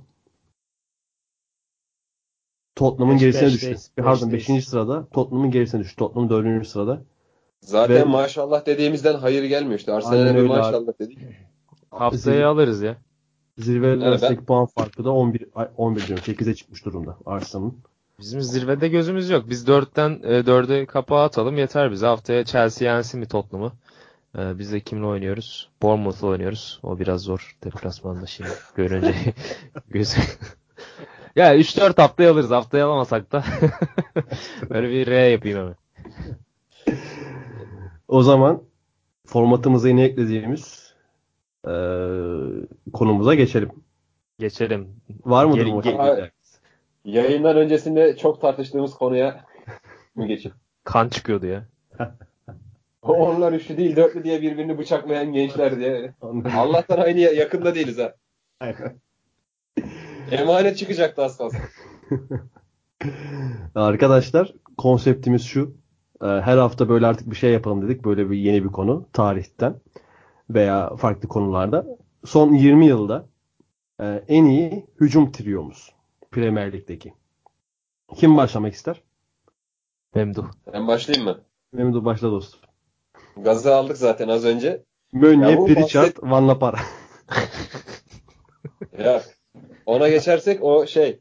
Tottenham'ın 2.76 3.16
Beş- 3.16 3.22
gerisine 3.22 3.48
beşteyiz, 3.48 3.78
düştü. 3.78 4.02
Pardon 4.04 4.32
beşteyiz. 4.32 4.62
5. 4.64 4.68
sırada. 4.70 5.08
Tottenham'ın 5.10 5.52
gerisine 5.52 5.82
düştü. 5.82 5.96
Tottenham 5.96 6.30
4. 6.30 6.66
sırada. 6.68 7.02
Zaten 7.62 7.96
Ve- 7.96 8.04
maşallah 8.04 8.66
dediğimizden 8.66 9.14
hayır 9.14 9.44
gelmiyor 9.44 9.80
işte. 9.80 9.94
Arsenal'e 9.94 10.36
bir 10.36 10.42
maşallah 10.42 10.94
dedik. 11.00 11.18
Haftaya 11.92 12.50
alırız 12.50 12.82
ya. 12.82 12.98
Zirve 13.58 13.96
ben- 14.00 14.06
arasındaki 14.06 14.46
puan 14.46 14.66
farkı 14.66 15.06
da 15.06 15.12
11 15.12 15.46
ay, 15.56 15.68
11 15.78 16.08
diyorum 16.08 16.24
8'e 16.28 16.56
çıkmış 16.56 16.86
durumda 16.86 17.18
Arsenal'ın. 17.26 17.78
Bizim 18.20 18.42
zirvede 18.42 18.88
gözümüz 18.88 19.30
yok. 19.30 19.50
Biz 19.50 19.68
4'ten 19.68 20.10
e, 20.24 20.40
4'e 20.40 20.86
kapağı 20.86 21.24
atalım 21.24 21.58
yeter 21.58 21.92
bize. 21.92 22.06
Haftaya 22.06 22.46
Chelsea 22.46 22.96
yensin 22.96 23.20
mi 23.20 23.26
Tottenham'ı? 23.28 23.72
E, 24.38 24.60
biz 24.60 24.72
de 24.72 24.80
kimle 24.80 25.06
oynuyoruz? 25.06 25.70
Bournemouth'la 25.82 26.28
oynuyoruz. 26.28 26.80
O 26.84 27.00
biraz 27.00 27.22
zor 27.22 27.58
deplasmanda 27.64 28.26
şimdi 28.26 28.50
görünce 28.76 29.16
göz. 29.90 30.16
ya 31.36 31.56
3-4 31.56 32.02
haftaya 32.02 32.32
alırız. 32.32 32.52
Haftaya 32.52 32.88
alamasak 32.88 33.32
da 33.32 33.44
böyle 34.70 34.90
bir 34.90 35.08
R 35.08 35.30
yapayım 35.30 35.58
hemen. 35.60 35.76
O 38.12 38.24
zaman 38.24 38.64
formatımıza 39.26 39.88
yine 39.90 40.04
eklediğimiz 40.04 40.94
eee, 41.68 41.74
konumuza 42.94 43.34
geçelim. 43.36 43.70
Geçelim. 44.40 44.88
Var 45.26 45.46
mıdır 45.46 45.66
bu 45.66 45.82
ge- 45.82 45.98
maçta? 45.98 46.30
Yayından 47.06 47.58
öncesinde 47.58 48.18
çok 48.18 48.42
tartıştığımız 48.42 48.94
konuya 48.94 49.46
mı 50.16 50.28
geçip? 50.28 50.54
Kan 50.84 51.10
çıkıyordu 51.10 51.46
ya. 51.46 51.68
Onlar 53.02 53.54
üçlü 53.54 53.78
değil 53.78 53.96
dörtlü 53.96 54.24
diye 54.24 54.42
birbirini 54.42 54.78
bıçaklayan 54.78 55.34
gençler 55.34 55.80
diye. 55.80 56.14
Allah'tan 56.56 56.98
aynı 56.98 57.20
ya- 57.20 57.32
yakında 57.32 57.76
değiliz 57.76 57.98
ha. 58.00 58.14
Emanet 60.32 60.78
çıkacaktı 60.78 61.24
az 61.24 61.38
kalsın. 61.38 61.60
Arkadaşlar 63.76 64.54
konseptimiz 64.78 65.44
şu. 65.44 65.81
Eee, 66.22 66.28
Her 66.42 66.58
hafta 66.58 66.90
böyle 66.90 67.08
artık 67.08 67.32
bir 67.32 67.36
şey 67.36 67.52
yapalım 67.52 67.82
dedik. 67.82 68.06
Böyle 68.06 68.30
bir 68.30 68.38
yeni 68.38 68.64
bir 68.64 68.70
konu 68.70 69.06
tarihten 69.14 69.76
veya 70.50 70.96
farklı 70.96 71.28
konularda. 71.30 71.86
Son 72.26 72.54
20 72.54 72.86
yılda 72.86 73.26
eee, 74.00 74.24
en 74.28 74.46
iyi 74.46 74.86
hücum 75.02 75.32
triyomuz 75.32 75.92
Premier 76.32 76.74
Lig'deki. 76.74 77.14
Kim 78.16 78.38
başlamak 78.38 78.74
ister? 78.74 79.02
Memduh. 80.16 80.46
Ben 80.74 80.88
başlayayım 80.88 81.28
mı? 81.30 81.42
Memduh 81.74 82.06
başla 82.06 82.32
dostum. 82.32 82.60
Gazı 83.38 83.76
aldık 83.76 83.98
zaten 83.98 84.28
az 84.28 84.46
önce. 84.46 84.84
Mönye, 85.14 85.66
Pritchard, 85.66 86.08
bahset- 86.08 86.24
Van 86.32 86.48
La 86.48 86.60
Parra. 86.60 86.80
Ya 89.00 89.22
ona 89.86 90.10
geçersek 90.10 90.64
o 90.64 90.88
şey 90.88 91.20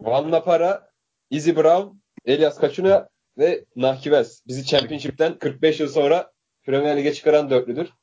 Van 0.00 0.32
La 0.32 0.44
Para, 0.44 0.90
Izzy 1.30 1.56
Brown, 1.56 1.96
Elias 2.24 2.58
Kaçuna 2.58 3.08
ve 3.38 3.64
Nahkives. 3.76 4.42
Bizi 4.48 4.64
Championship'ten 4.64 5.38
45 5.38 5.80
yıl 5.80 5.88
sonra 5.88 6.32
Premier 6.62 6.96
Lig'e 6.96 7.14
çıkaran 7.14 7.50
dörtlüdür. 7.50 7.88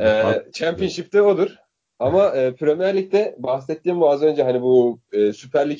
Ee, 0.00 0.42
Championship'te 0.52 1.22
odur. 1.22 1.56
Ama 1.98 2.28
e, 2.28 2.54
Premier 2.54 2.96
Lig'de 2.96 3.36
bahsettiğim 3.38 4.00
bu 4.00 4.10
az 4.10 4.22
önce 4.22 4.42
hani 4.42 4.62
bu 4.62 5.00
e, 5.12 5.32
Süper 5.32 5.70
Lig 5.70 5.78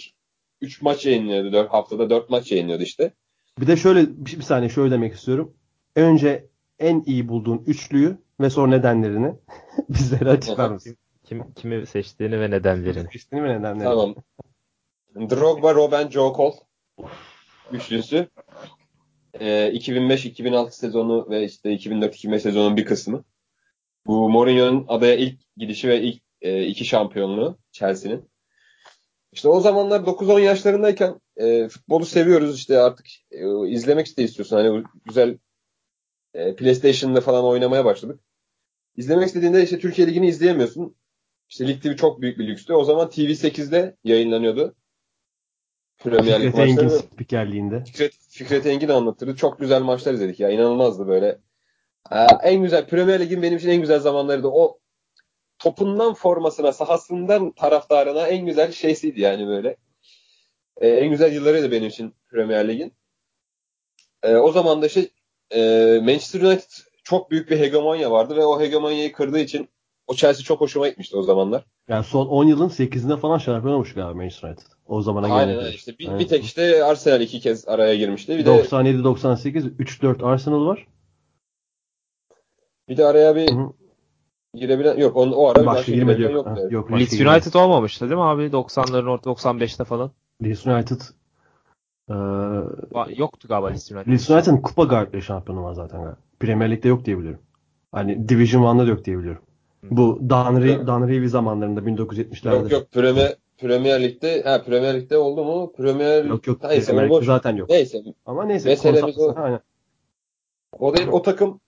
3 0.60 0.82
maç 0.82 1.06
yayınlıyordu. 1.06 1.52
4 1.52 1.72
haftada 1.72 2.10
4 2.10 2.30
maç 2.30 2.52
yayınlıyordu 2.52 2.82
işte. 2.82 3.12
Bir 3.60 3.66
de 3.66 3.76
şöyle 3.76 4.00
bir, 4.00 4.36
bir 4.36 4.42
saniye 4.42 4.68
şöyle 4.68 4.90
demek 4.90 5.14
istiyorum. 5.14 5.55
Önce 5.96 6.46
en 6.78 7.02
iyi 7.06 7.28
bulduğun 7.28 7.62
üçlüyü 7.66 8.16
ve 8.40 8.50
sonra 8.50 8.70
nedenlerini 8.70 9.34
bizlere 9.88 10.30
açıklar 10.30 10.70
mısın? 10.70 10.96
Kim, 11.24 11.52
kimi 11.55 11.86
seçtiğini 11.86 12.40
ve 12.40 12.50
nedenlerini. 12.50 13.09
Seçtiğini 13.12 13.44
ve 13.44 13.59
nedenlerini. 13.59 13.84
Tamam. 13.84 14.14
Drogba, 15.30 15.74
Robben, 15.74 16.09
Joe 16.09 16.32
Cole 16.36 16.56
üçlüsü. 17.73 18.28
Ee, 19.40 19.73
2005-2006 19.74 20.70
sezonu 20.70 21.31
ve 21.31 21.45
işte 21.45 21.74
2004-2005 21.74 22.39
sezonun 22.40 22.77
bir 22.77 22.85
kısmı. 22.85 23.24
Bu 24.07 24.31
Mourinho'nun 24.31 24.85
adaya 24.89 25.16
ilk 25.16 25.40
gidişi 25.57 25.89
ve 25.89 26.03
ilk 26.03 26.23
e, 26.40 26.66
iki 26.66 26.85
şampiyonluğu 26.85 27.59
Chelsea'nin. 27.73 28.31
İşte 29.32 29.49
o 29.49 29.61
zamanlar 29.61 30.01
9-10 30.01 30.40
yaşlarındayken 30.40 31.20
e, 31.36 31.69
futbolu 31.69 32.07
seviyoruz 32.07 32.57
işte 32.57 32.78
artık 32.78 33.07
e, 33.31 33.69
izlemek 33.69 34.19
de 34.19 34.23
istiyorsun. 34.23 34.57
Hani 34.57 34.85
güzel 35.05 35.39
e, 36.35 36.55
PlayStation'da 36.57 37.20
falan 37.20 37.45
oynamaya 37.45 37.85
başladık. 37.85 38.20
İzlemek 38.97 39.27
istediğinde 39.27 39.65
işte 39.65 39.78
Türkiye 39.78 40.09
Ligi'ni 40.09 40.28
izleyemiyorsun. 40.28 40.97
İşte 41.49 41.69
Lig 41.69 41.82
TV 41.82 41.97
çok 41.97 42.20
büyük 42.20 42.39
bir 42.39 42.47
lükstü. 42.47 42.73
O 42.73 42.85
zaman 42.85 43.09
TV8'de 43.09 43.97
yayınlanıyordu. 44.05 44.74
Premier 45.99 46.41
Lig 46.41 46.51
Fikret 46.51 46.69
Engin 46.69 46.89
spikerliğinde. 46.89 47.85
Fikret, 47.85 48.12
Fikret 48.29 48.66
Engin 48.66 48.89
anlatırdı. 48.89 49.37
Çok 49.37 49.59
güzel 49.59 49.83
maçlar 49.83 50.15
izledik 50.15 50.41
ya. 50.41 50.51
İnanılmazdı 50.51 51.09
böyle. 51.09 51.39
Ee, 52.12 52.27
en 52.43 52.62
güzel 52.62 52.87
Premier 52.87 53.20
Lig'in 53.20 53.43
benim 53.43 53.59
için 53.59 53.69
en 53.69 53.81
güzel 53.81 53.99
zamanlarıydı. 54.01 54.49
O 54.49 54.79
topundan 55.59 56.15
formasına, 56.15 56.73
sahasından 56.73 57.51
taraftarına 57.51 58.27
en 58.27 58.47
güzel 58.47 58.73
şeysiydi 58.73 59.20
yani 59.20 59.47
böyle. 59.47 59.77
Ee, 60.77 60.89
en 60.89 61.11
güzel 61.11 61.33
yıllarıydı 61.33 61.70
benim 61.70 61.89
için 61.89 62.15
Premier 62.31 62.69
Lig'in. 62.69 62.93
Ee, 64.23 64.37
o 64.37 64.53
zaman 64.53 64.83
da 64.83 64.87
işte 64.87 65.09
e, 65.55 65.61
Manchester 66.03 66.41
United 66.41 66.70
çok 67.05 67.31
büyük 67.31 67.51
bir 67.51 67.59
hegemonya 67.59 68.11
vardı 68.11 68.37
ve 68.37 68.45
o 68.45 68.61
hegemonyayı 68.61 69.12
kırdığı 69.12 69.39
için 69.39 69.69
o 70.07 70.15
Chelsea 70.15 70.45
çok 70.45 70.61
hoşuma 70.61 70.89
gitmişti 70.89 71.16
o 71.16 71.23
zamanlar. 71.23 71.65
Yani 71.89 72.05
son 72.05 72.27
10 72.27 72.45
yılın 72.45 72.69
8'inde 72.69 73.20
falan 73.20 73.39
şampiyon 73.39 73.75
olmuş 73.75 73.95
galiba 73.95 74.15
Manchester 74.15 74.49
United. 74.49 74.66
O 74.89 75.02
zamana 75.02 75.35
Aynen 75.35 75.48
öyle. 75.48 75.59
kadar. 75.60 75.73
işte 75.73 75.98
bir, 75.98 76.06
Aynen. 76.06 76.19
bir 76.20 76.28
tek 76.28 76.44
işte 76.44 76.85
Arsenal 76.85 77.20
iki 77.20 77.40
kez 77.40 77.69
araya 77.69 77.94
girmişti. 77.94 78.39
Bir 78.39 78.47
de 78.47 78.51
97-98 78.51 79.77
3-4 79.77 80.23
Arsenal 80.24 80.66
var. 80.66 80.86
bir 82.89 82.97
de 82.97 83.06
araya 83.06 83.36
bir 83.36 83.52
Hı 83.52 83.55
hı. 83.60 83.73
girebilen 84.55 84.97
yok. 84.97 85.16
Onun, 85.16 85.32
o 85.32 85.48
ara 85.48 85.60
bir 85.60 85.66
Başka 85.66 85.93
girmedi 85.93 86.23
yok. 86.23 86.32
yoktu. 86.32 86.51
Ha, 86.51 86.60
yok 86.70 86.93
Leeds 86.93 87.10
girmedi. 87.10 87.28
United 87.35 87.55
olmamıştı 87.55 88.05
değil 88.09 88.19
mi 88.19 88.24
abi? 88.24 88.43
90'ların 88.43 89.09
orta 89.10 89.31
95'te 89.31 89.85
falan. 89.85 90.10
Leeds 90.44 90.66
United 90.66 91.01
eee 92.10 92.15
Va- 92.93 93.19
Yoktu 93.19 93.48
galiba 93.48 93.69
Leeds 93.69 93.93
United. 93.93 94.10
Leeds 94.12 94.31
United'ın 94.31 94.56
kupa 94.56 94.85
galibiyeti 94.85 95.27
şampiyonu 95.27 95.62
var 95.65 95.73
zaten 95.73 96.01
galiba. 96.01 96.16
Premier 96.40 96.70
Lig'de 96.70 96.89
yok 96.89 97.05
diye 97.05 97.19
biliyorum. 97.19 97.40
Hani 97.93 98.28
Division 98.28 98.62
1'da 98.62 98.86
da 98.86 98.90
yok 98.90 99.05
diye 99.05 99.19
biliyorum. 99.19 99.43
Bu 99.90 100.19
Dan, 100.31 100.55
Re-. 100.56 100.86
Dan 100.86 101.09
Revy 101.09 101.27
zamanlarında 101.28 101.81
1970'lerde. 101.81 102.55
Yok 102.62 102.73
yok 102.73 102.93
Premier, 102.93 103.36
Premier 103.59 104.02
Lig'de 104.02 104.43
ha 104.43 104.62
Premier 104.62 104.94
Lig'de 104.94 105.18
oldu 105.18 105.44
mu? 105.44 105.72
Premier 105.72 106.24
Yok 106.24 106.47
yok. 106.47 106.62
Neyse 106.62 106.86
Premier 106.86 107.05
Lig'de 107.05 107.16
boş. 107.16 107.26
zaten 107.26 107.56
yok. 107.56 107.70
Neyse. 107.70 108.02
Ama 108.26 108.44
neyse. 108.44 108.68
Meselemiz 108.68 109.18
o. 109.18 109.35
Aynen. 109.36 109.60
O 110.78 110.97
değil 110.97 111.09
o 111.09 111.22
takım 111.22 111.60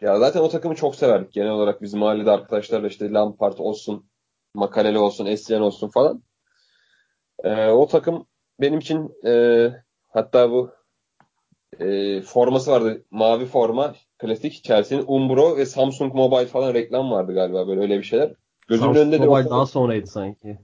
ya 0.00 0.18
zaten 0.18 0.40
o 0.40 0.48
takımı 0.48 0.74
çok 0.74 0.94
severdik 0.94 1.32
genel 1.32 1.50
olarak 1.50 1.82
biz 1.82 1.94
mahallede 1.94 2.30
arkadaşlarla 2.30 2.88
işte 2.88 3.12
Lampard 3.12 3.58
olsun, 3.58 4.06
Makaleli 4.54 4.98
olsun, 4.98 5.26
Essien 5.26 5.60
olsun 5.60 5.88
falan. 5.88 6.22
Ee, 7.44 7.66
o 7.68 7.86
takım 7.86 8.26
benim 8.60 8.78
için 8.78 9.12
e, 9.26 9.68
hatta 10.08 10.50
bu 10.50 10.70
e, 11.80 12.20
forması 12.22 12.70
vardı. 12.70 13.04
Mavi 13.10 13.46
forma 13.46 13.94
klasik 14.18 14.64
Chelsea'nin 14.64 15.04
Umbro 15.06 15.56
ve 15.56 15.66
Samsung 15.66 16.14
Mobile 16.14 16.46
falan 16.46 16.74
reklam 16.74 17.10
vardı 17.10 17.34
galiba 17.34 17.68
böyle 17.68 17.80
öyle 17.80 17.98
bir 17.98 18.04
şeyler. 18.04 18.34
Gözümün 18.68 18.94
önünde 18.94 19.22
de 19.22 19.28
o 19.28 19.50
daha 19.50 19.66
sonraydı 19.66 20.06
sanki. 20.06 20.58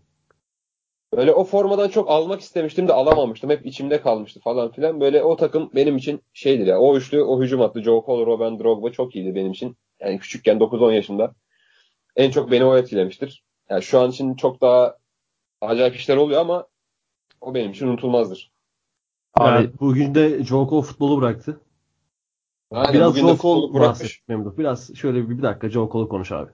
Böyle 1.17 1.33
o 1.33 1.45
formadan 1.45 1.89
çok 1.89 2.11
almak 2.11 2.41
istemiştim 2.41 2.89
de 2.89 2.93
alamamıştım. 2.93 3.51
Hep 3.51 3.67
içimde 3.67 4.01
kalmıştı 4.01 4.41
falan 4.41 4.73
filan. 4.73 5.01
Böyle 5.01 5.23
o 5.23 5.37
takım 5.37 5.71
benim 5.75 5.97
için 5.97 6.23
şeydi 6.33 6.69
ya. 6.69 6.79
O 6.79 6.97
üçlü, 6.97 7.23
o 7.23 7.43
hücum 7.43 7.61
hattı. 7.61 7.83
Joe 7.83 8.03
Cole, 8.07 8.27
Robben, 8.27 8.59
Drogba 8.59 8.91
çok 8.93 9.17
iyiydi 9.17 9.35
benim 9.35 9.53
için. 9.53 9.77
Yani 10.01 10.19
küçükken 10.19 10.59
9-10 10.59 10.93
yaşında. 10.93 11.35
En 12.17 12.31
çok 12.31 12.51
beni 12.51 12.65
o 12.65 12.77
etkilemiştir. 12.77 13.45
Yani 13.71 13.83
şu 13.83 14.01
an 14.01 14.11
için 14.11 14.35
çok 14.35 14.61
daha 14.61 14.97
acayip 15.61 15.97
işler 15.97 16.17
oluyor 16.17 16.41
ama 16.41 16.67
o 17.41 17.55
benim 17.55 17.71
için 17.71 17.87
unutulmazdır. 17.87 18.53
Abi 19.35 19.49
Yani 19.49 19.71
bugün 19.81 20.15
de 20.15 20.45
Joe 20.45 20.69
Cole 20.69 20.83
futbolu 20.83 21.21
bıraktı. 21.21 21.61
Aynen, 22.71 22.95
Biraz 22.95 23.17
Joe 23.17 23.37
Cole 23.37 23.75
bırakmış. 23.75 24.01
bahset 24.01 24.29
Memduh. 24.29 24.59
Biraz 24.59 24.95
şöyle 24.95 25.29
bir, 25.29 25.39
bir 25.39 25.43
dakika 25.43 25.69
Joe 25.71 25.89
Cole'u 25.93 26.09
konuş 26.09 26.33
abi. 26.33 26.51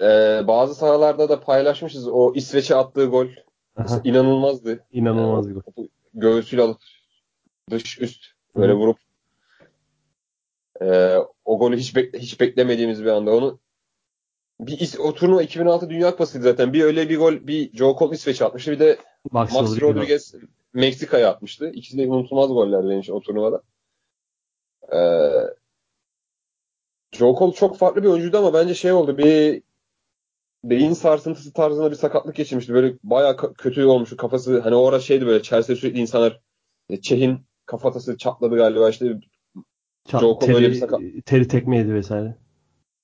Ee, 0.00 0.40
bazı 0.48 0.74
sahalarda 0.74 1.28
da 1.28 1.40
paylaşmışız. 1.40 2.08
O 2.08 2.32
İsveç'e 2.34 2.74
attığı 2.76 3.06
gol 3.06 3.26
Aha, 3.76 4.00
inanılmazdı. 4.04 4.84
İnanılmaz 4.92 5.48
bir 5.48 5.54
gol. 5.54 5.86
göğsüyle 6.14 6.62
alıp 6.62 6.80
dış 7.70 8.00
üst 8.00 8.24
böyle 8.56 8.72
Hı. 8.72 8.76
vurup 8.76 8.98
e, 10.82 11.16
o 11.44 11.58
golü 11.58 11.76
hiç 11.76 11.94
bek- 11.96 12.18
hiç 12.18 12.40
beklemediğimiz 12.40 13.04
bir 13.04 13.08
anda 13.10 13.34
onu 13.34 13.58
bir 14.60 14.78
is- 14.78 14.98
o 14.98 15.14
turnuva 15.14 15.42
2006 15.42 15.90
Dünya 15.90 16.10
Kupası'ydı 16.10 16.44
zaten. 16.44 16.72
Bir 16.72 16.82
öyle 16.84 17.08
bir 17.08 17.18
gol 17.18 17.32
bir 17.46 17.76
Joe 17.76 17.96
Cole 17.98 18.14
İsveç'e 18.14 18.44
atmıştı. 18.44 18.70
Bir 18.70 18.78
de 18.78 18.98
Max, 19.30 19.52
Max 19.52 19.62
Rodriguez. 19.70 19.82
Rodriguez 19.82 20.34
Meksika'ya 20.74 21.30
atmıştı. 21.30 21.70
İkisi 21.74 21.98
de 21.98 22.06
unutulmaz 22.06 22.48
goller 22.48 22.84
benim 22.84 23.00
için 23.00 23.12
o 23.12 23.20
turnuvada. 23.20 23.62
Ee, 24.92 25.30
Joe 27.12 27.34
Cole 27.38 27.52
çok 27.54 27.76
farklı 27.78 28.02
bir 28.02 28.08
oyuncuydu 28.08 28.38
ama 28.38 28.54
bence 28.54 28.74
şey 28.74 28.92
oldu. 28.92 29.18
Bir 29.18 29.62
beyin 30.64 30.92
sarsıntısı 30.92 31.52
tarzında 31.52 31.90
bir 31.90 31.96
sakatlık 31.96 32.34
geçirmişti. 32.36 32.74
Böyle 32.74 32.94
bayağı 33.04 33.32
ka- 33.32 33.54
kötü 33.54 33.84
olmuştu 33.84 34.16
kafası. 34.16 34.60
Hani 34.60 34.74
o 34.74 34.86
ara 34.88 35.00
şeydi 35.00 35.26
böyle 35.26 35.42
Chelsea'de 35.42 35.80
sürekli 35.80 36.00
insanlar 36.00 36.40
e, 36.88 37.00
Çeh'in 37.00 37.38
kafatası 37.66 38.18
çatladı 38.18 38.56
galiba 38.56 38.88
işte 38.90 39.20
Çat- 40.08 40.20
Joe 40.20 40.34
Cole 40.34 40.38
teri, 40.46 40.56
öyle 40.56 40.68
bir 40.68 40.74
sakat. 40.74 41.00
teri 41.26 41.48
tekme 41.48 41.78
yedi 41.78 41.94
vesaire. 41.94 42.36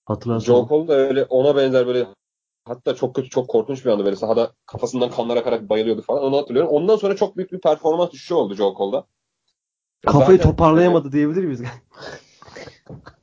Hatırlarsın. 0.07 0.47
Joe 0.47 0.67
Cole 0.69 0.89
da 0.89 0.93
öyle 0.95 1.25
ona 1.25 1.57
benzer 1.57 1.87
böyle 1.87 2.07
hatta 2.65 2.95
çok 2.95 3.15
kötü 3.15 3.29
çok 3.29 3.49
korkunç 3.49 3.85
bir 3.85 3.91
anda 3.91 4.05
böyle 4.05 4.17
sahada 4.17 4.53
kafasından 4.67 5.11
kanlar 5.11 5.37
akarak 5.37 5.69
bayılıyordu 5.69 6.03
falan 6.03 6.23
onu 6.23 6.37
hatırlıyorum. 6.37 6.71
Ondan 6.73 6.97
sonra 6.97 7.17
çok 7.17 7.37
büyük 7.37 7.53
bir 7.53 7.61
performans 7.61 8.11
düşüşü 8.11 8.35
oldu 8.35 8.55
Joe 8.55 8.75
Cole'da. 8.79 9.07
Kafayı 10.07 10.39
Zaten- 10.39 10.51
toparlayamadı 10.51 11.13
diyebilir 11.13 11.45
miyiz? 11.45 11.63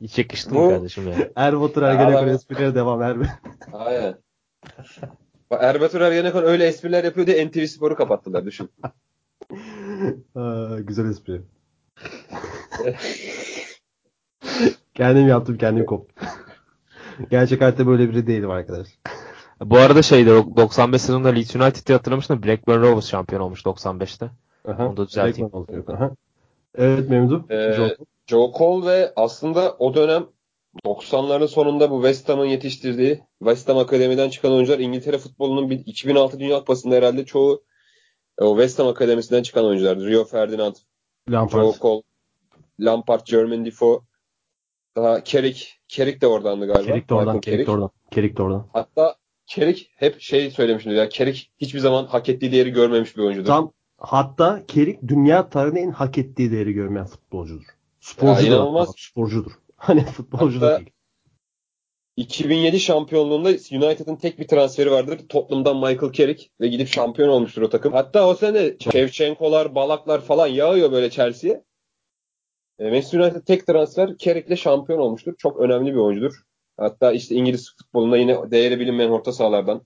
hiç 0.00 0.18
yakıştı 0.18 0.54
Bu- 0.54 0.60
mı 0.60 0.70
kardeşim 0.70 1.08
ya? 1.08 1.14
Erbatur 1.36 1.82
Ergenekon 1.82 2.28
esprileri 2.28 2.74
devam 2.74 3.02
Erbe. 3.02 3.24
Aynen. 3.72 4.14
Erbatur 5.50 6.00
Ergenekon 6.00 6.42
öyle 6.42 6.66
espriler 6.66 7.04
yapıyor 7.04 7.26
diye 7.26 7.46
NTV 7.48 7.66
Spor'u 7.66 7.96
kapattılar 7.96 8.46
düşün. 8.46 8.70
Aa, 10.34 10.78
güzel 10.80 11.10
espri. 11.10 11.42
kendim 14.94 15.28
yaptım 15.28 15.58
kendim 15.58 15.86
koptum. 15.86 16.16
Gerçek 17.30 17.60
hayatta 17.60 17.86
böyle 17.86 18.10
biri 18.10 18.26
değilim 18.26 18.50
arkadaş. 18.50 18.88
Bu 19.60 19.78
arada 19.78 20.02
şeyde 20.02 20.30
95 20.30 21.02
sezonunda 21.02 21.28
Leeds 21.28 21.56
United'ı 21.56 21.92
hatırlamıştım. 21.92 22.42
Blackburn 22.42 22.80
Rovers 22.80 23.08
şampiyon 23.08 23.42
olmuş 23.42 23.60
95'te. 23.60 24.30
Aha. 24.68 24.86
Onu 24.88 24.96
da 24.96 25.08
düzelteyim. 25.08 25.50
Aha. 25.88 26.10
Evet 26.74 27.10
Memduh. 27.10 27.50
Ee, 27.50 27.96
Joe. 28.26 28.52
Cole 28.58 28.86
ve 28.86 29.12
aslında 29.16 29.76
o 29.78 29.94
dönem 29.94 30.26
90'ların 30.84 31.48
sonunda 31.48 31.90
bu 31.90 32.02
West 32.02 32.28
Ham'ın 32.28 32.46
yetiştirdiği 32.46 33.20
West 33.38 33.68
Ham 33.68 33.78
Akademi'den 33.78 34.30
çıkan 34.30 34.52
oyuncular 34.52 34.78
İngiltere 34.78 35.18
futbolunun 35.18 35.70
bir 35.70 35.78
2006 35.86 36.40
Dünya 36.40 36.58
Kupası'nda 36.58 36.94
herhalde 36.94 37.24
çoğu 37.24 37.64
e, 38.38 38.44
o 38.44 38.56
West 38.56 38.78
Ham 38.78 38.86
Akademisi'nden 38.86 39.42
çıkan 39.42 39.64
oyunculardı. 39.64 40.06
Rio 40.06 40.24
Ferdinand, 40.24 40.74
Lampard. 41.30 41.62
Joe 41.62 41.72
Cole, 41.80 42.02
Lampard, 42.80 43.26
Jermaine 43.26 43.64
Defoe, 43.64 44.00
daha 44.96 45.24
Carrick, 45.24 45.66
Carrick 45.88 46.20
de 46.20 46.26
oradandı 46.26 46.66
galiba. 46.66 46.92
Kerik 46.92 47.10
de 47.10 47.14
oradan, 47.14 47.36
Michael 47.36 47.56
Kerik 47.56 47.66
de 47.66 47.70
oradan. 47.70 47.90
Kerik 48.10 48.36
de 48.36 48.42
oradan. 48.42 48.66
Hatta 48.72 49.16
Carrick 49.46 49.86
hep 49.96 50.20
şey 50.20 50.50
söylemiştim 50.50 50.92
ya 50.92 51.10
Carrick 51.10 51.46
hiçbir 51.58 51.78
zaman 51.78 52.06
hak 52.06 52.28
ettiği 52.28 52.52
değeri 52.52 52.70
görmemiş 52.70 53.16
bir 53.16 53.22
oyuncudur. 53.22 53.46
Tam 53.46 53.72
hatta 53.98 54.62
Kerik 54.68 55.08
dünya 55.08 55.48
tarihinde 55.48 55.80
en 55.80 55.90
hak 55.90 56.18
ettiği 56.18 56.52
değeri 56.52 56.72
görmeyen 56.72 57.06
futbolcudur. 57.06 57.64
Sporcudur. 58.02 58.46
Ya, 58.46 58.56
inanılmaz. 58.56 58.88
hatta, 58.88 58.98
sporcudur. 58.98 59.52
Hani 59.76 60.04
futbolcu 60.04 60.60
da 60.60 60.78
değil. 60.78 60.90
2007 62.16 62.80
şampiyonluğunda 62.80 63.48
United'ın 63.48 64.16
tek 64.16 64.38
bir 64.38 64.48
transferi 64.48 64.90
vardır. 64.90 65.20
Tottenham'dan 65.28 65.76
Michael 65.76 66.12
Carrick 66.12 66.48
ve 66.60 66.68
gidip 66.68 66.88
şampiyon 66.88 67.28
olmuştur 67.28 67.62
o 67.62 67.70
takım. 67.70 67.92
Hatta 67.92 68.28
o 68.28 68.34
sene 68.34 68.76
Shevchenko'lar, 68.78 69.74
Balaklar 69.74 70.20
falan 70.20 70.46
yağıyor 70.46 70.92
böyle 70.92 71.10
Chelsea'ye. 71.10 71.64
E, 72.78 72.90
Manchester 72.90 73.20
United 73.20 73.40
tek 73.40 73.66
transfer 73.66 74.16
Carrick'le 74.16 74.56
şampiyon 74.56 74.98
olmuştur. 74.98 75.34
Çok 75.38 75.60
önemli 75.60 75.92
bir 75.92 75.98
oyuncudur. 75.98 76.42
Hatta 76.76 77.12
işte 77.12 77.34
İngiliz 77.34 77.76
futbolunda 77.78 78.16
yine 78.16 78.50
değeri 78.50 78.80
bilinmeyen 78.80 79.10
orta 79.10 79.32
sahalardan. 79.32 79.82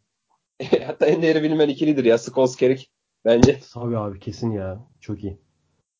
Hatta 0.86 1.06
en 1.06 1.22
değeri 1.22 1.42
bilinmeyen 1.42 1.70
ikilidir 1.70 2.04
ya 2.04 2.18
Scholes 2.18 2.56
Carrick 2.60 2.86
bence. 3.24 3.60
Tabii 3.74 3.98
abi 3.98 4.20
kesin 4.20 4.50
ya. 4.50 4.86
Çok 5.00 5.24
iyi. 5.24 5.38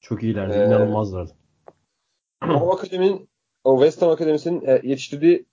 Çok 0.00 0.22
iyilerdi. 0.22 0.58
Ee, 0.58 0.66
inanılmazlardı. 0.66 1.45
O 2.42 2.72
akademinin 2.72 3.28
o 3.64 3.76
West 3.78 4.02
Ham 4.02 4.10
Akademisi'nin 4.10 4.66
e, 4.66 4.80
yetiştirdiği 4.84 5.46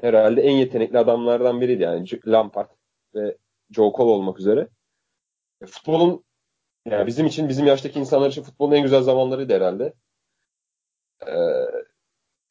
herhalde 0.00 0.42
en 0.42 0.56
yetenekli 0.56 0.98
adamlardan 0.98 1.60
biriydi 1.60 1.82
yani 1.82 2.08
Lampard 2.26 2.70
ve 3.14 3.36
Joe 3.70 3.92
Cole 3.96 4.10
olmak 4.10 4.40
üzere. 4.40 4.68
E, 5.62 5.66
futbolun 5.66 6.24
yani 6.86 7.06
bizim 7.06 7.26
için, 7.26 7.48
bizim 7.48 7.66
yaştaki 7.66 8.00
insanlar 8.00 8.30
için 8.30 8.42
futbolun 8.42 8.72
en 8.72 8.82
güzel 8.82 9.02
zamanlarıydı 9.02 9.54
herhalde. 9.54 9.94
Ee, 11.26 11.32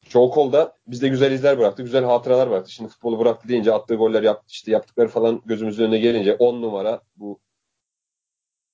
Joe 0.02 0.30
Cole 0.34 0.52
da 0.52 0.76
bizde 0.86 1.08
güzel 1.08 1.32
izler 1.32 1.58
bıraktı, 1.58 1.82
güzel 1.82 2.04
hatıralar 2.04 2.50
bıraktı. 2.50 2.72
Şimdi 2.72 2.90
futbolu 2.90 3.18
bıraktı 3.18 3.48
deyince 3.48 3.72
attığı 3.72 3.94
goller 3.94 4.22
yaptı, 4.22 4.46
işte 4.48 4.70
yaptıkları 4.70 5.08
falan 5.08 5.42
gözümüzün 5.46 5.84
önüne 5.84 5.98
gelince 5.98 6.34
10 6.34 6.62
numara 6.62 7.02
bu 7.16 7.40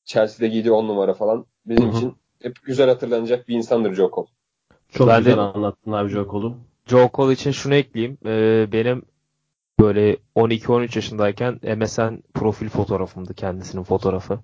Chelsea'de 0.04 0.48
giydiği 0.48 0.72
10 0.72 0.88
numara 0.88 1.14
falan 1.14 1.46
bizim 1.66 1.88
Hı-hı. 1.88 1.96
için 1.96 2.16
hep 2.42 2.62
güzel 2.62 2.88
hatırlanacak 2.88 3.48
bir 3.48 3.56
insandır 3.56 3.94
Joe 3.94 4.10
Cole. 4.10 4.28
Çok 4.96 5.08
ben 5.08 5.18
güzel 5.18 5.36
de, 5.36 5.40
anlattın 5.40 5.92
abi 5.92 6.10
Joe 6.10 6.28
Cole'u. 6.30 6.56
Joe 6.86 7.10
Cole 7.14 7.32
için 7.32 7.50
şunu 7.50 7.74
ekleyeyim. 7.74 8.18
Ee, 8.26 8.68
benim 8.72 9.02
böyle 9.80 10.16
12-13 10.36 10.96
yaşındayken 10.96 11.60
MSN 11.76 12.22
profil 12.34 12.68
fotoğrafımdı 12.68 13.34
kendisinin 13.34 13.82
fotoğrafı. 13.82 14.38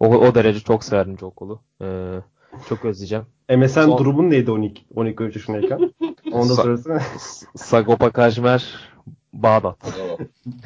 O, 0.00 0.06
o 0.06 0.34
derece 0.34 0.60
çok 0.60 0.84
severdim 0.84 1.18
Joe 1.18 1.32
Cole'u. 1.36 1.60
Ee, 1.82 2.20
çok 2.68 2.84
özleyeceğim. 2.84 3.24
MSN 3.56 3.66
Son... 3.66 3.98
durumun 3.98 4.30
neydi 4.30 4.50
12 4.50 4.84
12 4.94 5.22
yaşındayken? 5.22 5.78
Ondan 6.32 6.54
Sa- 6.54 6.62
sonrası 6.62 7.00
Sagopa 7.56 8.10
Kajmer 8.10 8.74
Bağdat. 9.32 9.76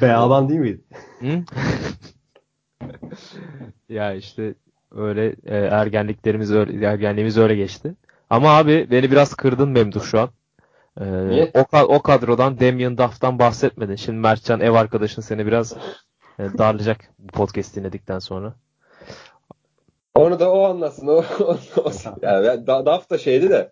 Beyaban 0.01 0.49
değil 0.49 0.59
miydi? 0.59 0.81
Hı? 1.19 1.43
ya 3.93 4.13
işte 4.13 4.53
öyle 4.91 5.35
e, 5.45 5.55
ergenliklerimiz 5.55 6.51
öyle, 6.51 6.85
ergenliğimiz 6.85 7.37
öyle 7.37 7.55
geçti. 7.55 7.95
Ama 8.31 8.57
abi 8.57 8.87
beni 8.91 9.11
biraz 9.11 9.33
kırdın 9.33 9.69
Memduh 9.69 10.03
şu 10.03 10.19
an. 10.19 10.29
Ee, 11.01 11.51
o, 11.53 11.77
o 11.79 12.01
kadrodan 12.01 12.59
Damien 12.59 12.97
Duff'tan 12.97 13.39
bahsetmedin. 13.39 13.95
Şimdi 13.95 14.19
Mertcan 14.19 14.61
ev 14.61 14.71
arkadaşın 14.71 15.21
seni 15.21 15.45
biraz 15.45 15.73
e, 16.39 16.43
darlayacak 16.57 16.99
bu 17.19 17.27
podcast 17.27 17.75
dinledikten 17.75 18.19
sonra. 18.19 18.53
Onu 20.15 20.39
da 20.39 20.51
o 20.51 20.63
anlasın. 20.63 21.07
O, 21.07 21.11
o, 21.39 21.57
o, 21.77 21.91
yani 22.21 22.67
Duff 22.67 23.09
da 23.09 23.17
şeydi 23.17 23.49
de. 23.49 23.71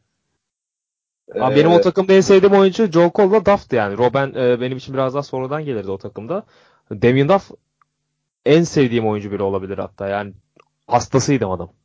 Abi 1.40 1.54
ee, 1.54 1.56
benim 1.56 1.72
o 1.72 1.82
takımda 1.82 2.14
en 2.14 2.22
sevdiğim 2.22 2.56
oyuncu 2.56 2.92
Joe 2.92 3.12
Cole'la 3.16 3.46
Duff'tı 3.46 3.76
yani. 3.76 3.98
Robben 3.98 4.34
e, 4.36 4.62
benim 4.62 4.78
için 4.78 4.94
biraz 4.94 5.14
daha 5.14 5.24
sonradan 5.24 5.66
gelirdi 5.66 5.92
o 5.92 5.98
takımda. 5.98 6.44
Damien 6.92 7.30
Duff 7.30 7.52
en 8.46 8.64
sevdiğim 8.64 9.08
oyuncu 9.08 9.32
biri 9.32 9.44
olabilir 9.44 9.78
hatta. 9.78 10.08
Yani 10.08 10.34
hastasıydım 10.88 11.52
adam. 11.52 11.79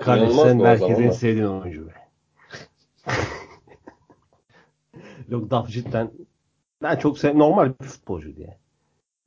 Kardeş 0.00 0.32
sen 0.32 0.60
herkesin 0.60 1.02
en 1.02 1.10
sevdiğin 1.10 1.46
oyuncu 1.46 1.86
be. 1.86 1.92
Yok 5.28 5.50
Duff 5.50 5.68
cidden 5.68 6.10
ben 6.82 6.96
çok 6.96 7.18
sev 7.18 7.38
normal 7.38 7.72
bir 7.80 7.86
futbolcu 7.86 8.36
diye. 8.36 8.58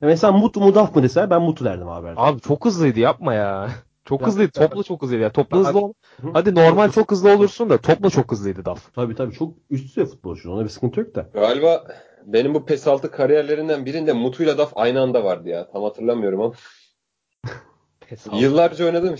Mesela 0.00 0.32
Mutu 0.32 0.60
mu 0.60 0.74
Duff 0.74 0.96
mı 0.96 1.02
deseler 1.02 1.30
ben 1.30 1.42
Mutu 1.42 1.64
derdim 1.64 1.88
abi. 1.88 2.08
Abi 2.16 2.40
çok 2.40 2.64
hızlıydı 2.64 3.00
yapma 3.00 3.34
ya. 3.34 3.70
Çok 4.04 4.20
ya, 4.20 4.26
hızlıydı. 4.26 4.50
Topla 4.52 4.82
çok 4.82 5.02
hızlıydı. 5.02 5.22
Ya. 5.22 5.32
Topla 5.32 5.58
hızlı 5.58 5.78
ol. 5.80 5.92
Hadi 6.32 6.54
normal 6.54 6.90
çok 6.90 7.10
hızlı 7.10 7.34
olursun 7.34 7.70
da 7.70 7.78
topla 7.78 8.10
çok 8.10 8.32
hızlıydı 8.32 8.64
Duff. 8.64 8.94
Tabii 8.94 9.14
tabii 9.14 9.34
çok 9.34 9.54
üst 9.70 9.84
düzey 9.84 10.04
futbolcu. 10.04 10.52
Ona 10.52 10.64
bir 10.64 10.68
sıkıntı 10.68 11.00
yok 11.00 11.14
da. 11.14 11.28
Galiba 11.34 11.84
benim 12.26 12.54
bu 12.54 12.66
PES 12.66 12.86
6 12.86 13.10
kariyerlerinden 13.10 13.86
birinde 13.86 14.12
Mutu 14.12 14.42
ile 14.42 14.58
Duff 14.58 14.72
aynı 14.74 15.00
anda 15.00 15.24
vardı 15.24 15.48
ya. 15.48 15.70
Tam 15.70 15.82
hatırlamıyorum 15.82 16.40
ama. 16.40 16.54
Yıllarca 18.32 18.84
oynadım. 18.84 19.16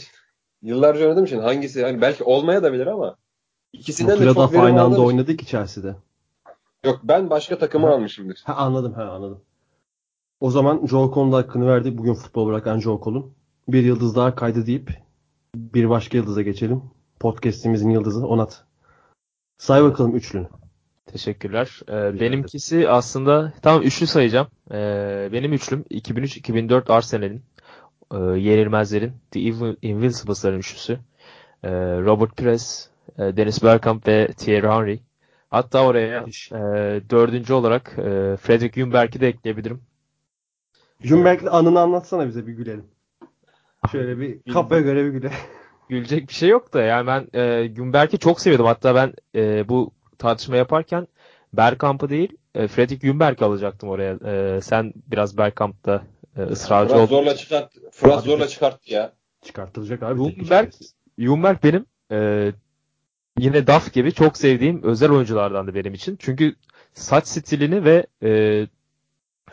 Yıllarca 0.62 1.04
oynadım 1.04 1.24
için 1.24 1.38
hangisi 1.40 1.82
hani 1.82 2.00
belki 2.00 2.24
olmaya 2.24 2.62
da 2.62 2.72
bilir 2.72 2.86
ama 2.86 3.16
ikisinden 3.72 4.18
Mutu 4.18 4.30
de 4.30 4.34
çok 4.34 4.52
Duff 4.52 4.62
aynı 4.62 4.82
anda 4.82 5.00
oynadı 5.00 5.36
ki 5.36 5.46
Chelsea'de. 5.46 5.96
Yok 6.84 7.00
ben 7.04 7.30
başka 7.30 7.58
takımı 7.58 7.86
ha. 7.86 7.92
almışımdır. 7.92 8.42
Ha 8.44 8.54
anladım 8.54 8.92
ha 8.92 9.04
anladım. 9.04 9.40
O 10.40 10.50
zaman 10.50 10.86
Joe 10.86 11.10
Cole'un 11.14 11.32
hakkını 11.32 11.66
verdik. 11.66 11.98
Bugün 11.98 12.14
futbol 12.14 12.46
bırakan 12.46 12.80
Joe 12.80 13.00
Cole'un. 13.04 13.32
Bir 13.68 13.82
yıldız 13.82 14.16
daha 14.16 14.34
kaydı 14.34 14.66
deyip 14.66 14.90
bir 15.54 15.88
başka 15.88 16.18
yıldıza 16.18 16.42
geçelim. 16.42 16.82
Podcast'imizin 17.20 17.90
yıldızı 17.90 18.26
Onat. 18.26 18.64
Say 19.58 19.82
bakalım 19.82 20.16
üçlünü. 20.16 20.48
Teşekkürler. 21.06 21.80
Ee, 21.88 22.20
benimkisi 22.20 22.88
aslında 22.88 23.52
tam 23.62 23.82
üçlü 23.82 24.06
sayacağım. 24.06 24.46
Ee, 24.70 25.28
benim 25.32 25.52
üçlüm 25.52 25.84
2003-2004 25.90 26.92
Arsenal'in 26.92 27.42
e, 28.14 28.18
yenilmezlerin 28.18 29.12
The 29.30 29.40
Invincibles'ların 29.82 30.58
üçlüsü. 30.58 30.98
E, 31.62 31.70
Robert 32.00 32.36
Pires, 32.36 32.88
e, 33.18 33.36
Dennis 33.36 33.62
Bergkamp 33.62 34.08
ve 34.08 34.26
Thierry 34.26 34.68
Henry. 34.68 35.00
Hatta 35.50 35.86
oraya 35.86 36.24
e, 36.52 36.60
dördüncü 37.10 37.52
olarak 37.52 37.98
e, 37.98 38.36
Fredrik 38.36 38.78
Ljungberg'i 38.78 39.20
de 39.20 39.28
ekleyebilirim. 39.28 39.80
Ljungberg'le 41.04 41.46
anını 41.50 41.80
anlatsana 41.80 42.26
bize 42.26 42.46
bir 42.46 42.52
gülelim. 42.52 42.84
Şöyle 43.92 44.18
bir 44.18 44.52
kafaya 44.52 44.80
göre 44.80 45.04
bir 45.04 45.10
güle. 45.10 45.30
Gülecek 45.88 46.28
bir 46.28 46.34
şey 46.34 46.48
yok 46.48 46.74
da 46.74 46.82
yani 46.82 47.06
ben 47.06 47.26
e, 47.32 47.74
Ljungberg'i 47.74 48.18
çok 48.18 48.40
seviyordum. 48.40 48.66
Hatta 48.66 48.94
ben 48.94 49.12
e, 49.34 49.68
bu 49.68 49.90
tartışma 50.18 50.56
yaparken 50.56 51.08
Bergkamp'ı 51.52 52.08
değil 52.08 52.36
e, 52.54 52.68
Fredrik 52.68 53.04
Ljungberg'i 53.04 53.44
alacaktım 53.44 53.88
oraya. 53.88 54.18
E, 54.26 54.60
sen 54.60 54.92
biraz 55.06 55.38
Bergkamp'ta 55.38 56.02
e, 56.36 56.42
ısrarcı 56.42 56.94
oldun. 56.94 57.06
zorla 57.06 57.36
çıkart. 57.36 57.72
Fırat 57.92 58.24
zorla 58.24 58.48
çıkarttı 58.48 58.92
ya. 58.92 59.12
Çıkartılacak 59.42 60.02
abi. 60.02 60.20
Ljungberg, 60.20 60.72
Ljungberg 61.18 61.64
benim 61.64 61.86
e, 62.12 62.52
yine 63.38 63.66
Duff 63.66 63.92
gibi 63.92 64.12
çok 64.12 64.36
sevdiğim 64.36 64.82
özel 64.82 65.10
oyunculardandı 65.10 65.74
benim 65.74 65.94
için. 65.94 66.16
Çünkü 66.20 66.54
saç 66.94 67.26
stilini 67.26 67.84
ve 67.84 68.06
e, 68.22 68.30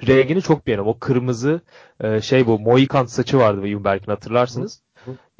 rengini 0.08 0.42
çok 0.42 0.68
beğeniyorum. 0.68 0.92
O 0.92 1.00
kırmızı 1.00 1.62
e, 2.04 2.22
şey 2.22 2.48
bu 2.48 2.60
Mohikan 2.60 3.06
saçı 3.06 3.38
vardı 3.38 3.68
Ljungberg'in 3.68 4.12
hatırlarsınız. 4.12 4.82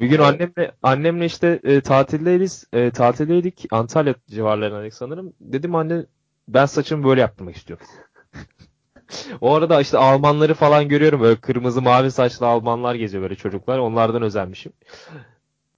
Bir 0.00 0.06
gün 0.06 0.18
annemle 0.18 0.72
annemle 0.82 1.24
işte 1.24 1.60
e, 1.64 1.80
tatildeydik, 1.80 2.52
e, 2.72 2.90
tatildeydik. 2.90 3.66
Antalya 3.70 4.14
civarlarındaydık 4.30 4.94
sanırım. 4.94 5.32
Dedim 5.40 5.74
anne 5.74 6.06
ben 6.48 6.66
saçımı 6.66 7.04
böyle 7.04 7.20
yaptırmak 7.20 7.56
istiyorum. 7.56 7.86
o 9.40 9.54
arada 9.54 9.80
işte 9.80 9.98
Almanları 9.98 10.54
falan 10.54 10.88
görüyorum. 10.88 11.20
Böyle 11.20 11.40
kırmızı 11.40 11.82
mavi 11.82 12.10
saçlı 12.10 12.46
Almanlar 12.46 12.94
geziyor 12.94 13.22
böyle 13.22 13.34
çocuklar. 13.34 13.78
Onlardan 13.78 14.22
özenmişim. 14.22 14.72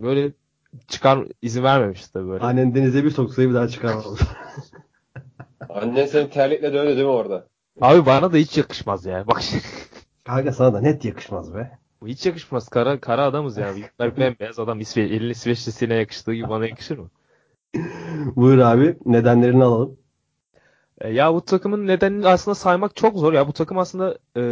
Böyle 0.01 0.33
çıkar 0.89 1.19
izin 1.43 1.63
vermemiş 1.63 2.07
tabii 2.09 2.29
böyle. 2.29 2.45
Annen 2.45 2.75
denize 2.75 3.05
bir 3.05 3.11
soksayı 3.11 3.49
bir 3.49 3.55
daha 3.55 3.69
çıkarmadı. 3.69 4.09
Annen 5.69 6.07
seni 6.07 6.31
terlikle 6.31 6.73
dövdü 6.73 6.89
değil 6.97 7.07
mi 7.07 7.13
orada? 7.13 7.47
Abi 7.81 8.07
bana 8.07 8.33
da 8.33 8.37
hiç 8.37 8.59
yakışmaz 8.59 9.07
ya. 9.07 9.27
Bak 9.27 9.43
Kanka 10.25 10.53
sana 10.53 10.75
da 10.75 10.81
net 10.81 11.05
yakışmaz 11.05 11.55
be. 11.55 11.79
Bu 12.01 12.09
hiç 12.09 12.27
yakışmaz. 12.27 12.69
Kara, 12.69 13.01
kara 13.01 13.25
adamız 13.25 13.57
ya. 13.57 13.75
Büyükler 13.75 14.17
bembeyaz 14.17 14.59
adam 14.59 14.81
İsveç, 14.81 15.11
elini 15.11 15.31
İsveçlisine 15.31 15.95
yakıştığı 15.95 16.35
gibi 16.35 16.49
bana 16.49 16.67
yakışır 16.67 16.99
mı? 16.99 17.11
Buyur 18.37 18.59
abi. 18.59 18.97
Nedenlerini 19.07 19.65
alalım. 19.65 19.97
E, 21.01 21.09
ya 21.09 21.35
bu 21.35 21.45
takımın 21.45 21.87
nedenini 21.87 22.29
aslında 22.29 22.55
saymak 22.55 22.97
çok 22.97 23.17
zor. 23.17 23.33
Ya 23.33 23.49
bu 23.49 23.53
takım 23.53 23.79
aslında 23.79 24.19
e, 24.37 24.43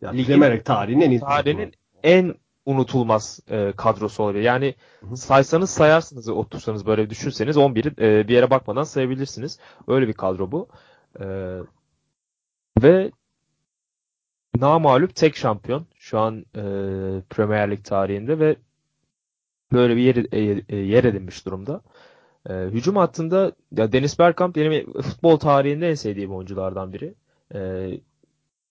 ya, 0.00 0.10
ligin, 0.10 0.60
tarihin 0.64 1.00
en 1.00 1.10
iyi 1.10 1.20
tarihinin 1.20 1.72
en 2.02 2.34
unutulmaz 2.66 3.40
e, 3.50 3.72
kadrosu 3.76 4.22
olabilir. 4.22 4.42
Yani 4.42 4.74
Hı-hı. 5.00 5.16
saysanız 5.16 5.70
sayarsınız 5.70 6.28
otursanız 6.28 6.86
böyle 6.86 7.10
düşünseniz 7.10 7.56
11'i 7.56 8.06
e, 8.06 8.28
bir 8.28 8.34
yere 8.34 8.50
bakmadan 8.50 8.82
sayabilirsiniz. 8.82 9.58
Öyle 9.88 10.08
bir 10.08 10.12
kadro 10.12 10.52
bu. 10.52 10.68
E, 11.20 11.26
ve 12.82 13.10
namalup 14.58 15.16
tek 15.16 15.36
şampiyon 15.36 15.86
şu 15.94 16.18
an 16.18 16.40
e, 16.56 16.62
Premier 17.30 17.70
Lig 17.70 17.84
tarihinde 17.84 18.38
ve 18.38 18.56
böyle 19.72 19.96
bir 19.96 20.02
yer, 20.02 20.16
e, 20.16 20.64
e, 20.68 20.76
yer 20.76 21.04
edinmiş 21.04 21.46
durumda. 21.46 21.80
E, 22.50 22.70
hücum 22.70 22.96
hattında 22.96 23.52
ya 23.76 23.92
Dennis 23.92 24.18
Bergkamp 24.18 24.56
benim 24.56 24.92
futbol 24.92 25.36
tarihinde 25.36 25.90
en 25.90 25.94
sevdiğim 25.94 26.34
oyunculardan 26.34 26.92
biri. 26.92 27.14
E, 27.54 27.90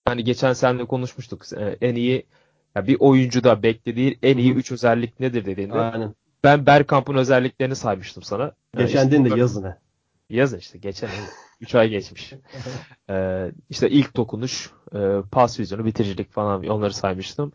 hani 0.04 0.24
geçen 0.24 0.52
seninle 0.52 0.84
konuşmuştuk. 0.84 1.52
E, 1.52 1.76
en 1.80 1.94
iyi 1.94 2.26
ya 2.74 2.86
bir 2.86 2.96
oyuncu 3.00 3.44
da 3.44 3.62
beklediği 3.62 4.18
en 4.22 4.38
iyi 4.38 4.54
3 4.54 4.72
özellik 4.72 5.20
nedir 5.20 5.44
dediğinde. 5.44 5.80
Aynen. 5.80 6.14
Ben 6.44 6.66
Bergkamp'ın 6.66 7.14
özelliklerini 7.14 7.76
saymıştım 7.76 8.22
sana. 8.22 8.52
Geçen 8.76 8.98
yani 8.98 9.24
işte, 9.24 9.36
de 9.36 9.40
yazın 9.40 9.64
he. 9.64 9.76
Yazın 10.30 10.58
işte 10.58 10.78
geçen 10.78 11.10
3 11.60 11.74
ay 11.74 11.88
geçmiş. 11.88 12.32
ee, 13.10 13.52
işte 13.70 13.90
ilk 13.90 14.16
dokunuş, 14.16 14.70
e, 14.94 14.98
pas 15.32 15.60
vizyonu, 15.60 15.84
bitiricilik 15.84 16.32
falan 16.32 16.66
onları 16.66 16.94
saymıştım. 16.94 17.52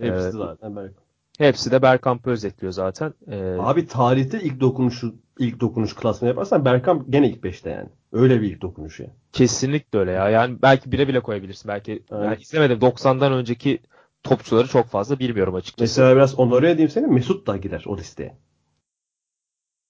Hepsi 0.00 0.28
ee, 0.28 0.30
zaten 0.30 0.76
Bergkamp. 0.76 1.03
Hepsi 1.38 1.70
de 1.70 1.82
Bergkamp'ı 1.82 2.30
özetliyor 2.30 2.72
zaten. 2.72 3.14
Ee, 3.30 3.56
Abi 3.58 3.86
tarihte 3.86 4.40
ilk 4.40 4.60
dokunuşu 4.60 5.14
ilk 5.38 5.60
dokunuş 5.60 5.94
klasmanı 5.94 6.28
yaparsan 6.28 6.64
Bergkamp 6.64 7.12
gene 7.12 7.28
ilk 7.28 7.44
5'te 7.44 7.70
yani. 7.70 7.88
Öyle 8.12 8.42
bir 8.42 8.50
ilk 8.50 8.62
dokunuş 8.62 9.00
ya. 9.00 9.06
Kesinlikle 9.32 9.98
öyle 9.98 10.10
ya. 10.10 10.30
Yani 10.30 10.62
belki 10.62 10.92
bire 10.92 11.08
bile 11.08 11.20
koyabilirsin. 11.20 11.68
Belki 11.68 11.92
evet. 11.92 12.24
yani 12.24 12.36
izlemedim 12.40 12.78
90'dan 12.78 13.32
önceki 13.32 13.80
topçuları 14.22 14.68
çok 14.68 14.86
fazla 14.86 15.18
bilmiyorum 15.18 15.54
açıkçası. 15.54 15.82
Mesela 16.00 16.16
biraz 16.16 16.38
onları 16.38 16.68
edeyim 16.68 16.90
seni. 16.90 17.06
Mesut 17.06 17.46
da 17.46 17.56
girer 17.56 17.84
o 17.86 17.96
listeye. 17.96 18.36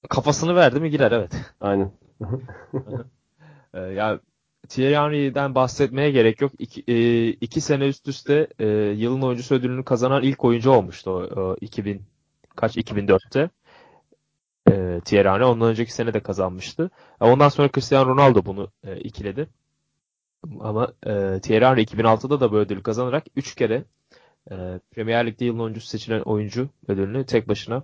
Kafasını 0.09 0.57
verdi 0.57 0.81
mi 0.81 0.91
girer 0.91 1.13
evet. 1.13 1.33
Aynen. 1.61 1.93
Ee, 3.75 3.81
ya 3.81 4.21
Thierry 4.69 4.97
Henry'den 4.97 5.55
bahsetmeye 5.55 6.11
gerek 6.11 6.41
yok. 6.41 6.53
İki, 6.59 6.85
e, 6.89 7.29
iki 7.29 7.61
sene 7.61 7.89
üst 7.89 8.09
üste 8.09 8.49
e, 8.59 8.67
yılın 8.97 9.23
oyuncusu 9.23 9.55
ödülünü 9.55 9.85
kazanan 9.85 10.23
ilk 10.23 10.45
oyuncu 10.45 10.71
olmuştu 10.71 11.11
o, 11.11 11.41
o 11.41 11.57
2000 11.61 12.03
kaç 12.57 12.77
2004'te. 12.77 13.51
E, 14.71 15.01
Thierry 15.05 15.29
Henry 15.29 15.45
ondan 15.45 15.69
önceki 15.69 15.93
sene 15.93 16.15
de 16.15 16.21
kazanmıştı. 16.21 16.91
E, 17.21 17.25
ondan 17.25 17.49
sonra 17.49 17.69
Cristiano 17.69 18.11
Ronaldo 18.11 18.45
bunu 18.45 18.71
e, 18.85 19.01
ikiledi. 19.01 19.49
Ama 20.61 20.93
e, 21.07 21.41
Thierry 21.41 21.65
Henry 21.65 21.83
2006'da 21.83 22.41
da 22.41 22.53
bu 22.53 22.57
ödülü 22.57 22.83
kazanarak 22.83 23.25
3 23.37 23.55
kere 23.55 23.85
e, 24.51 24.55
Premier 24.91 25.27
Lig'de 25.27 25.45
yılın 25.45 25.59
oyuncusu 25.59 25.87
seçilen 25.87 26.21
oyuncu 26.21 26.69
ödülünü 26.89 27.27
tek 27.27 27.49
başına 27.49 27.83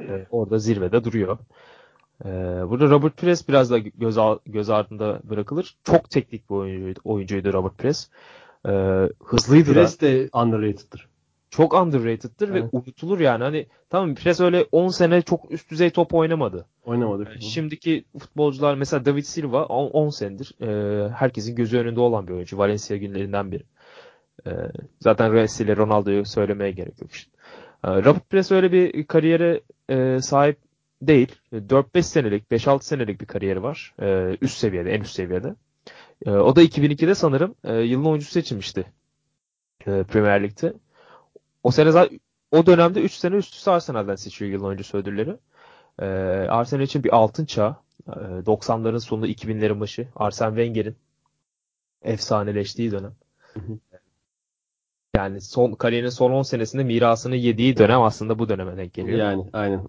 e, 0.00 0.26
orada 0.30 0.58
zirvede 0.58 1.04
duruyor. 1.04 1.38
Ee, 2.24 2.28
burada 2.68 2.90
Robert 2.90 3.16
Pires 3.16 3.48
biraz 3.48 3.70
da 3.70 3.78
göz, 3.78 4.18
göz 4.46 4.70
ardında 4.70 5.20
bırakılır. 5.24 5.76
Çok 5.84 6.10
teknik 6.10 6.50
bir 6.50 6.54
oyuncuydu, 6.54 7.00
oyuncuydu 7.04 7.52
Robert 7.52 7.78
Pires. 7.78 8.10
Ee, 8.66 8.70
hızlıydı 9.24 9.72
Pires 9.72 10.00
de 10.00 10.28
underrated'dır. 10.32 11.08
Çok 11.50 11.74
underrated'dır 11.74 12.48
evet. 12.48 12.62
ve 12.62 12.68
unutulur 12.72 13.20
yani. 13.20 13.44
Hani 13.44 13.66
tamam 13.90 14.14
Pires 14.14 14.40
öyle 14.40 14.66
10 14.72 14.88
sene 14.88 15.22
çok 15.22 15.50
üst 15.50 15.70
düzey 15.70 15.90
top 15.90 16.14
oynamadı. 16.14 16.66
Oynamadı. 16.84 17.24
Yani 17.24 17.42
şimdiki 17.42 18.04
futbolcular 18.18 18.74
mesela 18.74 19.04
David 19.04 19.22
Silva 19.22 19.64
10, 19.64 19.90
10 19.90 20.10
senedir 20.10 20.54
e, 20.60 21.08
herkesin 21.08 21.56
gözü 21.56 21.78
önünde 21.78 22.00
olan 22.00 22.28
bir 22.28 22.32
oyuncu. 22.32 22.58
Valencia 22.58 22.96
günlerinden 22.96 23.52
biri. 23.52 23.62
E, 24.46 24.50
zaten 25.00 25.32
Messi 25.32 25.64
ile 25.64 25.76
Ronaldo'yu 25.76 26.24
söylemeye 26.24 26.70
gerek 26.70 27.02
yok 27.02 27.12
işte. 27.12 27.30
E, 27.84 27.88
Robert 27.88 28.30
Pires 28.30 28.52
öyle 28.52 28.72
bir 28.72 29.06
kariyere 29.06 29.60
e, 29.88 30.20
sahip 30.20 30.67
değil. 31.02 31.36
4-5 31.52 32.02
senelik, 32.02 32.50
5-6 32.50 32.82
senelik 32.82 33.20
bir 33.20 33.26
kariyeri 33.26 33.62
var. 33.62 33.94
Ee, 34.02 34.36
üst 34.40 34.58
seviyede, 34.58 34.90
en 34.90 35.00
üst 35.00 35.14
seviyede. 35.14 35.54
Ee, 36.26 36.30
o 36.30 36.56
da 36.56 36.62
2002'de 36.62 37.14
sanırım 37.14 37.54
e, 37.64 37.74
yılın 37.74 38.04
oyuncusu 38.04 38.32
seçilmişti. 38.32 38.86
E, 39.86 40.02
Premier 40.02 40.42
Lig'de. 40.42 40.72
O 41.62 41.70
sene 41.70 41.90
zaten 41.90 42.20
o 42.52 42.66
dönemde 42.66 43.00
3 43.00 43.12
sene 43.12 43.36
üst 43.36 43.54
üste 43.54 43.70
Arsenal'den 43.70 44.14
seçiyor 44.14 44.50
yılın 44.50 44.64
oyuncusu 44.64 44.98
ödülleri. 44.98 45.36
E, 45.98 46.06
Arsenal 46.48 46.82
için 46.82 47.04
bir 47.04 47.16
altın 47.16 47.44
çağ. 47.44 47.76
E, 48.08 48.10
90'ların 48.10 49.00
sonu 49.00 49.26
2000'lerin 49.26 49.80
başı. 49.80 50.08
Arsene 50.16 50.48
Wenger'in 50.48 50.96
efsaneleştiği 52.02 52.92
dönem. 52.92 53.12
Hı 53.54 53.60
hı. 53.60 53.78
Yani 55.18 55.40
son 55.40 55.72
kariyerinin 55.72 56.10
son 56.10 56.30
10 56.30 56.42
senesinde 56.42 56.84
mirasını 56.84 57.36
yediği 57.36 57.76
dönem 57.76 58.02
aslında 58.02 58.38
bu 58.38 58.48
döneme 58.48 58.76
denk 58.76 58.94
geliyor. 58.94 59.18
Yani 59.18 59.44
aynen. 59.52 59.84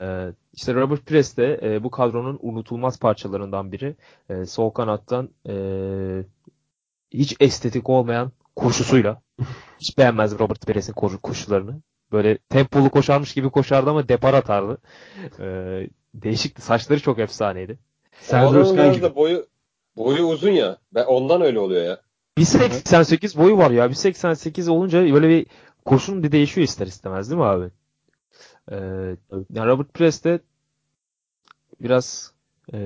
Ee, 0.00 0.32
işte 0.52 0.74
Robert 0.74 1.06
Pires 1.06 1.36
de 1.36 1.60
e, 1.62 1.84
bu 1.84 1.90
kadronun 1.90 2.38
unutulmaz 2.42 2.98
parçalarından 2.98 3.72
biri. 3.72 3.96
E, 4.28 4.46
sol 4.46 4.70
kanattan 4.70 5.28
e, 5.48 5.54
hiç 7.12 7.36
estetik 7.40 7.88
olmayan 7.88 8.32
koşusuyla 8.56 9.22
hiç 9.80 9.98
beğenmez 9.98 10.38
Robert 10.38 10.66
Pires'in 10.66 10.92
koşularını. 11.22 11.80
Böyle 12.12 12.38
tempolu 12.38 12.90
koşarmış 12.90 13.34
gibi 13.34 13.50
koşardı 13.50 13.90
ama 13.90 14.08
depar 14.08 14.34
atardı. 14.34 14.78
E, 15.40 15.46
değişikti. 16.14 16.62
Saçları 16.62 17.00
çok 17.00 17.18
efsaneydi. 17.18 17.78
Serdar 18.20 18.60
Özkan 18.60 18.92
gibi. 18.92 19.14
Boyu, 19.14 19.46
boyu 19.96 20.22
uzun 20.22 20.50
ya. 20.50 20.78
Ben 20.94 21.04
ondan 21.04 21.42
öyle 21.42 21.58
oluyor 21.58 21.84
ya. 21.84 22.03
1.88 22.38 23.38
boyu 23.38 23.58
var 23.58 23.70
ya. 23.70 23.86
1.88 23.86 24.70
olunca 24.70 25.12
böyle 25.14 25.28
bir 25.28 25.46
koşun 25.84 26.22
bir 26.22 26.32
değişiyor 26.32 26.64
ister 26.64 26.86
istemez 26.86 27.30
değil 27.30 27.38
mi 27.40 27.46
abi? 27.46 27.70
Ee, 28.70 28.76
yani 29.50 29.66
Robert 29.66 29.94
Press 29.94 30.24
de 30.24 30.40
biraz 31.80 32.32
e, 32.72 32.78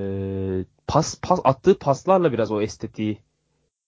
pas 0.86 1.20
pas 1.22 1.40
attığı 1.44 1.78
paslarla 1.78 2.32
biraz 2.32 2.50
o 2.50 2.60
estetiği 2.60 3.22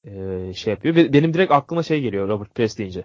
e, 0.05 0.53
şey 0.55 0.71
yapıyor. 0.71 0.97
Benim 0.97 1.35
direkt 1.35 1.53
aklıma 1.53 1.83
şey 1.83 2.01
geliyor 2.01 2.29
Robert 2.29 2.55
Press 2.55 2.79
deyince. 2.79 3.05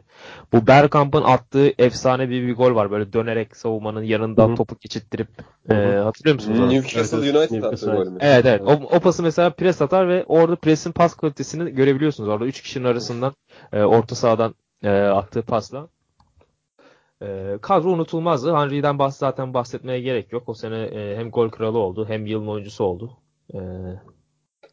Bu 0.53 0.67
Bergkamp'ın 0.67 1.23
attığı 1.23 1.73
efsane 1.77 2.29
bir, 2.29 2.47
bir 2.47 2.55
gol 2.55 2.75
var. 2.75 2.91
Böyle 2.91 3.13
dönerek 3.13 3.57
savunmanın 3.57 4.03
yanından 4.03 4.47
Hı-hı. 4.47 4.55
topu 4.55 4.75
geçittirip 4.81 5.27
e, 5.69 5.73
hatırlıyor 5.75 6.35
musunuz? 6.35 6.73
Newcastle 6.73 7.17
United 7.17 7.63
attı 7.63 7.91
golü. 7.91 8.17
Evet 8.19 8.45
evet. 8.45 8.61
O, 8.61 8.71
o 8.71 8.99
pası 8.99 9.23
mesela 9.23 9.49
pres 9.49 9.81
atar 9.81 10.09
ve 10.09 10.25
orada 10.27 10.55
presin 10.55 10.91
pas 10.91 11.15
kalitesini 11.15 11.71
görebiliyorsunuz. 11.71 12.29
Orada 12.29 12.45
3 12.45 12.61
kişinin 12.61 12.85
arasından 12.85 13.33
e, 13.73 13.81
orta 13.81 14.15
sahadan 14.15 14.55
e, 14.83 14.89
attığı 14.89 15.41
pasla. 15.41 15.87
E, 17.21 17.57
kadro 17.61 17.89
unutulmazdı. 17.89 18.55
Henry'den 18.55 18.99
bahs 18.99 19.17
zaten 19.17 19.53
bahsetmeye 19.53 20.01
gerek 20.01 20.31
yok. 20.31 20.49
O 20.49 20.53
sene 20.53 20.83
e, 20.83 21.17
hem 21.17 21.31
gol 21.31 21.49
kralı 21.49 21.77
oldu 21.77 22.05
hem 22.09 22.25
yılın 22.25 22.47
oyuncusu 22.47 22.83
oldu. 22.83 23.17
E, 23.53 23.59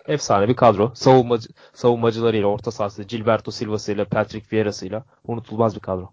efsane 0.06 0.48
bir 0.48 0.56
kadro. 0.56 0.92
Savunmacı, 0.94 1.48
savunmacılarıyla, 1.74 2.46
orta 2.46 2.70
sahası, 2.70 3.02
Gilberto 3.02 3.50
Silva'sıyla, 3.50 4.04
Patrick 4.04 4.56
Vieira'sıyla 4.56 5.04
unutulmaz 5.24 5.74
bir 5.74 5.80
kadro. 5.80 6.12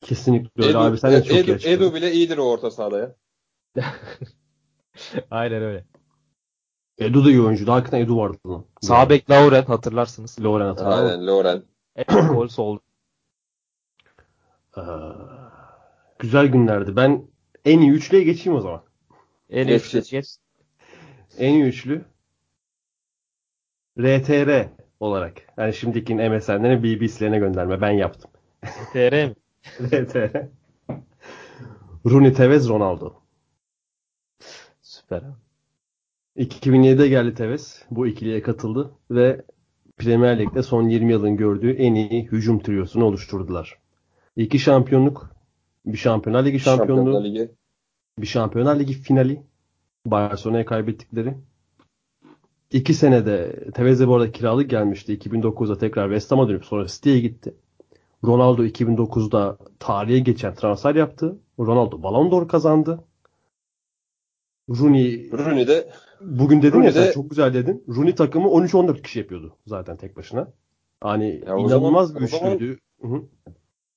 Kesinlikle 0.00 0.62
öyle 0.62 0.70
Edu, 0.70 0.78
abi. 0.78 0.98
Sen 0.98 1.12
de 1.12 1.24
çok 1.24 1.38
Edu, 1.38 1.58
Edu 1.64 1.94
bile 1.94 2.12
iyidir 2.12 2.38
o 2.38 2.42
orta 2.42 2.70
sahada 2.70 2.98
ya. 2.98 3.14
Aynen 5.30 5.62
öyle. 5.62 5.84
Edu 6.98 7.24
da 7.24 7.30
iyi 7.30 7.40
oyuncu. 7.40 7.72
Hakikaten 7.72 8.00
Edu 8.00 8.16
vardı. 8.16 8.38
Lan. 8.46 8.64
Sağ 8.80 9.10
bek 9.10 9.30
Lauren 9.30 9.64
hatırlarsınız. 9.64 10.36
Lauren 10.44 10.66
hatırlar. 10.66 11.04
Aynen 11.04 11.26
Lauren. 11.26 11.62
Gol 12.08 12.48
oldu. 12.56 12.80
Ee, 14.76 14.82
güzel 16.18 16.46
günlerdi. 16.46 16.96
Ben 16.96 17.28
en 17.64 17.80
iyi 17.80 17.90
üçlüye 17.90 18.22
geçeyim 18.22 18.58
o 18.58 18.60
zaman. 18.60 18.82
En 19.50 19.66
iyi 19.66 19.76
üçlü 19.76 20.02
geç. 20.02 20.36
En 21.38 21.54
iyi 21.54 21.62
üçlü 21.62 22.04
RTR 23.98 24.68
olarak. 25.00 25.42
Yani 25.56 25.74
şimdiki 25.74 26.14
MSN'lerin 26.14 26.82
BBC'lerine 26.82 27.38
gönderme. 27.38 27.80
Ben 27.80 27.90
yaptım. 27.90 28.30
RTR 28.64 29.28
mi? 29.28 29.34
RTR. 29.80 30.48
Rooney 32.06 32.32
Tevez 32.32 32.68
Ronaldo. 32.68 33.14
Süper. 34.80 35.22
2007'de 36.36 37.08
geldi 37.08 37.34
Tevez. 37.34 37.84
Bu 37.90 38.06
ikiliye 38.06 38.42
katıldı 38.42 38.90
ve 39.10 39.44
Premier 39.96 40.38
Lig'de 40.38 40.62
son 40.62 40.88
20 40.88 41.12
yılın 41.12 41.36
gördüğü 41.36 41.72
en 41.72 41.94
iyi 41.94 42.24
hücum 42.24 42.58
triyosunu 42.58 43.04
oluşturdular. 43.04 43.78
İki 44.36 44.58
şampiyonluk, 44.58 45.30
bir 45.86 45.98
Şampiyonlar 45.98 46.44
Ligi 46.44 46.60
şampiyonluğu, 46.60 47.12
Şampiyonlar 47.12 47.24
Ligi. 47.24 47.50
bir 48.18 48.26
Şampiyonlar 48.26 48.78
Ligi 48.78 48.92
finali, 48.92 49.42
Barcelona'ya 50.06 50.64
kaybettikleri 50.64 51.34
İki 52.70 52.94
senede 52.94 53.64
Tevez 53.74 54.06
bu 54.06 54.14
arada 54.14 54.32
kiralık 54.32 54.70
gelmişti. 54.70 55.18
2009'da 55.18 55.78
tekrar 55.78 56.08
West 56.08 56.30
Ham'a 56.30 56.48
dönüp 56.48 56.64
sonra 56.64 56.86
City'ye 56.86 57.20
gitti. 57.20 57.54
Ronaldo 58.24 58.64
2009'da 58.64 59.58
tarihe 59.78 60.18
geçen 60.18 60.54
transfer 60.54 60.94
yaptı. 60.94 61.36
Ronaldo 61.58 62.02
Ballon 62.02 62.30
d'Or 62.30 62.48
kazandı. 62.48 63.04
Rooney 64.68 65.30
Rooney 65.32 65.68
de 65.68 65.92
bugün 66.20 66.62
dedin 66.62 66.72
Rooney 66.72 66.86
ya 66.86 66.92
sen 66.92 67.12
çok 67.12 67.30
güzel 67.30 67.54
dedin. 67.54 67.84
Rooney 67.88 68.14
takımı 68.14 68.48
13-14 68.48 69.02
kişi 69.02 69.18
yapıyordu 69.18 69.56
zaten 69.66 69.96
tek 69.96 70.16
başına. 70.16 70.52
Hani 71.00 71.42
ya 71.46 71.56
inanılmaz 71.56 72.08
zaman, 72.08 72.22
bir 72.22 72.26
üçlüydü. 72.26 72.78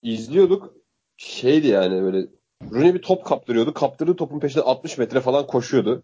İzliyorduk. 0.01 0.73
Şeydi 1.17 1.67
yani 1.67 2.01
böyle 2.01 2.27
Rooney 2.71 2.93
bir 2.93 3.01
top 3.01 3.25
kaptırıyordu. 3.25 3.73
Kaptırdığı 3.73 4.15
topun 4.15 4.39
peşinde 4.39 4.63
60 4.63 4.97
metre 4.97 5.19
falan 5.19 5.47
koşuyordu. 5.47 6.03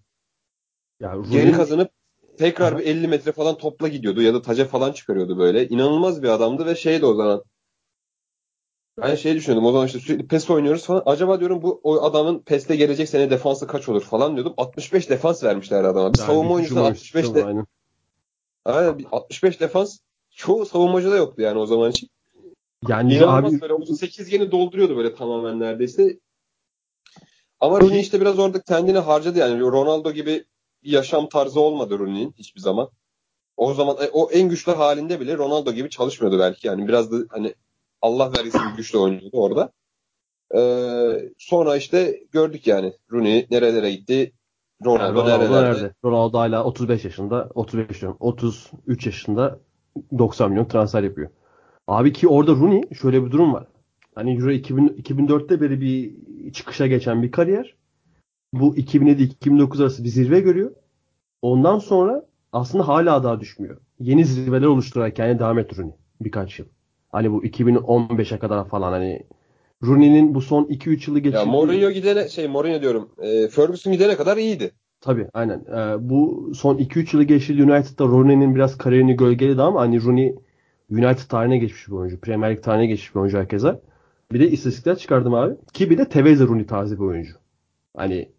Ya 0.99 1.15
Rooney... 1.15 1.31
Geri 1.31 1.51
kazanıp 1.51 1.91
tekrar 2.37 2.77
bir 2.77 2.85
50 2.85 3.07
metre 3.07 3.31
falan 3.31 3.57
topla 3.57 3.87
gidiyordu 3.87 4.21
ya 4.21 4.33
da 4.33 4.41
taca 4.41 4.65
falan 4.65 4.91
çıkarıyordu 4.91 5.37
böyle. 5.37 5.67
İnanılmaz 5.67 6.23
bir 6.23 6.29
adamdı 6.29 6.65
ve 6.65 6.75
şeydi 6.75 7.05
o 7.05 7.13
zaman. 7.13 7.43
Ben 9.01 9.15
şey 9.15 9.35
düşünüyordum 9.35 9.65
o 9.65 9.71
zaman 9.71 9.87
işte 9.87 9.99
sürekli 9.99 10.27
PES 10.27 10.49
oynuyoruz 10.49 10.85
falan. 10.85 11.03
Acaba 11.05 11.39
diyorum 11.39 11.61
bu 11.61 11.79
o 11.83 12.03
adamın 12.03 12.39
PES'te 12.39 12.75
gelecek 12.75 13.09
sene 13.09 13.29
defansı 13.29 13.67
kaç 13.67 13.89
olur 13.89 14.01
falan 14.01 14.35
diyordum. 14.35 14.53
65 14.57 15.09
defans 15.09 15.43
vermişler 15.43 15.83
adama. 15.83 16.13
Bir 16.13 16.19
yani 16.19 16.27
savunma 16.27 16.53
oyuncusu 16.53 16.79
65 16.79 17.33
de... 17.33 17.45
Aynen. 17.45 17.65
Aynen 18.65 19.05
65 19.11 19.59
defans 19.59 19.99
çoğu 20.29 20.65
savunmacıda 20.65 21.17
yoktu 21.17 21.41
yani 21.41 21.59
o 21.59 21.65
zaman 21.65 21.91
için. 21.91 22.09
Yani 22.87 23.13
İnanılmaz 23.13 23.53
abi... 23.53 23.61
böyle 23.61 23.73
38 23.73 24.33
yeni 24.33 24.51
dolduruyordu 24.51 24.97
böyle 24.97 25.15
tamamen 25.15 25.59
neredeyse. 25.59 26.19
Ama 27.59 27.81
Rooney 27.81 27.99
işte 27.99 28.21
biraz 28.21 28.39
orada 28.39 28.61
kendini 28.61 28.97
harcadı 28.97 29.39
yani. 29.39 29.61
Ronaldo 29.61 30.11
gibi 30.11 30.45
yaşam 30.91 31.29
tarzı 31.29 31.59
olmadı 31.59 31.99
Rooney'nin 31.99 32.33
hiçbir 32.37 32.61
zaman. 32.61 32.89
O 33.57 33.73
zaman 33.73 33.97
e, 34.01 34.09
o 34.13 34.31
en 34.31 34.49
güçlü 34.49 34.71
halinde 34.71 35.19
bile 35.19 35.37
Ronaldo 35.37 35.71
gibi 35.71 35.89
çalışmıyordu 35.89 36.39
belki. 36.39 36.67
Yani 36.67 36.87
biraz 36.87 37.11
da 37.11 37.17
hani 37.29 37.53
Allah 38.01 38.31
vergisi 38.37 38.57
güçlü 38.77 38.97
oynuyordu 38.97 39.37
orada. 39.37 39.71
Ee, 40.55 41.29
sonra 41.37 41.75
işte 41.75 42.19
gördük 42.31 42.67
yani 42.67 42.93
Rooney 43.11 43.47
nerelere 43.51 43.91
gitti. 43.91 44.33
Ronaldo, 44.85 45.03
yani 45.03 45.13
Ronaldo 45.13 45.29
nerelerde. 45.29 45.79
nerede? 45.79 45.93
Ronaldo 46.05 46.37
hala 46.37 46.63
35 46.63 47.05
yaşında, 47.05 47.49
35 47.55 48.01
diyorum, 48.01 48.17
33 48.19 49.05
yaşında 49.05 49.59
90 50.17 50.49
milyon 50.49 50.65
transfer 50.65 51.03
yapıyor. 51.03 51.29
Abi 51.87 52.13
ki 52.13 52.27
orada 52.27 52.51
Rooney 52.51 52.83
şöyle 53.01 53.25
bir 53.25 53.31
durum 53.31 53.53
var. 53.53 53.67
Hani 54.15 54.37
Euro 54.37 54.51
2000, 54.51 54.87
2004'te 54.87 55.61
beri 55.61 55.81
bir 55.81 56.13
çıkışa 56.53 56.87
geçen 56.87 57.23
bir 57.23 57.31
kariyer 57.31 57.75
bu 58.53 58.75
2007-2009 58.75 59.81
arası 59.81 60.03
bir 60.03 60.09
zirve 60.09 60.39
görüyor. 60.39 60.71
Ondan 61.41 61.79
sonra 61.79 62.25
aslında 62.53 62.87
hala 62.87 63.23
daha 63.23 63.39
düşmüyor. 63.39 63.77
Yeni 63.99 64.25
zirveler 64.25 64.67
oluşturarak 64.67 65.15
kendine 65.15 65.39
devam 65.39 65.59
et 65.59 65.77
Rooney 65.79 65.93
birkaç 66.21 66.59
yıl. 66.59 66.65
Hani 67.11 67.31
bu 67.31 67.45
2015'e 67.45 68.39
kadar 68.39 68.67
falan 68.67 68.91
hani 68.91 69.23
Rooney'nin 69.83 70.35
bu 70.35 70.41
son 70.41 70.63
2-3 70.63 71.09
yılı 71.09 71.19
geçirdiği... 71.19 71.39
Ya 71.39 71.45
Mourinho 71.45 71.91
gidene 71.91 72.29
şey 72.29 72.47
Mourinho 72.47 72.81
diyorum. 72.81 73.09
E, 73.21 73.47
Ferguson 73.47 73.93
gidene 73.93 74.15
kadar 74.15 74.37
iyiydi. 74.37 74.71
Tabii 75.01 75.27
aynen. 75.33 75.59
Ee, 75.59 76.09
bu 76.09 76.51
son 76.55 76.77
2-3 76.77 77.15
yılı 77.15 77.23
geçirdiği 77.23 77.63
United'da 77.63 78.05
Rooney'nin 78.05 78.55
biraz 78.55 78.77
kariyerini 78.77 79.15
gölgeledi 79.15 79.61
ama 79.61 79.81
hani 79.81 80.03
Rooney 80.03 80.35
United 80.91 81.29
tarihine 81.29 81.57
geçmiş 81.57 81.87
bir 81.87 81.93
oyuncu. 81.93 82.19
Premier 82.19 82.49
League 82.49 82.61
tarihine 82.61 82.87
geçmiş 82.87 83.15
bir 83.15 83.19
oyuncu 83.19 83.37
herkese. 83.37 83.81
Bir 84.31 84.39
de 84.39 84.49
istatistikler 84.49 84.97
çıkardım 84.97 85.33
abi. 85.33 85.55
Ki 85.73 85.89
bir 85.89 85.97
de 85.97 86.09
Tevez 86.09 86.39
Rooney 86.39 86.65
tarzı 86.65 86.99
bir 86.99 87.03
oyuncu. 87.03 87.33
Hani 87.97 88.29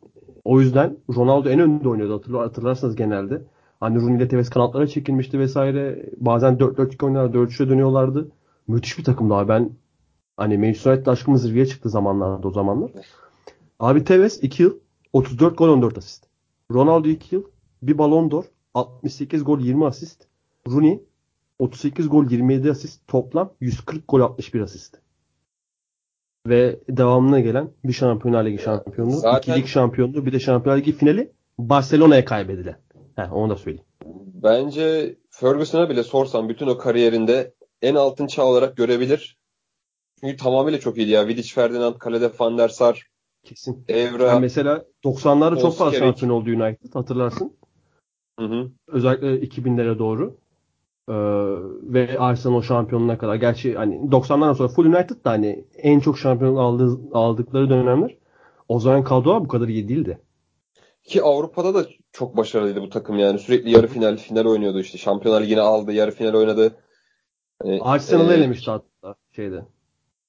o 0.44 0.60
yüzden 0.60 0.96
Ronaldo 1.16 1.48
en 1.48 1.60
önde 1.60 1.88
oynuyordu 1.88 2.14
hatırlar, 2.14 2.42
hatırlarsanız 2.42 2.96
genelde. 2.96 3.42
Hani 3.80 4.00
Rooney 4.00 4.16
ile 4.16 4.28
Tevez 4.28 4.50
kanatlara 4.50 4.86
çekilmişti 4.86 5.38
vesaire. 5.38 6.10
Bazen 6.16 6.54
4-4-2 6.54 7.04
oynuyorlar, 7.04 7.34
4-3'e 7.34 7.68
dönüyorlardı. 7.68 8.28
Müthiş 8.68 8.98
bir 8.98 9.04
takımdı 9.04 9.34
abi. 9.34 9.48
Ben 9.48 9.70
hani 10.36 10.58
Manchester 10.58 10.92
United 10.92 11.06
aşkımız 11.06 11.42
zirveye 11.42 11.66
çıktı 11.66 11.88
zamanlarda 11.88 12.48
o 12.48 12.50
zamanlar. 12.50 12.90
Abi 13.80 14.04
Tevez 14.04 14.44
2 14.44 14.62
yıl 14.62 14.74
34 15.12 15.58
gol 15.58 15.68
14 15.68 15.98
asist. 15.98 16.24
Ronaldo 16.72 17.08
2 17.08 17.34
yıl 17.34 17.42
bir 17.82 17.98
balon 17.98 18.30
d'Or 18.30 18.44
68 18.74 19.44
gol 19.44 19.60
20 19.60 19.86
asist. 19.86 20.26
Rooney 20.68 21.02
38 21.58 22.08
gol 22.08 22.30
27 22.30 22.70
asist 22.70 23.08
toplam 23.08 23.52
140 23.60 24.08
gol 24.08 24.20
61 24.20 24.60
asist. 24.60 25.00
Ve 26.48 26.80
devamına 26.88 27.40
gelen 27.40 27.70
bir 27.84 27.92
Şampiyonlar 27.92 28.44
Ligi 28.44 28.58
şampiyonluğu, 28.58 29.16
zaten- 29.16 29.52
iki 29.52 29.62
lig 29.62 29.68
şampiyonluğu, 29.68 30.26
bir 30.26 30.32
de 30.32 30.40
Şampiyonlar 30.40 30.80
Ligi 30.80 30.92
finali 30.92 31.32
Barcelona'ya 31.58 32.24
kaybedilen. 32.24 32.76
Heh, 33.16 33.32
onu 33.32 33.50
da 33.50 33.56
söyleyeyim. 33.56 33.84
Bence 34.42 35.16
Ferguson'a 35.30 35.90
bile 35.90 36.02
sorsam 36.02 36.48
bütün 36.48 36.66
o 36.66 36.78
kariyerinde 36.78 37.54
en 37.82 37.94
altın 37.94 38.26
çağ 38.26 38.44
olarak 38.44 38.76
görebilir. 38.76 39.38
Çünkü 40.20 40.36
tamamıyla 40.36 40.80
çok 40.80 40.98
iyiydi 40.98 41.10
ya. 41.10 41.26
Vidic, 41.28 41.54
Ferdinand, 41.54 41.94
kalede 41.94 42.30
Van 42.40 42.58
der 42.58 42.68
Sar, 42.68 43.06
Kesin. 43.44 43.84
Evra. 43.88 44.26
Yani 44.26 44.40
mesela 44.40 44.84
90'larda 45.04 45.60
çok 45.60 45.76
fazla 45.76 45.98
şampiyon 45.98 46.30
oldu 46.30 46.50
United 46.50 46.94
hatırlarsın. 46.94 47.52
Hı 48.38 48.44
hı. 48.46 48.70
Özellikle 48.86 49.40
2000'lere 49.40 49.98
doğru. 49.98 50.36
Ee, 51.08 51.12
ve 51.82 52.18
Arsenal 52.18 52.62
şampiyonluğuna 52.62 53.18
kadar. 53.18 53.34
Gerçi 53.34 53.74
hani 53.74 53.94
90'lardan 53.94 54.54
sonra 54.54 54.68
full 54.68 54.84
United 54.84 55.24
da 55.24 55.30
hani 55.30 55.64
en 55.76 56.00
çok 56.00 56.18
şampiyon 56.18 56.56
aldığı, 56.56 56.98
aldıkları 57.12 57.70
dönemler 57.70 58.16
o 58.68 58.80
zaman 58.80 59.04
kadro 59.04 59.44
bu 59.44 59.48
kadar 59.48 59.68
iyi 59.68 59.88
değildi. 59.88 60.18
Ki 61.04 61.22
Avrupa'da 61.22 61.74
da 61.74 61.86
çok 62.12 62.36
başarılıydı 62.36 62.82
bu 62.82 62.88
takım 62.90 63.18
yani. 63.18 63.38
Sürekli 63.38 63.70
yarı 63.70 63.86
final, 63.86 64.16
final 64.16 64.44
oynuyordu 64.44 64.80
işte. 64.80 64.98
Şampiyonlar 64.98 65.42
Ligi'ni 65.42 65.60
aldı, 65.60 65.92
yarı 65.92 66.10
final 66.10 66.34
oynadı. 66.34 66.76
Hani, 67.62 67.80
Arsenal'ı 67.82 68.32
e, 68.32 68.36
elemişti 68.36 68.70
hatta 68.70 69.14
şeyde. 69.36 69.64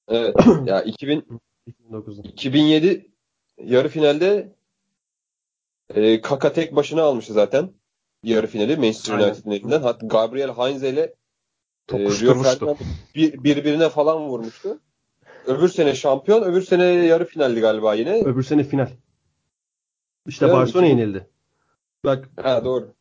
Evet. 0.08 0.36
ya 0.66 0.82
2000, 0.82 1.40
2009'da. 1.68 2.28
2007 2.28 3.10
yarı 3.58 3.88
finalde 3.88 4.52
e, 5.94 6.20
Kaka 6.20 6.52
tek 6.52 6.76
başına 6.76 7.02
almıştı 7.02 7.32
zaten. 7.32 7.70
Yarı 8.22 8.46
finali 8.46 8.76
Manchester. 8.76 9.14
United'ın 9.14 9.50
elinden. 9.50 9.82
Hatta 9.82 10.06
Gabriel 10.06 10.50
Heinze 10.50 10.88
ile 10.88 11.14
e, 11.92 11.98
Rio. 11.98 12.42
Ferdinand 12.42 12.76
bir, 13.14 13.44
birbirine 13.44 13.88
falan 13.88 14.28
vurmuştu. 14.28 14.78
Öbür 15.46 15.68
sene 15.68 15.94
şampiyon, 15.94 16.42
öbür 16.42 16.62
sene 16.62 16.84
yarı 16.84 17.24
finaldi 17.24 17.60
galiba 17.60 17.94
yine. 17.94 18.22
Öbür 18.22 18.42
sene 18.42 18.64
final. 18.64 18.88
İşte 20.26 20.44
Evet, 20.44 20.54
Barcelona 20.54 20.86
2000 20.86 20.98
yenildi. 20.98 21.26
Bak 22.04 22.28
Ha 22.42 22.64
doğru. 22.64 22.94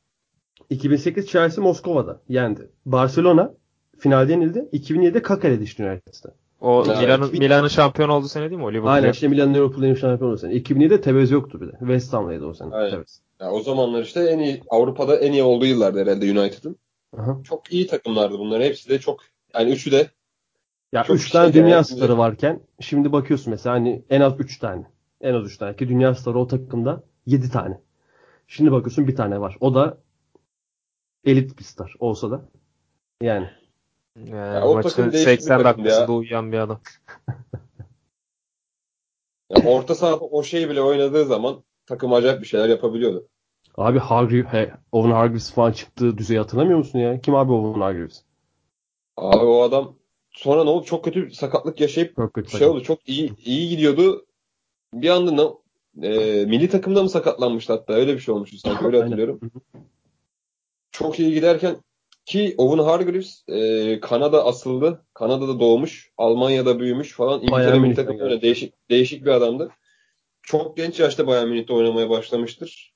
2008 0.69 1.27
Chelsea 1.27 1.63
Moskova'da 1.63 2.21
yendi. 2.29 2.71
Barcelona 2.85 3.53
finalde 3.99 4.31
yenildi. 4.31 4.59
2007'de 4.73 5.21
Kaka 5.21 5.47
eledi 5.47 5.63
işte 5.63 5.91
United'da. 5.91 6.35
O 6.61 6.83
Evet. 6.87 6.97
Milan'ın 7.01 7.31
Milan'ın 7.31 7.67
şampiyon 7.67 8.09
olduğu 8.09 8.27
sene 8.27 8.49
değil 8.49 8.59
mi 8.59 8.65
o 8.65 8.71
Liverpool? 8.71 8.91
Aynen 8.91 9.11
işte 9.11 9.27
Milan 9.27 9.53
Liverpool'un 9.53 9.93
şampiyonu 9.93 10.33
o 10.33 10.37
sene. 10.37 10.53
2007'de 10.53 11.01
Tevez 11.01 11.31
yoktu 11.31 11.61
bir 11.61 11.67
de. 11.67 11.71
West 11.79 12.13
Ham'daydı 12.13 12.45
o 12.45 12.53
sene. 12.53 12.75
Aynen. 12.75 12.91
Tevez. 12.91 13.21
Ya 13.39 13.51
o 13.51 13.59
zamanlar 13.61 14.03
işte 14.03 14.19
en 14.23 14.39
iyi 14.39 14.61
Avrupa'da 14.69 15.15
en 15.19 15.31
iyi 15.31 15.43
olduğu 15.43 15.65
yıllardı 15.65 16.01
herhalde 16.01 16.39
United'ın. 16.39 16.75
Aha. 17.17 17.37
Çok 17.43 17.73
iyi 17.73 17.87
takımlardı 17.87 18.39
bunlar. 18.39 18.61
Hepsi 18.63 18.89
de 18.89 18.99
çok 18.99 19.19
yani 19.53 19.71
üçü 19.71 19.91
de 19.91 20.09
Ya 20.93 21.03
Çok 21.03 21.15
3 21.15 21.23
şey 21.23 21.31
tane 21.31 21.53
dünya 21.53 21.69
yani. 21.69 21.85
starı 21.85 22.17
varken 22.17 22.59
şimdi 22.79 23.11
bakıyorsun 23.11 23.51
mesela 23.51 23.75
hani 23.75 24.03
en 24.09 24.21
az 24.21 24.33
3 24.39 24.59
tane. 24.59 24.83
En 25.21 25.33
az 25.33 25.45
3 25.45 25.57
tane 25.57 25.75
ki 25.75 25.89
dünya 25.89 26.15
starı 26.15 26.39
o 26.39 26.47
takımda 26.47 27.03
7 27.25 27.51
tane. 27.51 27.79
Şimdi 28.47 28.71
bakıyorsun 28.71 29.07
bir 29.07 29.15
tane 29.15 29.41
var. 29.41 29.57
O 29.59 29.75
da 29.75 29.97
elit 31.25 31.59
bir 31.59 31.63
star 31.63 31.95
olsa 31.99 32.31
da. 32.31 32.41
Yani 33.21 33.49
Yani 34.15 34.29
Ya 34.35 34.65
o 34.67 34.77
bir 34.83 34.89
80 35.11 35.57
takım 35.57 35.85
ya. 35.85 35.91
dakikasında 35.91 36.11
uyuyan 36.13 36.51
bir 36.51 36.57
adam. 36.57 36.79
ya 39.49 39.57
orta 39.69 39.95
sahada 39.95 40.15
o 40.25 40.43
şey 40.43 40.69
bile 40.69 40.81
oynadığı 40.81 41.25
zaman 41.25 41.63
takım 41.85 42.13
acayip 42.13 42.41
bir 42.41 42.47
şeyler 42.47 42.69
yapabiliyordu. 42.69 43.27
abi 43.77 43.99
Hargreaves, 43.99 44.53
he, 44.53 44.73
Owen 44.91 45.11
Hargreaves 45.11 45.53
falan 45.53 45.71
çıktığı 45.71 46.17
düzeyi 46.17 46.39
hatırlamıyor 46.39 46.77
musun 46.77 46.99
ya? 46.99 47.21
Kim 47.21 47.35
abi 47.35 47.51
Owen 47.51 47.81
Hargreaves? 47.81 48.23
Abi 49.17 49.45
o 49.45 49.61
adam 49.61 49.95
sonra 50.31 50.63
ne 50.63 50.69
oldu? 50.69 50.85
Çok 50.85 51.03
kötü 51.05 51.25
bir 51.25 51.31
sakatlık 51.31 51.81
yaşayıp 51.81 52.15
Çok 52.15 52.33
kötü. 52.33 52.57
şey 52.57 52.67
oldu. 52.67 52.83
Çok 52.83 53.09
iyi 53.09 53.35
iyi 53.45 53.69
gidiyordu. 53.69 54.25
Bir 54.93 55.09
anda 55.09 55.31
ne, 55.31 56.07
e, 56.07 56.45
milli 56.45 56.69
takımda 56.69 57.03
mı 57.03 57.09
sakatlanmıştı 57.09 57.73
hatta? 57.73 57.93
Öyle 57.93 58.13
bir 58.13 58.19
şey 58.19 58.35
olmuştu 58.35 58.57
sanki. 58.57 58.85
Öyle 58.85 59.01
hatırlıyorum. 59.01 59.39
Çok 60.91 61.19
iyi 61.19 61.33
giderken 61.33 61.77
ki 62.29 62.55
Owen 62.57 62.83
Hargreaves 62.83 63.43
e, 63.47 63.99
Kanada 63.99 64.45
asıldı. 64.45 65.05
Kanada'da 65.13 65.59
doğmuş. 65.59 66.11
Almanya'da 66.17 66.79
büyümüş 66.79 67.11
falan. 67.13 67.41
İngiltere 67.41 67.79
milli 67.79 67.95
takımı 67.95 68.23
öyle 68.23 68.41
değişik, 68.41 68.73
değişik 68.89 69.25
bir 69.25 69.31
adamdı. 69.31 69.71
Çok 70.41 70.77
genç 70.77 70.99
yaşta 70.99 71.27
Bayern 71.27 71.47
Münih'te 71.47 71.73
oynamaya 71.73 72.09
başlamıştır. 72.09 72.93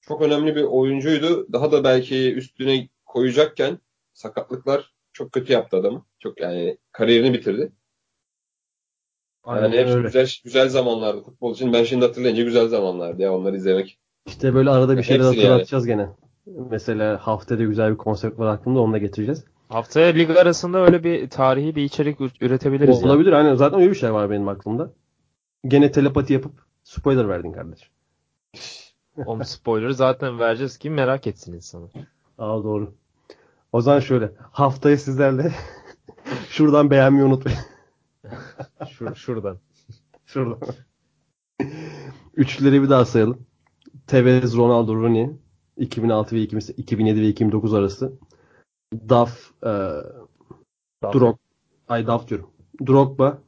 Çok 0.00 0.22
önemli 0.22 0.56
bir 0.56 0.62
oyuncuydu. 0.62 1.52
Daha 1.52 1.72
da 1.72 1.84
belki 1.84 2.34
üstüne 2.34 2.88
koyacakken 3.06 3.78
sakatlıklar 4.12 4.94
çok 5.12 5.32
kötü 5.32 5.52
yaptı 5.52 5.76
adamı. 5.76 6.06
Çok 6.18 6.40
yani 6.40 6.78
kariyerini 6.92 7.32
bitirdi. 7.34 7.72
Aynen 9.44 9.72
Yani 9.72 9.90
öyle. 9.90 10.02
güzel 10.02 10.28
güzel 10.44 10.68
zamanlardı 10.68 11.22
futbol 11.22 11.54
için. 11.54 11.72
Ben 11.72 11.84
şimdi 11.84 12.04
hatırlayınca 12.04 12.42
güzel 12.42 12.68
zamanlardı 12.68 13.22
ya 13.22 13.34
onları 13.34 13.56
izlemek. 13.56 13.98
İşte 14.26 14.54
böyle 14.54 14.70
arada 14.70 14.96
bir 14.98 15.02
şeyler 15.02 15.24
Hepsini 15.24 15.40
yani. 15.40 15.48
hatırlatacağız 15.48 15.86
gene. 15.86 16.08
Mesela 16.46 17.18
haftada 17.26 17.62
güzel 17.64 17.92
bir 17.92 17.96
konsept 17.96 18.38
var 18.38 18.46
aklımda 18.46 18.80
onu 18.80 18.92
da 18.92 18.98
getireceğiz. 18.98 19.44
Haftaya 19.68 20.06
lig 20.06 20.30
arasında 20.30 20.78
öyle 20.78 21.04
bir 21.04 21.30
tarihi 21.30 21.76
bir 21.76 21.82
içerik 21.82 22.20
üretebiliriz. 22.40 23.04
Olabilir 23.04 23.32
aynen. 23.32 23.54
Zaten 23.54 23.80
öyle 23.80 23.90
bir 23.90 23.96
şey 23.96 24.12
var 24.12 24.30
benim 24.30 24.48
aklımda. 24.48 24.92
Gene 25.66 25.92
telepati 25.92 26.32
yapıp 26.32 26.52
spoiler 26.84 27.28
verdin 27.28 27.52
kardeşim. 27.52 27.88
O 29.26 29.44
spoiler'ı 29.44 29.94
zaten 29.94 30.38
vereceğiz 30.38 30.78
ki 30.78 30.90
merak 30.90 31.26
etsin 31.26 31.52
insanı. 31.52 31.88
Aa 32.38 32.64
doğru. 32.64 32.94
O 33.72 33.80
zaman 33.80 34.00
şöyle. 34.00 34.32
Haftaya 34.50 34.96
sizlerle 34.96 35.52
şuradan 36.48 36.90
beğenmeyi 36.90 37.24
unutmayın. 37.24 37.58
Şur 38.88 39.14
şuradan. 39.14 39.58
Şuradan. 40.26 40.58
Üçlüleri 42.34 42.82
bir 42.82 42.90
daha 42.90 43.04
sayalım. 43.04 43.46
Tevez, 44.06 44.56
Ronaldo, 44.56 44.94
Rooney 44.94 45.30
2006 45.76 46.36
ve 46.36 46.40
2007 46.40 47.20
ve 47.20 47.28
2009 47.28 47.74
arası. 47.74 48.12
Duff, 49.08 49.50
e, 49.62 49.70
Drog, 51.02 51.38
ay 51.88 52.06
Duff 52.06 52.28
diyorum. 52.28 52.50
Drogba, 52.86 53.38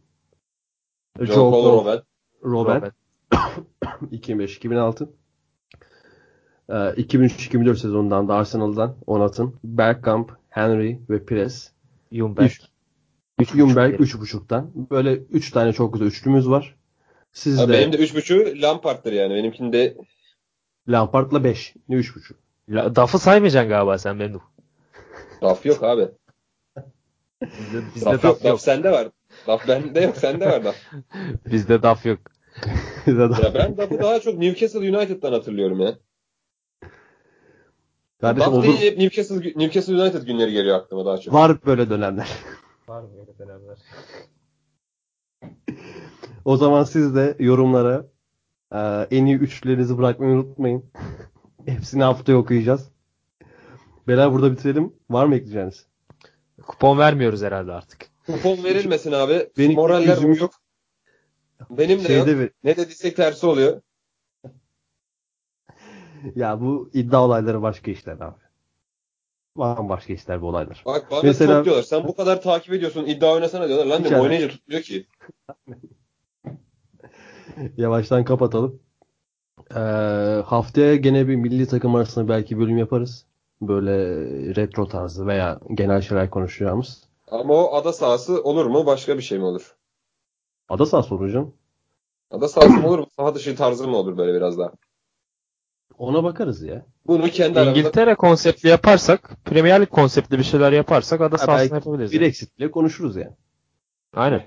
Joe 1.19 1.27
Joe 1.27 1.51
Cole, 1.51 1.73
Robben. 1.73 2.03
Robert, 2.45 2.95
2005-2006. 4.13 5.09
Ee, 6.69 6.73
2003-2004 6.75 7.77
sezonundan 7.77 8.29
da 8.29 8.35
Arsenal'dan 8.35 8.97
Onat'ın, 9.07 9.55
Bergkamp, 9.65 10.33
Henry 10.49 10.99
ve 11.11 11.25
Pires. 11.25 11.73
Jumberg. 12.13 12.51
Üç- 13.39 13.55
Ljungberg 13.55 14.01
3.5'tan. 14.01 14.71
Böyle 14.91 15.13
3 15.17 15.51
tane 15.51 15.73
çok 15.73 15.93
güzel 15.93 16.07
üçlümüz 16.07 16.49
var. 16.51 16.77
Siz 17.33 17.59
Ha, 17.59 17.69
de 17.69 17.73
benim 17.73 17.93
de 17.93 17.97
3.5'ü 17.97 18.63
Lampard'tır 18.63 19.13
yani. 19.13 19.35
Benimkinde 19.35 19.97
Lampard'la 20.89 21.45
5. 21.45 21.75
Ne 21.89 21.97
3.5? 21.97 22.33
La- 22.69 22.95
Duff'ı 22.95 23.19
saymayacaksın 23.19 23.69
galiba 23.69 23.99
sen 23.99 24.21
benim. 24.21 24.41
Daf 25.43 25.67
yok 25.67 25.83
abi. 25.83 26.09
Bizde, 27.43 27.81
bizde 27.95 28.07
Daf 28.07 28.13
yok. 28.13 28.23
Duff 28.23 28.45
yok. 28.45 28.45
Daf 28.45 28.61
sende 28.61 28.91
var. 28.93 29.09
Daf 29.47 29.69
bende 29.69 30.01
yok. 30.01 30.17
Sende 30.17 30.47
var 30.47 30.65
Daf. 30.65 30.77
Bizde 31.53 31.83
Duff 31.83 32.07
yok. 32.07 32.19
Ya 33.07 33.55
ben 33.55 33.77
Daf'ı 33.77 33.99
daha 33.99 34.21
çok 34.21 34.39
Newcastle 34.39 34.79
United'dan 34.97 35.33
hatırlıyorum 35.33 35.81
ya. 35.81 35.99
Kardeşim 38.21 38.53
olur. 38.53 38.63
değil 38.63 38.79
hep 38.81 38.99
Newcastle, 38.99 39.53
Newcastle 39.57 40.03
United 40.03 40.23
günleri 40.23 40.53
geliyor 40.53 40.77
aklıma 40.77 41.07
daha 41.07 41.19
çok. 41.19 41.35
Var 41.35 41.57
böyle 41.67 41.91
dönemler. 41.91 42.29
Var 42.89 43.03
mı 43.03 43.09
öyle 43.21 43.39
dönemler? 43.39 43.79
O 46.45 46.57
zaman 46.57 46.85
siz 46.85 47.15
de 47.15 47.37
yorumlara 47.39 48.07
e, 48.73 48.79
en 49.11 49.27
iyi 49.27 49.37
üçlülerinizi 49.37 49.99
bırakmayı 49.99 50.33
unutmayın. 50.35 50.85
Hepsini 51.67 52.03
haftaya 52.03 52.39
okuyacağız. 52.39 52.89
Beyler 54.09 54.33
burada 54.33 54.53
bitirelim. 54.53 54.93
Var 55.11 55.27
mı 55.27 55.35
ekleyeceğiniz? 55.37 55.87
Kupon 56.67 56.99
vermiyoruz 56.99 57.43
herhalde 57.43 57.73
artık. 57.73 58.07
Kupon 58.27 58.65
verilmesin 58.65 59.13
abi. 59.13 59.51
Benim 59.59 59.75
Moraller 59.77 60.15
yüzüm 60.17 60.31
bozuk. 60.31 60.53
Benim 61.71 61.99
de 61.99 62.07
Şeyde 62.07 62.31
yok. 62.31 62.41
ver- 62.41 62.51
Ne 62.65 62.77
dediysek 62.77 63.17
tersi 63.17 63.47
oluyor. 63.47 63.81
Ya 66.35 66.61
bu 66.61 66.91
iddia 66.93 67.25
olayları 67.25 67.63
başka 67.63 67.91
işler 67.91 68.13
abi. 68.21 68.41
Bambaşka 69.57 70.13
işler 70.13 70.43
bu 70.43 70.49
olaylar. 70.49 70.83
Bak 70.87 71.11
bana 71.11 71.21
Mesela- 71.23 71.55
çok 71.55 71.65
diyorlar. 71.65 71.83
Sen 71.83 72.09
bu 72.09 72.17
kadar 72.17 72.43
takip 72.43 72.73
ediyorsun. 72.75 73.07
iddia 73.07 73.33
oynasana 73.33 73.69
diyorlar. 73.69 73.87
Lan 73.87 74.05
diyorum 74.05 74.21
oynayınca 74.21 74.49
tutmuyor 74.49 74.83
ki. 74.83 75.07
Yavaştan 77.77 78.25
kapatalım. 78.25 78.81
Ee, 79.71 79.79
haftaya 80.47 80.97
gene 80.97 81.29
bir 81.29 81.37
milli 81.37 81.67
takım 81.67 81.95
arasında 81.95 82.29
belki 82.29 82.59
bölüm 82.59 82.79
yaparız. 82.79 83.27
Böyle 83.63 83.95
retro 84.57 84.89
tarzı 84.89 85.27
veya 85.27 85.61
genel 85.75 86.01
şeyler 86.01 86.31
konuşacağımız. 86.31 87.05
Ama 87.31 87.55
o 87.55 87.75
ada 87.75 87.93
sahası 87.93 88.43
olur 88.43 88.67
mu? 88.67 88.87
Başka 88.87 89.17
bir 89.17 89.23
şey 89.23 89.39
mi 89.39 89.45
olur? 89.45 89.77
Ada 90.69 90.87
sağ 90.87 91.03
soracağım. 91.03 91.55
Ada 92.31 92.49
sahası 92.49 92.81
mı 92.81 92.89
olur 92.89 92.99
mu? 92.99 93.07
Saha 93.17 93.35
dışı 93.35 93.57
tarzı 93.57 93.89
mı 93.89 93.97
olur 93.97 94.17
böyle 94.17 94.35
biraz 94.35 94.59
daha? 94.59 94.73
Ona 95.99 96.25
bakarız 96.25 96.63
ya. 96.63 96.87
Bunu 97.07 97.29
kendi 97.29 97.61
aramızda 97.61 97.81
İngiltere 97.81 98.15
konseptli 98.15 98.69
yaparsak, 98.69 99.31
Premier 99.45 99.81
Lig 99.83 99.91
konseptli 99.91 100.39
bir 100.39 100.45
şeyler 100.45 100.73
yaparsak 100.73 101.21
ada 101.21 101.35
Ha, 101.35 101.39
sahasını 101.47 101.75
yapabiliriz. 101.75 102.13
Bir 102.13 102.21
yani. 102.21 102.29
eksitle 102.29 102.71
konuşuruz 102.71 103.17
yani. 103.17 103.33
Aynen. 104.15 104.43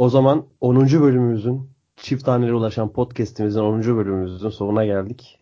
O 0.00 0.08
zaman 0.08 0.46
10. 0.60 0.76
bölümümüzün 0.80 1.70
çift 1.96 2.24
tanelere 2.24 2.54
ulaşan 2.54 2.92
podcast'imizin 2.92 3.60
10. 3.60 3.82
bölümümüzün 3.82 4.48
sonuna 4.48 4.84
geldik. 4.84 5.38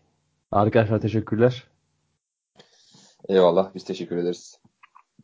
Arkadaşlar 0.52 1.01
teşekkürler. 1.01 1.66
Eyvallah. 3.28 3.74
Biz 3.74 3.85
teşekkür 3.85 4.16
ederiz. 4.16 4.60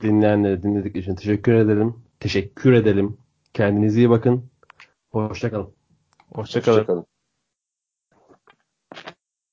Dinleyenleri 0.02 0.62
dinledik 0.62 0.96
için 0.96 1.14
teşekkür 1.14 1.52
ederim. 1.54 2.02
Teşekkür 2.20 2.72
edelim. 2.72 3.16
Kendinize 3.54 3.98
iyi 3.98 4.10
bakın. 4.10 4.50
Hoşçakalın. 5.10 5.70
Hoşçakalın. 6.34 6.78
Hoşçakalın. 6.78 7.06